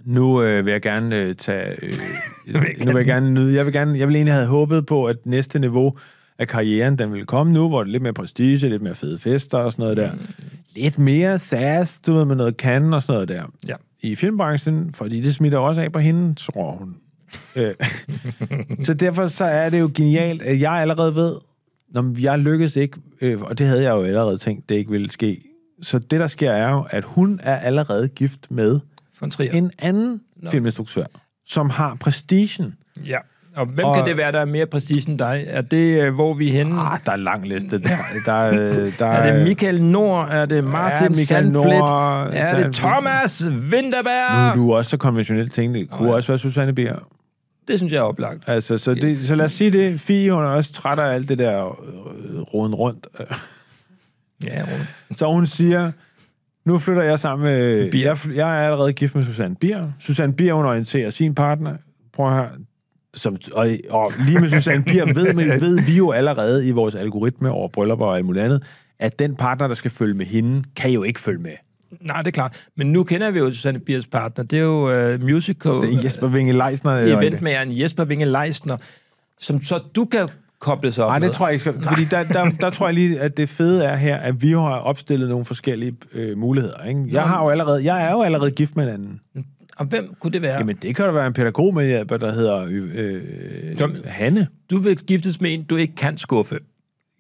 nu 0.04 0.42
øh, 0.42 0.64
vil 0.66 0.70
jeg 0.72 0.82
gerne 0.82 1.16
øh, 1.16 1.34
tage... 1.34 1.74
Øh, 1.82 1.92
nu 2.84 2.84
vil 2.92 2.96
jeg 2.96 3.06
gerne 3.06 3.30
nyde... 3.30 3.54
Jeg 3.56 3.64
vil, 3.64 3.72
gerne, 3.72 3.98
jeg 3.98 4.08
vil 4.08 4.16
egentlig 4.16 4.34
have 4.34 4.46
håbet 4.46 4.86
på, 4.86 5.04
at 5.04 5.16
næste 5.24 5.58
niveau 5.58 5.96
af 6.38 6.48
karrieren, 6.48 6.98
den 6.98 7.12
vil 7.12 7.24
komme 7.26 7.52
nu, 7.52 7.68
hvor 7.68 7.78
det 7.82 7.88
er 7.88 7.92
lidt 7.92 8.02
mere 8.02 8.12
prestige, 8.12 8.68
lidt 8.68 8.82
mere 8.82 8.94
fede 8.94 9.18
fester 9.18 9.58
og 9.58 9.72
sådan 9.72 9.82
noget 9.82 9.96
der. 9.96 10.10
Lidt 10.74 10.98
mere 10.98 11.38
sass, 11.38 12.00
du 12.00 12.14
ved, 12.14 12.24
med 12.24 12.36
noget 12.36 12.56
kan 12.56 12.94
og 12.94 13.02
sådan 13.02 13.12
noget 13.14 13.28
der. 13.28 13.42
Ja. 13.68 13.74
I 14.04 14.14
filmbranchen, 14.14 14.92
fordi 14.92 15.20
det 15.20 15.34
smitter 15.34 15.58
også 15.58 15.80
af 15.80 15.92
på 15.92 15.98
hende, 15.98 16.34
tror 16.34 16.72
hun. 16.72 16.96
Øh, 17.56 17.74
så 18.86 18.94
derfor 18.94 19.26
så 19.26 19.44
er 19.44 19.70
det 19.70 19.80
jo 19.80 19.90
genialt, 19.94 20.42
at 20.42 20.60
jeg 20.60 20.72
allerede 20.72 21.14
ved, 21.14 21.34
når 21.88 22.20
jeg 22.20 22.38
lykkes 22.38 22.76
ikke, 22.76 22.98
øh, 23.20 23.40
og 23.40 23.58
det 23.58 23.66
havde 23.66 23.82
jeg 23.82 23.90
jo 23.90 24.02
allerede 24.02 24.38
tænkt, 24.38 24.68
det 24.68 24.74
ikke 24.74 24.90
ville 24.90 25.10
ske. 25.10 25.42
Så 25.82 25.98
det, 25.98 26.20
der 26.20 26.26
sker, 26.26 26.50
er 26.50 26.70
jo, 26.70 26.86
at 26.90 27.04
hun 27.04 27.40
er 27.42 27.56
allerede 27.56 28.08
gift 28.08 28.50
med 28.50 28.80
en 29.52 29.70
anden 29.78 30.20
no. 30.36 30.50
filminstruktør, 30.50 31.04
som 31.46 31.70
har 31.70 31.94
prestigen. 31.94 32.74
Ja. 33.04 33.18
Og 33.56 33.66
hvem 33.66 33.84
Og- 33.86 33.96
kan 33.96 34.06
det 34.06 34.16
være, 34.16 34.32
der 34.32 34.38
er 34.40 34.44
mere 34.44 34.66
prestige 34.66 35.10
end 35.10 35.18
dig? 35.18 35.44
Er 35.48 35.60
det, 35.62 36.02
øh, 36.02 36.14
hvor 36.14 36.34
vi 36.34 36.48
er 36.48 36.52
henne? 36.52 36.80
Ah, 36.80 36.98
der 37.06 37.12
er 37.12 37.16
lang 37.16 37.48
liste. 37.48 37.78
Der, 37.78 37.88
der, 38.26 38.32
er- 38.32 38.90
der 38.98 39.06
Er 39.06 39.32
det 39.36 39.44
Michael 39.48 39.84
Nord? 39.84 40.28
Er 40.30 40.46
det 40.46 40.64
Martin 40.64 41.02
ja, 41.04 41.08
Michael 41.08 41.26
Sandflet? 41.26 41.64
Nord, 41.78 42.30
er 42.32 42.64
det 42.64 42.74
Thomas 42.74 43.42
Nu 43.42 43.50
Winterberg? 43.50 44.50
er 44.50 44.54
du 44.54 44.74
også 44.74 44.90
så 44.90 44.96
konventionelt 44.96 45.52
tænkt. 45.52 45.74
Det 45.78 45.90
kunne 45.90 46.14
også 46.14 46.28
være 46.32 46.38
Susanne 46.38 46.72
Bier. 46.72 46.96
Det 47.68 47.78
synes 47.78 47.92
jeg 47.92 47.98
er 47.98 48.02
oplagt. 48.02 48.42
Altså, 48.46 48.78
så, 48.78 48.94
det, 48.94 49.26
så 49.26 49.34
lad 49.34 49.44
os 49.44 49.52
sige 49.52 49.70
det. 49.70 50.00
Fie, 50.00 50.32
hun 50.32 50.42
er 50.44 50.48
også 50.48 50.72
træt 50.72 50.98
af 50.98 51.14
alt 51.14 51.28
det 51.28 51.38
der 51.38 51.66
øh, 51.66 52.40
roden 52.40 52.74
rundt. 52.74 53.06
Ja, 54.44 54.62
Rune. 54.62 54.86
Så 55.16 55.26
hun 55.32 55.46
siger, 55.46 55.90
nu 56.64 56.78
flytter 56.78 57.02
jeg 57.02 57.18
sammen 57.18 57.44
med... 57.44 57.90
Bier. 57.90 58.08
Jeg, 58.26 58.36
jeg 58.36 58.58
er 58.60 58.64
allerede 58.64 58.92
gift 58.92 59.14
med 59.14 59.24
Susanne 59.24 59.56
Bier. 59.56 59.90
Susanne 60.00 60.34
Bier, 60.34 60.54
hun 60.54 60.64
orienterer 60.66 61.10
sin 61.10 61.34
partner. 61.34 61.74
Prøv 62.12 62.26
at 62.28 62.32
høre. 62.34 62.48
Som, 63.14 63.36
og, 63.52 63.68
og 63.90 64.12
lige 64.26 64.38
med 64.38 64.48
Susanne 64.48 64.84
Bier 64.84 65.14
ved, 65.14 65.34
men, 65.34 65.48
ved 65.66 65.86
vi 65.86 65.96
jo 65.96 66.10
allerede 66.10 66.68
i 66.68 66.70
vores 66.70 66.94
algoritme 66.94 67.50
over 67.50 67.68
bryllupper 67.68 68.06
og 68.06 68.16
alt 68.16 68.26
muligt 68.26 68.44
andet, 68.44 68.62
at 68.98 69.18
den 69.18 69.36
partner, 69.36 69.66
der 69.68 69.74
skal 69.74 69.90
følge 69.90 70.14
med 70.14 70.26
hende, 70.26 70.62
kan 70.76 70.90
jo 70.90 71.02
ikke 71.02 71.20
følge 71.20 71.38
med. 71.40 71.52
Nej, 72.00 72.22
det 72.22 72.26
er 72.26 72.32
klart. 72.32 72.66
Men 72.76 72.92
nu 72.92 73.04
kender 73.04 73.30
vi 73.30 73.38
jo 73.38 73.50
Susanne 73.50 73.80
Biers 73.80 74.06
partner. 74.06 74.44
Det 74.44 74.58
er 74.58 74.62
jo 74.62 75.12
uh, 75.14 75.22
musical 75.22 75.72
Det 75.72 75.94
er 75.94 76.02
Jesper 76.04 76.28
Winge 76.28 76.52
Leisner. 76.52 76.92
eventmageren 76.92 77.80
Jesper 77.80 78.04
Winge 78.04 78.26
Leisner, 78.26 78.76
som 79.40 79.62
så 79.62 79.80
du 79.96 80.04
kan 80.04 80.28
kobles 80.58 80.98
op 80.98 81.08
Nej, 81.10 81.18
med. 81.18 81.28
det 81.28 81.36
tror 81.36 81.46
jeg 81.48 81.54
ikke. 81.54 81.72
Fordi 81.88 82.04
der, 82.04 82.22
der, 82.22 82.50
der 82.60 82.70
tror 82.70 82.86
jeg 82.86 82.94
lige, 82.94 83.20
at 83.20 83.36
det 83.36 83.48
fede 83.48 83.84
er 83.84 83.96
her, 83.96 84.16
at 84.16 84.42
vi 84.42 84.50
har 84.52 84.78
opstillet 84.78 85.28
nogle 85.28 85.44
forskellige 85.44 85.96
øh, 86.12 86.38
muligheder. 86.38 86.84
Ikke? 86.84 87.04
Jeg, 87.12 87.22
har 87.22 87.42
jo 87.44 87.50
allerede, 87.50 87.84
jeg 87.84 88.06
er 88.06 88.12
jo 88.12 88.22
allerede 88.22 88.50
gift 88.50 88.76
med 88.76 88.84
en 88.84 88.90
anden. 88.90 89.20
Og 89.76 89.86
hvem 89.86 90.14
kunne 90.20 90.32
det 90.32 90.42
være? 90.42 90.58
Jamen, 90.58 90.76
det 90.82 90.96
kan 90.96 91.04
jo 91.04 91.12
være 91.12 91.26
en 91.26 91.32
pædagogmedhjælper, 91.32 92.16
der 92.16 92.32
hedder 92.32 92.66
øh, 92.70 93.78
Som- 93.78 93.96
Hanne. 94.04 94.46
Du 94.70 94.78
vil 94.78 94.96
giftes 94.96 95.40
med 95.40 95.54
en, 95.54 95.62
du 95.62 95.76
ikke 95.76 95.94
kan 95.94 96.16
skuffe. 96.18 96.58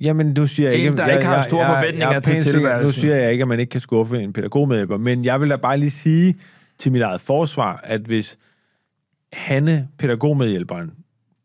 Jamen, 0.00 0.34
du 0.34 0.46
siger 0.46 0.70
En, 0.70 0.80
ikke... 0.80 0.96
der 0.96 1.08
ikke 1.10 1.26
har 1.26 1.42
store 1.48 1.66
forventninger 1.66 2.08
jeg, 2.08 2.16
er 2.16 2.20
til 2.20 2.42
tilværelsen. 2.44 2.86
Nu 2.86 2.92
siger 2.92 3.16
jeg 3.16 3.32
ikke, 3.32 3.42
at 3.42 3.48
man 3.48 3.60
ikke 3.60 3.70
kan 3.70 3.80
skuffe 3.80 4.22
en 4.22 4.32
pædagogmedhjælper, 4.32 4.96
men 4.96 5.24
jeg 5.24 5.40
vil 5.40 5.50
da 5.50 5.56
bare 5.56 5.78
lige 5.78 5.90
sige 5.90 6.34
til 6.78 6.92
mit 6.92 7.02
eget 7.02 7.20
forsvar, 7.20 7.80
at 7.84 8.00
hvis 8.00 8.38
Hanne, 9.32 9.88
pædagogmedhjælperen, 9.98 10.90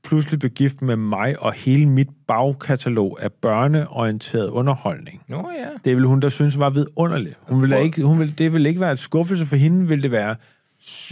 pludselig 0.04 0.40
blev 0.40 0.52
gift 0.52 0.82
med 0.82 0.96
mig 0.96 1.36
og 1.44 1.54
hele 1.54 1.86
mit 1.86 2.08
bagkatalog 2.28 3.18
af 3.24 3.34
børneorienteret 3.34 4.50
underholdning, 4.50 5.22
Nå 5.28 5.50
ja. 5.60 5.68
det 5.86 5.96
ville 5.96 6.08
hun 6.08 6.20
da 6.20 6.30
synes 6.30 6.60
var 6.60 6.70
vidunderligt. 6.70 7.36
Hun 7.42 7.62
ville 7.62 7.76
da 7.76 7.82
ikke, 7.82 8.04
hun 8.04 8.20
ville, 8.20 8.34
det 8.38 8.54
ville 8.54 8.70
ikke 8.70 8.82
være 8.82 8.92
et 8.92 9.00
skuffelse 9.00 9.46
for 9.46 9.56
hende, 9.56 9.88
ville 9.88 10.04
det 10.04 10.12
være 10.12 10.36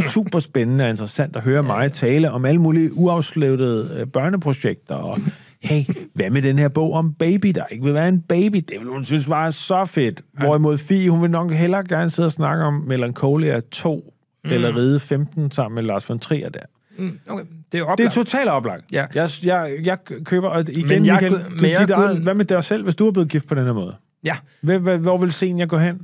super 0.09 0.39
spændende 0.39 0.83
og 0.83 0.89
interessant 0.89 1.35
at 1.35 1.41
høre 1.41 1.63
mig 1.63 1.91
tale 1.93 2.31
om 2.31 2.45
alle 2.45 2.61
mulige 2.61 2.93
uafsluttede 2.97 3.99
øh, 4.01 4.07
børneprojekter. 4.07 4.95
Og 4.95 5.17
hey, 5.61 5.83
hvad 6.13 6.29
med 6.29 6.41
den 6.41 6.59
her 6.59 6.67
bog 6.67 6.93
om 6.93 7.13
baby, 7.13 7.47
der 7.55 7.65
ikke 7.65 7.83
vil 7.83 7.93
være 7.93 8.07
en 8.09 8.21
baby? 8.21 8.55
Det 8.57 8.79
vil 8.79 8.87
hun 8.87 9.05
synes 9.05 9.29
var 9.29 9.49
så 9.49 9.85
fedt. 9.85 10.21
Hvorimod 10.33 10.77
Fie, 10.77 11.09
hun 11.09 11.21
vil 11.21 11.31
nok 11.31 11.51
hellere 11.51 11.83
gerne 11.87 12.09
sidde 12.09 12.27
og 12.27 12.31
snakke 12.31 12.63
om 12.63 12.73
Melancholia 12.73 13.59
2 13.71 14.13
mm. 14.43 14.49
eller 14.51 14.75
Ride 14.77 14.99
15 14.99 15.51
sammen 15.51 15.75
med 15.75 15.83
Lars 15.83 16.09
von 16.09 16.19
Trier 16.19 16.49
der. 16.49 16.59
Mm, 16.97 17.19
okay. 17.29 17.43
Det 17.71 17.77
er 17.77 17.79
jo 17.79 17.85
Det 17.85 17.89
er 17.89 17.91
oplagt. 17.91 18.13
totalt 18.13 18.49
oplagt. 18.49 18.83
Ja. 18.91 19.05
Jeg, 19.15 19.29
jeg, 19.43 19.77
jeg 19.83 19.97
køber, 20.23 20.47
og 20.47 20.61
igen, 20.69 20.87
Men 20.87 21.05
jeg 21.05 21.13
Michael, 21.13 21.31
du, 21.33 21.37
men 21.61 21.71
jeg 21.71 21.79
dit 21.79 21.89
eget- 21.89 22.09
kunne- 22.09 22.23
hvad 22.23 22.33
med 22.33 22.45
dig 22.45 22.63
selv, 22.63 22.83
hvis 22.83 22.95
du 22.95 23.07
er 23.07 23.11
blevet 23.11 23.29
gift 23.29 23.47
på 23.47 23.55
den 23.55 23.65
her 23.65 23.73
måde? 23.73 23.95
Ja, 24.23 24.35
Hvor, 24.61 24.97
hvor, 24.97 25.17
vil 25.17 25.31
scenen 25.31 25.67
gå 25.67 25.77
hen? 25.77 25.99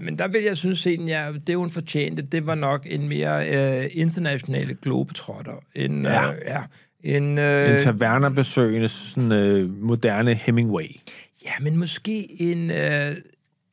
Men 0.00 0.18
der 0.18 0.28
vil 0.28 0.42
jeg 0.42 0.56
synes, 0.56 0.86
at 0.86 1.08
ja, 1.08 1.32
det 1.46 1.56
hun 1.56 1.70
fortjente, 1.70 2.22
det 2.22 2.46
var 2.46 2.54
nok 2.54 2.86
en 2.90 3.08
mere 3.08 3.48
øh, 3.48 3.90
internationale 3.92 4.74
globetrotter. 4.82 5.64
En, 5.74 6.02
Ja. 6.02 6.32
øh, 6.32 6.38
ja, 6.46 6.62
en, 7.04 7.38
øh, 7.38 7.74
En 7.74 7.80
tavernerbesøgende, 7.80 8.88
sådan 8.88 9.32
øh, 9.32 9.82
moderne 9.82 10.34
Hemingway. 10.34 10.96
ja, 11.44 11.52
men 11.60 11.76
måske 11.76 12.42
en, 12.42 12.70
øh, 12.70 13.16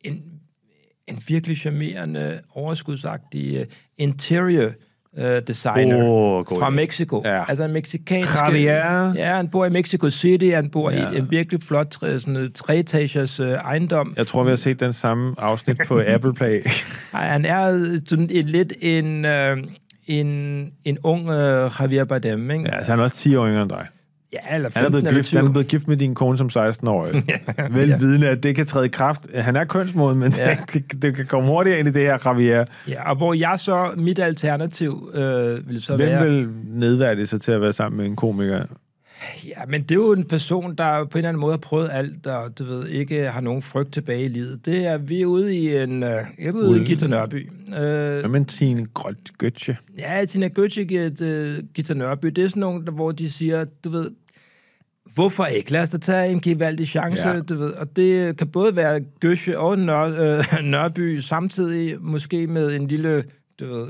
en, 0.01 0.23
en 1.07 1.19
virkelig 1.27 1.57
charmerende, 1.57 2.39
overskudsagtig 2.55 3.55
øh, 3.57 3.65
interior 3.97 4.71
øh, 5.17 5.41
designer 5.47 6.03
Åh, 6.03 6.43
god 6.45 6.59
fra. 6.59 6.69
Mexico. 6.69 7.21
Ja. 7.25 7.49
Altså 7.49 7.63
en 7.63 7.71
mexikansk... 7.73 8.35
Javier. 8.35 9.13
Ja, 9.15 9.35
han 9.35 9.47
bor 9.47 9.65
i 9.65 9.69
Mexico 9.69 10.09
City, 10.09 10.51
han 10.53 10.69
bor 10.69 10.91
Ja. 10.91 11.09
i 11.11 11.17
en 11.17 11.31
virkelig 11.31 11.61
flot 11.63 11.93
sådan 11.93 12.19
noget, 12.27 12.53
treetagers 12.53 13.39
øh, 13.39 13.49
ejendom. 13.49 14.13
Jeg 14.17 14.27
tror, 14.27 14.43
vi 14.43 14.49
har 14.49 14.55
set 14.55 14.79
den 14.79 14.93
samme 14.93 15.35
afsnit 15.37 15.77
på 15.87 16.01
Apple 16.15 16.33
Play. 16.33 16.61
Ej, 17.13 17.27
han 17.27 17.45
er 17.45 17.99
sådan 18.07 18.29
en, 18.31 18.45
lidt 18.45 18.73
en, 18.81 19.25
øh, 19.25 19.57
en, 20.07 20.27
en 20.85 20.97
ung 21.03 21.29
øh, 21.29 21.71
Javier 21.79 22.05
Bardem, 22.05 22.51
ikke? 22.51 22.63
Ja, 22.69 22.75
altså, 22.75 22.91
han 22.91 22.99
er 22.99 23.03
også 23.03 23.15
10 23.15 23.35
år 23.35 23.47
yngre 23.47 23.61
end 23.61 23.69
dig. 23.69 23.87
Ja, 24.33 24.55
eller 24.55 24.69
15 24.69 24.77
Han 24.79 24.85
er 24.85 24.89
blevet 24.89 25.07
eller 25.07 25.19
gift, 25.21 25.31
han 25.33 25.37
er 25.37 25.43
20. 25.47 25.51
blevet 25.53 25.67
gift 25.67 25.87
med 25.87 25.97
din 25.97 26.15
kone 26.15 26.37
som 26.37 26.47
16-årig. 26.47 27.23
Velvidende, 27.71 28.29
at 28.29 28.43
det 28.43 28.55
kan 28.55 28.65
træde 28.65 28.85
i 28.85 28.89
kraft. 28.89 29.21
Han 29.35 29.55
er 29.55 29.63
kønsmoden, 29.65 30.19
men 30.19 30.33
Ja. 30.37 30.57
det, 30.73 31.01
det 31.01 31.15
kan 31.15 31.25
komme 31.25 31.47
hurtigere 31.49 31.79
ind 31.79 31.87
i 31.87 31.91
det 31.91 32.01
her, 32.01 32.17
Javier. 32.25 32.65
Ja, 32.87 33.09
og 33.09 33.15
hvor 33.17 33.33
jeg 33.33 33.53
så, 33.57 33.91
mit 33.97 34.19
alternativ 34.19 35.11
øh, 35.13 35.69
vil 35.69 35.81
så 35.81 35.95
Hvem 35.95 36.09
være... 36.09 36.25
vil 36.25 36.49
nedværdige 36.65 37.27
sig 37.27 37.41
til 37.41 37.51
at 37.51 37.61
være 37.61 37.73
sammen 37.73 37.97
med 37.97 38.05
en 38.05 38.15
komiker? 38.15 38.63
Ja, 39.47 39.65
men 39.67 39.81
det 39.81 39.91
er 39.91 39.95
jo 39.95 40.13
en 40.13 40.23
person, 40.27 40.75
der 40.75 41.05
på 41.05 41.09
en 41.13 41.17
eller 41.17 41.29
anden 41.29 41.41
måde 41.41 41.53
har 41.53 41.57
prøvet 41.57 41.89
alt, 41.91 42.27
og 42.27 42.59
du 42.59 42.63
ved, 42.63 42.87
ikke 42.87 43.27
har 43.29 43.41
nogen 43.41 43.61
frygt 43.61 43.93
tilbage 43.93 44.23
i 44.23 44.27
livet. 44.27 44.65
Det 44.65 44.85
er, 44.85 44.97
vi 44.97 45.21
er 45.21 45.25
ude 45.25 45.55
i 45.55 45.77
en, 45.77 46.03
øh, 46.03 46.09
jeg 46.09 46.47
er 46.47 46.51
ude 46.51 46.65
i 46.65 46.69
Ulden. 46.69 46.85
Gita 46.85 47.07
Nørby. 47.07 47.49
Øh, 47.67 47.73
Hvad 47.75 48.27
med 48.29 48.45
Tine 48.45 48.85
Grøt 48.93 49.15
Gøtje? 49.37 49.77
ja, 49.99 50.25
Tina 50.25 50.49
Götze, 50.59 50.79
uh, 50.81 51.63
Gita 51.73 51.93
Nørby, 51.93 52.27
det 52.27 52.43
er 52.43 52.47
sådan 52.47 52.59
nogle, 52.61 52.85
der, 52.85 52.91
hvor 52.91 53.11
de 53.11 53.29
siger, 53.29 53.65
du 53.83 53.89
ved, 53.89 54.09
hvorfor 55.13 55.45
ikke? 55.45 55.71
Lad 55.71 55.81
os 55.81 55.89
da 55.89 55.97
tage 55.97 56.31
en 56.31 56.41
gevaldig 56.41 56.87
chance, 56.87 57.27
Ja. 57.29 57.39
du 57.41 57.55
ved. 57.55 57.71
Og 57.73 57.95
det 57.95 58.37
kan 58.37 58.47
både 58.47 58.75
være 58.75 58.99
Gøsje 59.19 59.57
og 59.57 59.79
Nør, 59.79 60.37
øh, 60.37 60.43
Nørby 60.71 61.19
samtidig, 61.19 61.95
måske 62.01 62.47
med 62.47 62.73
en 62.75 62.87
lille, 62.87 63.23
du 63.59 63.65
ved, 63.73 63.87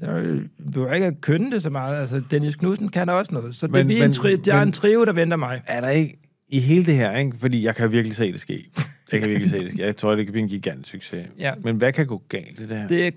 jeg 0.00 0.40
behøver 0.72 0.92
ikke 0.92 1.06
at 1.06 1.20
kønne 1.20 1.50
det 1.50 1.62
så 1.62 1.70
meget. 1.70 2.00
Altså, 2.00 2.22
Dennis 2.30 2.56
Knudsen 2.56 2.88
kan 2.88 3.08
også 3.08 3.34
noget. 3.34 3.54
Så 3.54 3.66
det 3.66 3.72
Men- 3.72 3.86
men, 3.86 3.98
men- 3.98 4.04
en 4.08 4.12
tri- 4.12 4.36
der 4.44 4.54
er 4.54 4.58
men- 4.58 4.68
en 4.68 4.72
trio, 4.72 5.04
der 5.04 5.12
venter 5.12 5.36
mig. 5.36 5.62
Er 5.66 5.80
der 5.80 5.88
ikke 5.88 6.14
i 6.48 6.60
hele 6.60 6.86
det 6.86 6.94
her, 6.94 7.16
ikke? 7.18 7.36
fordi 7.40 7.64
jeg 7.64 7.76
kan 7.76 7.92
virkelig 7.92 8.16
se 8.16 8.32
det 8.32 8.40
ske. 8.40 8.70
Jeg 9.12 9.20
kan 9.20 9.28
virkelig 9.30 9.50
se 9.50 9.58
det 9.58 9.72
ske. 9.72 9.82
Jeg 9.82 9.96
tror, 9.96 10.14
det 10.14 10.26
kan 10.26 10.32
blive 10.32 10.42
en 10.42 10.48
gigantisk 10.48 10.90
succes. 10.90 11.26
Ja. 11.38 11.52
Men 11.62 11.76
hvad 11.76 11.92
kan 11.92 12.06
gå 12.06 12.22
galt 12.28 12.60
i 12.60 12.68
det 12.68 12.76
her? 12.76 12.88
Det, 12.88 13.14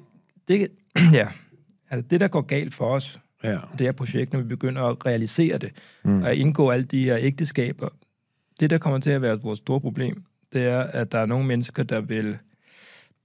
det, 0.47 0.67
ja. 1.13 1.27
Altså, 1.89 2.07
det, 2.09 2.19
der 2.19 2.27
går 2.27 2.41
galt 2.41 2.73
for 2.73 2.85
os, 2.85 3.19
Ja. 3.51 3.57
det 3.77 3.81
her 3.87 3.91
projekt, 3.91 4.33
når 4.33 4.39
vi 4.39 4.47
begynder 4.47 4.81
at 4.83 5.05
realisere 5.05 5.57
det, 5.57 5.71
mm. 6.03 6.21
og 6.23 6.35
indgå 6.35 6.69
alle 6.69 6.85
de 6.85 7.03
her 7.03 7.17
ægteskaber, 7.19 7.89
det, 8.59 8.69
der 8.69 8.77
kommer 8.77 8.99
til 8.99 9.09
at 9.09 9.21
være 9.21 9.39
vores 9.41 9.57
store 9.59 9.81
problem, 9.81 10.23
det 10.53 10.63
er, 10.65 10.79
at 10.79 11.11
der 11.11 11.19
er 11.19 11.25
nogle 11.25 11.45
mennesker, 11.45 11.83
der 11.83 12.01
vil 12.01 12.37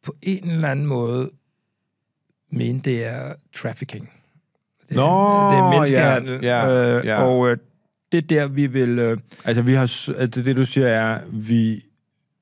på 0.02 0.14
en 0.22 0.50
eller 0.50 0.68
anden 0.68 0.86
måde 0.86 1.30
mene, 2.52 2.80
det 2.84 3.04
er 3.06 3.32
trafficking. 3.56 4.10
Det 4.88 4.96
er, 4.96 5.00
Nå, 5.00 5.50
det 5.50 5.58
er 5.58 5.70
menneskehandel. 5.70 6.38
ja, 6.44 6.66
ja, 6.68 6.98
øh, 6.98 7.06
ja. 7.06 7.22
Og 7.22 7.48
øh, 7.50 7.56
det 8.12 8.18
er 8.18 8.22
der, 8.22 8.46
vi 8.48 8.66
vil... 8.66 8.98
Øh, 8.98 9.18
Altså, 9.44 9.62
vi 9.62 9.72
har, 9.74 9.86
det, 10.18 10.34
det 10.34 10.56
du 10.56 10.64
siger 10.64 10.86
er, 10.86 11.20
vi 11.32 11.82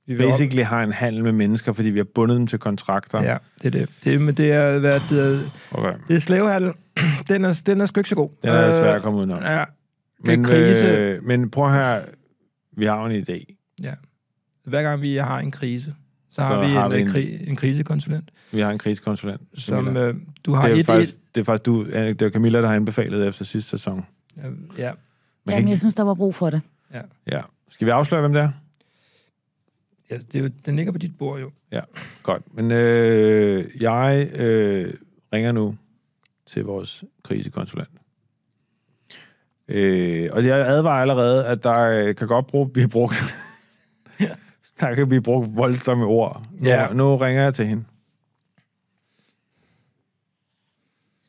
vi 0.07 0.15
vil 0.15 0.27
op- 0.27 0.31
basically 0.33 0.63
har 0.63 0.83
en 0.83 0.93
handel 0.93 1.23
med 1.25 1.33
mennesker, 1.33 1.73
fordi 1.73 1.91
vi 1.91 1.99
har 1.99 2.07
bundet 2.15 2.37
dem 2.39 2.47
til 2.47 2.59
kontrakter. 2.59 3.23
Ja, 3.23 3.37
det 3.63 3.67
er 3.67 3.71
det. 3.71 3.91
Det, 4.05 4.21
men 4.21 4.35
det 4.35 4.53
er, 4.53 4.79
hvad 4.79 5.01
det 5.11 5.35
er, 5.35 5.41
Okay. 5.73 5.93
det 6.09 6.17
er 6.17 6.21
slavehandel. 6.21 6.73
Den 7.29 7.45
er, 7.45 7.63
den 7.67 7.81
er 7.81 7.87
sgu 7.87 8.01
ikke 8.01 8.09
så 8.11 8.15
god. 8.15 8.31
Den 8.43 8.51
er 8.51 8.67
Øh, 8.69 8.73
svært 8.75 8.97
at 8.97 9.03
komme 9.03 9.19
udenom. 9.19 9.43
Ja, 9.43 9.65
Men, 10.21 10.45
krise. 10.45 10.85
øh, 10.87 11.25
men 11.25 11.51
prøv 11.51 11.71
her, 11.73 12.03
vi 12.77 12.85
har 12.85 13.01
jo 13.09 13.15
en 13.15 13.23
idé. 13.23 13.45
Ja. 13.83 13.95
Hver 14.65 14.83
gang 14.83 15.03
vi 15.03 15.17
har 15.17 15.39
en 15.39 15.51
krise, 15.51 15.95
så 16.31 16.43
har 16.43 16.63
Så 16.63 16.69
vi 16.69 16.73
har 16.75 16.87
en, 16.87 16.93
vi 16.93 17.01
en, 17.01 17.07
en- 17.07 17.13
kri- 17.15 17.49
en 17.51 17.57
krisekonsulent, 17.57 18.31
Vi 18.53 18.61
har 18.61 18.71
en 18.71 18.79
krisekonsulent. 18.79 19.41
som 19.55 19.97
øh, 19.97 20.15
du 20.45 20.55
har 20.55 20.63
det, 20.69 20.77
er 20.77 20.81
et, 20.81 20.87
faktisk, 20.87 21.13
et, 21.15 21.21
det 21.35 21.41
er 21.41 21.45
faktisk 21.45 21.67
du, 21.67 21.83
øh, 21.83 21.93
det 22.09 22.23
er 22.23 22.31
Camilla, 22.31 22.61
der 22.61 22.69
har 22.69 22.75
anbefalet 22.75 23.29
efter 23.29 23.45
sidste 23.45 23.71
sæson. 23.71 24.07
øh, 24.39 24.45
ja, 24.79 24.93
Man 25.47 25.57
Jamen, 25.57 25.69
jeg 25.69 25.79
synes, 25.79 25.95
der 25.95 26.03
var 26.03 26.15
brug 26.15 26.35
for 26.35 26.51
det. 26.51 26.61
ja. 26.95 27.01
Ja. 27.31 27.41
Skal 27.71 27.85
vi 27.87 27.91
afsløre, 27.91 28.21
hvem 28.21 28.33
det 28.33 28.43
er? 28.43 28.51
ja 30.11 30.17
det 30.33 30.35
er 30.35 30.43
jo, 30.43 30.51
den 30.67 30.77
ligger 30.77 30.93
på 30.93 30.99
dit 30.99 31.19
bord 31.19 31.41
jo. 31.41 31.51
Ja, 31.73 31.81
godt. 32.23 32.43
Men 32.55 32.71
øh, 32.71 33.65
jeg 33.81 34.31
øh, 34.39 34.91
ringer 35.33 35.53
nu 35.53 35.77
til 36.49 36.65
vores 36.65 37.05
krisekonsulent. 37.23 37.89
Øh, 39.69 40.31
og 40.33 40.47
jeg 40.47 40.67
advarer 40.67 41.01
allerede, 41.01 41.47
at 41.47 41.63
der 41.63 41.81
øh, 41.81 42.15
kan 42.15 42.29
godt 42.29 42.47
bruge, 42.47 42.71
blive 42.71 42.89
brugt... 42.89 43.15
der 44.81 44.95
kan 44.95 45.09
blive 45.09 45.23
brugt 45.23 45.57
voldsomme 45.57 46.05
ord. 46.05 46.47
Nu, 46.53 46.69
Ja. 46.69 46.93
nu 46.93 47.17
ringer 47.17 47.43
jeg 47.43 47.55
til 47.55 47.67
hende. 47.67 47.85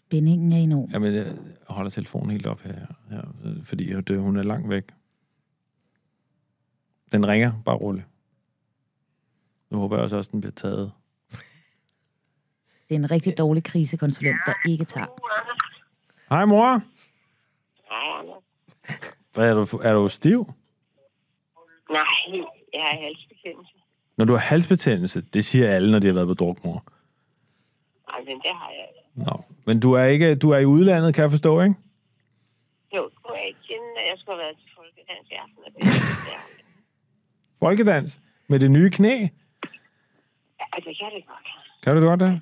Spændingen 0.07 0.51
er 0.51 0.57
enorm. 0.57 0.89
Jamen, 0.93 1.13
jeg 1.15 1.34
holder 1.67 1.91
telefonen 1.91 2.30
helt 2.32 2.45
op 2.47 2.61
her, 2.61 2.86
her 3.09 3.22
fordi 3.63 4.01
det, 4.01 4.20
hun 4.20 4.36
er 4.36 4.43
langt 4.43 4.70
væk. 4.70 4.84
Den 7.11 7.28
ringer, 7.28 7.51
bare 7.65 7.76
roligt. 7.76 8.05
Nu 9.70 9.78
håber 9.78 9.95
jeg 9.95 10.03
også, 10.03 10.17
at 10.17 10.32
den 10.32 10.41
bliver 10.41 10.53
taget. 10.53 10.91
Det 12.89 12.95
er 12.95 12.99
en 12.99 13.11
rigtig 13.11 13.37
dårlig 13.37 13.63
krisekonsulent, 13.63 14.37
der 14.45 14.53
ikke 14.69 14.85
tager. 14.85 15.07
Hej, 16.29 16.45
mor. 16.45 16.81
Hvad 19.33 19.49
er 19.49 19.53
du, 19.53 19.77
er 19.77 19.93
du 19.93 20.09
stiv? 20.09 20.53
Nej, 21.89 22.45
jeg 22.73 22.81
har 22.81 23.01
halsbetændelse. 23.01 23.73
Når 24.17 24.25
du 24.25 24.33
har 24.33 24.39
halsbetændelse, 24.39 25.21
det 25.21 25.45
siger 25.45 25.69
alle, 25.69 25.91
når 25.91 25.99
de 25.99 26.07
har 26.07 26.13
været 26.13 26.27
på 26.27 26.33
drukmor. 26.33 26.83
Nej, 28.11 28.19
men 28.19 28.37
det 28.37 28.51
har 28.53 28.69
jeg. 28.69 28.87
Nå. 29.15 29.43
Men 29.65 29.79
du 29.79 29.93
er, 29.93 30.03
ikke, 30.03 30.35
du 30.35 30.49
er 30.49 30.57
i 30.57 30.65
udlandet, 30.65 31.15
kan 31.15 31.21
jeg 31.21 31.31
forstå, 31.31 31.61
ikke? 31.61 31.75
Jo, 32.95 33.01
nu 33.01 33.33
er 33.33 33.37
jeg 33.37 33.47
ikke 33.47 33.73
at 33.73 34.07
jeg 34.09 34.15
skulle 34.17 34.35
have 34.35 34.45
været 34.45 34.57
til 34.57 34.69
folkedans 34.75 35.27
i 35.31 35.33
aften. 35.33 35.57
Og 35.65 35.71
det. 35.75 35.83
Folkedans. 37.59 38.19
Med 38.47 38.59
det 38.59 38.71
nye 38.71 38.89
knæ. 38.89 39.15
Ja, 40.59 40.65
det 40.75 40.97
kan 40.99 41.11
det 41.15 41.23
godt. 41.27 41.47
Kan 41.83 41.95
du 41.95 42.01
det 42.01 42.07
godt 42.07 42.19
det? 42.19 42.41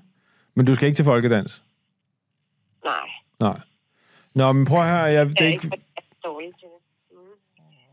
Men 0.57 0.65
du 0.65 0.75
skal 0.75 0.85
ikke 0.87 0.95
til 0.95 1.05
folkedans? 1.05 1.63
Nej, 2.83 3.09
Nej. 3.39 3.59
Nå, 4.33 4.51
men 4.51 4.65
prøv 4.65 4.83
her. 4.83 5.05
Jeg, 5.05 5.25
det 5.25 5.39
jeg 5.39 5.45
er 5.45 5.49
er 5.49 5.53
ikke 5.53 5.71
dårlig 6.23 6.49
til 6.59 6.67
det. 6.73 6.81
Mm. 7.11 7.17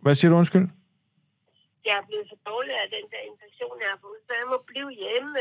Hvad 0.03 0.15
siger 0.15 0.31
du, 0.31 0.37
undskyld? 0.37 0.69
Jeg 1.87 1.93
er 2.01 2.07
blevet 2.09 2.27
for 2.31 2.51
dårlig 2.51 2.71
af 2.73 2.89
den 2.97 3.05
der 3.13 3.23
infektion, 3.31 3.71
jeg 3.81 3.89
har 3.91 3.99
fået, 4.03 4.19
så 4.27 4.33
jeg 4.41 4.47
må 4.51 4.57
blive 4.67 4.91
hjemme. 5.03 5.39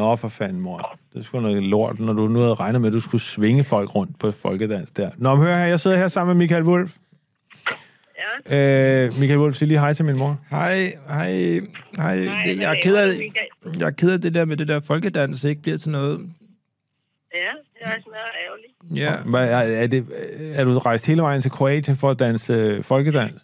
Nå, 0.00 0.16
for 0.16 0.28
fanden, 0.28 0.60
mor. 0.62 0.98
Det 1.12 1.18
er 1.18 1.22
sgu 1.22 1.40
noget 1.40 1.62
lort, 1.62 1.98
når 2.00 2.12
du 2.12 2.28
nu 2.28 2.38
havde 2.38 2.54
regnet 2.54 2.80
med, 2.80 2.88
at 2.88 2.92
du 2.92 3.00
skulle 3.00 3.22
svinge 3.22 3.64
folk 3.64 3.94
rundt 3.94 4.18
på 4.18 4.30
folkedans 4.30 4.90
der. 4.90 5.10
Nå, 5.16 5.34
men 5.34 5.44
hør 5.46 5.54
her. 5.54 5.64
Jeg 5.66 5.80
sidder 5.80 5.96
her 5.96 6.08
sammen 6.08 6.36
med 6.36 6.44
Michael 6.44 6.64
Wolf. 6.64 6.96
Ja. 8.50 9.04
Øh, 9.04 9.12
Michael 9.20 9.38
Wolf, 9.40 9.56
sig 9.56 9.68
lige 9.68 9.80
hej 9.80 9.94
til 9.94 10.04
min 10.04 10.18
mor. 10.18 10.40
Hej, 10.50 10.74
hej, 11.08 11.32
hej. 11.96 12.16
Nej, 12.16 12.56
jeg, 12.60 12.70
er 12.70 12.80
ked 12.82 12.96
af, 12.96 13.32
jeg 13.78 13.86
er 13.86 13.90
ked 13.90 14.12
af 14.12 14.20
det 14.20 14.34
der 14.34 14.44
med 14.44 14.56
det 14.56 14.68
der 14.68 14.80
folkedans, 14.80 15.44
ikke 15.44 15.62
bliver 15.62 15.78
til 15.78 15.90
noget. 15.90 16.32
Ja, 17.34 17.50
det 17.74 17.80
er 17.80 17.96
også 17.96 18.08
noget 18.08 18.32
ærgerligt. 18.44 18.74
Ja, 19.02 19.22
Hvad, 19.30 19.48
er, 19.48 19.82
er, 19.82 19.86
det, 19.86 20.06
er 20.54 20.64
du 20.64 20.78
rejst 20.78 21.06
hele 21.06 21.22
vejen 21.22 21.42
til 21.42 21.50
Kroatien 21.50 21.96
for 21.96 22.10
at 22.10 22.18
danse 22.18 22.52
øh, 22.52 22.84
folkedans? 22.84 23.40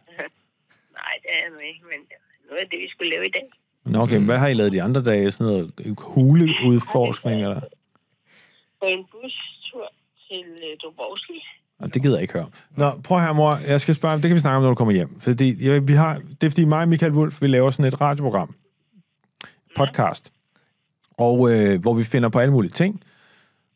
Nej, 0.99 1.15
det 1.23 1.31
er 1.37 1.41
jeg 1.45 1.51
nu 1.53 1.59
ikke, 1.59 1.81
men 1.83 1.99
det 2.09 2.15
er 2.15 2.51
noget 2.51 2.63
af 2.63 2.69
det, 2.71 2.79
vi 2.79 2.89
skulle 2.89 3.11
lave 3.11 3.27
i 3.27 3.31
dag. 3.31 3.51
Nå, 3.85 3.99
okay. 3.99 4.17
Mm. 4.17 4.25
Hvad 4.25 4.39
har 4.39 4.49
I 4.49 4.55
lavet 4.55 4.73
de 4.73 4.83
andre 4.83 5.03
dage? 5.03 5.33
Sådan 5.33 5.47
noget 5.47 5.97
huleudforskning, 5.99 7.43
eller? 7.43 7.61
På 8.81 8.87
en 8.87 9.05
bustur 9.13 9.93
til 10.29 10.45
Dobrovski. 10.83 11.45
Nå, 11.81 11.87
det 11.87 12.03
gider 12.03 12.17
jeg 12.17 12.23
ikke 12.23 12.35
høre. 12.35 12.51
Nå, 12.77 12.91
prøv 13.05 13.21
her, 13.21 13.33
mor. 13.33 13.59
Jeg 13.69 13.81
skal 13.81 13.95
spørge, 13.95 14.15
det 14.15 14.23
kan 14.23 14.35
vi 14.35 14.41
snakke 14.41 14.57
om, 14.57 14.63
når 14.63 14.69
du 14.69 14.75
kommer 14.75 14.95
hjem. 14.95 15.21
Fordi, 15.21 15.67
ja, 15.67 15.79
vi 15.79 15.93
har, 15.93 16.21
det 16.41 16.47
er 16.47 16.51
fordi 16.51 16.65
mig 16.65 16.81
og 16.81 16.89
Michael 16.89 17.13
Wolf, 17.13 17.43
vi 17.43 17.47
laver 17.47 17.71
sådan 17.71 17.85
et 17.85 18.01
radioprogram. 18.01 18.55
Podcast. 19.77 20.33
Og 21.19 21.53
øh, 21.53 21.81
hvor 21.81 21.95
vi 21.95 22.05
finder 22.05 22.29
på 22.29 22.39
alle 22.39 22.53
mulige 22.53 22.73
ting. 22.73 23.03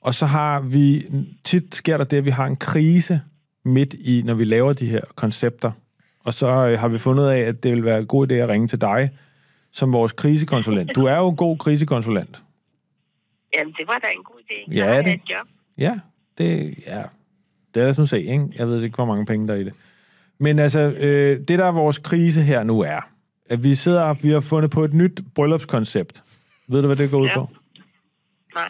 Og 0.03 0.15
så 0.15 0.27
har 0.27 0.61
vi, 0.61 1.07
tit 1.45 1.75
sker 1.75 1.97
der 1.97 2.05
det, 2.05 2.17
at 2.17 2.25
vi 2.25 2.31
har 2.31 2.47
en 2.47 2.57
krise 2.57 3.21
midt 3.65 3.95
i, 3.95 4.23
når 4.25 4.35
vi 4.35 4.45
laver 4.45 4.73
de 4.73 4.87
her 4.87 5.01
koncepter. 5.15 5.73
Og 6.25 6.35
så 6.35 6.47
øh, 6.49 6.79
har 6.81 6.89
vi 6.89 6.99
fundet 6.99 7.29
af, 7.31 7.39
at 7.41 7.63
det 7.63 7.73
vil 7.73 7.85
være 7.85 7.99
en 8.01 8.07
god 8.07 8.31
idé 8.31 8.35
at 8.35 8.49
ringe 8.49 8.69
til 8.69 8.81
dig 8.81 9.11
som 9.73 9.93
vores 9.93 10.13
krisekonsulent. 10.13 10.95
Du 10.95 11.05
er 11.05 11.17
jo 11.17 11.29
en 11.29 11.37
god 11.37 11.59
krisekonsulent. 11.59 12.43
Jamen, 13.59 13.75
det 13.79 13.87
var 13.87 13.99
da 14.03 14.07
en 14.17 14.25
god 14.25 14.41
idé. 14.51 14.75
Ja, 14.75 14.95
jeg 14.95 15.05
det- 15.05 15.13
et 15.15 15.21
job. 15.31 15.47
Ja, 15.79 15.95
det, 16.39 16.75
ja. 16.87 17.03
det 17.75 17.81
er 17.81 17.85
lad 17.85 17.89
os 17.91 17.99
nu 17.99 18.07
se, 18.07 18.23
ikke? 18.23 18.49
Jeg 18.59 18.67
ved 18.67 18.83
ikke, 18.83 18.95
hvor 18.95 19.05
mange 19.05 19.27
penge 19.27 19.49
der 19.49 19.55
er 19.55 19.59
i 19.59 19.65
det. 19.65 19.73
Men 20.39 20.59
altså, 20.59 20.79
øh, 20.81 21.39
det 21.49 21.59
der 21.59 21.65
er 21.65 21.73
vores 21.73 21.99
krise 21.99 22.43
her 22.43 22.63
nu 22.63 22.81
er, 22.81 23.01
at 23.51 23.65
vi 23.65 23.75
sidder 23.75 24.15
vi 24.15 24.31
har 24.31 24.41
fundet 24.41 24.71
på 24.71 24.85
et 24.85 24.95
nyt 24.95 25.21
bryllupskoncept. 25.35 26.23
Ved 26.69 26.81
du, 26.83 26.87
hvad 26.87 26.97
det 26.97 27.11
går 27.11 27.19
ud 27.19 27.27
Ja. 27.27 27.35
på? 27.35 27.49
Nej. 28.55 28.69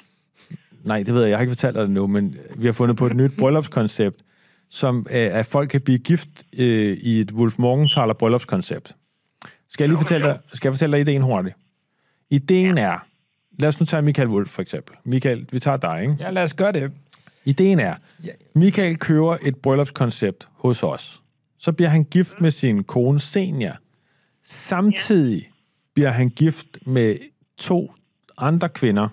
Nej, 0.85 1.03
det 1.03 1.15
ved 1.15 1.23
jeg. 1.23 1.31
Jeg 1.31 1.39
har 1.39 1.43
ikke 1.43 1.51
fortalt 1.51 1.75
dig 1.75 1.83
det 1.83 1.91
nu, 1.91 2.07
men 2.07 2.37
vi 2.57 2.67
har 2.67 2.73
fundet 2.73 2.97
på 2.97 3.07
et 3.07 3.15
nyt 3.17 3.33
bryllupskoncept, 3.41 4.23
som 4.71 5.07
øh, 5.11 5.17
at 5.17 5.47
folk 5.47 5.71
kan 5.71 5.81
blive 5.81 5.99
gift 5.99 6.29
øh, 6.59 6.97
i 6.97 7.21
et 7.21 7.33
Wolf 7.33 7.59
Morgenthaler 7.59 8.13
bryllupskoncept. 8.15 8.95
Skal 9.69 9.85
jeg 9.85 9.89
lige 9.89 9.99
fortælle 9.99 10.27
dig, 10.27 10.39
skal 10.53 10.69
jeg 10.69 10.75
fortælle 10.75 10.97
dig 10.97 11.01
ideen 11.01 11.23
hurtigt? 11.23 11.57
Ideen 12.31 12.79
er, 12.79 13.07
lad 13.59 13.69
os 13.69 13.81
nu 13.81 13.87
tage 13.87 14.03
Michael 14.03 14.29
Wolf 14.29 14.49
for 14.49 14.63
eksempel. 14.63 14.97
Michael, 15.05 15.47
vi 15.53 15.59
tager 15.59 15.77
dig, 15.77 16.03
ikke? 16.03 16.17
Ja, 16.21 16.31
lad 16.31 16.45
os 16.45 16.55
gøre 16.55 16.73
det. 16.73 16.93
Ideen 17.45 17.81
er, 17.81 17.95
Ja. 18.25 18.31
Michael 18.55 18.97
køber 18.97 19.37
et 19.43 19.57
bryllupskoncept 19.57 20.49
hos 20.53 20.83
os. 20.83 21.23
Så 21.59 21.73
bliver 21.73 21.89
han 21.89 22.05
gift 22.05 22.41
med 22.41 22.51
sin 22.51 22.85
kone 22.85 23.21
Senja. 23.21 23.73
Samtidig 24.45 25.49
bliver 25.95 26.11
han 26.11 26.29
gift 26.29 26.67
med 26.87 27.17
to 27.59 27.93
andre 28.39 28.69
kvinder. 28.69 29.09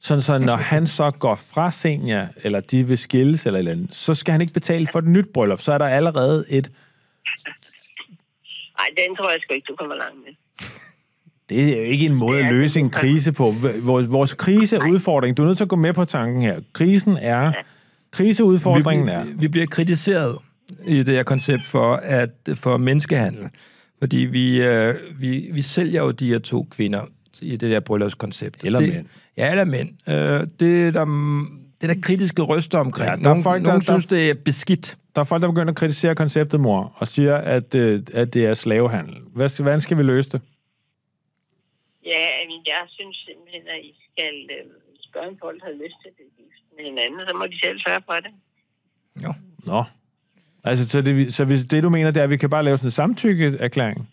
Sådan 0.00 0.22
så 0.22 0.38
når 0.38 0.56
han 0.72 0.86
så 0.86 1.10
går 1.10 1.34
fra 1.34 1.70
Senja, 1.70 2.28
eller 2.36 2.60
de 2.60 2.86
vil 2.86 2.98
skilles 2.98 3.46
eller 3.46 3.58
eller 3.58 3.72
andet, 3.72 3.94
så 3.94 4.14
skal 4.14 4.32
han 4.32 4.40
ikke 4.40 4.52
betale 4.52 4.86
for 4.92 4.98
et 4.98 5.06
nyt 5.06 5.26
bryllup. 5.34 5.60
Så 5.60 5.72
er 5.72 5.78
der 5.78 5.86
allerede 5.86 6.44
et... 6.50 6.72
Nej, 8.78 8.86
den 8.96 9.16
tror 9.16 9.30
jeg 9.30 9.38
sgu 9.42 9.54
ikke, 9.54 9.66
du 9.68 9.76
kommer 9.76 9.94
langt 9.94 10.16
med. 10.26 10.34
Det 11.48 11.72
er 11.72 11.76
jo 11.76 11.82
ikke 11.82 12.06
en 12.06 12.14
måde 12.14 12.38
at 12.38 12.52
løse 12.52 12.80
en 12.80 12.90
krise 12.90 13.32
på. 13.32 13.54
Vores, 13.82 14.10
vores 14.10 14.34
kriseudfordring, 14.34 15.36
du 15.36 15.42
er 15.42 15.46
nødt 15.46 15.56
til 15.58 15.64
at 15.64 15.68
gå 15.68 15.76
med 15.76 15.92
på 15.92 16.04
tanken 16.04 16.42
her. 16.42 16.60
Krisen 16.72 17.16
er... 17.16 17.52
Kriseudfordringen 18.10 19.08
er... 19.08 19.24
vi, 19.24 19.32
vi 19.32 19.48
bliver 19.48 19.66
kritiseret 19.66 20.38
i 20.86 21.02
det 21.02 21.14
her 21.14 21.22
koncept 21.22 21.64
for, 21.64 21.96
at, 21.96 22.30
for 22.54 22.76
menneskehandel. 22.76 23.48
Fordi 23.98 24.16
vi, 24.16 24.62
øh, 24.62 24.94
vi, 25.18 25.50
vi 25.52 25.62
sælger 25.62 26.02
jo 26.02 26.10
de 26.10 26.28
her 26.28 26.38
to 26.38 26.66
kvinder 26.70 27.00
i 27.42 27.56
det 27.56 27.70
der 27.70 27.80
bryllupskoncept. 27.80 28.64
Eller 28.64 28.78
det, 28.78 28.94
mænd. 28.94 29.06
Ja, 29.36 29.50
eller 29.50 29.64
mænd. 29.64 29.88
Øh, 30.08 30.46
det, 30.60 30.86
er 30.86 30.90
der, 30.90 31.04
det 31.80 31.90
er 31.90 31.94
der 31.94 32.00
kritiske 32.02 32.42
røster 32.42 32.78
omkring. 32.78 33.08
Ja, 33.10 33.14
der 33.16 33.20
er 33.20 33.22
nogle 33.24 33.42
folk, 33.42 33.60
der- 33.62 33.66
nogle 33.66 33.80
der- 33.80 33.92
synes, 33.92 34.06
det 34.06 34.30
er 34.30 34.34
beskidt. 34.34 34.96
Der 35.14 35.20
er 35.20 35.24
folk, 35.24 35.42
der 35.42 35.48
begynder 35.48 35.72
at 35.72 35.76
kritisere 35.76 36.14
konceptet, 36.14 36.60
mor, 36.60 36.92
og 36.96 37.08
siger, 37.08 37.36
at, 37.36 37.74
øh, 37.74 38.02
at 38.14 38.34
det 38.34 38.46
er 38.46 38.54
slavehandel. 38.54 39.16
Hvad 39.34 39.48
skal, 39.48 39.62
hvordan 39.62 39.80
skal 39.80 39.96
vi 39.98 40.02
løse 40.02 40.30
det? 40.30 40.40
Ja, 42.04 42.18
jeg 42.66 42.82
synes 42.88 43.16
simpelthen, 43.28 43.62
at 43.68 43.80
I 43.84 43.94
skal 44.12 44.34
øh, 44.50 44.64
spørge, 45.10 45.28
om 45.28 45.36
folk 45.40 45.62
har 45.62 45.70
lyst 45.84 45.96
til 46.02 46.10
det 46.18 46.26
gift 46.36 46.62
med 46.76 46.84
hinanden, 46.84 47.20
så 47.28 47.36
må 47.36 47.44
de 47.46 47.58
selv 47.64 47.78
sørge 47.86 48.02
for 48.06 48.12
det. 48.24 48.30
Jo. 49.24 49.34
Nå. 49.66 49.84
Altså, 50.64 50.88
så, 50.88 51.02
det, 51.02 51.34
så 51.34 51.44
hvis 51.44 51.64
det, 51.64 51.82
du 51.82 51.88
mener, 51.90 52.10
det 52.10 52.20
er, 52.20 52.24
at 52.24 52.30
vi 52.30 52.36
kan 52.36 52.50
bare 52.50 52.64
lave 52.64 52.76
sådan 52.76 52.86
en 52.88 52.90
samtykkeerklæring? 52.90 54.08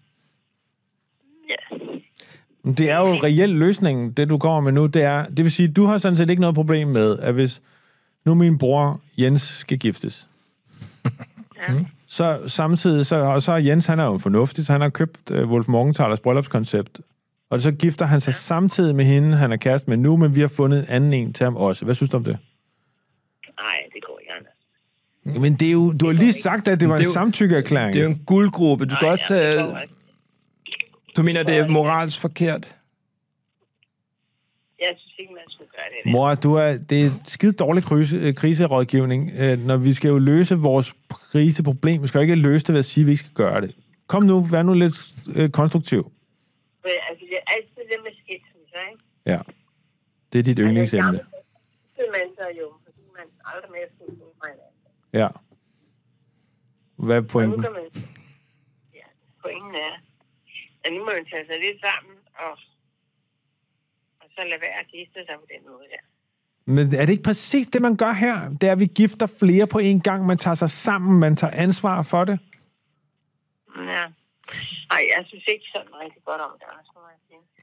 Ja. 2.66 2.72
Det 2.72 2.90
er 2.90 2.98
jo 2.98 3.06
reelt 3.24 3.56
løsningen, 3.56 4.12
det 4.12 4.30
du 4.30 4.38
kommer 4.38 4.62
med 4.62 4.72
nu. 4.72 4.86
Det, 4.86 5.04
er, 5.04 5.26
det 5.26 5.38
vil 5.40 5.52
sige, 5.52 5.68
du 5.68 5.86
har 5.86 5.98
sådan 5.98 6.18
set 6.18 6.30
ikke 6.30 6.42
noget 6.42 6.56
problem 6.56 6.88
med, 6.88 7.20
at 7.20 7.34
hvis 7.34 7.62
nu 8.26 8.34
min 8.34 8.58
bror 8.58 9.02
Jens 9.18 9.42
skal 9.42 9.78
giftes, 9.80 10.28
ja. 11.70 11.74
så 12.08 12.40
samtidig, 12.48 13.06
så, 13.06 13.16
og 13.16 13.42
så 13.42 13.52
er 13.52 13.58
Jens, 13.58 13.86
han 13.86 14.00
er 14.00 14.04
jo 14.06 14.18
fornuftig, 14.18 14.66
så 14.66 14.72
han 14.72 14.82
har 14.82 14.90
købt 14.90 15.32
uh, 15.32 15.50
Wolf 15.52 15.68
Morgenthalers 15.68 16.20
bryllupskoncept. 16.20 17.00
Og 17.50 17.62
så 17.62 17.72
gifter 17.72 18.06
han 18.06 18.22
sig 18.22 18.34
samtidig 18.34 18.96
med 18.96 19.06
hende, 19.06 19.38
han 19.38 19.52
er 19.52 19.58
kæreste 19.58 19.90
med 19.90 19.98
nu, 19.98 20.18
men 20.18 20.36
vi 20.36 20.42
har 20.42 20.48
fundet 20.48 20.80
en 20.80 20.86
anden 20.90 21.14
en 21.14 21.34
til 21.34 21.44
ham 21.44 21.56
også. 21.56 21.86
Hvad 21.86 21.96
synes 21.96 22.10
du 22.10 22.18
om 22.18 22.24
det? 22.24 22.38
Nej, 23.60 23.76
det 23.94 24.04
går 24.08 24.20
ikke, 24.22 24.32
Anders. 24.34 25.42
Men 25.42 25.54
det 25.56 25.68
er 25.68 25.72
jo, 25.72 25.92
du 25.92 26.06
har 26.06 26.14
lige 26.14 26.34
sagt, 26.34 26.68
at 26.68 26.80
det 26.82 26.90
var 26.90 26.96
Det 26.98 27.04
en 27.04 27.08
jo- 27.08 27.14
samtykkeerklæring. 27.14 27.94
Det 27.94 28.00
er 28.00 28.04
jo 28.04 28.10
en 28.10 28.22
guldgruppe. 28.26 28.86
Du 28.86 28.96
kan 28.96 29.06
Nej, 29.06 29.12
også 29.12 29.34
ja, 29.36 29.52
det 29.52 29.60
går 29.60 29.74
tage... 29.76 29.88
Du 31.18 31.24
mener, 31.24 31.44
det 31.44 31.58
er 31.58 31.68
moralsk 31.68 32.22
forkert? 32.22 32.76
Jeg 34.80 34.94
synes 34.98 35.14
ikke, 35.20 35.34
man 35.34 35.44
skulle 35.48 35.70
gøre 35.70 35.86
det. 35.90 36.06
der. 36.06 36.12
Mor, 36.12 36.36
du 36.36 36.54
er, 36.56 36.78
det 36.90 37.06
er 37.06 37.10
skide 37.28 37.52
dårlig 37.54 37.84
krise, 37.84 38.16
øh, 38.18 38.36
kriserådgivning, 38.36 39.32
øh, 39.40 39.60
når 39.66 39.78
vi 39.78 39.94
skal 39.94 40.08
jo 40.10 40.18
løse 40.18 40.56
vores 40.56 40.96
kriseproblem. 41.10 42.02
Vi 42.04 42.08
skal 42.08 42.18
jo 42.20 42.22
ikke 42.22 42.36
løse 42.36 42.66
det 42.66 42.74
ved 42.74 42.80
at 42.80 42.86
sige, 42.86 43.02
at 43.02 43.06
vi 43.06 43.12
ikke 43.12 43.24
skal 43.24 43.34
gøre 43.36 43.62
det. 43.62 43.76
Kom 44.08 44.24
nu, 44.24 44.40
vær 44.40 44.64
nu 44.64 44.74
lidt 44.74 44.96
øh, 45.36 45.50
konstruktiv. 45.50 46.12
Men, 46.84 46.92
altså, 47.10 47.26
det 47.30 47.38
er 47.38 47.52
altid 47.56 47.82
det 47.92 47.98
med 48.04 48.12
skilsmisser, 48.24 48.80
ikke? 48.92 49.04
Ja. 49.26 49.40
Det 50.34 50.40
er 50.40 50.44
dit 50.44 50.58
yndlingsemne. 50.60 51.08
Altså, 51.10 51.26
Det 51.98 52.06
man 52.12 52.28
så 52.38 52.46
jo, 52.60 52.68
fordi 52.84 53.02
man 53.18 53.26
aldrig 53.46 53.72
mere 53.72 53.88
skulle 53.96 54.12
finde 54.12 54.34
fra 54.40 54.48
hinanden. 54.48 54.76
Ja. 55.14 55.28
Hvad 57.06 57.18
er 57.18 57.22
pointen? 57.22 57.66
Ja, 58.94 59.08
pointen 59.44 59.76
er, 59.76 59.94
at 60.84 60.94
nu 60.94 61.00
må 61.00 61.12
man 61.18 61.26
tage 61.32 61.46
sig 61.50 61.58
lidt 61.66 61.80
sammen, 61.88 62.16
og, 62.44 62.52
og 64.22 64.28
så 64.36 64.42
lade 64.50 64.62
være 64.62 64.78
at 64.82 64.88
gifte 64.94 65.20
sig 65.28 65.36
på 65.42 65.48
den 65.54 65.62
måde 65.70 65.86
der. 65.94 66.04
Men 66.66 66.96
er 66.96 67.06
det 67.06 67.14
ikke 67.14 67.24
præcis 67.24 67.68
det, 67.68 67.82
man 67.82 67.96
gør 67.98 68.14
her? 68.14 68.50
Det 68.50 68.68
er, 68.70 68.72
at 68.72 68.80
vi 68.80 68.86
gifter 68.86 69.28
flere 69.40 69.68
på 69.68 69.80
en 69.80 70.00
gang. 70.02 70.26
Man 70.26 70.38
tager 70.38 70.56
sig 70.56 70.70
sammen, 70.70 71.20
man 71.20 71.36
tager 71.36 71.54
ansvar 71.54 72.04
for 72.04 72.24
det. 72.26 72.40
Ja. 73.78 74.06
Nej, 74.92 75.02
jeg 75.18 75.24
synes 75.28 75.44
ikke 75.48 75.66
sådan 75.76 75.96
rigtig 76.04 76.22
godt 76.26 76.42
om 76.42 76.52
det. 76.60 76.68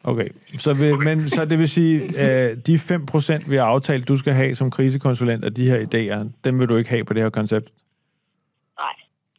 Okay, 0.05 0.29
så, 0.59 0.75
vil, 0.75 0.99
men, 0.99 1.29
så 1.29 1.45
det 1.45 1.59
vil 1.59 1.69
sige, 1.69 2.19
at 2.19 2.67
de 2.67 2.75
5%, 2.75 3.51
vi 3.51 3.57
har 3.57 3.65
aftalt, 3.65 4.09
du 4.09 4.17
skal 4.17 4.33
have 4.33 4.55
som 4.55 4.71
krisekonsulent 4.71 5.45
af 5.45 5.55
de 5.55 5.71
her 5.71 5.79
idéer, 5.79 6.29
dem 6.45 6.61
vil 6.61 6.69
du 6.69 6.77
ikke 6.77 6.91
have 6.91 7.05
på 7.05 7.15
det 7.15 7.23
her 7.23 7.31
koncept? 7.31 7.73
Nej, 8.79 8.95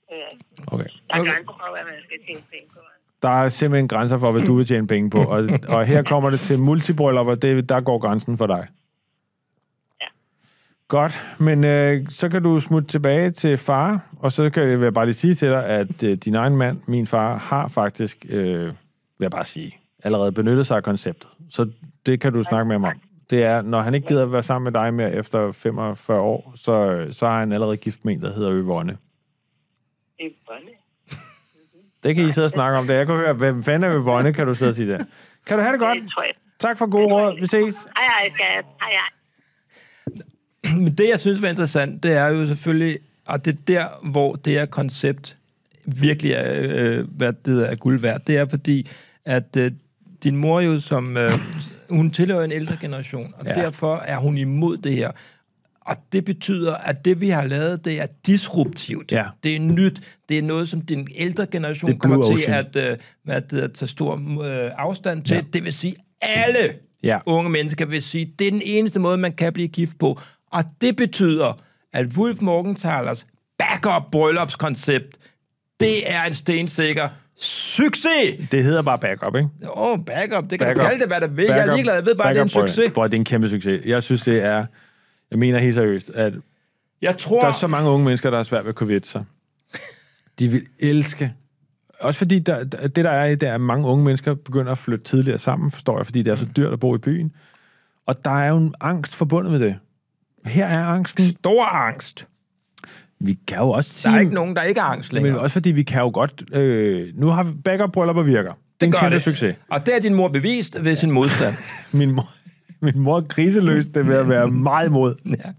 det 0.10 0.18
er 0.24 0.28
ikke. 0.32 0.46
Okay. 0.68 0.84
Der 0.84 1.16
er 1.16 1.20
Okay. 1.20 1.32
grænser 1.32 1.54
for, 1.60 1.72
hvad 1.76 1.84
man 1.84 1.94
skal 2.04 2.20
penge 2.52 2.70
på. 2.74 2.80
Der 3.22 3.30
er 3.30 3.50
simpelthen 3.50 3.88
grænser 3.88 4.18
for, 4.18 4.32
hvad 4.32 4.42
du 4.42 4.56
vil 4.56 4.66
tjene 4.66 4.88
penge 4.88 5.10
på. 5.10 5.24
Og, 5.24 5.50
og 5.68 5.86
her 5.86 6.04
kommer 6.04 6.30
det 6.30 6.40
til 6.40 6.60
multibryllupper, 6.60 7.36
det, 7.36 7.70
der 7.70 7.82
går 7.82 8.00
grænsen 8.00 8.38
for 8.38 8.48
dig. 8.48 8.68
Ja. 10.02 10.06
Godt, 10.88 11.20
men 11.40 11.64
øh, 11.64 12.10
så 12.10 12.30
kan 12.30 12.44
du 12.44 12.60
smutte 12.60 12.88
tilbage 12.88 13.30
til 13.30 13.58
far, 13.58 14.10
og 14.20 14.32
så 14.32 14.50
kan 14.50 14.82
jeg 14.82 14.94
bare 14.94 15.06
lige 15.06 15.16
sige 15.16 15.36
til 15.36 15.50
dig, 15.50 15.66
at 15.66 16.04
øh, 16.04 16.18
din 16.18 16.36
egen 16.36 16.58
mand, 16.58 16.82
min 16.88 17.08
far, 17.08 17.38
har 17.38 17.68
faktisk, 17.68 18.26
øh, 18.30 18.66
vil 18.66 18.74
jeg 19.20 19.32
bare 19.32 19.46
sige, 19.46 19.78
allerede 20.04 20.32
benyttet 20.32 20.68
sig 20.68 20.78
af 20.78 20.84
konceptet. 20.84 21.30
Så 21.50 21.72
det 22.06 22.22
kan 22.22 22.34
du 22.34 22.44
snakke 22.44 22.68
med 22.68 22.76
ham 22.76 22.84
om. 22.84 23.02
Det 23.30 23.44
er, 23.44 23.62
når 23.62 23.82
han 23.82 23.94
ikke 23.94 24.08
gider 24.08 24.24
at 24.24 24.32
være 24.32 24.44
sammen 24.44 24.64
med 24.64 24.82
dig 24.82 24.94
mere 24.94 25.14
efter 25.14 25.52
45 25.52 26.20
år, 26.20 26.54
så, 26.56 27.08
så 27.12 27.28
har 27.28 27.40
han 27.40 27.52
allerede 27.52 27.78
gift 27.78 28.06
med 28.06 28.14
en, 28.14 28.22
der 28.22 28.34
hedder 28.34 28.60
er 28.60 28.64
bonde. 28.64 28.98
Det 32.04 32.16
kan 32.16 32.30
I 32.30 32.32
sidde 32.32 32.46
og 32.46 32.52
snakke 32.52 32.80
om. 32.80 32.88
Det 32.88 32.94
jeg 32.94 33.08
kan 33.08 33.16
høre, 33.16 33.34
hvem 33.34 33.64
fanden 33.64 33.92
er 33.92 33.96
Yvonne, 33.96 34.34
kan 34.34 34.48
du 34.48 34.54
sidde 34.54 34.70
og 34.70 34.76
sige 34.76 34.92
der. 34.92 35.04
Kan 35.46 35.58
du 35.58 35.64
have 35.64 35.72
det 35.72 35.80
godt? 35.80 35.98
Det 36.02 36.10
tror 36.12 36.24
jeg. 36.24 36.34
Tak 36.60 36.78
for 36.78 36.90
god 36.90 37.12
råd. 37.12 37.40
Vi 37.40 37.46
ses. 37.46 37.52
Hej, 37.52 38.06
hej, 38.20 38.30
skat. 38.36 38.66
Hej, 38.82 38.92
hej. 38.92 40.74
Men 40.84 40.94
det, 40.94 41.10
jeg 41.10 41.20
synes 41.20 41.42
var 41.42 41.48
interessant, 41.48 42.04
det 42.04 42.12
er 42.12 42.28
jo 42.28 42.46
selvfølgelig, 42.46 43.00
og 43.26 43.46
det 43.46 43.54
er 43.54 43.58
der, 43.68 43.86
hvor 44.04 44.34
det 44.34 44.54
her 44.54 44.66
koncept 44.66 45.38
virkelig 45.86 46.32
er, 46.32 46.44
øh, 46.60 47.08
hvad 47.18 47.34
det 47.46 47.72
er 47.72 47.76
guld 47.76 48.00
værd. 48.00 48.22
Det 48.28 48.38
er 48.38 48.46
fordi, 48.50 48.90
at 49.26 49.58
øh, 49.58 49.72
din 50.24 50.36
mor 50.36 50.60
jo 50.60 50.80
som, 50.80 51.18
øh, 51.18 51.32
hun 51.90 52.12
tilhører 52.12 52.44
en 52.44 52.52
ældre 52.52 52.78
generation, 52.82 53.34
og 53.38 53.46
ja. 53.46 53.54
derfor 53.54 53.98
er 53.98 54.18
hun 54.18 54.38
imod 54.38 54.78
det 54.78 54.94
her. 54.94 55.12
Og 55.86 55.96
det 56.12 56.26
betyder, 56.26 56.74
at 56.76 57.06
det, 57.06 57.22
vi 57.22 57.30
har 57.30 57.46
lavet, 57.48 57.86
det 57.86 58.02
er 58.02 58.06
disruptivt. 58.26 59.12
Ja. 59.12 59.24
Det 59.44 59.56
er 59.56 59.60
nyt. 59.60 60.02
Det 60.30 60.38
er 60.38 60.42
noget, 60.44 60.70
som 60.70 60.82
den 60.82 61.08
ældre 61.16 61.46
generation 61.52 61.92
er 61.92 61.98
kommer 61.98 62.24
til 62.24 62.34
Ocean. 62.34 62.66
at, 62.66 62.76
øh, 62.76 63.42
det, 63.50 63.60
at 63.62 63.74
tage 63.74 63.88
stor 63.90 64.44
øh, 64.46 64.72
afstand 64.78 65.24
til. 65.24 65.36
Ja. 65.36 65.42
Det 65.54 65.64
vil 65.66 65.74
sige, 65.74 65.96
alle 66.22 66.74
Ja. 67.04 67.20
unge 67.26 67.50
mennesker 67.50 67.86
vil 67.86 68.04
sige, 68.04 68.34
det 68.40 68.48
er 68.48 68.52
den 68.52 68.62
eneste 68.66 69.00
måde, 69.00 69.18
man 69.18 69.32
kan 69.34 69.54
blive 69.54 69.68
gift 69.68 70.00
på. 70.00 70.20
Og 70.52 70.64
det 70.82 70.96
betyder, 70.96 71.62
at 71.94 72.06
Wolf 72.18 72.42
Morgenthalers 72.42 73.26
backup 73.60 74.04
bryllupskoncept, 74.12 75.18
det 75.80 76.12
er 76.12 76.24
en 76.24 76.34
stensikker 76.34 77.10
succes! 77.38 78.50
Det 78.52 78.64
hedder 78.64 78.82
bare 78.82 79.00
backup, 79.00 79.36
ikke? 79.36 79.50
Åh, 79.64 79.92
oh, 79.92 80.00
backup, 80.06 80.44
det 80.50 80.60
kan 80.60 80.68
Backup. 80.68 80.84
du 80.84 80.88
kalde 80.90 81.00
det, 81.00 81.08
hvad 81.08 81.22
du 81.22 81.34
vil. 81.36 81.46
Jeg 81.46 81.58
er 81.60 81.66
Backup- 81.66 81.74
ligeglad, 81.74 81.94
jeg 81.96 82.06
ved 82.06 82.16
bare, 82.16 82.34
det 82.34 82.40
er 82.40 82.44
en 82.44 82.50
backup, 82.54 82.70
succes. 82.70 82.92
Bror, 82.94 83.04
det 83.04 83.14
er 83.14 83.18
en 83.18 83.26
kæmpe 83.26 83.50
succes. 83.50 83.86
Jeg 83.86 84.04
synes, 84.04 84.22
det 84.22 84.44
er... 84.44 84.66
Jeg 85.32 85.40
mener 85.40 85.60
helt 85.60 85.76
seriøst, 85.76 86.10
at 86.10 86.34
Jeg 87.02 87.18
tror... 87.18 87.40
der 87.42 87.48
er 87.48 87.52
så 87.52 87.68
mange 87.68 87.90
unge 87.90 88.06
mennesker, 88.06 88.30
der 88.30 88.40
er 88.40 88.44
svært 88.44 88.64
ved 88.64 88.70
at 88.70 88.76
covid 88.76 89.02
sig. 89.04 89.24
De 90.40 90.48
vil 90.48 90.62
elske... 90.80 91.34
Også 92.00 92.18
fordi 92.18 92.40
der, 92.40 92.64
det, 92.64 92.96
der 92.96 93.10
er 93.10 93.36
det 93.36 93.50
er, 93.50 93.54
at 93.56 93.62
mange 93.62 93.88
unge 93.88 94.06
mennesker 94.06 94.34
begynder 94.34 94.72
at 94.72 94.78
flytte 94.78 95.06
tidligere 95.06 95.38
sammen, 95.38 95.72
forstår 95.72 95.98
jeg, 96.00 96.06
fordi 96.06 96.22
det 96.22 96.32
er 96.32 96.36
så 96.36 96.46
dyrt 96.58 96.74
at 96.74 96.80
bo 96.80 96.96
i 96.96 96.98
byen. 96.98 97.32
Og 98.06 98.26
der 98.26 98.32
er 98.32 98.50
jo 98.50 98.58
en 98.58 98.76
angst 98.82 99.16
forbundet 99.16 99.52
med 99.52 99.60
det. 99.60 99.76
Her 100.46 100.66
er 100.68 100.86
angsten. 100.86 101.26
Stor 101.26 101.66
angst. 101.66 102.28
Vi 103.20 103.38
kan 103.48 103.58
jo 103.58 103.70
også 103.70 103.90
Der 103.94 104.00
sige... 104.00 104.16
er 104.16 104.20
ikke 104.20 104.34
nogen, 104.34 104.56
der 104.56 104.62
ikke 104.64 104.80
er 104.80 104.84
angst 104.84 105.14
Men 105.14 105.24
længere. 105.24 105.42
også 105.42 105.54
fordi 105.54 105.72
vi 105.72 105.84
kan 105.84 106.02
jo 106.02 106.12
godt... 106.14 106.44
Øh, 106.56 107.08
nu 107.16 107.28
har 107.28 107.44
vi 107.44 107.52
backup 107.66 107.92
bryllupper 107.92 108.24
virker. 108.24 108.54
Det 108.54 108.58
er 108.82 108.86
en 108.86 108.92
kæmpe 108.92 109.16
det. 109.16 109.24
succes. 109.24 109.56
Og 109.70 109.86
det 109.86 109.96
er 109.96 110.00
din 110.00 110.14
mor 110.14 110.28
bevist 110.28 110.84
ved 110.84 110.96
sin 110.96 111.12
modstand. 111.12 111.56
Min 112.00 112.12
mor, 112.12 112.30
min 112.94 113.00
mor 113.00 113.18
er 113.18 113.22
kriseløs, 113.22 113.86
det 113.88 114.08
vil 114.08 114.16
jeg 114.16 114.30
være 114.30 114.48
meget 114.48 114.88
imod. 114.88 115.16
ja. 115.26 115.52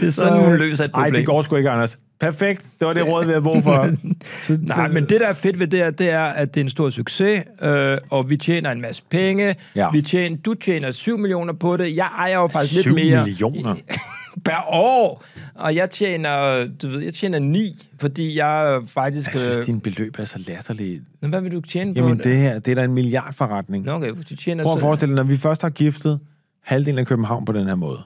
Det 0.00 0.06
er 0.06 0.10
sådan, 0.10 0.44
hun 0.44 0.56
løser 0.56 0.84
et 0.84 0.90
Nej, 0.92 1.02
problem. 1.02 1.14
det 1.14 1.26
går 1.26 1.42
sgu 1.42 1.56
ikke, 1.56 1.70
Anders. 1.70 1.98
Perfekt. 2.20 2.64
Det 2.80 2.86
var 2.88 2.92
det 2.92 3.08
råd, 3.08 3.24
vi 3.24 3.30
havde 3.30 3.42
brug 3.42 3.62
for. 3.62 3.90
Så, 4.42 4.58
Nej, 4.62 4.88
men 4.88 5.02
det, 5.08 5.20
der 5.20 5.28
er 5.28 5.32
fedt 5.32 5.58
ved 5.58 5.66
det 5.66 5.78
her, 5.78 5.90
det 5.90 6.10
er, 6.10 6.24
at 6.24 6.54
det 6.54 6.60
er 6.60 6.64
en 6.64 6.70
stor 6.70 6.90
succes, 6.90 7.42
øh, 7.62 7.98
og 8.10 8.30
vi 8.30 8.36
tjener 8.36 8.70
en 8.70 8.80
masse 8.80 9.02
penge. 9.10 9.54
Ja. 9.76 9.90
Vi 9.90 10.02
tjener, 10.02 10.36
du 10.36 10.54
tjener 10.54 10.92
7 10.92 11.18
millioner 11.18 11.52
på 11.52 11.76
det. 11.76 11.96
Jeg 11.96 12.08
ejer 12.18 12.34
jo 12.34 12.48
faktisk 12.48 12.84
lidt 12.84 12.94
mere. 12.94 13.24
millioner? 13.24 13.74
per 14.44 14.64
år. 14.74 15.24
Og 15.54 15.74
jeg 15.76 15.90
tjener, 15.90 16.66
du 16.82 16.88
ved, 16.88 17.00
jeg 17.02 17.14
tjener 17.14 17.38
9, 17.38 17.86
fordi 18.00 18.38
jeg 18.38 18.80
faktisk... 18.86 19.28
Jeg 19.34 19.40
synes, 19.40 19.56
Øh, 19.58 19.66
din 19.66 19.80
beløb 19.80 20.18
er 20.18 20.24
så 20.24 20.44
latterlige. 20.48 21.00
Nå, 21.22 21.28
hvad 21.28 21.40
vil 21.40 21.52
du 21.52 21.60
tjene 21.60 21.92
Jamen, 21.96 22.18
på 22.18 22.22
det 22.24 22.36
her, 22.36 22.58
det 22.58 22.70
er 22.70 22.74
da 22.74 22.84
en 22.84 22.94
milliardforretning. 22.94 23.84
Nå, 23.84 23.92
okay, 23.92 24.10
du 24.30 24.36
tjener 24.36 24.64
Prøv 24.64 24.72
at 24.72 24.78
så- 24.78 24.80
forestille 24.80 25.16
dig, 25.16 25.24
når 25.24 25.30
vi 25.30 25.36
først 25.36 25.62
har 25.62 25.70
giftet 25.70 26.20
halvdelen 26.64 26.98
af 26.98 27.06
København 27.06 27.44
på 27.44 27.52
den 27.52 27.66
her 27.66 27.74
måde, 27.74 27.98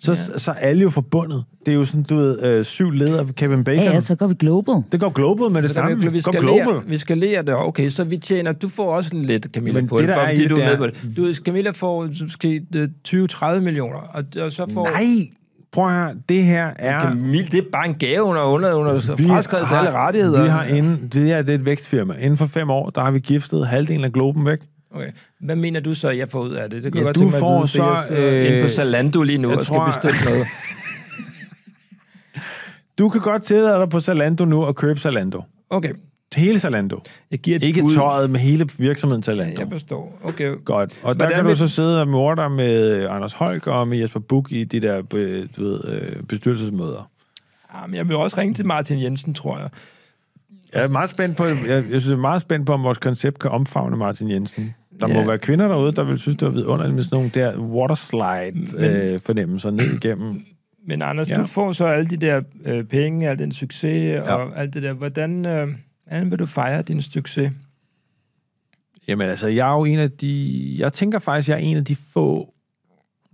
så, 0.00 0.12
ja. 0.12 0.38
så 0.38 0.50
er 0.50 0.54
alle 0.54 0.82
jo 0.82 0.90
forbundet. 0.90 1.44
Det 1.66 1.72
er 1.72 1.76
jo 1.76 1.84
sådan, 1.84 2.02
du 2.02 2.14
ved, 2.16 2.42
øh, 2.44 2.64
syv 2.64 2.90
ledere 2.90 3.20
af 3.20 3.34
Kevin 3.34 3.64
Bacon. 3.64 3.84
Ja, 3.84 3.92
ja, 3.92 4.00
så 4.00 4.14
går 4.14 4.26
vi 4.26 4.34
global. 4.34 4.74
Det 4.92 5.00
går 5.00 5.10
global 5.10 5.50
med 5.50 5.62
det 5.62 5.70
Så 5.70 5.74
samme. 5.74 6.00
vi, 6.00 6.08
vi, 6.08 6.16
Det 6.16 6.24
går 6.24 6.32
skalerer, 6.32 6.64
global. 6.64 6.90
vi 6.90 6.98
skalerer 6.98 7.42
det. 7.42 7.54
Okay, 7.56 7.90
så 7.90 8.04
vi 8.04 8.16
tjener... 8.16 8.52
Du 8.52 8.68
får 8.68 8.94
også 8.96 9.10
lidt, 9.14 9.46
Camilla, 9.54 9.80
Men 9.80 9.88
på 9.88 9.98
det, 9.98 10.08
det, 10.08 10.16
der 10.16 10.22
er 10.22 10.28
fordi 10.34 10.46
du 10.48 10.54
det 10.56 10.64
er 10.64 10.68
med 10.70 10.76
på 10.78 10.86
det. 10.86 11.16
Du, 11.16 11.34
Camilla 11.44 11.70
får 11.70 12.08
måske 12.22 12.62
øh, 12.74 12.88
20-30 13.08 13.60
millioner, 13.60 13.98
og, 13.98 14.24
og 14.40 14.52
så 14.52 14.66
får... 14.72 14.90
Nej, 14.90 15.28
prøv 15.74 15.90
her. 15.90 16.14
Det 16.28 16.44
her 16.44 16.70
er... 16.76 17.00
Camille, 17.00 17.44
det 17.44 17.58
er 17.58 17.62
bare 17.72 17.86
en 17.86 17.94
gave 17.94 18.22
under, 18.22 18.42
under, 18.42 18.72
under 18.72 19.00
fraskrevet 19.00 19.66
alle 19.72 19.92
rettigheder. 19.92 20.42
Vi 20.42 20.48
har 20.48 20.64
inden, 20.64 21.08
det 21.14 21.26
her 21.26 21.42
det 21.42 21.50
er 21.50 21.54
et 21.58 21.66
vækstfirma. 21.66 22.14
Inden 22.14 22.36
for 22.36 22.46
fem 22.46 22.70
år, 22.70 22.90
der 22.90 23.00
har 23.00 23.10
vi 23.10 23.18
giftet 23.18 23.66
halvdelen 23.66 24.04
af 24.04 24.12
globen 24.12 24.46
væk. 24.46 24.58
Okay. 24.94 25.10
Hvad 25.40 25.56
mener 25.56 25.80
du 25.80 25.94
så, 25.94 26.10
jeg 26.10 26.30
får 26.30 26.40
ud 26.40 26.52
af 26.52 26.70
det? 26.70 26.82
Det 26.82 26.92
kan 26.92 27.00
Ja, 27.00 27.04
godt 27.06 27.16
du 27.16 27.20
tænke 27.20 27.30
mig 27.32 27.36
at 27.36 27.40
får 27.40 27.58
vide, 27.60 27.68
så, 27.68 27.96
øh, 28.22 28.46
inde 28.46 28.62
på 28.62 28.68
Zalando 28.68 29.22
lige 29.22 29.38
nu 29.38 29.48
jeg 29.48 29.58
og 29.58 29.64
skal 29.64 29.76
tror- 29.76 29.86
bestille 29.86 30.16
noget. 30.24 30.46
Du 32.98 33.08
kan 33.08 33.20
godt 33.20 33.42
tillade 33.42 33.78
dig 33.80 33.88
på 33.88 34.00
Zalando 34.00 34.44
nu 34.44 34.64
og 34.64 34.76
købe 34.76 35.00
Zalando. 35.00 35.42
Okay, 35.70 35.92
Hele 36.34 36.58
Zalando. 36.58 37.00
jeg 37.30 37.38
giver 37.38 37.58
Ikke 37.62 37.80
bud. 37.80 37.94
tøjet 37.94 38.30
med 38.30 38.40
hele 38.40 38.68
virksomheden 38.78 39.20
Ja, 39.20 39.24
Zalando. 39.24 39.60
jeg 39.62 39.68
forstår. 39.70 40.18
Okay. 40.24 40.54
Godt. 40.64 40.92
Og 41.02 41.14
der 41.14 41.14
Hvordan 41.14 41.34
kan 41.34 41.44
du 41.44 41.48
vil- 41.48 41.56
så 41.56 41.66
sidde 41.68 42.00
og 42.00 42.08
morde 42.08 42.50
med 42.50 43.06
Anders 43.10 43.32
Holk 43.32 43.66
og 43.66 43.88
med 43.88 43.98
Jesper 43.98 44.20
Buch 44.20 44.52
i 44.52 44.64
de 44.64 44.80
der 44.80 45.02
øh, 45.14 45.46
du 45.56 45.62
ved, 45.62 45.80
øh, 45.88 46.22
bestyrelsesmøder. 46.22 47.10
Ja, 47.74 47.86
men 47.86 47.94
jeg 47.96 48.08
vil 48.08 48.16
også 48.16 48.38
ringe 48.38 48.54
til 48.54 48.66
Martin 48.66 49.02
Jensen, 49.02 49.34
tror 49.34 49.58
jeg. 49.58 49.68
Jeg 50.74 50.84
er 50.84 50.88
meget 50.88 51.10
spændt 51.10 51.36
på, 51.36 51.44
jeg, 51.44 51.58
jeg 51.68 51.82
synes, 51.88 52.06
jeg 52.06 52.12
er 52.12 52.16
meget 52.16 52.40
spændt 52.42 52.66
på, 52.66 52.72
om 52.72 52.82
vores 52.82 52.98
koncept 52.98 53.38
kan 53.38 53.50
omfavne 53.50 53.96
Martin 53.96 54.30
Jensen. 54.30 54.74
Der 55.00 55.08
Ja. 55.08 55.14
må 55.14 55.26
være 55.26 55.38
kvinder 55.38 55.68
derude, 55.68 55.92
der 55.92 56.04
vil 56.04 56.18
synes, 56.18 56.36
det 56.36 56.46
var 56.48 56.52
vidunderligt 56.54 56.94
med 56.94 57.02
sådan 57.02 57.16
nogle 57.16 57.30
der 57.34 57.58
waterslide 57.58 59.20
øh, 59.68 59.72
ned 59.72 59.94
igennem. 60.04 60.44
Men 60.88 61.02
Anders, 61.02 61.28
Ja. 61.28 61.34
ja. 61.34 61.40
du 61.40 61.46
får 61.46 61.72
så 61.72 61.84
alle 61.84 62.06
de 62.10 62.16
der 62.16 62.40
øh, 62.64 62.84
penge, 62.84 63.28
al 63.28 63.38
den 63.38 63.52
succes 63.52 64.02
ja. 64.12 64.34
og 64.34 64.60
alt 64.60 64.74
det 64.74 64.82
der. 64.82 64.92
Hvordan, 64.92 65.46
øh, 65.46 65.68
hvordan 66.06 66.30
vil 66.30 66.38
du 66.38 66.46
fejre 66.46 66.82
din 66.82 67.02
succes? 67.02 67.52
Jamen 69.08 69.28
altså, 69.28 69.48
jeg 69.48 69.68
er 69.68 69.74
jo 69.74 69.84
en 69.84 69.98
af 69.98 70.10
de... 70.10 70.74
Jeg 70.78 70.92
tænker 70.92 71.18
faktisk, 71.18 71.48
jeg 71.48 71.54
er 71.54 71.58
en 71.58 71.76
af 71.76 71.84
de 71.84 71.96
få... 71.96 72.54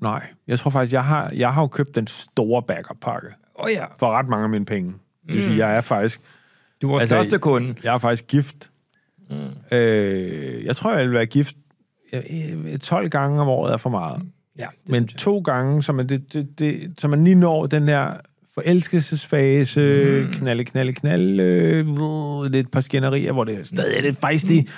Nej, 0.01 0.27
jeg 0.47 0.59
tror 0.59 0.71
faktisk, 0.71 0.93
jeg 0.93 1.05
har, 1.05 1.31
jeg 1.35 1.55
har 1.55 1.63
jo 1.63 1.67
købt 1.67 1.95
den 1.95 2.07
store 2.07 2.63
backup-pakke 2.63 3.29
Åh 3.59 3.65
oh, 3.65 3.73
ja, 3.73 3.85
for 3.99 4.11
ret 4.11 4.29
mange 4.29 4.45
af 4.45 4.51
mine 4.51 4.65
penge. 4.65 4.95
Det 5.27 5.35
vil 5.35 5.45
sige, 5.45 5.67
jeg 5.67 5.77
er 5.77 5.81
faktisk... 5.81 6.21
du 6.83 6.87
er 6.87 6.91
vores 6.91 7.03
Altså, 7.03 7.21
største 7.21 7.39
kunde. 7.39 7.75
Jeg 7.83 7.95
er 7.95 7.99
faktisk 7.99 8.27
gift. 8.27 8.71
Mm. 9.31 9.77
Øh, 9.77 10.65
jeg 10.65 10.77
tror, 10.77 10.95
jeg 10.95 11.05
vil 11.05 11.13
være 11.13 11.27
gift 11.27 11.57
øh, 12.13 12.79
12 12.79 13.09
gange 13.09 13.41
om 13.41 13.49
året 13.49 13.73
er 13.73 13.77
for 13.77 13.91
meget. 13.91 14.23
Ja, 14.59 14.67
det 14.83 14.93
Men 14.93 15.07
to 15.07 15.39
gange, 15.39 15.83
så 15.83 15.93
man, 15.93 16.09
det, 16.09 16.33
det, 16.33 16.59
det, 16.59 16.95
så 16.99 17.09
man 17.09 17.25
lige 17.25 17.35
når 17.35 17.67
den 17.67 17.89
der 17.89 18.15
forelskelsesfase, 18.55 19.81
mm. 20.27 20.33
knalle, 20.33 20.65
knalle, 20.65 20.93
knalle, 20.93 21.43
øh, 21.43 21.87
lidt 22.53 22.71
par 22.71 22.81
skænderier, 22.81 23.33
hvor 23.33 23.45
det 23.45 23.55
er 23.61 23.65
stadig 23.65 23.97
er 23.99 24.03
lidt 24.03 24.17
fejstigt. 24.21 24.71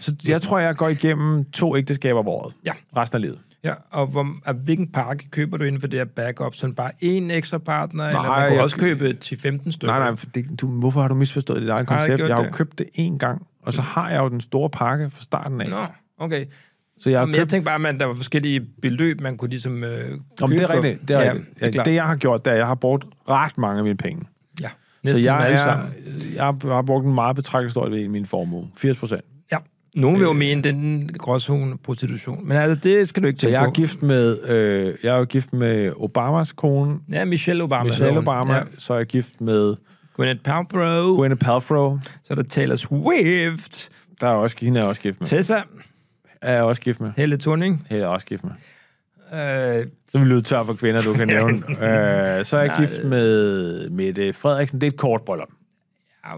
så 0.00 0.14
jeg 0.28 0.42
tror, 0.42 0.58
jeg 0.58 0.76
går 0.76 0.88
igennem 0.88 1.44
to 1.44 1.76
ægteskaber 1.76 2.18
om 2.20 2.28
året. 2.28 2.54
Ja. 2.66 2.72
Resten 2.96 3.16
af 3.16 3.20
livet. 3.22 3.38
Ja, 3.64 3.74
og 3.90 4.06
hvor, 4.06 4.26
af 4.46 4.54
hvilken 4.54 4.86
pakke 4.92 5.30
køber 5.30 5.56
du 5.56 5.64
inden 5.64 5.80
for 5.80 5.88
det 5.88 5.98
her 6.00 6.04
backup? 6.04 6.54
Sådan 6.54 6.74
bare 6.74 6.90
én 7.04 7.32
ekstra 7.32 7.58
partner, 7.58 8.04
eller 8.08 8.22
man 8.22 8.30
kunne 8.48 8.54
jeg- 8.54 8.62
også 8.62 8.76
købe 8.76 9.16
10-15 9.24 9.72
stykker? 9.72 9.94
Nej, 9.98 9.98
nej, 10.08 10.16
for 10.16 10.26
det, 10.26 10.60
du, 10.60 10.66
hvorfor 10.80 11.00
har 11.00 11.08
du 11.08 11.14
misforstået 11.14 11.62
Har 11.70 11.76
jeg 11.76 11.86
koncept? 11.86 12.16
gjort 12.16 12.28
Jeg 12.28 12.36
har 12.36 12.42
jo 12.42 12.46
det? 12.46 12.54
købt 12.54 12.78
det 12.78 12.86
én 12.98 13.18
gang, 13.18 13.46
og 13.62 13.72
så 13.72 13.82
har 13.82 14.10
jeg 14.10 14.18
jo 14.20 14.28
den 14.28 14.40
store 14.40 14.70
pakke 14.70 15.10
fra 15.10 15.22
starten 15.22 15.60
af. 15.60 15.68
Nå, 15.70 15.76
okay. 16.18 16.44
Så 16.98 17.10
jeg 17.10 17.20
Jamen, 17.20 17.34
jeg 17.34 17.40
købt 17.40 17.50
tænkte 17.50 17.64
bare, 17.64 17.88
at 17.88 18.00
der 18.00 18.06
var 18.06 18.14
forskellige 18.14 18.60
beløb, 18.82 19.20
man 19.20 19.36
kunne 19.36 19.50
ligesom 19.50 19.84
øh, 19.84 20.00
købe 20.08 20.20
Om 20.42 20.50
det 20.50 20.60
er 20.60 20.70
rigtigt. 20.74 21.08
Det, 21.08 21.16
er 21.16 21.22
ja, 21.22 21.32
rigtigt. 21.32 21.60
det 21.74 21.76
er 21.76 21.82
det, 21.84 21.94
jeg 21.94 22.04
har 22.04 22.16
gjort, 22.16 22.44
det 22.44 22.50
er, 22.50 22.54
at 22.54 22.58
jeg 22.58 22.66
har 22.66 22.74
brugt 22.74 23.04
ret 23.28 23.58
mange 23.58 23.78
af 23.78 23.84
mine 23.84 23.96
penge. 23.96 24.22
ja, 24.60 24.68
Så 25.06 25.16
jeg, 25.20 25.52
er, 25.52 25.56
sammen. 25.56 25.88
jeg 26.34 26.44
har- 26.44 26.82
brugt 26.82 27.06
en 27.06 27.14
meget 27.14 27.36
betragtelig 27.36 27.84
del 27.92 28.04
af 28.04 28.10
min 28.10 28.26
formue. 28.26 28.68
80 28.76 28.96
procent. 28.96 29.20
Ja. 29.52 29.56
Nogle 29.94 30.16
Øh. 30.16 30.20
vil 30.20 30.26
jo 30.26 30.32
mene, 30.32 30.62
den 30.62 31.10
gråzone 31.18 31.78
prostitution. 31.78 32.48
Men 32.48 32.56
altså, 32.56 32.74
det 32.88 33.08
skal 33.08 33.22
du 33.22 33.28
ikke 33.28 33.38
Så 33.38 33.46
tænke 33.46 33.52
jeg 33.58 33.62
er 33.62 33.68
på. 33.68 33.72
gift 33.72 34.02
med, 34.02 34.48
øh, 34.48 34.94
jeg 35.02 35.14
er 35.14 35.18
jo 35.18 35.24
gift 35.24 35.52
med 35.52 35.92
Obamas 35.96 36.52
kone, 36.52 36.98
Ja, 37.12 37.24
Michelle 37.24 37.62
Obama. 37.64 37.84
Michelle. 37.84 38.18
Obama. 38.18 38.54
Ja. 38.54 38.62
Så 38.78 38.92
er 38.94 38.98
jeg 38.98 39.06
gift 39.06 39.40
med 39.40 39.74
Gwyneth 40.16 40.40
Paltrow. 40.42 41.16
Gwyneth 41.16 41.40
Paltrow. 41.44 41.98
Så 42.24 42.26
er 42.30 42.34
der 42.34 42.42
Taylor 42.42 42.76
Swift. 42.76 43.88
Der 44.20 44.26
er 44.26 44.32
også, 44.32 44.56
hende 44.60 44.78
er 44.80 44.82
jeg 44.84 44.88
også 44.88 45.00
gift 45.00 45.20
med. 45.20 45.26
Tessa. 45.26 45.56
Er 46.44 46.62
også 46.62 46.82
gift 46.82 47.00
med. 47.00 47.12
Helle 47.16 47.36
Thorning. 47.38 47.86
Hende 47.90 48.02
er 48.02 48.06
også 48.08 48.26
gift 48.26 48.44
med. 48.44 48.52
Øh, 49.32 49.86
Så 50.12 50.18
vil 50.18 50.28
vi 50.28 50.32
lyde 50.32 50.42
tør 50.42 50.64
for 50.64 50.74
kvinder, 50.74 51.02
du 51.02 51.12
kan 51.14 51.28
nævne. 51.36 51.56
øh, 51.56 52.44
så 52.44 52.56
er 52.56 52.60
jeg 52.60 52.66
Nej, 52.68 52.80
gift 52.80 53.04
med 53.04 53.90
Mette 53.90 54.32
Frederiksen. 54.32 54.80
Det 54.80 54.86
er 54.86 54.90
et 54.90 54.96
kort 54.98 55.22
bryllup. 55.22 55.48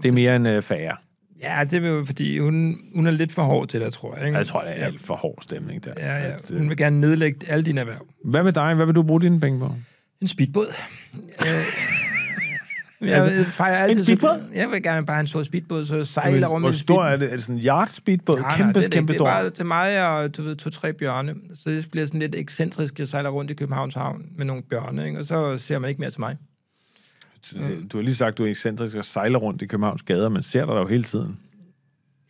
Det 0.03 0.09
er 0.09 0.13
mere 0.13 0.35
en 0.35 0.45
øh, 0.45 0.61
færre. 0.61 0.95
ja, 1.43 1.63
det 1.71 1.83
er 1.85 1.87
jo, 1.89 2.03
fordi 2.05 2.39
hun, 2.39 2.77
hun 2.95 3.07
er 3.07 3.11
lidt 3.11 3.31
for 3.33 3.43
hård 3.43 3.67
til 3.67 3.81
det, 3.81 3.93
tror 3.93 4.15
jeg. 4.17 4.25
Ikke? 4.25 4.37
Jeg 4.37 4.47
tror, 4.47 4.61
det 4.61 4.69
er 4.81 4.85
alt 4.85 5.01
for 5.01 5.15
hård 5.15 5.37
stemning 5.41 5.85
der. 5.85 5.93
Ja, 5.97 6.15
ja. 6.17 6.19
At, 6.33 6.51
øh, 6.51 6.57
Hun 6.57 6.69
vil 6.69 6.77
gerne 6.77 7.01
nedlægge 7.01 7.39
alle 7.51 7.65
dine 7.65 7.81
erhverv. 7.81 8.05
Hvad 8.25 8.43
med 8.43 8.53
dig? 8.53 8.75
Hvad 8.75 8.85
vil 8.85 8.95
du 8.95 9.03
bruge 9.03 9.21
dine 9.21 9.39
penge 9.39 9.59
på? 9.59 9.71
En 10.21 10.27
speedbåd. 10.27 10.67
Jeg 13.01 13.25
Altså, 13.25 13.51
fejrer 13.51 13.77
altid... 13.77 13.99
en 13.99 14.05
speedbåd? 14.05 14.43
Jeg 14.55 14.69
vil 14.71 14.83
gerne 14.83 15.05
bare 15.05 15.15
have 15.15 15.21
en 15.21 15.27
stor 15.27 15.43
speedbåd, 15.43 15.85
så 15.85 16.05
sejler 16.05 16.47
rundt 16.47 16.47
Hvor 16.47 16.59
med 16.59 16.67
en 16.67 16.73
stor 16.73 17.05
er 17.05 17.17
det? 17.17 17.27
Er 17.27 17.35
det 17.35 17.43
sådan 17.43 17.55
en 17.55 17.65
yacht 17.65 17.93
speedbåd? 17.93 18.35
Nej, 18.35 18.43
nej, 18.49 18.57
Kæmpe, 18.57 18.73
det 18.73 18.77
er 18.77 18.81
det 18.89 18.93
kæmpe 18.93 19.13
ikke. 19.13 19.23
Det 19.23 19.27
er 19.27 19.31
bare 19.31 19.49
til 19.49 19.65
mig 19.65 20.07
og 20.07 20.37
du 20.37 20.43
ved, 20.43 20.55
to-tre 20.55 20.93
bjørne. 20.93 21.35
Så 21.53 21.69
det 21.69 21.87
bliver 21.91 22.05
sådan 22.05 22.19
lidt 22.19 22.35
ekscentrisk. 22.35 22.99
Jeg 22.99 23.07
sejler 23.07 23.29
rundt 23.29 23.51
i 23.51 23.53
Københavns 23.53 23.95
Havn 23.95 24.25
med 24.37 24.45
nogle 24.45 24.63
bjørne, 24.63 25.05
ikke? 25.07 25.19
og 25.19 25.25
så 25.25 25.57
ser 25.57 25.79
man 25.79 25.89
ikke 25.89 26.01
mere 26.01 26.11
til 26.11 26.19
mig. 26.19 26.37
Du 27.91 27.97
har 27.97 28.01
lige 28.01 28.15
sagt, 28.15 28.37
du 28.37 28.43
er 28.43 28.49
ekscentrisk 28.49 28.95
og 28.95 29.05
sejler 29.05 29.39
rundt 29.39 29.61
i 29.61 29.65
Københavns 29.65 30.03
gader, 30.03 30.29
men 30.29 30.43
ser 30.43 30.65
dig 30.65 30.75
der 30.75 30.81
jo 30.81 30.87
hele 30.87 31.03
tiden. 31.03 31.39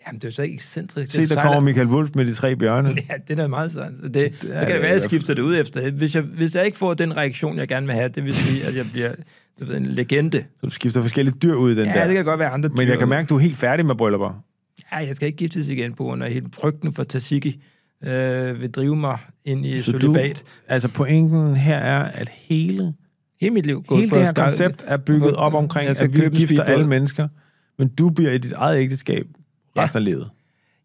Jamen, 0.08 0.20
det 0.22 0.28
er 0.28 0.32
så 0.32 0.42
ikke 0.42 0.54
ekscentrisk. 0.54 1.10
Se, 1.10 1.22
der 1.22 1.26
sejler- 1.28 1.42
kommer 1.42 1.60
Michael 1.60 1.88
Wolf 1.88 2.10
med 2.16 2.26
de 2.26 2.34
tre 2.34 2.56
bjørne. 2.56 2.90
Ja, 2.90 3.14
det 3.28 3.32
er 3.34 3.36
da 3.36 3.48
meget 3.48 3.72
sådan. 3.72 3.98
Det, 4.04 4.14
det, 4.14 4.14
det 4.14 4.40
kan 4.42 4.50
det 4.52 4.68
det 4.68 4.70
være, 4.82 4.88
at 4.88 4.94
jeg 4.94 5.02
skifter 5.02 5.34
det 5.34 5.42
ud 5.42 5.58
efter. 5.58 5.92
Hvis 5.92 6.16
jeg, 6.16 6.22
hvis 6.24 6.56
jeg 6.56 6.66
ikke 6.66 6.78
får 6.78 6.94
den 6.94 7.18
reaktion, 7.18 7.58
jeg 7.58 7.68
gerne 7.68 7.86
vil 7.88 7.96
have, 7.96 8.10
det 8.10 8.24
vil 8.26 8.34
sige, 8.34 8.66
at 8.68 8.76
jeg 8.76 8.86
bliver 8.94 9.12
du 9.60 9.66
ved, 9.66 9.78
en 9.78 9.86
legende. 9.86 10.38
Så 10.60 10.66
du 10.66 10.70
skifter 10.70 11.02
forskellige 11.02 11.36
dyr 11.44 11.54
ud 11.56 11.72
i 11.72 11.76
den 11.76 11.86
Ja, 11.86 11.94
der. 11.94 12.06
det 12.08 12.16
kan 12.16 12.26
godt 12.26 12.40
være 12.40 12.50
andre 12.50 12.70
Men 12.70 12.80
jeg 12.80 12.88
dyr. 12.88 13.00
kan 13.00 13.08
mærke, 13.10 13.24
at 13.26 13.30
du 13.30 13.36
er 13.36 13.40
helt 13.40 13.58
færdig 13.58 13.86
med 13.86 13.96
bryllupper. 13.96 14.44
Ja, 14.92 14.98
jeg 14.98 15.16
skal 15.16 15.26
ikke 15.26 15.38
giftes 15.38 15.68
igen 15.68 15.94
på 15.94 16.04
grund 16.04 16.24
af 16.24 16.32
hele 16.34 16.46
frygten 16.62 16.94
for 16.94 17.04
Tasiki 17.04 17.64
øh, 18.04 18.62
vil 18.62 18.72
drive 18.72 18.96
mig 18.96 19.18
ind 19.46 19.66
i 19.66 19.80
Så 19.80 19.92
du, 19.92 20.00
solibat. 20.00 20.44
altså 20.68 20.94
pointen 20.94 21.56
her 21.56 21.78
er, 21.78 22.04
at 22.04 22.30
hele, 22.34 22.94
Hele 23.42 23.54
mit 23.54 23.66
liv 23.66 23.84
hele 23.92 24.02
det 24.10 24.22
her 24.26 24.34
koncept 24.34 24.84
er 24.88 24.98
bygget 24.98 25.34
op 25.34 25.54
omkring, 25.54 25.90
at 25.90 26.14
vi 26.14 26.30
gifter 26.30 26.64
alle 26.64 26.88
mennesker, 26.88 27.28
men 27.80 27.88
du 27.88 28.10
bliver 28.10 28.32
i 28.32 28.38
dit 28.38 28.52
eget 28.54 28.80
ægteskab 28.80 29.26
Ja. 29.78 29.84
resten 29.84 29.98
af 29.98 30.04
livet. 30.06 30.30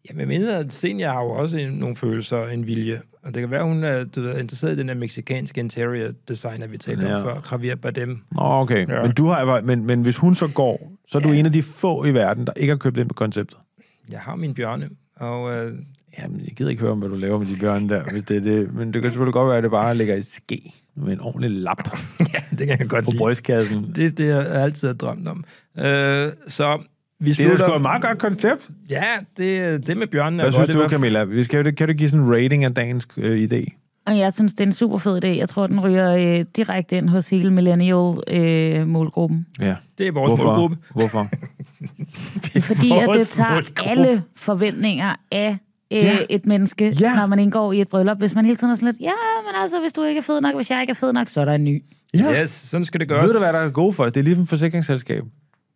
Ja, 0.09 0.13
men 0.15 0.27
mindre, 0.27 0.57
at 0.57 0.73
Senior 0.73 1.09
har 1.11 1.23
jo 1.23 1.29
også 1.29 1.57
en, 1.57 1.71
nogle 1.73 1.95
følelser 1.95 2.37
og 2.37 2.53
en 2.53 2.67
vilje. 2.67 3.01
Og 3.23 3.33
det 3.33 3.41
kan 3.41 3.51
være, 3.51 3.63
hun 3.63 3.83
er, 3.83 4.03
du 4.03 4.21
ved, 4.21 4.39
interesseret 4.39 4.73
i 4.73 4.77
den 4.77 4.87
der 4.87 4.93
meksikanske 4.95 5.59
interior 5.59 6.11
designer, 6.27 6.67
vi 6.67 6.77
talte 6.77 7.07
Ja. 7.07 7.15
om 7.15 7.23
før, 7.23 7.41
Javier 7.51 7.75
Bardem. 7.75 8.09
Nå, 8.31 8.41
okay. 8.41 8.87
Ja. 8.89 9.01
Men, 9.01 9.11
du 9.13 9.25
har, 9.25 9.61
men, 9.61 9.85
men 9.85 10.01
hvis 10.01 10.17
hun 10.17 10.35
så 10.35 10.47
går, 10.47 10.91
så 11.07 11.17
er 11.17 11.21
du 11.21 11.29
Ja. 11.29 11.35
en 11.39 11.45
af 11.45 11.51
de 11.53 11.63
få 11.63 12.05
i 12.05 12.13
verden, 12.13 12.45
der 12.45 12.53
ikke 12.55 12.71
har 12.71 12.77
købt 12.77 12.97
ind 12.97 13.07
på 13.09 13.13
konceptet. 13.13 13.57
Jeg 14.11 14.19
har 14.19 14.35
min 14.35 14.53
bjørne, 14.53 14.89
og 15.15 15.55
øh, 15.57 15.73
Jamen, 16.19 16.39
jeg 16.39 16.51
gider 16.55 16.69
ikke 16.71 16.81
høre 16.81 16.91
om, 16.91 16.99
hvad 16.99 17.09
du 17.09 17.15
laver 17.15 17.39
med 17.39 17.47
de 17.47 17.59
bjørne 17.59 17.89
der, 17.89 18.03
hvis 18.11 18.23
det 18.23 18.37
er 18.37 18.41
det. 18.41 18.73
Men 18.73 18.93
det 18.93 19.01
kan 19.01 19.11
selvfølgelig 19.11 19.33
godt 19.33 19.47
være, 19.47 19.57
at 19.57 19.63
det 19.63 19.71
bare 19.71 19.95
ligger 19.95 20.15
i 20.15 20.23
ske 20.23 20.73
med 20.95 21.13
en 21.13 21.19
ordentlig 21.19 21.51
lap 21.51 21.77
ja, 22.33 22.39
det 22.57 22.67
kan 22.67 22.79
jeg 22.79 22.89
godt 22.89 23.05
på 23.05 23.11
lide. 23.11 23.17
brystkassen. 23.19 23.91
Det, 23.95 24.17
det 24.17 24.33
har 24.33 24.41
jeg 24.41 24.51
altid 24.51 24.87
har 24.87 24.93
drømt 24.95 25.27
om. 25.27 25.43
Øh, 25.77 26.31
så 26.47 26.79
vi 27.23 27.33
Det 27.33 27.39
er 27.53 27.57
sgu 27.57 27.75
et 27.75 27.81
meget 27.81 28.01
godt 28.01 28.17
koncept. 28.17 28.69
Ja, 28.89 29.03
det, 29.37 29.87
det 29.87 29.97
med 29.97 30.07
bjørnen 30.07 30.39
er 30.39 30.43
Hvad 30.43 30.51
synes 30.51 30.69
du. 30.69 30.87
Camilla? 30.89 31.23
Vi 31.23 31.43
skal, 31.43 31.65
jo- 31.65 31.71
kan 31.77 31.87
du 31.87 31.93
give 31.93 32.09
sådan 32.09 32.25
en 32.25 32.33
rating 32.33 32.63
af 32.63 32.73
dagens 32.73 33.07
øh, 33.17 33.43
idé? 33.51 33.79
Og 34.07 34.17
jeg 34.17 34.33
synes, 34.33 34.53
det 34.53 34.61
er 34.61 34.65
en 34.65 34.71
super 34.73 34.97
fed 34.97 35.23
idé. 35.25 35.27
Jeg 35.27 35.49
tror, 35.49 35.67
den 35.67 35.79
ryger 35.79 36.11
øh, 36.39 36.45
direkte 36.55 36.97
ind 36.97 37.09
hos 37.09 37.29
hele 37.29 37.51
millennial-målgruppen. 37.51 39.45
Ja. 39.59 39.75
Det 39.97 40.07
er 40.07 40.11
vores 40.11 40.29
Hvorfor? 40.29 40.45
målgruppe. 40.45 40.77
Hvorfor? 40.95 41.27
Fordi 42.69 42.91
at 42.91 43.09
det 43.15 43.27
tager 43.27 43.53
målgruppe. 43.53 43.89
alle 43.89 44.23
forventninger 44.35 45.15
af 45.31 45.57
øh, 45.93 45.97
Ja. 45.99 46.17
et 46.29 46.45
menneske, 46.45 46.97
Ja. 46.99 47.15
når 47.15 47.25
man 47.25 47.39
indgår 47.39 47.73
i 47.73 47.81
et 47.81 47.87
bryllup. 47.87 48.17
Hvis 48.17 48.35
man 48.35 48.45
hele 48.45 48.55
tiden 48.57 48.71
er 48.71 48.75
sådan 48.75 48.85
lidt, 48.85 49.01
ja, 49.01 49.11
men 49.45 49.61
altså, 49.61 49.79
hvis 49.79 49.93
du 49.93 50.03
ikke 50.03 50.19
er 50.19 50.23
fed 50.23 50.41
nok, 50.41 50.55
hvis 50.55 50.71
jeg 50.71 50.81
ikke 50.81 50.91
er 50.91 50.95
fed 50.95 51.13
nok, 51.13 51.27
så 51.27 51.41
er 51.41 51.45
der 51.45 51.53
en 51.53 51.63
ny. 51.63 51.83
Ja. 52.13 52.41
Yes, 52.41 52.49
sådan 52.51 52.85
skal 52.85 52.99
det 52.99 53.07
gøres. 53.09 53.23
Ved 53.23 53.33
du, 53.33 53.39
hvad 53.39 53.53
der 53.53 53.59
er 53.59 53.69
gode 53.69 53.93
for? 53.93 54.05
Det 54.05 54.17
er 54.17 54.23
ligesom 54.23 54.43
et 54.43 54.49
forsikringsselskab. 54.49 55.23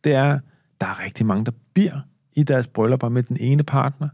Det 0.03 0.13
er, 0.13 0.39
der 0.81 0.87
er 0.87 1.03
rigtig 1.03 1.25
mange, 1.25 1.45
der 1.45 1.51
bliver 1.73 1.99
i 2.33 2.43
deres 2.43 2.67
bryllupper 2.67 3.09
med 3.09 3.23
den 3.23 3.37
ene 3.39 3.63
partner. 3.63 4.09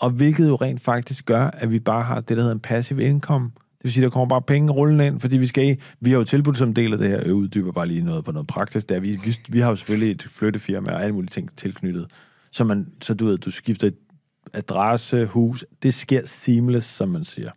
Og 0.00 0.10
hvilket 0.10 0.48
jo 0.48 0.54
rent 0.54 0.80
faktisk 0.80 1.26
gør, 1.26 1.46
at 1.46 1.70
vi 1.70 1.78
bare 1.78 2.02
har 2.02 2.20
det, 2.20 2.28
der 2.36 2.42
hedder 2.42 2.54
en 2.54 2.60
passive 2.60 3.02
income. 3.02 3.50
Det 3.54 3.84
vil 3.84 3.92
sige, 3.92 4.04
der 4.04 4.10
kommer 4.10 4.28
bare 4.28 4.42
penge 4.42 4.72
rullende 4.72 5.06
ind, 5.06 5.20
fordi 5.20 5.36
vi 5.36 5.46
skal 5.46 5.68
i, 5.68 5.76
vi 6.00 6.10
har 6.10 6.18
jo 6.18 6.24
tilbudt 6.24 6.58
som 6.58 6.74
del 6.74 6.92
af 6.92 6.98
det 6.98 7.08
her, 7.08 7.18
jeg 7.18 7.32
uddyber 7.32 7.72
bare 7.72 7.86
lige 7.86 8.02
noget 8.02 8.24
på 8.24 8.32
noget 8.32 8.46
praktisk, 8.46 8.88
der 8.88 9.00
vi, 9.00 9.20
vi, 9.24 9.36
vi 9.48 9.60
har 9.60 9.68
jo 9.68 9.76
selvfølgelig 9.76 10.10
et 10.10 10.22
flyttefirma 10.22 10.92
og 10.92 11.02
alle 11.02 11.14
mulige 11.14 11.30
ting 11.30 11.56
tilknyttet. 11.56 12.06
Så, 12.52 12.64
man, 12.64 12.86
så 13.02 13.14
du 13.14 13.24
ved, 13.24 13.38
du 13.38 13.50
skifter 13.50 13.90
adresse, 14.52 15.26
hus, 15.26 15.64
det 15.82 15.94
sker 15.94 16.26
seamless, 16.26 16.86
som 16.86 17.08
man 17.08 17.24
siger. 17.24 17.50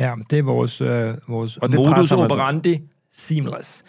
Ja, 0.00 0.14
det 0.30 0.38
er 0.38 0.42
vores, 0.42 0.80
øh, 0.80 1.14
vores 1.28 1.56
Og 1.56 1.68
det 1.68 1.80
modus 1.80 2.12
operandi. 2.12 2.80
Seamless. 3.12 3.84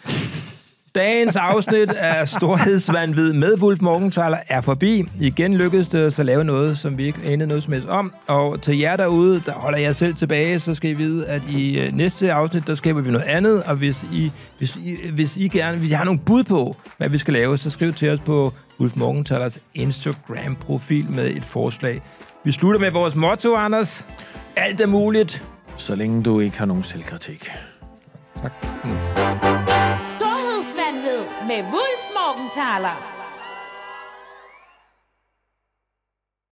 Dagens 0.94 1.36
afsnit 1.36 1.90
af 1.90 2.28
Storhedsvandvid 2.28 3.32
med 3.32 3.58
Wolf 3.58 3.80
Morgenthaler 3.80 4.38
er 4.48 4.60
forbi. 4.60 5.04
Igen 5.20 5.56
lykkedes 5.56 5.88
det 5.88 6.06
os 6.06 6.18
at 6.18 6.26
lave 6.26 6.44
noget, 6.44 6.78
som 6.78 6.98
vi 6.98 7.04
ikke 7.04 7.18
anede 7.24 7.48
noget 7.48 7.62
som 7.62 7.74
om. 7.88 8.14
Og 8.26 8.62
til 8.62 8.78
jer 8.78 8.96
derude, 8.96 9.42
der 9.46 9.52
holder 9.52 9.78
jeg 9.78 9.96
selv 9.96 10.14
tilbage, 10.14 10.60
så 10.60 10.74
skal 10.74 10.90
I 10.90 10.92
vide, 10.92 11.26
at 11.26 11.42
i 11.50 11.78
øh, 11.78 11.92
næste 11.92 12.32
afsnit, 12.32 12.66
der 12.66 12.74
skaber 12.74 13.00
vi 13.00 13.10
noget 13.10 13.26
andet. 13.26 13.62
Og 13.62 13.76
hvis 13.76 14.04
I, 14.12 14.32
hvis 14.58 14.76
I, 14.76 14.96
hvis 15.12 15.36
I 15.36 15.48
gerne 15.48 15.78
hvis 15.78 15.90
I 15.90 15.94
har 15.94 16.04
nogle 16.04 16.20
bud 16.20 16.44
på, 16.44 16.76
hvad 16.98 17.08
vi 17.08 17.18
skal 17.18 17.34
lave, 17.34 17.58
så 17.58 17.70
skriv 17.70 17.92
til 17.92 18.10
os 18.10 18.20
på 18.20 18.52
Wolf 18.80 18.96
Morgenthalers 18.96 19.58
Instagram-profil 19.74 21.10
med 21.10 21.30
et 21.30 21.44
forslag. 21.44 22.02
Vi 22.44 22.52
slutter 22.52 22.80
med 22.80 22.90
vores 22.90 23.14
motto, 23.14 23.54
Anders. 23.54 24.06
Alt 24.56 24.80
er 24.80 24.86
muligt. 24.86 25.42
Så 25.76 25.94
længe 25.94 26.22
du 26.22 26.40
ikke 26.40 26.58
har 26.58 26.66
nogen 26.66 26.82
selvkritik. 26.82 27.50
Tak. 28.42 28.52
Storhedsvandved 28.84 29.53
med 31.54 31.64
Wulfs. 31.64 33.23